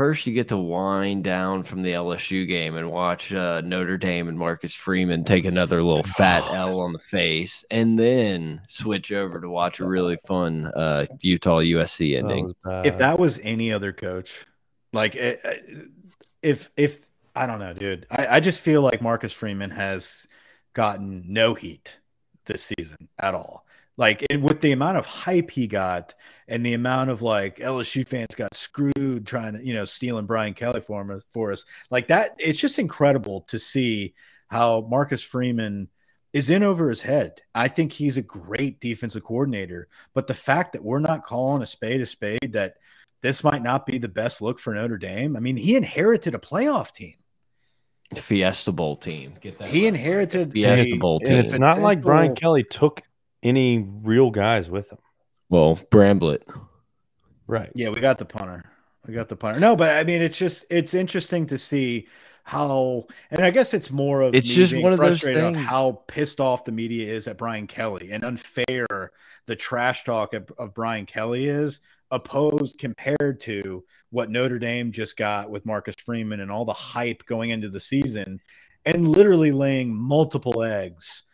First, 0.00 0.26
you 0.26 0.32
get 0.32 0.48
to 0.48 0.56
wind 0.56 1.24
down 1.24 1.62
from 1.62 1.82
the 1.82 1.92
LSU 1.92 2.48
game 2.48 2.74
and 2.74 2.90
watch 2.90 3.34
uh, 3.34 3.60
Notre 3.60 3.98
Dame 3.98 4.28
and 4.28 4.38
Marcus 4.38 4.72
Freeman 4.72 5.24
take 5.24 5.44
another 5.44 5.82
little 5.82 6.04
fat 6.04 6.42
L 6.54 6.80
on 6.80 6.94
the 6.94 6.98
face, 6.98 7.66
and 7.70 7.98
then 7.98 8.62
switch 8.66 9.12
over 9.12 9.38
to 9.38 9.50
watch 9.50 9.78
a 9.78 9.84
really 9.84 10.16
fun 10.16 10.72
uh, 10.74 11.04
Utah 11.20 11.58
USC 11.58 12.16
ending. 12.16 12.46
was 12.46 12.54
bad. 12.64 12.86
if 12.86 12.96
that 12.96 13.18
was 13.18 13.40
any 13.42 13.74
other 13.74 13.92
coach, 13.92 14.46
like 14.94 15.16
eh, 15.16 15.36
eh, 15.44 15.56
if 16.40 16.70
if 16.78 17.06
I 17.34 17.46
don't 17.46 17.58
know, 17.58 17.72
dude, 17.72 18.06
I, 18.10 18.26
I 18.26 18.40
just 18.40 18.60
feel 18.60 18.82
like 18.82 19.02
Marcus 19.02 19.32
Freeman 19.32 19.70
has 19.70 20.26
gotten 20.74 21.24
no 21.28 21.54
heat 21.54 21.96
this 22.46 22.64
season 22.76 23.08
at 23.18 23.34
all. 23.34 23.64
Like 23.96 24.24
it, 24.30 24.40
with 24.40 24.60
the 24.60 24.72
amount 24.72 24.96
of 24.96 25.06
hype 25.06 25.50
he 25.50 25.66
got 25.66 26.14
and 26.48 26.64
the 26.64 26.74
amount 26.74 27.10
of 27.10 27.22
like 27.22 27.58
LSU 27.58 28.06
fans 28.08 28.34
got 28.34 28.54
screwed 28.54 29.26
trying 29.26 29.54
to, 29.54 29.64
you 29.64 29.74
know, 29.74 29.84
stealing 29.84 30.26
Brian 30.26 30.54
Kelly 30.54 30.80
for, 30.80 31.02
him, 31.02 31.20
for 31.30 31.52
us, 31.52 31.64
like 31.90 32.08
that, 32.08 32.34
it's 32.38 32.58
just 32.58 32.78
incredible 32.78 33.42
to 33.42 33.58
see 33.58 34.14
how 34.48 34.86
Marcus 34.90 35.22
Freeman 35.22 35.88
is 36.32 36.50
in 36.50 36.62
over 36.62 36.88
his 36.88 37.02
head. 37.02 37.42
I 37.54 37.68
think 37.68 37.92
he's 37.92 38.16
a 38.16 38.22
great 38.22 38.80
defensive 38.80 39.24
coordinator, 39.24 39.88
but 40.14 40.26
the 40.26 40.34
fact 40.34 40.72
that 40.72 40.84
we're 40.84 41.00
not 41.00 41.24
calling 41.24 41.62
a 41.62 41.66
spade 41.66 42.00
a 42.00 42.06
spade, 42.06 42.52
that 42.52 42.76
this 43.20 43.44
might 43.44 43.62
not 43.62 43.86
be 43.86 43.98
the 43.98 44.08
best 44.08 44.40
look 44.40 44.58
for 44.58 44.74
Notre 44.74 44.96
Dame. 44.96 45.36
I 45.36 45.40
mean, 45.40 45.56
he 45.56 45.76
inherited 45.76 46.34
a 46.34 46.38
playoff 46.38 46.92
team. 46.92 47.14
Fiesta 48.16 48.72
Bowl 48.72 48.96
team. 48.96 49.34
Get 49.40 49.58
that. 49.58 49.68
He 49.68 49.80
right. 49.84 49.88
inherited 49.88 50.52
Fiesta 50.52 50.94
a- 50.94 50.98
Bowl 50.98 51.18
and 51.18 51.26
team. 51.26 51.38
it's 51.38 51.58
not 51.58 51.80
like 51.80 52.02
Brian 52.02 52.34
Kelly 52.34 52.64
took 52.64 53.02
any 53.42 53.78
real 54.02 54.30
guys 54.30 54.68
with 54.68 54.90
him. 54.90 54.98
well, 55.48 55.76
Bramblett. 55.90 56.42
Right. 57.46 57.70
Yeah, 57.74 57.88
we 57.88 58.00
got 58.00 58.18
the 58.18 58.24
punter. 58.24 58.64
We 59.06 59.14
got 59.14 59.28
the 59.28 59.36
punter. 59.36 59.58
No, 59.60 59.76
but 59.76 59.96
I 59.96 60.04
mean, 60.04 60.22
it's 60.22 60.38
just 60.38 60.64
it's 60.70 60.94
interesting 60.94 61.46
to 61.46 61.58
see 61.58 62.06
how, 62.44 63.06
and 63.30 63.42
I 63.44 63.50
guess 63.50 63.74
it's 63.74 63.90
more 63.90 64.22
of 64.22 64.34
It's 64.34 64.48
me 64.48 64.54
just 64.54 64.72
being 64.72 64.82
one 64.82 64.92
of 64.92 64.98
those 64.98 65.20
frustrated 65.20 65.56
of 65.56 65.56
how 65.56 66.02
pissed 66.06 66.40
off 66.40 66.64
the 66.64 66.72
media 66.72 67.12
is 67.12 67.28
at 67.28 67.38
Brian 67.38 67.66
Kelly 67.66 68.10
and 68.12 68.24
unfair 68.24 69.12
the 69.46 69.56
trash 69.56 70.04
talk 70.04 70.34
of, 70.34 70.50
of 70.58 70.74
Brian 70.74 71.06
Kelly 71.06 71.46
is 71.46 71.80
opposed 72.10 72.78
compared 72.78 73.40
to 73.40 73.84
what 74.10 74.30
Notre 74.30 74.58
Dame 74.58 74.92
just 74.92 75.16
got 75.16 75.50
with 75.50 75.66
Marcus 75.66 75.96
Freeman 75.96 76.40
and 76.40 76.50
all 76.50 76.64
the 76.64 76.72
hype 76.72 77.24
going 77.26 77.50
into 77.50 77.68
the 77.68 77.80
season, 77.80 78.40
and 78.84 79.08
literally 79.08 79.52
laying 79.52 79.94
multiple 79.94 80.62
eggs 80.62 81.24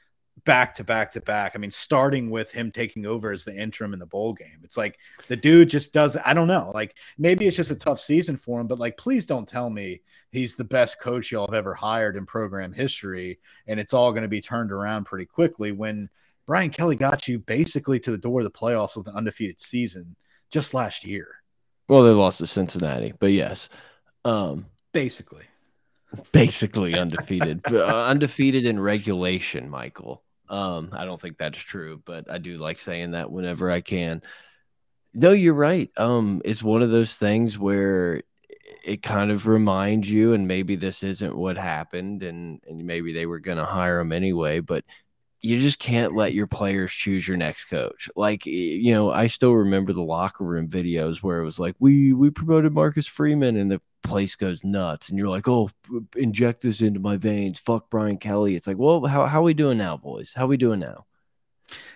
back 0.47 0.75
to 0.75 0.85
back 0.85 1.11
to 1.11 1.21
back. 1.21 1.53
I 1.55 1.59
mean, 1.59 1.73
starting 1.73 2.31
with 2.31 2.51
him 2.53 2.71
taking 2.71 3.05
over 3.05 3.33
as 3.33 3.45
the 3.45 3.55
interim 3.55 3.93
in 3.93 3.99
the 3.99 4.07
bowl 4.07 4.33
game. 4.33 4.61
It's 4.63 4.77
like 4.77 4.99
the 5.29 5.37
dude 5.37 5.69
just 5.69 5.93
does 5.93 6.17
I 6.25 6.33
don't 6.33 6.49
know. 6.49 6.71
Like 6.73 6.97
maybe 7.19 7.47
it's 7.47 7.57
just 7.57 7.71
a 7.71 7.77
tough 7.77 8.01
season 8.01 8.37
for 8.37 8.61
him, 8.61 8.67
but 8.67 8.79
like 8.79 8.97
please 8.97 9.27
don't 9.27 9.49
tell 9.49 9.69
me 9.69 10.01
he's 10.31 10.55
the 10.55 10.65
best 10.65 11.01
coach 11.01 11.33
y'all 11.33 11.47
have 11.47 11.55
ever 11.55 11.75
hired 11.75 12.17
in 12.17 12.25
program 12.27 12.73
history 12.73 13.39
and 13.67 13.81
it's 13.81 13.93
all 13.93 14.13
going 14.13 14.23
to 14.23 14.29
be 14.29 14.41
turned 14.41 14.73
around 14.73 15.05
pretty 15.05 15.27
quickly 15.27 15.73
when 15.73 16.09
Brian 16.47 16.71
Kelly 16.71 16.97
got 16.97 17.27
you 17.27 17.41
basically 17.41 17.99
to 18.01 18.13
the 18.13 18.19
door 18.19 18.41
of 18.41 18.45
the 18.45 18.51
playoffs 18.51 18.97
with 18.97 19.09
an 19.09 19.17
undefeated 19.17 19.61
season 19.61 20.15
just 20.51 20.75
last 20.75 21.05
year. 21.05 21.29
Well, 21.89 22.03
they 22.03 22.11
lost 22.11 22.39
to 22.39 22.47
Cincinnati, 22.47 23.13
but 23.19 23.33
yes, 23.33 23.69
um, 24.25 24.67
Basically. 24.93 25.45
basically 26.33 26.99
undefeated, 26.99 27.63
uh, 27.73 28.07
undefeated 28.07 28.65
in 28.67 28.81
regulation. 28.81 29.69
Michael, 29.69 30.23
um, 30.49 30.91
I 30.93 31.05
don't 31.05 31.21
think 31.21 31.39
that's 31.39 31.59
true, 31.59 32.03
but 32.05 32.31
I 32.31 32.39
do 32.39 32.59
like 32.59 32.81
saying 32.81 33.13
that 33.13 33.31
whenever 33.31 33.71
I 33.71 33.81
can. 33.83 34.23
No, 35.15 35.31
you're 35.31 35.55
right. 35.55 35.91
Um, 35.97 36.43
it's 36.45 36.63
one 36.63 36.83
of 36.83 36.91
those 36.91 37.17
things 37.17 37.59
where 37.59 38.23
it 38.85 39.03
kind 39.03 39.31
of 39.31 39.47
reminds 39.47 40.11
you, 40.11 40.33
and 40.33 40.49
maybe 40.49 40.77
this 40.77 41.03
isn't 41.03 41.37
what 41.37 41.57
happened, 41.57 42.23
and 42.23 42.61
and 42.67 42.85
maybe 42.85 43.13
they 43.13 43.27
were 43.27 43.41
going 43.41 43.59
to 43.59 43.65
hire 43.65 44.01
him 44.01 44.13
anyway, 44.13 44.61
but 44.61 44.85
you 45.41 45.59
just 45.59 45.79
can't 45.79 46.15
let 46.15 46.35
your 46.35 46.47
players 46.47 46.93
choose 46.93 47.27
your 47.27 47.37
next 47.37 47.65
coach. 47.67 48.09
Like 48.17 48.47
you 48.47 48.93
know, 48.93 49.11
I 49.11 49.27
still 49.27 49.53
remember 49.53 49.93
the 49.93 50.03
locker 50.03 50.45
room 50.45 50.69
videos 50.69 51.19
where 51.19 51.41
it 51.41 51.45
was 51.45 51.59
like, 51.59 51.75
we 51.79 52.13
we 52.13 52.31
promoted 52.31 52.73
Marcus 52.73 53.07
Freeman, 53.07 53.57
and 53.57 53.71
the 53.71 53.81
place 54.03 54.37
goes 54.37 54.63
nuts, 54.65 55.09
and 55.09 55.19
you're 55.19 55.29
like, 55.29 55.49
oh, 55.49 55.71
inject 56.17 56.63
this 56.63 56.81
into 56.81 57.01
my 57.01 57.17
veins. 57.17 57.59
Fuck 57.59 57.91
Brian 57.91 58.17
Kelly. 58.19 58.55
It's 58.55 58.67
like, 58.67 58.79
well, 58.79 59.05
how 59.05 59.27
how 59.27 59.43
we 59.43 59.55
doing 59.55 59.79
now, 59.79 59.97
boys? 59.97 60.33
How 60.35 60.45
are 60.45 60.49
we 60.49 60.57
doing 60.57 60.81
now? 60.81 61.07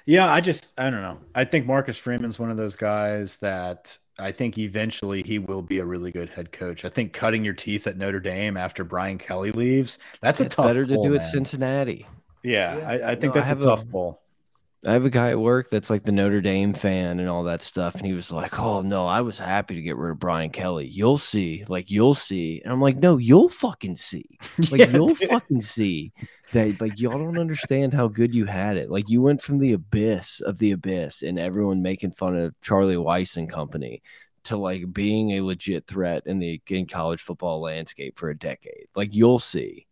Yeah, 0.07 0.31
I 0.31 0.41
just 0.41 0.73
I 0.79 0.91
don't 0.91 1.03
know. 1.03 1.19
I 1.35 1.45
think 1.45 1.67
Marcus 1.67 1.97
Freeman's 1.97 2.39
one 2.39 2.51
of 2.51 2.57
those 2.57 2.77
guys 2.77 3.37
that 3.37 3.97
I 4.19 4.33
think 4.33 4.59
eventually 4.59 5.23
he 5.23 5.39
will 5.39 5.63
be 5.63 5.79
a 5.79 5.85
really 5.85 6.11
good 6.11 6.29
head 6.29 6.53
coach. 6.53 6.85
I 6.85 6.89
think 6.89 7.13
cutting 7.13 7.45
your 7.45 7.55
teeth 7.55 7.87
at 7.87 7.97
Notre 7.97 8.21
Dame 8.21 8.57
after 8.57 8.85
Brian 8.85 9.19
Kelly 9.19 9.53
leaves, 9.53 9.99
that's 10.21 10.41
a 10.41 10.45
It's 10.45 10.55
tough 10.55 10.67
better 10.67 10.85
to 10.87 10.95
pull, 10.95 11.03
do 11.05 11.15
it 11.15 11.21
man. 11.21 11.31
Cincinnati. 11.31 12.07
Yeah, 12.43 12.77
Yeah. 12.79 12.89
I, 12.89 13.11
I 13.13 13.15
think 13.15 13.35
No, 13.35 13.41
that's 13.41 13.51
a 13.53 13.57
tough 13.57 13.83
a- 13.83 13.87
pull. 13.87 14.21
I 14.87 14.93
have 14.95 15.05
a 15.05 15.11
guy 15.11 15.29
at 15.29 15.39
work 15.39 15.69
that's 15.69 15.91
like 15.91 16.05
the 16.05 16.11
Notre 16.13 16.41
Dame 16.41 16.73
fan 16.73 17.21
and 17.21 17.29
all 17.29 17.43
that 17.45 17.61
stuff. 17.63 17.97
And 17.97 18.07
he 18.07 18.15
was 18.15 18.33
like, 18.33 18.59
Oh, 18.59 18.81
no, 18.81 19.07
I 19.07 19.21
was 19.21 19.39
happy 19.39 19.75
to 19.75 19.83
get 19.83 19.99
rid 19.99 20.13
of 20.13 20.19
Brian 20.19 20.49
Kelly. 20.49 20.87
You'll 20.87 21.19
see. 21.19 21.65
Like, 21.69 21.91
you'll 21.91 22.15
see. 22.15 22.63
And 22.65 22.73
I'm 22.73 22.81
like, 22.81 22.97
No, 22.97 23.19
you'll 23.19 23.51
fucking 23.51 23.97
see. 23.97 24.25
Like, 24.71 24.81
Yeah, 24.81 24.87
you'll 24.93 25.09
dude. 25.09 25.29
fucking 25.29 25.61
see 25.61 26.13
that, 26.53 26.81
like, 26.81 26.99
y'all 26.99 27.19
don't 27.19 27.39
understand 27.39 27.93
how 27.93 28.09
good 28.09 28.35
you 28.35 28.47
had 28.47 28.79
it. 28.79 28.91
Like, 28.91 29.11
you 29.11 29.21
went 29.21 29.43
from 29.43 29.59
the 29.59 29.75
abyss 29.75 30.41
of 30.41 30.57
the 30.57 30.71
abyss 30.73 31.21
and 31.21 31.39
everyone 31.39 31.83
making 31.83 32.13
fun 32.13 32.35
of 32.39 32.59
Charlie 32.63 32.97
Weis 32.97 33.37
and 33.37 33.51
company 33.51 34.03
to 34.45 34.57
like 34.57 34.91
being 34.95 35.33
a 35.33 35.43
legit 35.43 35.87
threat 35.87 36.23
in 36.25 36.39
the 36.39 36.59
in 36.69 36.87
college 36.87 37.21
football 37.21 37.61
landscape 37.61 38.19
for 38.19 38.31
a 38.31 38.35
decade. 38.39 38.87
Like, 38.97 39.15
you'll 39.15 39.41
see. 39.41 39.87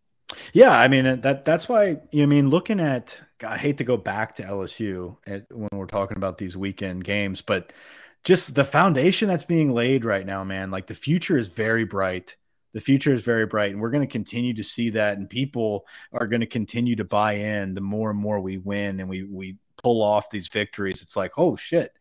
Yeah, 0.52 0.78
I 0.78 0.88
mean 0.88 1.20
that 1.22 1.44
that's 1.44 1.68
why 1.68 2.00
you 2.10 2.18
know, 2.18 2.22
I 2.24 2.26
mean 2.26 2.50
looking 2.50 2.80
at 2.80 3.20
I 3.46 3.56
hate 3.56 3.78
to 3.78 3.84
go 3.84 3.96
back 3.96 4.34
to 4.36 4.42
LSU 4.42 5.16
at, 5.26 5.46
when 5.50 5.68
we're 5.72 5.86
talking 5.86 6.16
about 6.16 6.38
these 6.38 6.56
weekend 6.56 7.04
games, 7.04 7.40
but 7.40 7.72
just 8.24 8.54
the 8.54 8.64
foundation 8.64 9.28
that's 9.28 9.44
being 9.44 9.72
laid 9.72 10.04
right 10.04 10.26
now, 10.26 10.44
man. 10.44 10.70
Like 10.70 10.86
the 10.86 10.94
future 10.94 11.38
is 11.38 11.48
very 11.48 11.84
bright. 11.84 12.36
The 12.74 12.80
future 12.80 13.12
is 13.12 13.22
very 13.22 13.46
bright, 13.46 13.72
and 13.72 13.80
we're 13.80 13.90
going 13.90 14.06
to 14.06 14.12
continue 14.12 14.52
to 14.54 14.62
see 14.62 14.90
that. 14.90 15.16
And 15.16 15.30
people 15.30 15.86
are 16.12 16.26
going 16.26 16.40
to 16.40 16.46
continue 16.46 16.96
to 16.96 17.04
buy 17.04 17.34
in 17.34 17.74
the 17.74 17.80
more 17.80 18.10
and 18.10 18.18
more 18.18 18.40
we 18.40 18.58
win 18.58 19.00
and 19.00 19.08
we 19.08 19.22
we 19.22 19.56
pull 19.82 20.02
off 20.02 20.30
these 20.30 20.48
victories. 20.48 21.00
It's 21.00 21.16
like, 21.16 21.38
oh 21.38 21.56
shit, 21.56 21.92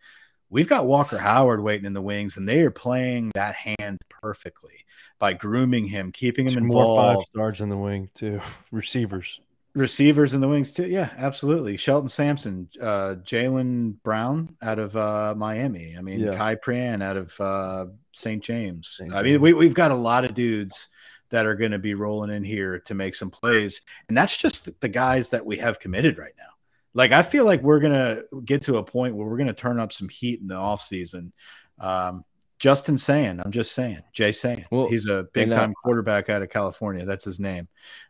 we've 0.49 0.67
got 0.67 0.85
Walker 0.87 1.17
Howard 1.17 1.63
waiting 1.63 1.85
in 1.85 1.93
the 1.93 2.01
wings, 2.01 2.35
and 2.35 2.47
they 2.47 2.61
are 2.61 2.71
playing 2.71 3.31
that 3.35 3.55
hand 3.55 3.99
perfectly 4.09 4.85
by 5.19 5.33
grooming 5.33 5.85
him, 5.87 6.11
keeping 6.11 6.45
him 6.45 6.53
Two 6.53 6.59
involved 6.59 6.87
more 6.89 7.15
five 7.15 7.23
stars 7.29 7.61
in 7.61 7.69
the 7.69 7.77
wing 7.77 8.09
too. 8.13 8.39
Receivers. 8.71 9.39
receivers 9.75 10.33
in 10.33 10.41
the 10.41 10.47
wings 10.47 10.71
too. 10.71 10.87
Yeah, 10.87 11.09
absolutely. 11.17 11.77
Shelton 11.77 12.07
Sampson, 12.07 12.67
uh, 12.81 13.15
Jalen 13.23 14.01
Brown 14.03 14.55
out 14.61 14.79
of 14.79 14.95
uh, 14.95 15.33
Miami. 15.37 15.95
I 15.97 16.01
mean, 16.01 16.19
Yeah. 16.19 16.31
Khai 16.31 16.59
Prean 16.61 17.01
out 17.01 17.17
of 17.17 17.39
uh, 17.41 17.85
St. 18.13 18.43
James. 18.43 18.87
St. 18.89 19.13
I 19.13 19.21
mean, 19.23 19.39
we, 19.41 19.53
we've 19.53 19.73
got 19.73 19.91
a 19.91 19.95
lot 19.95 20.25
of 20.25 20.33
dudes 20.33 20.89
that 21.29 21.45
are 21.45 21.55
going 21.55 21.71
to 21.71 21.79
be 21.79 21.93
rolling 21.93 22.31
in 22.31 22.43
here 22.43 22.79
to 22.79 22.93
make 22.95 23.13
some 23.13 23.29
plays, 23.29 23.81
and 24.07 24.17
that's 24.17 24.37
just 24.37 24.69
the 24.81 24.87
guys 24.89 25.29
that 25.29 25.45
we 25.45 25.57
have 25.57 25.79
committed 25.79 26.17
right 26.17 26.33
now. 26.37 26.45
Like, 26.93 27.11
I 27.11 27.21
feel 27.21 27.45
like 27.45 27.61
we're 27.61 27.79
going 27.81 27.93
to 27.93 28.23
get 28.45 28.63
to 28.63 28.77
a 28.77 28.83
point 28.83 29.15
where 29.15 29.27
we're 29.27 29.37
going 29.37 29.47
to 29.47 29.53
turn 29.53 29.79
up 29.79 29.91
some 29.91 30.09
heat 30.09 30.39
in 30.39 30.47
the 30.47 30.55
offseason. 30.55 31.31
Um, 31.79 32.23
Justin 32.59 32.97
saying, 32.97 33.39
I'm 33.43 33.51
just 33.51 33.73
saying, 33.73 34.01
Jay 34.13 34.31
saying, 34.31 34.65
Well, 34.71 34.87
he's 34.87 35.07
a 35.07 35.25
big 35.33 35.43
and, 35.43 35.53
uh, 35.53 35.55
time 35.57 35.73
quarterback 35.83 36.29
out 36.29 36.41
of 36.41 36.49
California. 36.49 37.05
That's 37.05 37.25
his 37.25 37.39
name. 37.39 37.67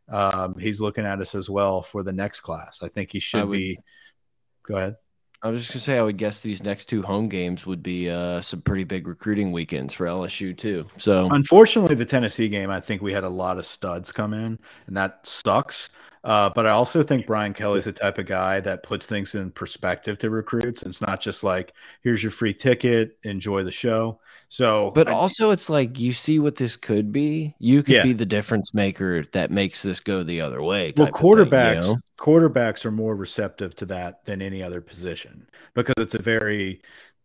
Um, 0.10 0.56
he's 0.58 0.80
looking 0.80 1.06
at 1.06 1.20
us 1.20 1.36
as 1.36 1.50
well 1.50 1.82
for 1.82 2.02
the 2.02 2.14
next 2.14 2.41
class. 2.41 2.82
I 2.82 2.88
think 2.88 3.12
he 3.12 3.20
should 3.20 3.45
would- 3.45 3.58
be. 3.58 3.80
Go 4.64 4.78
ahead. 4.78 4.95
I 5.43 5.50
was 5.50 5.62
just 5.62 5.72
gonna 5.72 5.82
say 5.82 5.98
I 6.00 6.02
would 6.02 6.18
guess 6.18 6.41
these 6.41 6.64
next 6.64 6.86
two 6.86 7.04
home 7.04 7.30
games 7.30 7.66
would 7.68 7.84
be 7.84 8.10
uh, 8.10 8.41
some 8.41 8.60
pretty 8.62 8.84
big 8.84 9.08
recruiting 9.08 9.52
weekends 9.52 9.93
for 9.93 10.08
LSU 10.08 10.58
too. 10.58 10.86
So 10.98 11.30
Unfortunately, 11.32 11.93
the 11.93 12.06
Tennessee 12.06 12.50
game, 12.50 12.72
I 12.72 12.80
think 12.82 13.04
we 13.04 13.14
had 13.14 13.24
a 13.24 13.30
lot 13.30 13.60
of 13.60 13.66
studs 13.68 14.12
come 14.12 14.34
in, 14.34 14.58
and 14.88 14.98
that 14.98 15.26
sucks. 15.28 15.89
Uh, 16.24 16.49
but 16.49 16.65
I 16.65 16.72
also 16.72 17.03
think 17.03 17.26
Brian 17.26 17.53
Kelly's 17.53 17.86
the 17.86 17.93
type 17.93 18.18
of 18.18 18.26
guy 18.26 18.59
that 18.61 18.84
puts 18.84 19.05
things 19.05 19.36
in 19.36 19.51
perspective 19.51 20.18
to 20.20 20.30
recruits. 20.30 20.84
It's 20.84 21.01
not 21.01 21.22
just 21.22 21.43
like, 21.43 21.74
here's 22.01 22.22
your 22.22 22.32
free 22.32 22.53
ticket, 22.53 23.18
enjoy 23.24 23.63
the 23.63 23.72
show. 23.72 24.20
So, 24.49 24.91
But 24.95 25.07
I- 25.09 25.13
also, 25.13 25.51
it's 25.51 25.70
like 25.70 25.99
you 25.99 26.13
see 26.13 26.39
what 26.39 26.55
this 26.55 26.76
could 26.76 27.11
be. 27.11 27.55
You 27.59 27.84
could 27.84 27.95
Yeah. 27.95 28.03
be 28.03 28.13
the 28.13 28.26
difference 28.26 28.74
maker 28.74 29.24
that 29.34 29.51
makes 29.51 29.82
this 29.84 29.99
go 29.99 30.24
the 30.24 30.41
other 30.41 30.61
way. 30.61 30.93
well, 30.97 31.07
of 31.07 31.13
thing, 31.13 31.26
you 31.28 31.36
quarterbacks 31.45 31.88
know? 31.93 31.95
quarterbacks 32.18 32.86
are 32.86 32.91
more 32.91 33.15
receptive 33.15 33.76
to 33.76 33.86
that 33.86 34.26
than 34.26 34.41
any 34.41 34.63
other 34.63 34.82
position 34.82 35.47
because 35.76 35.93
it's 35.97 36.15
a 36.15 36.22
very 36.22 36.82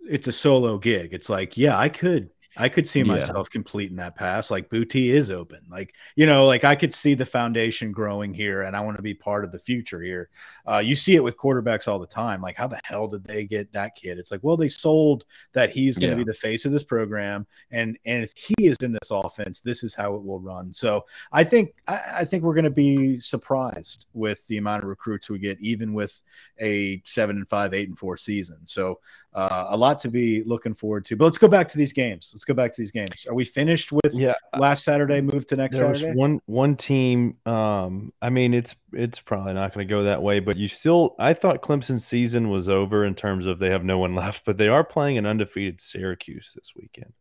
it's 0.09 0.27
a 0.27 0.33
solo 0.33 0.79
gig. 0.79 1.15
It's 1.15 1.31
like, 1.31 1.57
yeah, 1.57 1.79
I 1.79 1.89
could 1.89 2.29
I 2.57 2.69
could 2.69 2.87
see 2.87 2.99
Yeah. 3.01 3.05
myself 3.07 3.49
completing 3.49 3.97
that 3.97 4.15
pass. 4.15 4.51
Like 4.51 4.69
Boutte 4.69 5.11
is 5.11 5.31
open. 5.31 5.61
Like, 5.71 5.95
you 6.17 6.27
know, 6.27 6.47
like 6.47 6.65
I 6.65 6.75
could 6.75 6.93
see 6.93 7.15
the 7.15 7.25
foundation 7.25 7.93
growing 7.93 8.35
here 8.35 8.63
and 8.63 8.77
I 8.77 8.81
want 8.81 8.97
to 8.99 9.03
be 9.03 9.15
part 9.15 9.45
of 9.45 9.53
the 9.53 9.59
future 9.59 10.03
here. 10.03 10.29
Uh, 10.69 10.79
you 10.79 10.95
see 10.95 11.15
it 11.15 11.25
with 11.25 11.37
quarterbacks 11.37 11.89
all 11.89 11.99
the 11.99 12.07
time. 12.07 12.43
Like, 12.43 12.57
how 12.57 12.67
the 12.67 12.81
hell 12.85 13.09
did 13.09 13.25
they 13.25 13.47
get 13.47 13.73
that 13.73 13.95
kid? 13.95 14.19
It's 14.19 14.31
like, 14.31 14.41
well, 14.43 14.57
they 14.57 14.69
sold 14.69 15.25
that 15.55 15.71
he's 15.71 15.97
going 15.97 16.11
to 16.11 16.17
Yeah. 16.17 16.25
be 16.25 16.31
the 16.31 16.35
face 16.35 16.65
of 16.67 16.73
this 16.73 16.85
program. 16.85 17.47
And 17.71 17.99
and 18.05 18.23
if 18.23 18.33
he 18.37 18.55
is 18.67 18.77
in 18.83 18.93
this 18.93 19.11
offense, 19.11 19.61
this 19.61 19.83
is 19.83 19.95
how 19.95 20.15
it 20.15 20.23
will 20.23 20.41
run. 20.41 20.73
So 20.75 21.07
I 21.33 21.45
think 21.45 21.75
I, 21.89 22.01
I 22.19 22.25
think 22.25 22.43
we're 22.45 22.55
going 22.55 22.65
to 22.65 22.71
be 22.71 23.19
surprised 23.19 24.07
with 24.13 24.47
the 24.47 24.59
amount 24.59 24.83
of 24.83 24.89
recruits 24.89 25.31
we 25.31 25.39
get, 25.39 25.59
even 25.61 25.93
with 25.95 26.21
a 26.61 27.01
seven 27.05 27.37
and 27.37 27.49
five, 27.49 27.73
eight 27.75 27.89
and 27.89 27.99
four 27.99 28.17
season. 28.17 28.59
So 28.67 29.01
uh, 29.35 29.67
a 29.69 29.77
lot 29.77 29.99
to 30.01 30.09
be 30.09 30.43
looking 30.45 30.75
forward 30.75 31.05
to. 31.07 31.17
But 31.17 31.25
let's 31.25 31.39
go 31.39 31.49
back 31.49 31.69
to 31.69 31.79
these 31.79 31.93
games. 31.93 32.31
Let's 32.35 32.45
go 32.45 32.55
back 32.55 32.71
to 32.73 32.81
these 32.81 32.91
games. 32.91 33.27
Are 33.27 33.35
we 33.35 33.45
finished 33.45 33.91
with 33.91 34.13
Yeah, 34.13 34.35
last 34.59 34.85
Saturday? 34.85 35.21
Move 35.21 35.47
to 35.49 35.57
next 35.57 35.79
there 35.79 35.89
was 35.89 36.01
Saturday. 36.01 36.19
one 36.19 36.41
one 36.47 36.77
team. 36.77 37.37
Um, 37.47 38.13
I 38.21 38.31
mean, 38.31 38.53
it's 38.55 38.75
it's 38.93 39.21
probably 39.21 39.55
not 39.55 39.73
going 39.73 39.87
to 39.87 39.91
go 39.91 40.05
that 40.05 40.23
way, 40.23 40.41
but 40.41 40.57
you 40.57 40.69
still. 40.69 41.15
I 41.19 41.33
thought 41.35 41.63
Clemson's 41.63 42.07
season 42.07 42.51
was 42.51 42.69
over 42.69 43.05
in 43.05 43.15
terms 43.15 43.47
of 43.47 43.59
they 43.59 43.71
have 43.71 43.85
no 43.85 43.99
one 43.99 44.15
left, 44.17 44.45
but 44.45 44.59
they 44.59 44.69
are 44.69 44.85
playing 44.85 45.19
an 45.19 45.27
undefeated 45.27 45.81
Syracuse 45.81 46.53
this 46.55 46.73
weekend. 46.77 47.13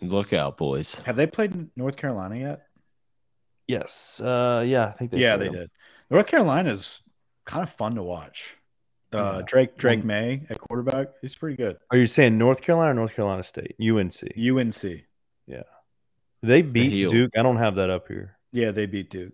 Look 0.00 0.32
out, 0.32 0.56
boys. 0.56 0.94
Have 1.04 1.16
they 1.16 1.26
played 1.26 1.68
North 1.76 1.96
Carolina 1.96 2.36
yet? 2.36 2.62
Yes, 3.66 4.18
uh, 4.20 4.64
yeah, 4.66 4.86
I 4.86 4.92
think 4.92 5.10
they 5.10 5.18
yeah, 5.18 5.36
they 5.36 5.46
them. 5.46 5.54
did. 5.54 5.70
North 6.10 6.26
Carolina's 6.26 7.02
kind 7.44 7.62
of 7.62 7.70
fun 7.70 7.94
to 7.96 8.02
watch. 8.02 8.56
Uh, 9.12 9.34
Yeah. 9.36 9.42
Drake 9.46 9.76
Drake 9.76 10.00
Um, 10.00 10.06
Maye 10.06 10.46
at 10.50 10.58
quarterback, 10.58 11.08
he's 11.20 11.34
pretty 11.34 11.56
good. 11.56 11.76
Are 11.90 11.96
you 11.98 12.06
saying 12.06 12.38
North 12.38 12.62
Carolina 12.62 12.92
or 12.92 12.94
North 12.94 13.14
Carolina 13.14 13.42
State? 13.42 13.74
UNC. 13.80 14.22
UNC, 14.38 15.04
Yeah. 15.46 15.62
They 16.42 16.62
beat 16.62 16.90
heel. 16.92 17.10
Duke. 17.10 17.32
I 17.36 17.42
don't 17.42 17.56
have 17.58 17.74
that 17.76 17.90
up 17.90 18.08
here. 18.08 18.36
yeah, 18.52 18.70
they 18.70 18.86
beat 18.86 19.10
Duke. 19.10 19.32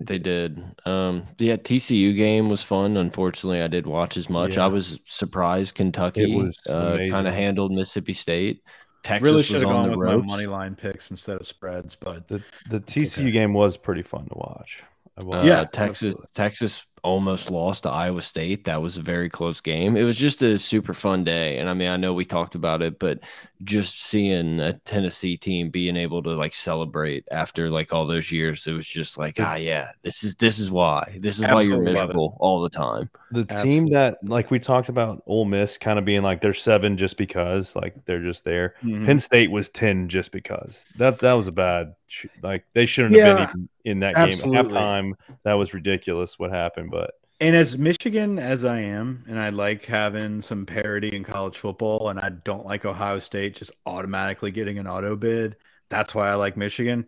They 0.00 0.18
did. 0.18 0.62
Um, 0.86 1.24
yeah, 1.38 1.56
TCU 1.56 2.16
game 2.16 2.48
was 2.48 2.62
fun. 2.62 2.96
Unfortunately, 2.96 3.60
I 3.62 3.66
didn't 3.66 3.90
watch 3.90 4.16
as 4.16 4.28
much. 4.30 4.56
Yeah. 4.56 4.64
I 4.64 4.68
was 4.68 5.00
surprised 5.06 5.74
Kentucky 5.74 6.34
was 6.36 6.56
uh, 6.68 6.98
kind 7.10 7.26
of 7.26 7.34
handled 7.34 7.72
Mississippi 7.72 8.12
State. 8.14 8.62
Texas 9.02 9.24
really 9.24 9.36
was 9.38 9.46
should 9.46 9.56
have 9.60 9.66
on 9.70 9.74
gone 9.84 9.90
the 9.90 9.98
with 9.98 10.08
ropes. 10.08 10.26
my 10.26 10.32
money 10.36 10.46
line 10.46 10.74
picks 10.76 11.10
instead 11.10 11.40
of 11.40 11.46
spreads, 11.46 11.94
but 11.96 12.26
The 12.28 12.42
the 12.70 12.80
TCU 12.80 13.22
okay. 13.22 13.30
game 13.32 13.52
was 13.54 13.76
pretty 13.76 14.02
fun 14.02 14.26
to 14.28 14.34
watch. 14.36 14.82
I 15.16 15.22
will- 15.24 15.34
Uh, 15.34 15.44
Yeah, 15.44 15.64
Texas. 15.64 15.78
absolutely. 16.14 16.26
Texas 16.34 16.86
almost 17.02 17.50
lost 17.50 17.82
to 17.84 17.90
Iowa 17.90 18.22
State. 18.22 18.64
That 18.64 18.82
was 18.82 18.96
a 18.96 19.02
very 19.02 19.28
close 19.28 19.60
game. 19.60 19.96
It 19.96 20.04
was 20.04 20.16
just 20.16 20.42
a 20.42 20.58
super 20.58 20.94
fun 20.94 21.24
day, 21.24 21.58
and 21.58 21.68
I 21.68 21.74
mean, 21.74 21.88
I 21.88 21.96
know 21.96 22.12
we 22.12 22.24
talked 22.24 22.54
about 22.54 22.82
it, 22.82 22.98
but 22.98 23.20
just 23.64 24.04
seeing 24.04 24.60
a 24.60 24.72
Tennessee 24.84 25.36
team 25.36 25.68
being 25.70 25.96
able 25.96 26.22
to 26.22 26.30
like 26.30 26.54
celebrate 26.54 27.24
after 27.32 27.70
like 27.70 27.92
all 27.92 28.06
those 28.06 28.30
years, 28.30 28.66
it 28.66 28.72
was 28.72 28.86
just 28.86 29.18
like, 29.18 29.36
ah, 29.40 29.56
yeah, 29.56 29.90
this 30.02 30.22
is 30.22 30.36
this 30.36 30.58
is 30.58 30.70
why 30.70 31.16
this 31.20 31.36
is 31.38 31.42
why 31.42 31.62
you're 31.62 31.78
Absolutely 31.78 31.92
love 31.94 32.04
it. 32.04 32.06
miserable 32.08 32.36
all 32.40 32.60
the 32.62 32.70
time. 32.70 33.10
the 33.32 33.44
team 33.44 33.90
that 33.90 34.18
like 34.22 34.50
we 34.50 34.58
talked 34.58 34.88
about 34.88 35.22
Ole 35.26 35.44
Miss 35.44 35.76
kind 35.76 35.98
of 35.98 36.04
being 36.04 36.22
like 36.22 36.40
they're 36.40 36.54
seven 36.54 36.96
just 36.96 37.16
because 37.16 37.74
like 37.74 37.94
they're 38.04 38.22
just 38.22 38.44
there. 38.44 38.74
Mhm. 38.84 39.06
Penn 39.06 39.20
State 39.20 39.50
was 39.50 39.68
ten 39.68 40.08
just 40.08 40.30
because 40.30 40.86
that 40.96 41.18
that 41.18 41.32
was 41.32 41.48
a 41.48 41.52
bad 41.52 41.94
like 42.42 42.64
they 42.74 42.86
shouldn't 42.86 43.20
have 43.20 43.36
been 43.36 43.42
even 43.48 43.68
in 43.88 44.00
that 44.00 44.14
game 44.14 44.28
absolutely. 44.28 44.58
at 44.58 44.66
halftime. 44.66 45.12
That 45.44 45.54
was 45.54 45.72
ridiculous 45.72 46.38
what 46.38 46.50
happened, 46.50 46.90
but 46.90 47.12
And 47.40 47.56
as 47.56 47.78
Michigan 47.78 48.38
as 48.38 48.64
I 48.64 48.80
am, 48.80 49.24
and 49.26 49.38
I 49.38 49.48
like 49.48 49.86
having 49.86 50.42
some 50.42 50.66
parity 50.66 51.16
in 51.16 51.24
college 51.24 51.56
football, 51.56 52.10
and 52.10 52.20
I 52.20 52.30
don't 52.30 52.66
like 52.66 52.84
Ohio 52.84 53.18
State 53.18 53.56
just 53.56 53.72
automatically 53.86 54.50
getting 54.50 54.78
an 54.78 54.86
auto 54.86 55.16
bid. 55.16 55.56
That's 55.88 56.14
why 56.14 56.28
I 56.28 56.34
like 56.34 56.56
Michigan. 56.56 57.06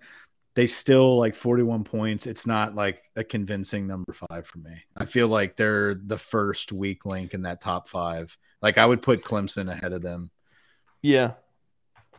They 0.55 0.67
still 0.67 1.19
like 1.19 1.35
41 1.35 1.85
points. 1.85 2.27
It's 2.27 2.47
not 2.47 2.75
like 2.75 3.03
a 3.15 3.23
convincing 3.23 3.87
number 3.87 4.13
five 4.13 4.47
for 4.47 4.59
me. 4.59 4.83
I 4.97 5.05
feel 5.05 5.29
like 5.29 5.57
they're 5.57 5.95
the 5.95 6.19
first 6.19 6.73
weak 6.73 7.07
link 7.07 7.35
in 7.35 7.43
that 7.43 7.61
top 7.61 7.89
five. 7.89 8.37
Like 8.63 8.79
I 8.79 8.87
would 8.87 9.03
put 9.03 9.23
Clemson 9.23 9.71
ahead 9.71 9.93
of 9.93 10.03
them. 10.03 10.31
yeah, 11.03 11.33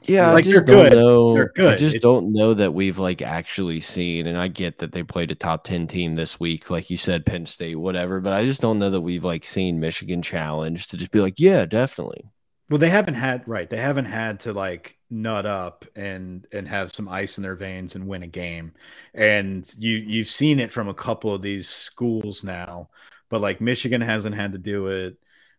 Yeah, 0.08 0.32
Like, 0.32 0.40
I 0.40 0.42
just 0.42 0.66
they're 0.66 0.66
don't 0.66 0.90
good. 0.90 0.92
know. 0.92 1.34
They're 1.34 1.52
good. 1.56 1.74
I 1.74 1.76
just 1.76 2.00
don't 2.02 2.34
know 2.34 2.54
that 2.56 2.74
we've 2.74 2.98
like 2.98 3.22
actually 3.22 3.82
seen, 3.82 4.28
and 4.28 4.38
I 4.38 4.48
get 4.48 4.80
that 4.80 4.92
they 4.92 5.04
played 5.04 5.32
a 5.32 5.36
top 5.36 5.64
ten 5.64 5.88
team 5.88 6.16
this 6.16 6.40
week, 6.40 6.70
like 6.70 6.90
you 6.90 6.98
said, 6.98 7.26
Penn 7.26 7.46
State, 7.46 7.76
whatever. 7.76 8.20
But 8.20 8.34
I 8.34 8.46
just 8.46 8.62
don't 8.62 8.80
know 8.80 8.90
that 8.90 9.02
we've 9.02 9.24
like 9.24 9.46
seen 9.46 9.80
Michigan 9.80 10.22
challenge 10.22 10.88
to 10.90 10.98
just 10.98 11.12
be 11.12 11.22
like, 11.22 11.40
yeah, 11.40 11.66
definitely. 11.66 12.26
Well, 12.70 12.80
they 12.80 12.90
haven't 12.90 13.16
had 13.16 13.48
right. 13.48 13.70
They 13.70 13.78
haven't 13.78 14.06
had 14.06 14.40
to 14.42 14.54
like 14.54 14.98
nut 15.10 15.46
up 15.46 15.86
and 15.96 16.48
and 16.54 16.68
have 16.68 16.94
some 16.94 17.10
ice 17.10 17.38
in 17.38 17.44
their 17.44 17.56
veins 17.56 17.96
and 17.96 18.08
win 18.08 18.24
a 18.24 18.28
game. 18.28 18.74
And 19.14 19.70
you 19.78 19.98
you've 19.98 20.28
seen 20.28 20.60
it 20.60 20.72
from 20.72 20.88
a 20.88 20.94
couple 20.94 21.34
of 21.34 21.42
these 21.42 21.68
schools 21.70 22.44
now, 22.44 22.90
but 23.30 23.42
like 23.42 23.60
Michigan 23.62 24.02
hasn't 24.02 24.36
had 24.36 24.54
to 24.54 24.58
do 24.58 24.88
it. 24.88 25.18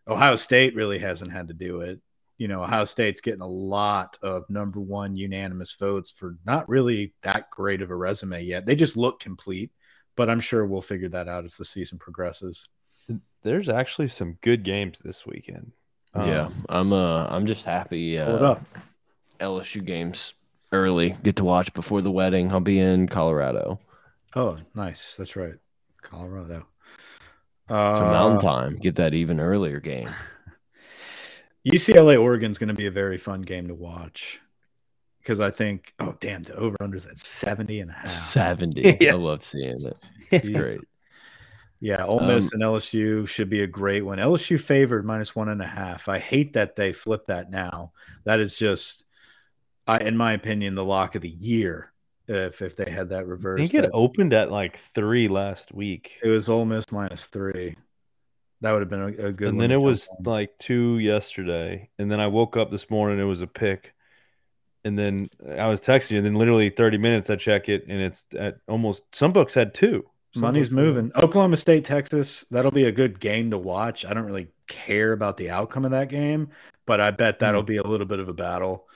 Ohio 0.09 0.37
State 0.37 0.75
really 0.75 0.99
hasn't 0.99 1.33
had 1.33 1.49
to 1.49 1.55
do 1.55 1.83
it. 1.83 2.01
You 2.43 2.49
know, 2.49 2.65
Ohio 2.65 2.85
State's 2.85 3.21
getting 3.21 3.41
a 3.41 3.47
lot 3.47 4.19
of 4.21 4.51
number 4.51 4.81
one 4.81 5.15
unanimous 5.15 5.75
votes 5.75 6.11
for 6.11 6.37
not 6.45 6.69
really 6.69 7.15
that 7.23 7.49
great 7.51 7.81
of 7.83 7.91
a 7.91 7.95
resume 7.95 8.43
yet. 8.43 8.67
They 8.67 8.75
just 8.75 8.97
look 8.97 9.21
complete, 9.21 9.71
but 10.17 10.29
I'm 10.29 10.41
sure 10.41 10.67
we'll 10.67 10.81
figure 10.81 11.09
that 11.11 11.29
out 11.29 11.45
as 11.45 11.57
the 11.57 11.65
season 11.65 11.99
progresses. 11.99 12.69
there's 13.45 13.69
actually 13.69 14.09
some 14.09 14.39
good 14.41 14.65
games 14.65 14.99
this 15.05 15.25
weekend. 15.25 15.71
yeah, 16.17 16.47
Um, 16.47 16.67
I'm 16.69 16.93
uh, 16.93 17.27
I'm 17.29 17.47
just 17.47 17.65
happy. 17.65 18.19
Uh, 18.19 18.33
up. 18.39 18.65
LSU 19.39 19.85
games 19.85 20.35
early, 20.73 21.17
get 21.23 21.37
to 21.37 21.45
watch 21.45 21.73
before 21.75 22.01
the 22.01 22.11
wedding. 22.11 22.51
I'll 22.51 22.59
be 22.61 22.81
in 22.81 23.07
Colorado 23.07 23.79
Oh, 24.35 24.59
nice. 24.75 25.15
That's 25.17 25.37
right. 25.37 25.55
Colorado. 26.03 26.67
for 27.69 27.75
Uh, 27.77 28.01
Mountain 28.01 28.41
Time. 28.41 28.79
Get 28.79 28.97
that 28.97 29.15
even 29.15 29.39
earlier 29.39 29.79
game. 29.79 30.09
UCLA 31.67 32.21
Oregon's 32.21 32.59
going 32.59 32.69
to 32.69 32.75
be 32.75 32.87
a 32.87 32.91
very 32.91 33.19
fun 33.19 33.43
game 33.43 33.69
to 33.69 33.75
watch 33.75 34.41
because 35.21 35.39
I 35.41 35.51
think, 35.51 35.93
oh, 36.01 36.17
damn, 36.21 36.43
the 36.43 36.55
over 36.57 36.77
unders 36.79 37.09
at 37.09 37.19
70 37.19 37.81
and 37.81 37.91
a 37.91 37.95
half. 37.95 38.11
Seventy. 38.11 38.97
Yeah. 39.01 39.13
I 39.13 39.17
love 39.17 39.45
seeing 39.45 39.85
it. 39.85 39.99
It's 40.31 40.49
Yeah. 40.49 40.59
great. 40.61 40.81
Yeah, 41.81 42.05
Ole 42.07 42.21
Um, 42.21 42.29
Miss 42.29 42.53
and 42.53 42.63
LSU 42.63 43.27
should 43.27 43.51
be 43.51 43.63
a 43.63 43.67
great 43.67 44.03
one. 44.05 44.19
LSU 44.19 44.59
favored 44.61 45.05
minus 45.05 45.35
one 45.35 45.49
and 45.49 45.61
a 45.61 45.67
half. 45.67 46.09
I 46.09 46.19
hate 46.21 46.53
that 46.53 46.77
they 46.77 46.93
flip 46.93 47.27
that 47.27 47.51
now. 47.51 47.93
That 48.25 48.39
is 48.41 48.57
just, 48.57 49.05
I, 49.87 49.99
in 49.99 50.17
my 50.17 50.33
opinion, 50.33 50.77
the 50.77 50.85
lock 50.85 51.17
of 51.17 51.23
the 51.23 51.29
year. 51.29 51.93
If 52.29 52.63
if 52.63 52.77
they 52.77 52.89
had 52.89 53.09
that 53.09 53.25
I 53.25 53.57
think 53.57 53.75
it 53.75 53.83
that- 53.83 53.91
opened 53.93 54.33
at 54.33 54.51
like 54.53 54.77
three 54.79 55.27
last 55.27 55.75
week, 55.75 56.21
it 56.23 56.29
was 56.29 56.49
Ole 56.49 56.65
Miss 56.65 56.91
minus 56.93 57.27
three. 57.27 57.77
That 58.63 58.73
would 58.73 58.81
have 58.81 58.89
been 58.89 59.03
a, 59.03 59.07
a 59.29 59.33
good. 59.33 59.49
and 59.49 59.57
one 59.57 59.59
then 59.59 59.71
it 59.73 59.81
was 59.83 60.09
on. 60.09 60.23
like 60.25 60.57
two 60.59 60.99
yesterday, 60.99 61.91
and 61.99 62.11
then 62.11 62.19
I 62.21 62.29
woke 62.29 62.57
up 62.57 62.71
this 62.71 62.89
morning, 62.89 63.19
it 63.21 63.25
was 63.25 63.41
a 63.43 63.47
pick, 63.47 63.93
and 64.85 64.99
then 64.99 65.29
I 65.59 65.67
was 65.67 65.81
texting 65.81 66.13
you, 66.13 66.17
and 66.19 66.27
then 66.27 66.35
literally 66.37 66.71
thirty 66.71 66.97
minutes 66.97 67.29
I 67.29 67.37
check 67.37 67.69
it, 67.69 67.85
and 67.89 68.01
it's 68.01 68.25
at 68.39 68.57
almost 68.69 69.03
some 69.15 69.33
books 69.33 69.53
had 69.55 69.75
two. 69.75 70.05
Some 70.35 70.43
Money's 70.43 70.69
books 70.71 70.79
had- 70.79 70.85
moving. 70.95 71.13
Oklahoma 71.17 71.57
State, 71.59 71.85
Texas. 71.85 72.47
That'll 72.51 72.71
be 72.71 72.85
a 72.85 72.93
good 72.93 73.21
game 73.21 73.51
to 73.51 73.59
watch. 73.59 74.07
I 74.07 74.15
don't 74.15 74.25
really 74.25 74.49
care 74.69 75.13
about 75.13 75.37
the 75.37 75.51
outcome 75.51 75.85
of 75.85 75.91
that 75.91 76.09
game, 76.09 76.49
but 76.87 77.01
I 77.01 77.11
bet 77.11 77.41
that'll 77.41 77.63
be 77.63 77.77
a 77.77 77.83
little 77.87 78.07
bit 78.07 78.19
of 78.21 78.29
a 78.29 78.33
battle. 78.33 78.87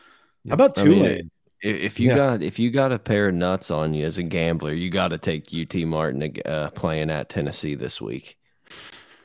How 0.49 0.55
about 0.55 0.79
I 0.79 0.85
mean, 0.85 0.99
Tulane? 1.03 1.31
If, 1.61 1.77
if 1.77 2.01
you 2.01 2.11
Yeah. 2.11 2.17
got 2.17 2.43
if 2.43 2.59
you 2.59 2.71
got 2.71 2.93
a 2.93 2.99
pair 2.99 3.29
of 3.29 3.35
nuts 3.35 3.71
on 3.73 3.93
you 3.95 4.07
as 4.07 4.17
a 4.19 4.23
gambler, 4.23 4.73
you 4.73 4.91
got 4.91 5.09
to 5.09 5.19
take 5.19 5.49
UT 5.53 5.75
Martin 5.87 6.33
uh, 6.47 6.71
playing 6.71 7.11
at 7.11 7.29
Tennessee 7.29 7.75
this 7.75 8.01
week. 8.01 8.39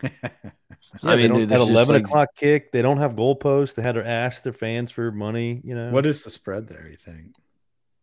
Yeah, 0.04 0.10
I 1.04 1.16
they 1.16 1.22
mean, 1.24 1.30
don't- 1.32 1.40
dude, 1.40 1.52
at 1.54 1.60
eleven 1.60 1.96
like- 1.96 2.04
o'clock 2.06 2.30
kick, 2.36 2.72
they 2.72 2.82
don't 2.82 2.98
have 2.98 3.14
goalposts. 3.16 3.76
They 3.76 3.82
had 3.82 3.96
to 3.96 4.06
ask 4.06 4.44
their 4.44 4.52
fans 4.54 4.92
for 4.92 5.12
money. 5.12 5.62
You 5.64 5.76
know 5.76 5.90
what 5.92 6.06
is 6.06 6.24
the 6.24 6.30
spread 6.30 6.68
there? 6.68 6.88
You 6.90 6.98
think? 6.98 7.36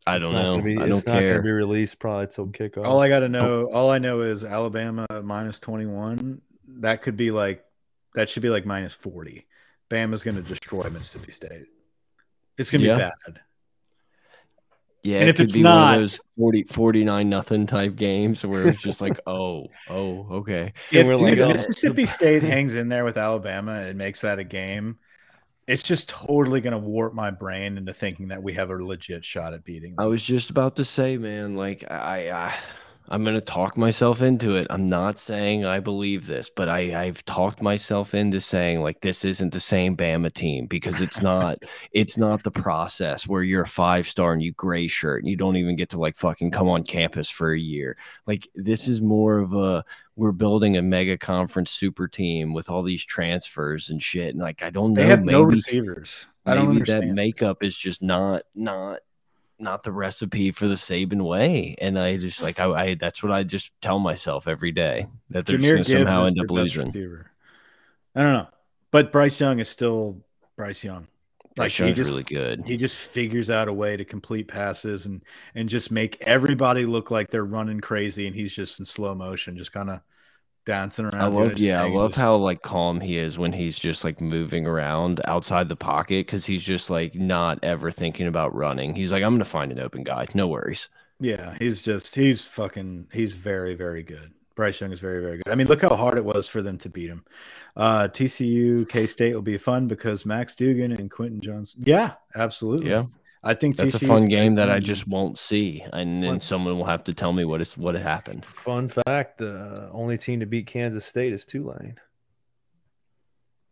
I 0.06 0.16
It's 0.16 0.24
don't 0.24 0.32
know. 0.34 0.52
gonna 0.52 0.62
be- 0.62 0.78
I 0.78 0.84
it's 0.86 1.04
don't 1.04 1.14
not 1.14 1.20
care. 1.20 1.30
gonna 1.32 1.42
be 1.42 1.50
released 1.50 1.98
probably 1.98 2.28
till 2.28 2.46
kickoff. 2.46 2.86
All 2.86 3.00
I 3.02 3.08
got 3.08 3.18
to 3.20 3.24
oh. 3.26 3.28
know, 3.28 3.64
all 3.72 3.90
I 3.90 3.98
know 3.98 4.22
is 4.22 4.44
Alabama 4.44 5.06
minus 5.22 5.58
twenty 5.58 5.86
one. 5.86 6.40
That 6.80 7.02
could 7.02 7.16
be 7.16 7.30
like, 7.30 7.64
that 8.14 8.30
should 8.30 8.42
be 8.42 8.48
like 8.50 8.64
minus 8.64 8.92
forty. 8.94 9.46
Bama's 9.90 10.22
going 10.22 10.36
to 10.36 10.42
destroy 10.42 10.88
Mississippi 10.90 11.32
State. 11.32 11.66
It's 12.56 12.70
going 12.70 12.82
to 12.82 12.86
Yeah. 12.88 12.94
be 13.26 13.32
bad. 13.32 13.40
Yeah, 15.08 15.20
And 15.20 15.28
it 15.28 15.30
if 15.30 15.36
could 15.36 15.44
it's 15.44 15.54
be 15.54 15.62
one 15.64 15.72
not- 15.72 15.94
of 15.94 16.00
those 16.02 16.20
40, 16.36 16.62
49 16.64 17.28
nothing 17.30 17.66
type 17.66 17.96
games 17.96 18.44
where 18.44 18.68
it's 18.68 18.82
just 18.82 19.00
like, 19.00 19.18
oh, 19.26 19.66
oh, 19.88 20.26
okay. 20.30 20.72
And 20.92 21.00
If, 21.00 21.06
we're 21.06 21.16
like, 21.16 21.32
if 21.34 21.40
oh, 21.40 21.48
Mississippi 21.48 22.04
State 22.04 22.42
hangs 22.42 22.74
in 22.74 22.88
there 22.88 23.04
with 23.04 23.16
Alabama 23.16 23.72
and 23.80 23.96
makes 23.96 24.20
that 24.20 24.38
a 24.38 24.44
game, 24.44 24.98
it's 25.66 25.82
just 25.82 26.08
totally 26.08 26.60
going 26.60 26.72
to 26.72 26.78
warp 26.78 27.14
my 27.14 27.30
brain 27.30 27.78
into 27.78 27.92
thinking 27.92 28.28
that 28.28 28.42
we 28.42 28.52
have 28.54 28.70
a 28.70 28.74
legit 28.74 29.24
shot 29.24 29.54
at 29.54 29.64
beating 29.64 29.94
I 29.98 30.04
was 30.06 30.22
just 30.22 30.50
about 30.50 30.76
to 30.76 30.84
say, 30.84 31.16
man, 31.16 31.56
like 31.56 31.90
I, 31.90 32.54
I'm 33.10 33.24
gonna 33.24 33.40
talk 33.40 33.76
myself 33.76 34.22
into 34.22 34.56
it. 34.56 34.66
I'm 34.70 34.88
not 34.88 35.18
saying 35.18 35.64
I 35.64 35.80
believe 35.80 36.26
this, 36.26 36.50
but 36.54 36.68
I 36.68 37.06
I've 37.06 37.24
talked 37.24 37.62
myself 37.62 38.14
into 38.14 38.40
saying 38.40 38.82
like 38.82 39.00
this 39.00 39.24
isn't 39.24 39.52
the 39.52 39.60
same 39.60 39.96
Bama 39.96 40.32
team 40.32 40.66
because 40.66 41.00
it's 41.00 41.22
not 41.22 41.58
it's 41.92 42.18
not 42.18 42.42
the 42.42 42.50
process 42.50 43.26
where 43.26 43.42
you're 43.42 43.62
a 43.62 43.66
five 43.66 44.06
star 44.06 44.32
and 44.32 44.42
you 44.42 44.52
gray 44.52 44.88
shirt 44.88 45.22
and 45.22 45.30
you 45.30 45.36
don't 45.36 45.56
even 45.56 45.76
get 45.76 45.88
to 45.90 45.98
like 45.98 46.16
fucking 46.16 46.50
come 46.50 46.68
on 46.68 46.82
campus 46.84 47.30
for 47.30 47.52
a 47.52 47.58
year. 47.58 47.96
Like 48.26 48.48
this 48.54 48.88
is 48.88 49.00
more 49.00 49.38
of 49.38 49.54
a 49.54 49.84
we're 50.16 50.32
building 50.32 50.76
a 50.76 50.82
mega 50.82 51.16
conference 51.16 51.70
super 51.70 52.08
team 52.08 52.52
with 52.52 52.68
all 52.68 52.82
these 52.82 53.04
transfers 53.04 53.88
and 53.88 54.02
shit. 54.02 54.30
And 54.30 54.40
like 54.40 54.62
I 54.62 54.70
don't 54.70 54.92
know, 54.92 55.00
They 55.00 55.08
have 55.08 55.20
maybe 55.20 55.32
no 55.32 55.42
receivers. 55.42 56.26
I 56.44 56.54
don't 56.54 56.74
maybe 56.74 56.84
that 56.90 57.06
makeup 57.06 57.62
is 57.62 57.76
just 57.76 58.02
not 58.02 58.42
not 58.54 59.00
not 59.60 59.82
the 59.82 59.92
recipe 59.92 60.50
for 60.50 60.68
the 60.68 60.74
Saban 60.74 61.22
way. 61.22 61.74
And 61.80 61.98
I 61.98 62.16
just 62.16 62.42
like 62.42 62.60
I, 62.60 62.66
I 62.66 62.94
that's 62.94 63.22
what 63.22 63.32
I 63.32 63.42
just 63.42 63.70
tell 63.80 63.98
myself 63.98 64.48
every 64.48 64.72
day 64.72 65.06
that 65.30 65.46
they're 65.46 65.58
Jameer 65.58 65.78
just 65.78 65.90
somehow 65.90 66.24
end 66.24 66.40
up 66.40 66.50
losing. 66.50 66.86
receiver. 66.86 67.30
I 68.14 68.22
don't 68.22 68.32
know, 68.32 68.48
but 68.90 69.12
Bryce 69.12 69.40
Young 69.40 69.58
is 69.58 69.68
still 69.68 70.22
Bryce 70.56 70.82
Young. 70.82 71.06
Bryce 71.56 71.76
he 71.76 71.84
Young's 71.84 71.96
just 71.96 72.10
really 72.10 72.22
good. 72.22 72.64
he 72.66 72.76
just 72.76 72.96
figures 72.96 73.50
out 73.50 73.68
a 73.68 73.72
way 73.72 73.96
to 73.96 74.04
complete 74.04 74.48
passes 74.48 75.06
and 75.06 75.22
and 75.54 75.68
just 75.68 75.90
make 75.90 76.22
everybody 76.22 76.86
look 76.86 77.10
like 77.10 77.30
they're 77.30 77.44
running 77.44 77.80
crazy, 77.80 78.26
and 78.26 78.34
he's 78.34 78.54
just 78.54 78.78
in 78.78 78.84
slow 78.84 79.14
motion, 79.14 79.56
just 79.56 79.72
kind 79.72 79.90
of 79.90 80.00
dancing 80.68 81.06
around. 81.06 81.22
I 81.22 81.26
love 81.26 81.58
yeah, 81.58 81.82
I 81.82 81.88
love 81.88 82.10
just- 82.10 82.20
how 82.20 82.36
like 82.36 82.60
calm 82.62 83.00
he 83.00 83.16
is 83.16 83.38
when 83.38 83.52
he's 83.52 83.78
just 83.78 84.04
like 84.04 84.20
moving 84.20 84.66
around 84.66 85.20
outside 85.24 85.68
the 85.68 85.76
pocket 85.76 86.26
because 86.26 86.44
he's 86.44 86.62
just 86.62 86.90
like 86.90 87.14
not 87.14 87.58
ever 87.62 87.90
thinking 87.90 88.26
about 88.26 88.54
running. 88.54 88.94
He's 88.94 89.10
like, 89.10 89.22
I'm 89.22 89.32
gonna 89.34 89.44
find 89.46 89.72
an 89.72 89.80
open 89.80 90.04
guy, 90.04 90.26
no 90.34 90.46
worries. 90.46 90.88
Yeah, 91.20 91.56
he's 91.58 91.82
just 91.82 92.14
he's 92.14 92.44
fucking 92.44 93.08
he's 93.12 93.32
very 93.32 93.74
very 93.74 94.02
good. 94.02 94.30
Bryce 94.54 94.80
Young 94.80 94.92
is 94.92 95.00
very 95.00 95.22
very 95.22 95.38
good. 95.38 95.48
I 95.50 95.54
mean, 95.54 95.68
look 95.68 95.82
how 95.82 95.96
hard 95.96 96.18
it 96.18 96.24
was 96.24 96.48
for 96.48 96.60
them 96.62 96.76
to 96.78 96.88
beat 96.90 97.08
him. 97.08 97.24
Uh, 97.76 98.08
TCU 98.08 98.88
K 98.88 99.06
State 99.06 99.34
will 99.34 99.40
be 99.40 99.56
fun 99.56 99.86
because 99.88 100.26
Max 100.26 100.54
Duggan 100.54 100.92
and 100.92 101.10
Quentin 101.10 101.40
Johnston. 101.40 101.84
Yeah, 101.86 102.12
absolutely. 102.34 102.90
Yeah, 102.90 103.04
I 103.42 103.54
think 103.54 103.76
that's 103.76 104.02
a 104.02 104.06
fun 104.06 104.28
game 104.28 104.54
that 104.56 104.70
I 104.70 104.80
just 104.80 105.06
won't 105.06 105.38
see, 105.38 105.84
and 105.92 106.22
then 106.22 106.40
someone 106.40 106.76
will 106.76 106.86
have 106.86 107.04
to 107.04 107.14
tell 107.14 107.32
me 107.32 107.44
what 107.44 107.60
is 107.60 107.76
what 107.76 107.94
happened. 107.94 108.44
Fun 108.44 108.88
fact: 108.88 109.38
the 109.38 109.88
only 109.92 110.18
team 110.18 110.40
to 110.40 110.46
beat 110.46 110.66
Kansas 110.66 111.04
State 111.04 111.32
is 111.32 111.44
Tulane. 111.44 111.98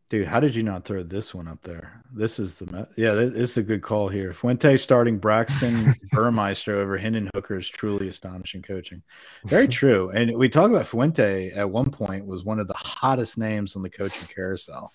Dude, 0.08 0.28
how 0.28 0.38
did 0.38 0.54
you 0.54 0.62
not 0.62 0.84
throw 0.84 1.02
this 1.02 1.34
one 1.34 1.48
up 1.48 1.60
there? 1.62 2.00
This 2.14 2.38
is 2.38 2.54
the 2.54 2.86
yeah, 2.96 3.14
this 3.14 3.50
is 3.50 3.56
a 3.56 3.62
good 3.62 3.82
call 3.82 4.08
here. 4.08 4.32
Fuente 4.32 4.76
starting 4.76 5.18
Braxton 5.18 5.94
Burmeister 6.12 6.76
over 6.76 6.96
Hendon 6.96 7.28
Hooker 7.34 7.58
is 7.58 7.68
truly 7.68 8.06
astonishing 8.06 8.62
coaching. 8.62 9.02
Very 9.46 9.66
true. 9.66 10.10
And 10.10 10.36
we 10.36 10.48
talk 10.48 10.70
about 10.70 10.86
Fuente 10.86 11.50
at 11.50 11.68
one 11.68 11.90
point 11.90 12.24
was 12.24 12.44
one 12.44 12.60
of 12.60 12.68
the 12.68 12.74
hottest 12.74 13.36
names 13.36 13.74
on 13.74 13.82
the 13.82 13.90
coaching 13.90 14.28
carousel. 14.32 14.92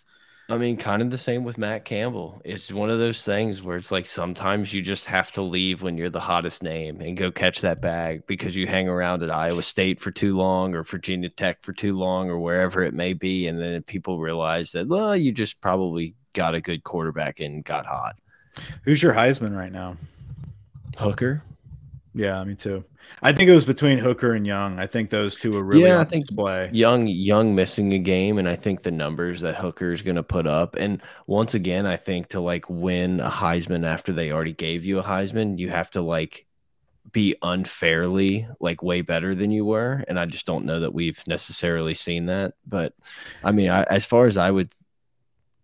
I 0.51 0.57
mean, 0.57 0.75
kind 0.75 1.01
of 1.01 1.09
the 1.09 1.17
same 1.17 1.45
with 1.45 1.57
Matt 1.57 1.85
Campbell. 1.85 2.41
It's 2.43 2.73
one 2.73 2.89
of 2.89 2.99
those 2.99 3.23
things 3.23 3.63
where 3.63 3.77
it's 3.77 3.89
like 3.91 4.05
sometimes 4.05 4.73
you 4.73 4.81
just 4.81 5.05
have 5.05 5.31
to 5.33 5.41
leave 5.41 5.81
when 5.81 5.97
you're 5.97 6.09
the 6.09 6.19
hottest 6.19 6.61
name 6.61 6.99
and 6.99 7.15
go 7.15 7.31
catch 7.31 7.61
that 7.61 7.81
bag 7.81 8.27
because 8.27 8.53
you 8.53 8.67
hang 8.67 8.89
around 8.89 9.23
at 9.23 9.31
Iowa 9.31 9.63
State 9.63 10.01
for 10.01 10.11
too 10.11 10.35
long 10.35 10.75
or 10.75 10.83
Virginia 10.83 11.29
Tech 11.29 11.63
for 11.63 11.71
too 11.71 11.97
long 11.97 12.29
or 12.29 12.37
wherever 12.37 12.83
it 12.83 12.93
may 12.93 13.13
be. 13.13 13.47
And 13.47 13.61
then 13.61 13.81
people 13.83 14.19
realize 14.19 14.73
that, 14.73 14.89
well, 14.89 15.15
you 15.15 15.31
just 15.31 15.61
probably 15.61 16.15
got 16.33 16.53
a 16.53 16.59
good 16.59 16.83
quarterback 16.83 17.39
and 17.39 17.63
got 17.63 17.85
hot. 17.85 18.17
Who's 18.83 19.01
your 19.01 19.13
Heisman 19.13 19.55
right 19.55 19.71
now? 19.71 19.95
Hooker? 20.97 21.43
Yeah, 22.13 22.43
me 22.43 22.55
too. 22.55 22.83
I 23.21 23.33
think 23.33 23.49
it 23.49 23.53
was 23.53 23.65
between 23.65 23.97
Hooker 23.97 24.33
and 24.33 24.45
Young. 24.47 24.79
I 24.79 24.87
think 24.87 25.09
those 25.09 25.35
two 25.35 25.55
are 25.55 25.63
really 25.63 25.83
Yeah, 25.83 25.97
I 25.97 25.99
on 25.99 26.05
think 26.07 26.25
display. 26.25 26.69
Young, 26.73 27.07
Young 27.07 27.53
missing 27.53 27.93
a 27.93 27.99
game, 27.99 28.37
and 28.37 28.47
I 28.47 28.55
think 28.55 28.81
the 28.81 28.91
numbers 28.91 29.41
that 29.41 29.55
Hooker 29.55 29.91
is 29.91 30.01
going 30.01 30.15
to 30.15 30.23
put 30.23 30.47
up, 30.47 30.75
and 30.75 31.01
once 31.27 31.53
again, 31.53 31.85
I 31.85 31.97
think 31.97 32.29
to 32.29 32.39
like 32.39 32.69
win 32.69 33.19
a 33.19 33.29
Heisman 33.29 33.85
after 33.85 34.11
they 34.11 34.31
already 34.31 34.53
gave 34.53 34.85
you 34.85 34.99
a 34.99 35.03
Heisman, 35.03 35.59
you 35.59 35.69
have 35.69 35.91
to 35.91 36.01
like 36.01 36.45
be 37.11 37.35
unfairly 37.41 38.47
like 38.59 38.81
way 38.83 39.01
better 39.01 39.35
than 39.35 39.51
you 39.51 39.65
were, 39.65 40.03
and 40.07 40.19
I 40.19 40.25
just 40.25 40.45
don't 40.45 40.65
know 40.65 40.79
that 40.79 40.93
we've 40.93 41.21
necessarily 41.27 41.93
seen 41.93 42.27
that. 42.27 42.53
But 42.65 42.93
I 43.43 43.51
mean, 43.51 43.69
I, 43.69 43.83
as 43.83 44.05
far 44.05 44.25
as 44.25 44.37
I 44.37 44.49
would 44.49 44.71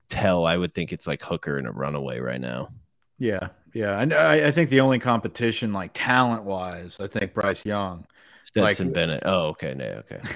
tell, 0.10 0.46
I 0.46 0.58
would 0.58 0.74
think 0.74 0.92
it's 0.92 1.08
like 1.08 1.24
Hooker 1.24 1.58
and 1.58 1.68
a 1.68 1.72
runaway 1.72 2.20
right 2.20 2.42
now. 2.42 2.70
Yeah, 3.20 3.50
yeah. 3.78 4.00
And 4.00 4.14
I, 4.14 4.48
I 4.48 4.52
think 4.52 4.70
the 4.70 4.82
only 4.82 5.00
competition, 5.00 5.72
like 5.72 5.92
talent 5.94 6.44
wise, 6.44 7.00
I 7.00 7.08
think 7.08 7.34
Bryce 7.34 7.66
Young. 7.66 8.06
Stetson 8.44 8.88
Like- 8.88 8.94
Bennett. 8.94 9.24
Oh, 9.26 9.48
okay, 9.50 9.74
no, 9.74 9.86
okay. 9.86 10.20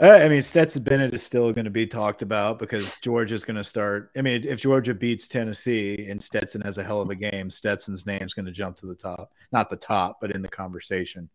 Uh, 0.00 0.18
I 0.24 0.28
mean, 0.28 0.42
Stetson 0.42 0.82
Bennett 0.82 1.14
is 1.14 1.22
still 1.22 1.52
going 1.52 1.64
to 1.64 1.70
be 1.70 1.86
talked 1.86 2.22
about 2.22 2.58
because 2.58 2.98
Georgia's 3.00 3.44
going 3.44 3.56
to 3.56 3.62
start. 3.62 4.10
I 4.16 4.22
mean, 4.22 4.44
if 4.44 4.60
Georgia 4.60 4.94
beats 4.94 5.28
Tennessee 5.28 6.06
and 6.08 6.20
Stetson 6.20 6.60
has 6.62 6.78
a 6.78 6.82
hell 6.82 7.00
of 7.00 7.10
a 7.10 7.14
game, 7.14 7.50
Stetson's 7.50 8.04
name's 8.04 8.34
going 8.34 8.46
to 8.46 8.52
jump 8.52 8.76
to 8.78 8.86
the 8.86 8.96
top. 8.96 9.32
Not 9.52 9.70
the 9.70 9.76
top, 9.76 10.18
but 10.20 10.32
in 10.32 10.42
the 10.42 10.48
conversation. 10.48 11.28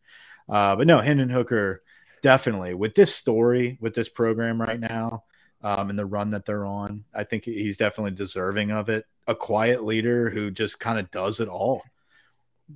Uh, 0.49 0.75
but 0.75 0.87
no, 0.87 0.99
Hendon 0.99 1.29
Hooker 1.29 1.81
definitely 2.21 2.73
with 2.73 2.93
this 2.95 3.15
story, 3.15 3.77
with 3.79 3.93
this 3.93 4.09
program 4.09 4.59
right 4.59 4.79
now, 4.79 5.23
um, 5.67 5.89
and 5.89 5.99
the 5.99 6.05
run 6.05 6.29
that 6.31 6.45
they're 6.45 6.65
on, 6.65 7.03
I 7.13 7.23
think 7.23 7.43
he's 7.43 7.77
definitely 7.77 8.11
deserving 8.11 8.71
of 8.71 8.89
it. 8.89 9.05
A 9.27 9.35
quiet 9.35 9.83
leader 9.83 10.29
who 10.29 10.51
just 10.51 10.79
kind 10.79 10.97
of 10.99 11.11
does 11.11 11.39
it 11.39 11.49
all. 11.49 11.83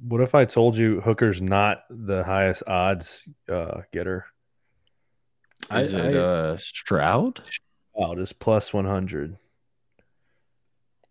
What 0.07 0.21
if 0.21 0.35
I 0.35 0.45
told 0.45 0.75
you 0.75 0.99
Hooker's 1.01 1.41
not 1.41 1.83
the 1.89 2.23
highest 2.23 2.63
odds 2.67 3.27
uh, 3.49 3.81
getter? 3.93 4.25
I- 5.69 5.81
Is 5.81 5.93
it 5.93 6.15
I- 6.15 6.17
uh, 6.19 6.57
Stroud? 6.57 7.41
Wow, 7.93 8.15
just 8.15 8.39
plus 8.39 8.73
one 8.73 8.85
hundred. 8.85 9.37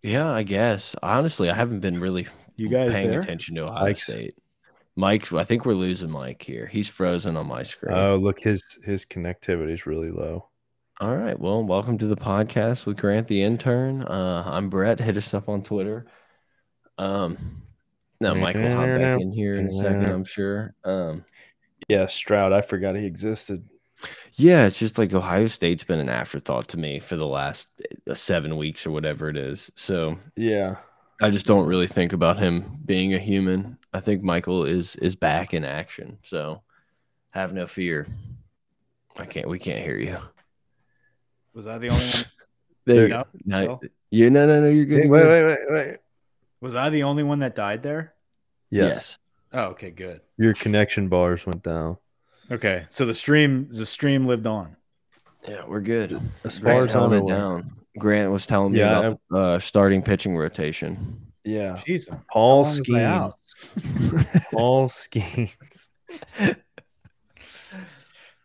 Yeah, 0.02 0.30
I 0.30 0.42
guess. 0.44 0.96
Honestly, 1.02 1.50
I 1.50 1.54
haven't 1.54 1.80
been 1.80 2.00
really 2.00 2.26
You 2.56 2.68
guys 2.70 2.94
paying 2.94 3.10
there? 3.10 3.20
attention 3.20 3.54
to 3.56 3.64
Ohio 3.66 3.84
Mike's- 3.84 4.02
State. 4.04 4.34
Mike, 4.96 5.32
I 5.32 5.44
think 5.44 5.64
we're 5.64 5.74
losing 5.74 6.10
Mike 6.10 6.42
here. 6.42 6.66
He's 6.66 6.88
frozen 6.88 7.36
on 7.36 7.46
my 7.46 7.62
screen. 7.62 7.94
Oh, 7.96 8.16
look, 8.16 8.40
his 8.40 8.78
his 8.84 9.04
connectivity 9.06 9.72
is 9.72 9.86
really 9.86 10.10
low. 10.10 10.48
All 11.00 11.16
right. 11.16 11.38
Well, 11.38 11.64
welcome 11.64 11.96
to 11.98 12.06
the 12.06 12.16
podcast 12.16 12.84
with 12.84 12.98
Grant 12.98 13.26
the 13.26 13.42
intern. 13.42 14.02
Uh, 14.02 14.42
I'm 14.46 14.68
Brett. 14.68 15.00
Hit 15.00 15.16
us 15.16 15.32
up 15.32 15.48
on 15.48 15.62
Twitter. 15.62 16.06
Um, 16.98 17.62
no, 18.20 18.34
Mike 18.34 18.56
will 18.56 18.70
hop 18.70 18.84
back 18.84 19.18
in 19.18 19.32
here 19.32 19.54
in 19.56 19.68
a 19.68 19.72
second, 19.72 20.04
I'm 20.04 20.24
sure. 20.24 20.74
Um, 20.84 21.20
Yeah, 21.88 22.06
Stroud. 22.06 22.52
I 22.52 22.60
forgot 22.60 22.96
he 22.96 23.06
existed. 23.06 23.66
yeah, 24.34 24.66
it's 24.66 24.78
just 24.78 24.98
like 24.98 25.14
Ohio 25.14 25.46
State's 25.46 25.84
been 25.84 26.00
an 26.00 26.10
afterthought 26.10 26.68
to 26.68 26.76
me 26.76 27.00
for 27.00 27.16
the 27.16 27.26
last 27.26 27.68
uh, 28.06 28.12
seven 28.12 28.58
weeks 28.58 28.86
or 28.86 28.90
whatever 28.90 29.30
it 29.30 29.38
is. 29.38 29.72
So 29.76 30.18
Yeah, 30.36 30.76
I 31.22 31.30
just 31.30 31.46
don't 31.46 31.66
really 31.66 31.86
think 31.86 32.12
about 32.12 32.38
him 32.38 32.78
being 32.84 33.14
a 33.14 33.18
human. 33.18 33.78
I 33.94 34.00
think 34.00 34.22
Michael 34.22 34.64
is 34.64 34.96
is 34.96 35.16
back 35.16 35.54
in 35.54 35.64
action. 35.64 36.18
So 36.20 36.60
have 37.30 37.54
no 37.54 37.66
fear. 37.66 38.06
I 39.16 39.24
can't. 39.24 39.48
We 39.48 39.58
can't 39.58 39.82
hear 39.82 39.96
you. 39.96 40.18
Was 41.54 41.66
I 41.66 41.78
the 41.78 41.88
only 41.88 42.04
one? 42.06 42.24
There. 42.86 43.08
No, 43.08 43.24
No, 43.44 43.64
Phil? 43.66 43.80
you 44.10 44.30
no 44.30 44.46
no 44.46 44.62
no. 44.62 44.68
You're 44.68 44.86
good. 44.86 45.08
Wait, 45.08 45.10
wait, 45.10 45.44
wait, 45.44 45.44
wait, 45.44 45.58
wait. 45.70 45.96
Was 46.62 46.74
I 46.74 46.88
the 46.88 47.02
only 47.04 47.22
one 47.22 47.38
that 47.40 47.54
died 47.54 47.82
there? 47.82 48.14
Yes. 48.70 49.18
Oh, 49.52 49.64
okay, 49.66 49.90
good. 49.90 50.22
your 50.38 50.54
connection 50.54 51.08
bars 51.08 51.44
went 51.46 51.62
down. 51.62 51.98
Okay, 52.50 52.86
so 52.88 53.04
the 53.04 53.14
stream 53.14 53.68
the 53.70 53.84
stream 53.86 54.26
lived 54.26 54.46
on. 54.46 54.76
Yeah, 55.46 55.64
we're 55.68 55.80
good. 55.82 56.20
As 56.42 56.58
far 56.58 56.76
as 56.76 56.88
telling 56.88 57.12
I'm 57.20 57.26
it 57.26 57.30
down. 57.30 57.72
Grant 57.98 58.32
was 58.32 58.46
telling 58.46 58.72
me 58.72 58.78
Yeah, 58.78 58.98
about 59.00 59.20
the 59.30 59.36
uh, 59.38 59.58
starting 59.60 60.00
pitching 60.02 60.36
rotation. 60.36 61.20
Yeah, 61.44 61.76
Jeez, 61.86 62.08
how 62.10 62.20
Paul 62.32 62.62
long 62.62 62.64
was 62.64 62.80
Skenes. 62.80 64.48
Paul 64.52 64.88
Skenes. 64.88 65.88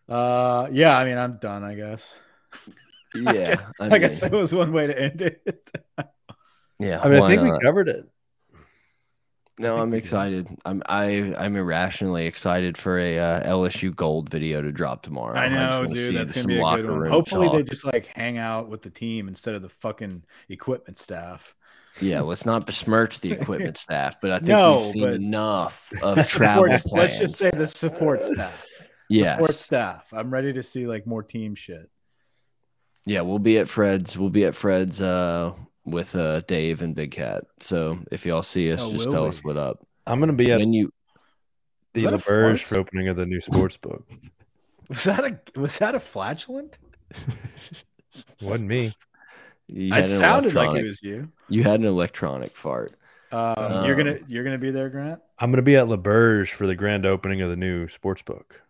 Uh, 0.08 0.68
yeah. 0.72 0.98
I 0.98 1.06
mean, 1.06 1.18
I'm 1.18 1.38
done. 1.38 1.64
I 1.64 1.74
guess. 1.76 2.20
Yeah, 3.36 3.66
I, 3.80 3.98
guess 3.98 4.20
that 4.20 4.32
was 4.32 4.54
one 4.54 4.72
way 4.74 4.88
to 4.88 5.00
end 5.02 5.22
it. 5.22 5.42
yeah. 6.80 7.00
I 7.02 7.08
mean, 7.08 7.18
I 7.18 7.20
why 7.22 7.28
think 7.30 7.42
we 7.42 7.60
covered 7.60 7.88
it. 7.90 8.06
No, 9.58 9.78
I'm 9.78 9.94
excited. 9.94 10.48
I'm 10.66 10.84
I 10.86 11.34
I'm 11.38 11.56
irrationally 11.56 12.26
excited 12.26 12.78
for 12.78 13.00
a 13.00 13.18
uh, 13.18 13.50
LSU 13.50 13.96
Gold 13.96 14.30
video 14.30 14.62
to 14.62 14.70
drop 14.72 15.02
tomorrow. 15.02 15.38
I 15.40 15.48
know, 15.48 15.84
wanna 15.84 15.94
dude. 15.94 16.16
That's 16.16 16.34
gonna 16.34 16.48
be 16.48 16.56
a 16.56 16.58
good 16.58 16.90
one. 16.90 17.00
room 17.00 17.12
Hopefully, 17.12 17.48
they 17.50 17.64
just 17.64 17.86
like 17.86 18.08
hang 18.08 18.38
out 18.38 18.68
with 18.68 18.82
the 18.82 18.90
team 18.90 19.30
instead 19.30 19.56
of 19.56 19.62
the 19.62 19.70
fucking 19.70 20.24
equipment 20.50 20.98
staff. 20.98 21.56
Yeah, 22.02 22.20
let's 22.20 22.46
not 22.46 22.66
besmirch 22.66 23.22
the 23.22 23.32
equipment 23.32 23.78
staff, 23.86 24.20
but 24.20 24.32
I 24.32 24.38
think 24.40 24.50
No, 24.50 24.82
we've 24.82 24.92
seen 24.92 25.08
enough 25.08 25.90
The 25.92 26.06
of 26.06 26.28
travel 26.28 26.64
support- 26.66 26.72
plans. 26.72 26.92
let's 26.92 27.20
just 27.20 27.36
say 27.36 27.50
the 27.52 27.68
support 27.68 28.26
staff. 28.26 28.68
yes. 29.10 29.38
Support 29.38 29.56
staff. 29.56 30.10
I'm 30.14 30.30
ready 30.30 30.52
to 30.52 30.64
see 30.64 30.86
like 30.86 31.08
more 31.08 31.24
team 31.24 31.56
shit. 31.56 31.90
Yeah, 33.06 33.22
we'll 33.22 33.40
be 33.40 33.58
at 33.58 33.68
Fred's. 33.70 34.18
We'll 34.18 34.30
be 34.30 34.46
at 34.46 34.56
Fred's 34.56 35.02
uh, 35.02 35.54
with 35.86 36.16
uh, 36.16 36.42
Dave 36.42 36.82
and 36.82 36.96
Big 36.96 37.12
Cat. 37.12 37.44
So 37.60 38.00
if 38.12 38.26
y'all 38.26 38.44
see 38.44 38.72
us, 38.72 38.82
Oh, 38.82 38.92
just 38.92 39.12
tell 39.12 39.24
we? 39.24 39.30
us 39.30 39.44
what 39.44 39.58
up. 39.58 39.86
I'm 40.08 40.20
gonna 40.20 40.34
be 40.34 40.52
at 40.52 40.60
when 40.60 40.74
you 40.74 40.92
the 41.94 42.02
that 42.02 42.14
a 42.14 42.16
L'Auberge 42.18 42.64
for 42.64 42.78
opening 42.78 43.08
of 43.08 43.16
the 43.18 43.26
new 43.26 43.40
sports 43.42 43.78
book. 43.78 44.04
Was 44.90 45.04
that 45.06 45.26
a 45.26 45.60
was 45.60 45.80
that 45.80 45.96
a 45.96 46.00
flatulent? 46.00 46.78
Wasn't 48.40 48.70
me. 48.70 48.92
It 49.68 50.08
sounded 50.08 50.54
like 50.54 50.76
it 50.80 50.84
was 50.86 51.02
you. 51.02 51.32
You 51.50 51.64
had 51.64 51.80
an 51.80 51.88
electronic 51.88 52.56
fart. 52.56 52.94
Um, 53.32 53.84
you're 53.86 54.00
Um, 54.00 54.06
gonna 54.06 54.20
you're 54.28 54.44
gonna 54.44 54.60
be 54.60 54.70
there, 54.70 54.90
Grant. 54.90 55.20
I'm 55.40 55.50
going 55.50 55.58
to 55.58 55.64
be 55.64 55.76
at 55.76 55.88
L'Auberge 55.90 56.52
for 56.52 56.68
the 56.68 56.76
grand 56.76 57.06
opening 57.08 57.42
of 57.42 57.50
the 57.50 57.56
new 57.56 57.88
sports 57.88 58.22
book. 58.22 58.62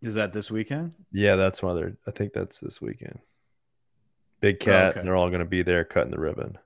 Is 0.00 0.14
that 0.14 0.32
this 0.32 0.52
weekend? 0.52 0.92
Yeah, 1.12 1.34
that's 1.34 1.60
why 1.64 1.74
they're. 1.74 1.96
I 2.06 2.12
think 2.12 2.32
that's 2.32 2.60
this 2.60 2.80
weekend. 2.80 3.18
Big 4.40 4.56
oh, 4.62 4.64
cat, 4.64 4.84
okay. 4.90 5.00
and 5.00 5.08
they're 5.08 5.16
all 5.16 5.28
going 5.28 5.40
to 5.40 5.44
be 5.46 5.62
there 5.62 5.84
cutting 5.84 6.10
the 6.10 6.18
ribbon. 6.18 6.58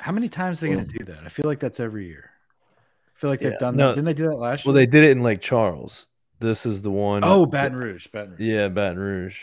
How 0.00 0.12
many 0.12 0.28
times 0.28 0.60
are 0.62 0.66
they 0.66 0.74
gonna 0.74 0.84
do 0.86 1.04
that? 1.04 1.22
I 1.24 1.28
feel 1.28 1.46
like 1.46 1.60
that's 1.60 1.78
every 1.78 2.08
year. 2.08 2.30
I 3.14 3.18
feel 3.20 3.30
like 3.30 3.38
they've 3.38 3.52
Yeah, 3.52 3.58
done 3.58 3.76
no. 3.76 3.88
that. 3.88 3.94
Didn't 3.94 4.06
they 4.06 4.14
do 4.14 4.24
that 4.30 4.34
last 4.36 4.64
year? 4.64 4.70
Well, 4.70 4.74
they 4.74 4.86
did 4.86 5.04
it 5.04 5.10
in 5.12 5.22
Lake 5.22 5.40
Charles. 5.40 6.08
This 6.40 6.66
is 6.66 6.82
the 6.82 6.90
one. 6.90 7.22
Oh, 7.22 7.46
Baton 7.46 7.76
Rouge, 7.76 8.08
Baton 8.08 8.30
Rouge. 8.32 8.40
Yeah, 8.40 8.66
Baton 8.66 8.98
Rouge. 8.98 9.38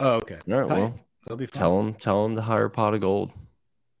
Oh, 0.00 0.12
okay. 0.14 0.38
All 0.50 0.58
right, 0.58 0.66
well, 0.68 0.98
That'll 1.26 1.36
be 1.36 1.44
fun. 1.44 1.58
tell 1.58 1.76
them, 1.82 1.94
tell 1.94 2.22
them 2.22 2.36
to 2.36 2.40
hire 2.42 2.64
a 2.64 2.70
pot 2.70 2.94
of 2.94 3.02
gold. 3.02 3.30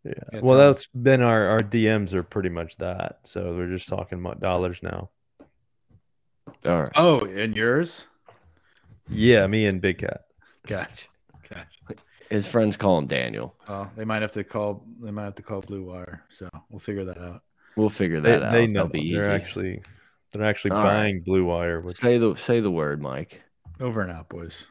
Yeah. 0.04 0.12
Yeah, 0.32 0.40
well, 0.40 0.54
tell 0.56 0.60
'em. 0.68 0.72
that's 0.72 0.86
been 0.86 1.20
our 1.20 1.48
our 1.48 1.60
DMs 1.60 2.14
are 2.14 2.22
pretty 2.22 2.48
much 2.48 2.78
that. 2.78 3.18
So 3.24 3.54
we're 3.54 3.68
just 3.68 3.88
talking 3.88 4.18
about 4.18 4.40
dollars 4.40 4.80
now. 4.82 5.10
All 6.64 6.82
right. 6.82 6.92
Oh, 6.96 7.26
and 7.26 7.54
yours? 7.54 8.06
Yeah, 9.06 9.46
me 9.46 9.66
and 9.66 9.82
Big 9.82 9.98
Cat. 9.98 10.22
Gotcha. 10.66 11.08
Gotcha. 11.52 12.02
His 12.30 12.46
friends 12.46 12.76
call 12.76 12.98
him 12.98 13.06
Daniel. 13.06 13.56
Well, 13.68 13.90
they 13.96 14.04
might 14.04 14.22
have 14.22 14.32
to 14.32 14.44
call. 14.44 14.84
They 15.00 15.10
might 15.10 15.24
have 15.24 15.34
to 15.36 15.42
call 15.42 15.62
BlueWire. 15.62 16.20
So 16.30 16.48
we'll 16.68 16.78
figure 16.78 17.04
that 17.04 17.18
out. 17.18 17.42
We'll 17.76 17.88
figure 17.90 18.20
They, 18.20 18.30
that 18.32 18.42
out. 18.44 18.52
they 18.52 18.66
know 18.66 18.80
That'll 18.84 18.92
be 18.92 19.12
they're 19.12 19.22
easy. 19.24 19.32
actually 19.32 19.82
they're 20.32 20.44
actually 20.44 20.70
All 20.72 20.84
right. 20.84 20.90
buying 21.02 21.24
BlueWire, 21.26 21.82
which 21.82 21.96
Say 21.96 22.18
the 22.18 22.36
say 22.36 22.60
the 22.60 22.70
word, 22.70 23.02
Mike. 23.02 23.42
Over 23.80 24.02
and 24.02 24.12
out, 24.12 24.28
boys. 24.28 24.66